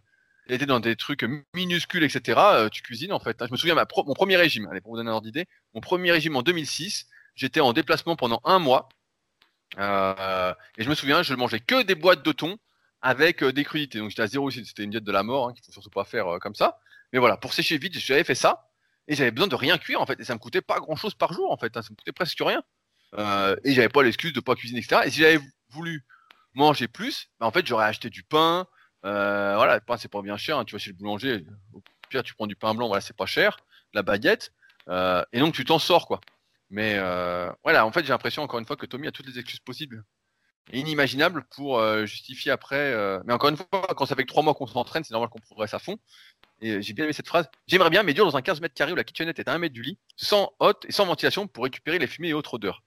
il 0.47 0.53
était 0.53 0.65
dans 0.65 0.81
des 0.81 0.95
trucs 0.95 1.25
minuscules, 1.55 2.03
etc. 2.03 2.37
Euh, 2.37 2.69
tu 2.69 2.81
cuisines 2.83 3.13
en 3.13 3.19
fait. 3.19 3.41
Hein. 3.41 3.45
Je 3.47 3.53
me 3.53 3.57
souviens, 3.57 3.75
ma 3.75 3.87
mon 4.05 4.13
premier 4.13 4.35
régime, 4.35 4.67
allez, 4.69 4.81
pour 4.81 4.91
vous 4.91 4.97
donner 4.97 5.09
un 5.09 5.13
ordre 5.13 5.25
d'idée, 5.25 5.47
mon 5.73 5.81
premier 5.81 6.11
régime 6.11 6.35
en 6.35 6.43
2006, 6.43 7.07
j'étais 7.35 7.61
en 7.61 7.73
déplacement 7.73 8.15
pendant 8.15 8.41
un 8.43 8.59
mois. 8.59 8.89
Euh, 9.79 10.53
et 10.77 10.83
je 10.83 10.89
me 10.89 10.95
souviens, 10.95 11.23
je 11.23 11.33
mangeais 11.33 11.61
que 11.61 11.81
des 11.81 11.95
boîtes 11.95 12.23
de 12.23 12.31
thon 12.31 12.57
avec 13.01 13.43
des 13.43 13.63
crudités. 13.63 13.99
Donc 13.99 14.09
j'étais 14.09 14.21
à 14.21 14.27
zéro 14.27 14.47
aussi, 14.47 14.63
c'était 14.65 14.83
une 14.83 14.91
diète 14.91 15.03
de 15.03 15.11
la 15.11 15.23
mort, 15.23 15.47
hein, 15.47 15.53
qu'il 15.53 15.63
faut 15.63 15.71
surtout 15.71 15.89
pas 15.89 16.03
faire 16.03 16.37
comme 16.41 16.55
ça. 16.55 16.77
Mais 17.13 17.19
voilà, 17.19 17.37
pour 17.37 17.53
sécher 17.53 17.77
vite, 17.77 17.97
j'avais 17.97 18.23
fait 18.23 18.35
ça. 18.35 18.69
Et 19.07 19.15
j'avais 19.15 19.31
besoin 19.31 19.47
de 19.47 19.55
rien 19.55 19.77
cuire 19.77 20.01
en 20.01 20.05
fait. 20.05 20.19
Et 20.19 20.23
ça 20.23 20.33
me 20.33 20.39
coûtait 20.39 20.61
pas 20.61 20.79
grand 20.79 20.95
chose 20.95 21.15
par 21.15 21.33
jour 21.33 21.51
en 21.51 21.57
fait. 21.57 21.73
Ça 21.73 21.81
me 21.89 21.95
coûtait 21.95 22.11
presque 22.11 22.39
rien. 22.41 22.61
et 23.63 23.73
j'avais 23.73 23.89
pas 23.89 24.03
l'excuse 24.03 24.33
de 24.33 24.41
pas 24.41 24.55
cuisiner, 24.55 24.79
etc. 24.79 25.03
Et 25.05 25.09
si 25.09 25.21
j'avais 25.21 25.39
voulu 25.69 26.05
manger 26.53 26.87
plus, 26.87 27.29
bah, 27.39 27.45
en 27.45 27.51
fait, 27.51 27.65
j'aurais 27.65 27.85
acheté 27.85 28.09
du 28.09 28.23
pain. 28.23 28.67
Euh, 29.05 29.55
voilà, 29.55 29.75
le 29.75 29.81
pain, 29.81 29.97
c'est 29.97 30.07
pas 30.07 30.21
bien 30.21 30.37
cher. 30.37 30.57
Hein, 30.57 30.65
tu 30.65 30.75
vas 30.75 30.79
chez 30.79 30.91
le 30.91 30.97
boulanger, 30.97 31.45
au 31.73 31.81
pire, 32.09 32.23
tu 32.23 32.33
prends 32.33 32.47
du 32.47 32.55
pain 32.55 32.73
blanc, 32.73 32.87
voilà, 32.87 33.01
c'est 33.01 33.15
pas 33.15 33.25
cher. 33.25 33.57
La 33.93 34.01
baguette. 34.03 34.51
Euh, 34.89 35.23
et 35.33 35.39
donc, 35.39 35.53
tu 35.53 35.65
t'en 35.65 35.79
sors, 35.79 36.07
quoi. 36.07 36.21
Mais 36.69 36.95
euh, 36.97 37.51
voilà, 37.63 37.85
en 37.85 37.91
fait, 37.91 38.03
j'ai 38.03 38.09
l'impression, 38.09 38.41
encore 38.43 38.59
une 38.59 38.65
fois, 38.65 38.75
que 38.75 38.85
Tommy 38.85 39.07
a 39.07 39.11
toutes 39.11 39.27
les 39.27 39.39
excuses 39.39 39.59
possibles 39.59 40.03
et 40.71 40.79
inimaginables 40.79 41.43
pour 41.51 41.83
justifier 42.05 42.49
après. 42.49 42.95
Mais 43.25 43.33
encore 43.33 43.49
une 43.49 43.57
fois, 43.57 43.67
quand 43.97 44.05
ça 44.05 44.15
fait 44.15 44.23
que 44.23 44.29
trois 44.29 44.43
mois 44.43 44.53
qu'on 44.53 44.65
s'entraîne, 44.65 45.03
c'est 45.03 45.11
normal 45.11 45.29
qu'on 45.29 45.39
progresse 45.39 45.73
à 45.73 45.79
fond. 45.79 45.97
Et 46.61 46.81
j'ai 46.81 46.93
bien 46.93 47.03
aimé 47.03 47.11
cette 47.11 47.27
phrase. 47.27 47.49
J'aimerais 47.67 47.89
bien 47.89 48.01
dur 48.05 48.25
dans 48.25 48.37
un 48.37 48.41
15 48.41 48.61
mètres 48.61 48.73
carrés 48.73 48.93
où 48.93 48.95
la 48.95 49.03
kitchenette 49.03 49.39
est 49.39 49.49
à 49.49 49.53
1 49.53 49.57
mètre 49.57 49.73
du 49.73 49.81
lit, 49.81 49.99
sans 50.15 50.53
hotte 50.59 50.85
et 50.87 50.93
sans 50.93 51.05
ventilation 51.05 51.47
pour 51.47 51.65
récupérer 51.65 51.99
les 51.99 52.07
fumées 52.07 52.29
et 52.29 52.33
autres 52.33 52.53
odeurs. 52.53 52.81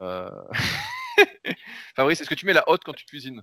Fabrice, 1.96 2.20
est-ce 2.20 2.30
que 2.30 2.34
tu 2.34 2.46
mets 2.46 2.52
la 2.52 2.68
hotte 2.68 2.82
quand 2.84 2.94
tu 2.94 3.04
cuisines? 3.04 3.42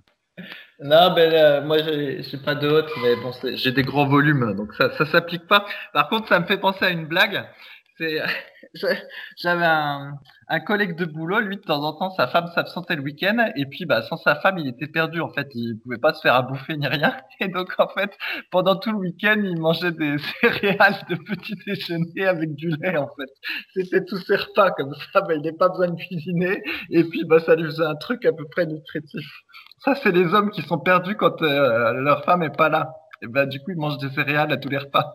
Non, 0.78 1.14
ben 1.14 1.32
euh, 1.32 1.62
moi 1.62 1.78
j'ai 1.78 2.38
pas 2.44 2.54
de 2.54 2.68
hotte, 2.68 2.90
mais 3.02 3.16
bon, 3.16 3.32
j'ai 3.54 3.72
des 3.72 3.82
gros 3.82 4.06
volumes, 4.06 4.54
donc 4.54 4.74
ça 4.74 4.94
ça 4.98 5.06
s'applique 5.06 5.46
pas. 5.46 5.64
Par 5.94 6.08
contre, 6.10 6.28
ça 6.28 6.38
me 6.38 6.44
fait 6.44 6.58
penser 6.58 6.84
à 6.84 6.90
une 6.90 7.06
blague. 7.06 7.48
C'est 7.98 8.20
j'avais 9.36 9.64
un, 9.64 10.18
un 10.48 10.60
collègue 10.60 10.96
de 10.96 11.04
boulot, 11.04 11.40
lui 11.40 11.56
de 11.56 11.62
temps 11.62 11.82
en 11.82 11.94
temps 11.94 12.10
sa 12.10 12.26
femme 12.26 12.46
s'absentait 12.54 12.96
le 12.96 13.02
week-end 13.02 13.50
et 13.56 13.66
puis 13.66 13.86
bah 13.86 14.02
sans 14.02 14.16
sa 14.16 14.36
femme 14.36 14.58
il 14.58 14.68
était 14.68 14.86
perdu 14.86 15.20
en 15.20 15.28
fait, 15.30 15.48
il 15.54 15.78
pouvait 15.82 15.98
pas 15.98 16.12
se 16.12 16.20
faire 16.20 16.34
à 16.34 16.42
bouffer 16.42 16.76
ni 16.76 16.86
rien 16.86 17.16
et 17.40 17.48
donc 17.48 17.72
en 17.78 17.88
fait 17.88 18.10
pendant 18.50 18.76
tout 18.76 18.92
le 18.92 18.98
week-end 18.98 19.40
il 19.42 19.58
mangeait 19.58 19.92
des 19.92 20.16
céréales 20.40 21.00
de 21.08 21.16
petit 21.16 21.54
déjeuner 21.66 22.26
avec 22.26 22.54
du 22.54 22.68
lait 22.68 22.96
en 22.96 23.08
fait. 23.08 23.30
C'était 23.74 24.04
tous 24.04 24.18
ses 24.18 24.36
repas 24.36 24.70
comme 24.72 24.94
ça, 25.12 25.20
bah, 25.22 25.34
il 25.34 25.42
n'avait 25.42 25.56
pas 25.56 25.68
besoin 25.68 25.88
de 25.88 25.96
cuisiner 25.96 26.62
et 26.90 27.04
puis 27.04 27.24
bah 27.24 27.40
ça 27.40 27.54
lui 27.54 27.64
faisait 27.64 27.84
un 27.84 27.96
truc 27.96 28.24
à 28.24 28.32
peu 28.32 28.46
près 28.50 28.66
nutritif. 28.66 29.26
Ça 29.78 29.94
c'est 29.94 30.12
les 30.12 30.34
hommes 30.34 30.50
qui 30.50 30.62
sont 30.62 30.78
perdus 30.78 31.16
quand 31.16 31.42
euh, 31.42 31.92
leur 31.94 32.24
femme 32.24 32.42
est 32.42 32.56
pas 32.56 32.68
là. 32.68 32.92
Et 33.22 33.26
bah 33.28 33.46
du 33.46 33.60
coup 33.60 33.70
ils 33.70 33.78
mangent 33.78 33.98
des 33.98 34.10
céréales 34.10 34.52
à 34.52 34.58
tous 34.58 34.68
les 34.68 34.78
repas. 34.78 35.12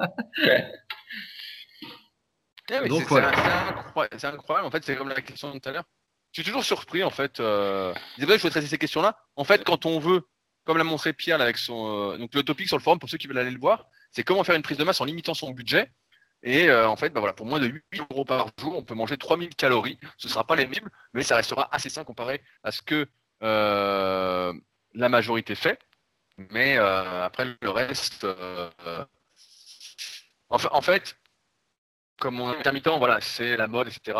C'est 4.17 4.28
incroyable. 4.28 4.67
En 4.67 4.72
fait, 4.72 4.84
c'est 4.84 4.95
comme 4.95 5.09
la 5.09 5.22
question 5.22 5.53
de 5.53 5.59
tout 5.59 5.69
à 5.69 5.72
l'heure. 5.72 5.84
Je 6.32 6.41
suis 6.41 6.49
toujours 6.49 6.63
surpris, 6.63 7.03
en 7.03 7.09
fait. 7.09 7.39
Euh... 7.39 7.93
Que 7.93 8.22
je 8.22 8.26
voulais 8.26 8.38
traiter 8.38 8.67
ces 8.67 8.78
questions-là. 8.78 9.17
En 9.36 9.43
fait, 9.43 9.63
quand 9.65 9.86
on 9.86 9.99
veut, 9.99 10.26
comme 10.63 10.78
l'a 10.78 10.84
montré 10.84 11.13
Pierre 11.13 11.41
avec 11.41 11.57
son. 11.57 12.13
Euh, 12.13 12.17
donc, 12.17 12.34
le 12.34 12.43
topic 12.43 12.67
sur 12.67 12.78
le 12.78 12.84
forum, 12.84 12.99
pour 12.99 13.09
ceux 13.09 13.17
qui 13.17 13.28
veulent 13.28 13.38
aller 13.38 13.51
le 13.51 13.59
voir, 13.59 13.88
c'est 14.11 14.24
comment 14.24 14.43
faire 14.43 14.55
une 14.55 14.61
prise 14.61 14.78
de 14.78 14.84
masse 14.84 15.01
en 15.01 15.05
limitant 15.05 15.34
son 15.34 15.51
budget. 15.51 15.91
Et 16.43 16.69
euh, 16.69 16.88
en 16.88 16.95
fait, 16.95 17.09
bah 17.09 17.19
voilà, 17.19 17.34
pour 17.34 17.45
moins 17.45 17.59
de 17.59 17.67
8 17.67 17.84
euros 18.11 18.26
par 18.26 18.47
jour, 18.57 18.76
on 18.76 18.84
peut 18.84 18.95
manger 18.95 19.17
3000 19.17 19.49
calories. 19.55 19.99
Ce 20.17 20.28
ne 20.28 20.32
sera 20.32 20.47
pas 20.47 20.55
les 20.55 20.65
mêmes, 20.65 20.89
mais 21.13 21.24
ça 21.24 21.36
restera 21.36 21.69
assez 21.72 21.89
sain 21.89 22.03
comparé 22.03 22.41
à 22.63 22.72
ce 22.72 22.82
que 22.82 23.07
euh, 23.43 24.53
la 24.93 25.09
majorité 25.09 25.55
fait. 25.55 25.80
Mais 26.38 26.78
après, 26.78 27.45
le 27.61 27.69
reste. 27.69 28.26
en 30.49 30.82
fait, 30.82 31.15
comme 32.22 32.36
mon 32.36 32.49
intermittent, 32.49 32.88
voilà, 32.88 33.19
c'est 33.19 33.57
la 33.57 33.67
mode, 33.67 33.88
etc. 33.88 34.17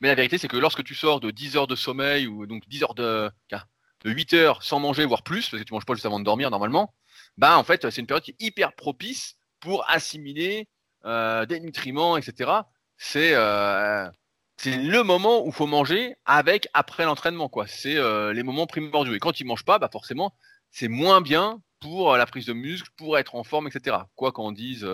Mais 0.00 0.08
la 0.08 0.14
vérité, 0.14 0.38
c'est 0.38 0.48
que 0.48 0.56
lorsque 0.56 0.84
tu 0.84 0.94
sors 0.94 1.20
de 1.20 1.30
10 1.30 1.56
heures 1.56 1.66
de 1.66 1.74
sommeil 1.74 2.26
ou 2.26 2.46
donc 2.46 2.66
10 2.68 2.82
heures 2.84 2.94
de 2.94 3.30
de 3.50 4.10
8 4.10 4.34
heures 4.34 4.62
sans 4.62 4.80
manger, 4.80 5.04
voire 5.06 5.22
plus, 5.22 5.48
parce 5.48 5.62
que 5.62 5.66
tu 5.66 5.72
manges 5.72 5.86
pas 5.86 5.94
juste 5.94 6.06
avant 6.06 6.20
de 6.20 6.24
dormir 6.24 6.50
normalement, 6.50 6.94
bah 7.38 7.58
en 7.58 7.64
fait, 7.64 7.90
c'est 7.90 8.00
une 8.00 8.06
période 8.06 8.24
hyper 8.38 8.74
propice 8.74 9.36
pour 9.60 9.88
assimiler 9.90 10.68
euh, 11.06 11.46
des 11.46 11.58
nutriments, 11.58 12.16
etc. 12.16 12.50
C'est 12.98 13.34
euh, 13.34 14.08
c'est 14.56 14.76
le 14.76 15.02
moment 15.02 15.44
où 15.44 15.50
faut 15.52 15.66
manger 15.66 16.14
avec 16.26 16.68
après 16.74 17.04
l'entraînement, 17.04 17.48
quoi. 17.48 17.66
C'est 17.66 17.96
euh, 17.96 18.32
les 18.32 18.42
moments 18.42 18.66
primordiaux. 18.66 19.14
Et 19.14 19.18
quand 19.18 19.40
il 19.40 19.46
mange 19.46 19.64
pas, 19.64 19.78
bah 19.78 19.88
forcément, 19.90 20.34
c'est 20.70 20.88
moins 20.88 21.20
bien 21.20 21.60
pour 21.80 22.16
la 22.16 22.26
prise 22.26 22.46
de 22.46 22.52
muscle, 22.52 22.90
pour 22.96 23.18
être 23.18 23.34
en 23.34 23.44
forme, 23.44 23.68
etc. 23.68 23.96
Quoi 24.14 24.32
qu'en 24.32 24.52
disent 24.52 24.86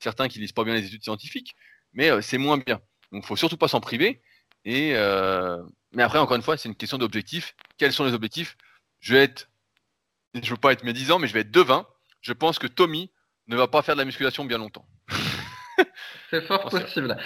certains 0.00 0.28
qui 0.28 0.38
lisent 0.38 0.52
pas 0.52 0.64
bien 0.64 0.74
les 0.74 0.86
études 0.86 1.02
scientifiques, 1.02 1.54
mais 1.92 2.10
c'est 2.22 2.38
moins 2.38 2.58
bien. 2.58 2.80
Donc, 3.12 3.24
faut 3.24 3.36
surtout 3.36 3.56
pas 3.56 3.68
s'en 3.68 3.80
priver. 3.80 4.22
Et 4.64 4.94
mais 5.92 6.02
après, 6.02 6.18
encore 6.18 6.36
une 6.36 6.42
fois, 6.42 6.56
c'est 6.56 6.68
une 6.68 6.76
question 6.76 6.98
d'objectifs. 6.98 7.54
Quels 7.78 7.92
sont 7.92 8.04
les 8.04 8.14
objectifs? 8.14 8.56
Je 9.00 9.14
vais 9.14 9.24
être, 9.24 9.48
je 10.34 10.50
veux 10.50 10.56
pas 10.56 10.72
être 10.72 10.84
médisant, 10.84 11.18
mais 11.18 11.26
je 11.26 11.34
vais 11.34 11.40
être 11.40 11.50
devin. 11.50 11.86
Je 12.20 12.32
pense 12.32 12.58
que 12.58 12.66
Tommy 12.66 13.10
ne 13.48 13.56
va 13.56 13.66
pas 13.66 13.82
faire 13.82 13.96
de 13.96 14.00
la 14.00 14.04
musculation 14.04 14.44
bien 14.44 14.58
longtemps. 14.58 14.86
c'est 16.30 16.42
fort 16.42 16.68
possible. 16.68 17.16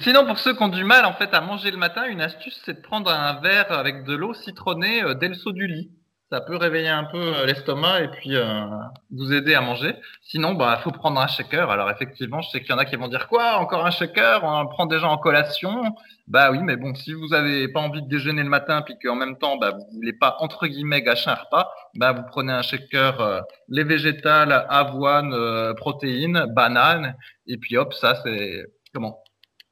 Sinon, 0.00 0.24
pour 0.24 0.38
ceux 0.38 0.54
qui 0.56 0.62
ont 0.62 0.68
du 0.68 0.84
mal 0.84 1.04
en 1.04 1.12
fait 1.12 1.34
à 1.34 1.40
manger 1.40 1.70
le 1.70 1.76
matin, 1.76 2.04
une 2.06 2.22
astuce, 2.22 2.60
c'est 2.64 2.74
de 2.74 2.80
prendre 2.80 3.10
un 3.10 3.40
verre 3.40 3.70
avec 3.72 4.04
de 4.04 4.14
l'eau 4.14 4.32
citronnée 4.32 5.02
euh, 5.02 5.14
dès 5.14 5.28
le 5.28 5.34
saut 5.34 5.52
du 5.52 5.66
lit 5.66 5.90
ça 6.34 6.40
peut 6.40 6.56
réveiller 6.56 6.88
un 6.88 7.04
peu 7.04 7.22
euh, 7.36 7.46
l'estomac 7.46 8.00
et 8.00 8.08
puis 8.08 8.34
euh, 8.34 8.66
vous 9.12 9.32
aider 9.32 9.54
à 9.54 9.60
manger. 9.60 9.94
Sinon, 10.20 10.54
bah, 10.54 10.80
faut 10.82 10.90
prendre 10.90 11.20
un 11.20 11.28
shaker. 11.28 11.70
Alors 11.70 11.88
effectivement, 11.92 12.40
je 12.40 12.50
sais 12.50 12.60
qu'il 12.60 12.70
y 12.70 12.72
en 12.72 12.78
a 12.78 12.84
qui 12.84 12.96
vont 12.96 13.06
dire 13.06 13.28
quoi, 13.28 13.58
encore 13.58 13.86
un 13.86 13.92
shaker? 13.92 14.42
On 14.42 14.48
en 14.48 14.66
prend 14.66 14.86
déjà 14.86 15.06
en 15.06 15.16
collation? 15.16 15.94
Bah 16.26 16.50
oui, 16.50 16.58
mais 16.60 16.74
bon, 16.74 16.92
si 16.96 17.12
vous 17.12 17.32
avez 17.34 17.68
pas 17.68 17.78
envie 17.78 18.02
de 18.02 18.08
déjeuner 18.08 18.42
le 18.42 18.48
matin, 18.48 18.82
puis 18.82 18.96
qu'en 19.00 19.14
même 19.14 19.38
temps, 19.38 19.58
bah, 19.58 19.70
vous 19.78 19.86
voulez 19.94 20.12
pas 20.12 20.36
entre 20.40 20.66
guillemets 20.66 21.02
gâcher 21.02 21.30
un 21.30 21.36
repas, 21.36 21.70
bah 21.94 22.10
vous 22.10 22.24
prenez 22.28 22.52
un 22.52 22.62
shaker 22.62 23.20
euh, 23.20 23.40
les 23.68 23.84
végétales, 23.84 24.66
avoine, 24.68 25.32
protéines, 25.76 26.46
banane, 26.48 27.14
et 27.46 27.58
puis 27.58 27.76
hop, 27.76 27.94
ça 27.94 28.16
c'est 28.24 28.64
comment? 28.92 29.20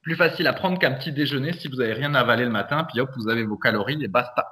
Plus 0.02 0.14
facile 0.14 0.46
à 0.46 0.52
prendre 0.52 0.78
qu'un 0.78 0.92
petit 0.92 1.10
déjeuner 1.10 1.52
si 1.54 1.66
vous 1.66 1.80
avez 1.80 1.94
rien 1.94 2.14
avalé 2.14 2.44
le 2.44 2.50
matin, 2.50 2.84
puis 2.84 3.00
hop, 3.00 3.10
vous 3.16 3.28
avez 3.28 3.42
vos 3.42 3.56
calories 3.56 3.98
et 4.04 4.08
basta. 4.08 4.46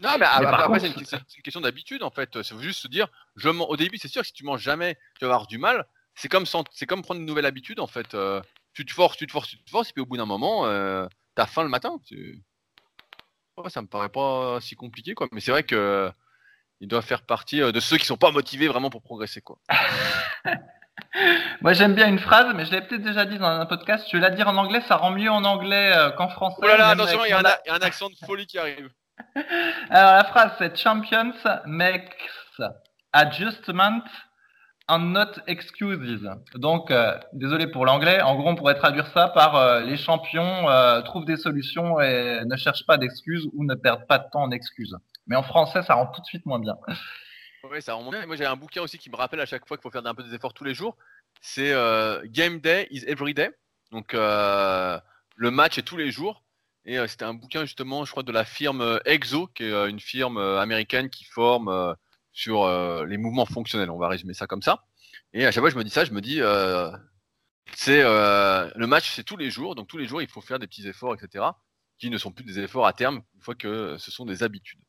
Non, 0.00 0.16
mais, 0.18 0.26
après, 0.26 0.80
c'est 0.80 0.88
une, 0.88 1.42
question 1.42 1.60
d'habitude 1.60 2.02
en 2.02 2.10
fait. 2.10 2.42
C'est 2.42 2.58
juste 2.60 2.80
se 2.80 2.88
dire, 2.88 3.08
je 3.36 3.48
au 3.48 3.76
début, 3.76 3.98
c'est 3.98 4.08
sûr 4.08 4.22
que 4.22 4.28
si 4.28 4.32
tu 4.32 4.44
manges 4.44 4.62
jamais, 4.62 4.96
tu 5.18 5.24
vas 5.24 5.34
avoir 5.34 5.46
du 5.46 5.58
mal. 5.58 5.86
C'est 6.14 6.28
comme, 6.28 6.46
c'est 6.46 6.86
comme 6.86 7.02
prendre 7.02 7.20
une 7.20 7.26
nouvelle 7.26 7.46
habitude 7.46 7.80
en 7.80 7.86
fait. 7.86 8.14
Euh, 8.14 8.40
tu 8.74 8.84
te 8.84 8.92
forces, 8.92 9.16
tu 9.16 9.26
te 9.26 9.32
forces, 9.32 9.48
tu 9.48 9.58
te 9.58 9.70
forces, 9.70 9.90
et 9.90 9.92
puis 9.92 10.02
au 10.02 10.06
bout 10.06 10.16
d'un 10.16 10.26
moment, 10.26 10.66
euh, 10.66 11.06
t'as 11.34 11.46
faim 11.46 11.64
le 11.64 11.68
matin. 11.68 12.00
ça 13.68 13.82
me 13.82 13.86
paraît 13.88 14.08
pas 14.08 14.60
si 14.60 14.76
compliqué 14.76 15.14
quoi. 15.14 15.28
Mais 15.32 15.40
c'est 15.40 15.50
vrai 15.50 15.64
que 15.64 16.12
il 16.80 16.88
doit 16.88 17.02
faire 17.02 17.22
partie 17.22 17.60
euh, 17.60 17.72
de 17.72 17.80
ceux 17.80 17.96
qui 17.96 18.06
sont 18.06 18.16
pas 18.16 18.30
motivés 18.30 18.68
vraiment 18.68 18.90
pour 18.90 19.02
progresser 19.02 19.40
quoi. 19.40 19.58
Moi 21.60 21.72
j'aime 21.72 21.94
bien 21.94 22.08
une 22.08 22.18
phrase, 22.18 22.52
mais 22.54 22.64
je 22.66 22.70
l'ai 22.70 22.82
peut-être 22.82 23.02
déjà 23.02 23.24
dit 23.24 23.38
dans 23.38 23.46
un 23.46 23.66
podcast. 23.66 24.06
Je 24.10 24.16
vais 24.16 24.22
la 24.22 24.30
dire 24.30 24.48
en 24.48 24.56
anglais, 24.56 24.80
ça 24.86 24.96
rend 24.96 25.10
mieux 25.10 25.30
en 25.30 25.44
anglais 25.44 25.92
euh, 25.92 26.10
qu'en 26.10 26.28
français. 26.28 26.58
Oh 26.62 26.66
là 26.66 26.76
là, 26.76 26.88
attention, 26.90 27.24
il 27.24 27.30
y, 27.30 27.32
a 27.32 27.38
un 27.38 27.80
accent 27.80 28.08
de 28.10 28.16
folie 28.26 28.46
qui 28.46 28.58
arrive. 28.58 28.90
Alors 29.90 30.12
la 30.12 30.24
phrase 30.24 30.52
c'est 30.58 30.76
Champions 30.76 31.34
makes 31.66 32.30
adjustment 33.12 34.02
and 34.88 35.12
not 35.12 35.32
excuses. 35.46 36.28
Donc 36.54 36.90
euh, 36.90 37.18
désolé 37.32 37.66
pour 37.66 37.84
l'anglais. 37.84 38.20
En 38.22 38.36
gros 38.36 38.48
on 38.48 38.56
pourrait 38.56 38.74
traduire 38.74 39.06
ça 39.08 39.28
par 39.28 39.56
euh, 39.56 39.80
les 39.80 39.96
champions 39.96 40.68
euh, 40.68 41.02
trouvent 41.02 41.26
des 41.26 41.36
solutions 41.36 42.00
et 42.00 42.42
ne 42.44 42.56
cherchent 42.56 42.86
pas 42.86 42.96
d'excuses 42.96 43.46
ou 43.52 43.64
ne 43.64 43.74
perdent 43.74 44.06
pas 44.06 44.18
de 44.18 44.24
temps 44.32 44.42
en 44.42 44.50
excuses. 44.50 44.96
Mais 45.26 45.36
en 45.36 45.42
français 45.42 45.82
ça 45.82 45.94
rend 45.94 46.06
tout 46.06 46.20
de 46.20 46.26
suite 46.26 46.46
moins 46.46 46.58
bien. 46.58 46.76
Oui, 47.70 47.82
ça 47.82 47.94
rend 47.94 48.10
bien. 48.10 48.24
Moi 48.26 48.36
j'ai 48.36 48.46
un 48.46 48.56
bouquin 48.56 48.82
aussi 48.82 48.98
qui 48.98 49.10
me 49.10 49.16
rappelle 49.16 49.40
à 49.40 49.46
chaque 49.46 49.66
fois 49.66 49.76
qu'il 49.76 49.82
faut 49.82 49.90
faire 49.90 50.06
un 50.06 50.14
peu 50.14 50.22
des 50.22 50.34
efforts 50.34 50.54
tous 50.54 50.64
les 50.64 50.74
jours. 50.74 50.96
C'est 51.40 51.72
Game 52.26 52.60
Day 52.60 52.88
is 52.90 53.04
Every 53.06 53.34
Day. 53.34 53.50
Donc 53.92 54.12
le 54.14 55.50
match 55.50 55.76
est 55.76 55.82
tous 55.82 55.96
les 55.96 56.10
jours. 56.10 56.42
Et 56.84 56.98
euh, 56.98 57.06
c'était 57.06 57.24
un 57.24 57.34
bouquin 57.34 57.62
justement, 57.64 58.04
je 58.04 58.10
crois, 58.10 58.22
de 58.22 58.32
la 58.32 58.44
firme 58.44 58.80
euh, 58.80 58.98
Exo, 59.04 59.48
qui 59.48 59.64
est 59.64 59.72
euh, 59.72 59.88
une 59.88 60.00
firme 60.00 60.38
américaine 60.38 61.10
qui 61.10 61.24
forme 61.24 61.94
sur 62.32 62.68
les 63.04 63.16
mouvements 63.16 63.46
fonctionnels. 63.46 63.90
On 63.90 63.98
va 63.98 64.08
résumer 64.08 64.32
ça 64.32 64.46
comme 64.46 64.62
ça. 64.62 64.84
Et 65.32 65.44
à 65.44 65.50
chaque 65.50 65.62
fois 65.62 65.70
je 65.70 65.76
me 65.76 65.84
dis 65.84 65.90
ça, 65.90 66.04
je 66.04 66.12
me 66.12 66.20
dis, 66.20 66.40
c'est 67.74 68.02
le 68.02 68.86
match, 68.86 69.10
c'est 69.10 69.24
tous 69.24 69.36
les 69.36 69.50
jours. 69.50 69.74
Donc 69.74 69.88
tous 69.88 69.98
les 69.98 70.06
jours, 70.06 70.22
il 70.22 70.28
faut 70.28 70.40
faire 70.40 70.58
des 70.58 70.68
petits 70.68 70.86
efforts, 70.86 71.14
etc. 71.14 71.46
Qui 71.98 72.10
ne 72.10 72.18
sont 72.18 72.30
plus 72.30 72.44
des 72.44 72.60
efforts 72.60 72.86
à 72.86 72.92
terme, 72.92 73.22
une 73.34 73.42
fois 73.42 73.56
que 73.56 73.96
ce 73.98 74.12
sont 74.12 74.24
des 74.24 74.44
habitudes. 74.44 74.80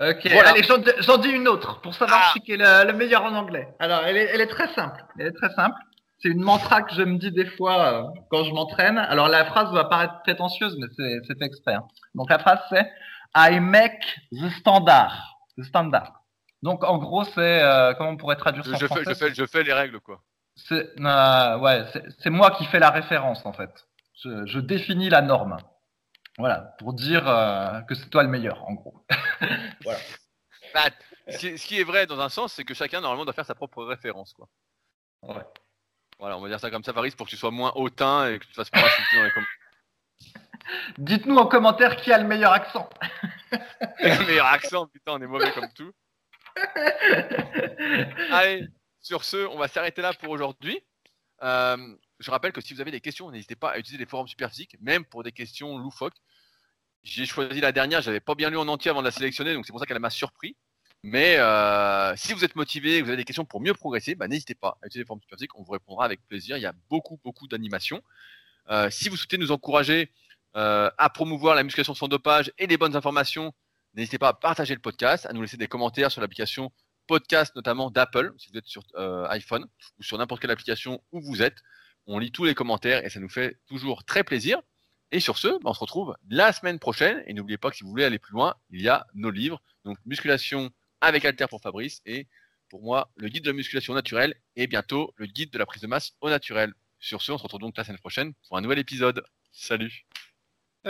Ok, 0.00 0.26
allez, 0.26 0.62
j'en 0.98 1.18
dis 1.18 1.28
une 1.28 1.46
autre 1.46 1.80
pour 1.80 1.94
savoir 1.94 2.32
ah. 2.34 2.38
qui 2.44 2.50
est 2.50 2.56
le, 2.56 2.92
meilleur 2.92 3.22
en 3.22 3.32
anglais. 3.36 3.68
Alors, 3.78 4.02
elle 4.02 4.16
est, 4.16 4.24
elle 4.24 4.40
est 4.40 4.48
très 4.48 4.74
simple. 4.74 5.04
Elle 5.16 5.28
est 5.28 5.32
très 5.32 5.50
simple. 5.54 5.76
C'est 6.24 6.30
une 6.30 6.42
mantra 6.42 6.80
que 6.80 6.94
je 6.94 7.02
me 7.02 7.18
dis 7.18 7.30
des 7.30 7.44
fois 7.44 7.92
euh, 7.92 8.20
quand 8.30 8.44
je 8.44 8.50
m'entraîne. 8.50 8.96
Alors 8.96 9.28
la 9.28 9.44
phrase 9.44 9.70
va 9.74 9.84
paraître 9.84 10.22
prétentieuse, 10.22 10.74
mais 10.78 10.86
c'est 10.96 11.42
exprès. 11.42 11.74
Hein. 11.74 11.86
Donc 12.14 12.30
la 12.30 12.38
phrase 12.38 12.60
c'est 12.70 12.90
I 13.36 13.60
make 13.60 14.02
the 14.32 14.48
standard. 14.58 15.36
The 15.58 15.64
standard. 15.64 16.22
Donc 16.62 16.82
en 16.82 16.96
gros 16.96 17.24
c'est 17.24 17.62
euh, 17.62 17.92
comment 17.92 18.08
on 18.08 18.16
pourrait 18.16 18.36
traduire 18.36 18.64
ça 18.64 18.78
je 18.80 18.86
fais, 18.86 19.04
je 19.04 19.12
fais, 19.12 19.34
je 19.34 19.44
fais 19.44 19.62
les 19.64 19.74
règles 19.74 20.00
quoi. 20.00 20.22
C'est 20.56 20.98
euh, 20.98 21.58
ouais, 21.58 21.84
c'est 22.20 22.30
moi 22.30 22.52
qui 22.52 22.64
fais 22.64 22.78
la 22.78 22.88
référence 22.88 23.44
en 23.44 23.52
fait. 23.52 23.86
Je, 24.22 24.46
je 24.46 24.60
définis 24.60 25.10
la 25.10 25.20
norme. 25.20 25.58
Voilà, 26.38 26.74
pour 26.78 26.94
dire 26.94 27.24
que 27.86 27.94
c'est 27.94 28.08
toi 28.08 28.22
le 28.22 28.30
meilleur 28.30 28.64
en 28.66 28.72
gros. 28.72 29.04
voilà. 29.84 29.98
Bah, 30.72 30.88
ce 31.28 31.66
qui 31.66 31.78
est 31.78 31.84
vrai 31.84 32.06
dans 32.06 32.18
un 32.18 32.30
sens, 32.30 32.54
c'est 32.54 32.64
que 32.64 32.72
chacun 32.72 33.02
normalement 33.02 33.26
doit 33.26 33.34
faire 33.34 33.44
sa 33.44 33.54
propre 33.54 33.84
référence 33.84 34.32
quoi. 34.32 34.48
Ouais. 35.22 35.44
Voilà, 36.18 36.38
on 36.38 36.40
va 36.40 36.48
dire 36.48 36.60
ça 36.60 36.70
comme 36.70 36.84
ça, 36.84 36.92
Faris, 36.92 37.10
pour 37.12 37.26
que 37.26 37.30
tu 37.30 37.36
sois 37.36 37.50
moins 37.50 37.72
hautain 37.74 38.30
et 38.30 38.38
que 38.38 38.44
tu 38.44 38.50
te 38.50 38.54
fasses 38.54 38.70
pas 38.70 38.78
insulter 38.78 39.16
dans 39.16 39.24
les 39.24 39.30
commentaires. 39.30 39.54
Dites-nous 40.98 41.36
en 41.36 41.46
commentaire 41.46 41.96
qui 41.96 42.12
a 42.12 42.18
le 42.18 42.26
meilleur 42.26 42.52
accent. 42.52 42.88
le 43.52 44.26
meilleur 44.26 44.46
accent, 44.46 44.86
putain, 44.86 45.12
on 45.12 45.20
est 45.20 45.26
mauvais 45.26 45.50
comme 45.52 45.70
tout. 45.74 45.92
Allez, 48.30 48.66
sur 49.00 49.24
ce, 49.24 49.46
on 49.48 49.58
va 49.58 49.68
s'arrêter 49.68 50.02
là 50.02 50.12
pour 50.14 50.30
aujourd'hui. 50.30 50.80
Euh, 51.42 51.76
je 52.20 52.30
rappelle 52.30 52.52
que 52.52 52.60
si 52.60 52.74
vous 52.74 52.80
avez 52.80 52.90
des 52.90 53.00
questions, 53.00 53.30
n'hésitez 53.30 53.56
pas 53.56 53.70
à 53.70 53.78
utiliser 53.78 53.98
les 53.98 54.08
forums 54.08 54.28
superphysiques, 54.28 54.76
même 54.80 55.04
pour 55.04 55.22
des 55.22 55.32
questions 55.32 55.76
loufoques. 55.78 56.16
J'ai 57.02 57.26
choisi 57.26 57.60
la 57.60 57.72
dernière, 57.72 58.00
j'avais 58.00 58.20
pas 58.20 58.34
bien 58.34 58.48
lu 58.48 58.56
en 58.56 58.66
entier 58.68 58.90
avant 58.90 59.00
de 59.00 59.06
la 59.06 59.10
sélectionner, 59.10 59.52
donc 59.52 59.66
c'est 59.66 59.72
pour 59.72 59.80
ça 59.80 59.86
qu'elle 59.86 59.98
m'a 59.98 60.10
surpris. 60.10 60.56
Mais 61.06 61.36
euh, 61.36 62.16
si 62.16 62.32
vous 62.32 62.46
êtes 62.46 62.56
motivé, 62.56 63.02
vous 63.02 63.08
avez 63.08 63.18
des 63.18 63.24
questions 63.24 63.44
pour 63.44 63.60
mieux 63.60 63.74
progresser, 63.74 64.14
bah, 64.14 64.26
n'hésitez 64.26 64.54
pas 64.54 64.78
à 64.80 64.86
utiliser 64.86 65.00
les 65.00 65.06
formes 65.06 65.20
Superphysique, 65.20 65.54
on 65.54 65.62
vous 65.62 65.72
répondra 65.72 66.06
avec 66.06 66.26
plaisir. 66.26 66.56
Il 66.56 66.62
y 66.62 66.66
a 66.66 66.72
beaucoup, 66.88 67.20
beaucoup 67.22 67.46
d'animations. 67.46 68.02
Euh, 68.70 68.88
si 68.88 69.10
vous 69.10 69.16
souhaitez 69.18 69.36
nous 69.36 69.52
encourager 69.52 70.10
euh, 70.56 70.90
à 70.96 71.10
promouvoir 71.10 71.56
la 71.56 71.62
musculation 71.62 71.94
sans 71.94 72.08
dopage 72.08 72.50
et 72.56 72.66
les 72.66 72.78
bonnes 72.78 72.96
informations, 72.96 73.52
n'hésitez 73.92 74.16
pas 74.16 74.28
à 74.28 74.32
partager 74.32 74.74
le 74.74 74.80
podcast, 74.80 75.26
à 75.26 75.34
nous 75.34 75.42
laisser 75.42 75.58
des 75.58 75.68
commentaires 75.68 76.10
sur 76.10 76.22
l'application 76.22 76.72
podcast, 77.06 77.54
notamment 77.54 77.90
d'Apple, 77.90 78.32
si 78.38 78.50
vous 78.50 78.56
êtes 78.56 78.66
sur 78.66 78.82
iPhone 79.28 79.66
ou 79.98 80.02
sur 80.02 80.16
n'importe 80.16 80.40
quelle 80.40 80.52
application 80.52 81.02
où 81.12 81.20
vous 81.20 81.42
êtes. 81.42 81.58
On 82.06 82.18
lit 82.18 82.32
tous 82.32 82.44
les 82.44 82.54
commentaires 82.54 83.04
et 83.04 83.10
ça 83.10 83.20
nous 83.20 83.28
fait 83.28 83.58
toujours 83.66 84.06
très 84.06 84.24
plaisir. 84.24 84.62
Et 85.12 85.20
sur 85.20 85.36
ce, 85.36 85.48
bah, 85.48 85.64
on 85.64 85.74
se 85.74 85.80
retrouve 85.80 86.16
la 86.30 86.54
semaine 86.54 86.78
prochaine. 86.78 87.22
Et 87.26 87.34
n'oubliez 87.34 87.58
pas 87.58 87.70
que 87.70 87.76
si 87.76 87.84
vous 87.84 87.90
voulez 87.90 88.04
aller 88.04 88.18
plus 88.18 88.32
loin, 88.32 88.54
il 88.70 88.80
y 88.80 88.88
a 88.88 89.06
nos 89.12 89.30
livres. 89.30 89.60
Donc, 89.84 89.98
musculation 90.06 90.72
avec 91.04 91.24
Alter 91.24 91.46
pour 91.48 91.60
Fabrice 91.60 92.00
et 92.06 92.26
pour 92.68 92.82
moi 92.82 93.10
le 93.16 93.28
guide 93.28 93.44
de 93.44 93.50
la 93.50 93.56
musculation 93.56 93.94
naturelle 93.94 94.34
et 94.56 94.66
bientôt 94.66 95.12
le 95.16 95.26
guide 95.26 95.50
de 95.50 95.58
la 95.58 95.66
prise 95.66 95.82
de 95.82 95.86
masse 95.86 96.12
au 96.20 96.30
naturel. 96.30 96.72
Sur 96.98 97.22
ce, 97.22 97.32
on 97.32 97.38
se 97.38 97.42
retrouve 97.42 97.60
donc 97.60 97.76
la 97.76 97.84
semaine 97.84 97.98
prochaine 97.98 98.32
pour 98.48 98.56
un 98.56 98.60
nouvel 98.60 98.78
épisode. 98.78 99.22
Salut 99.52 100.06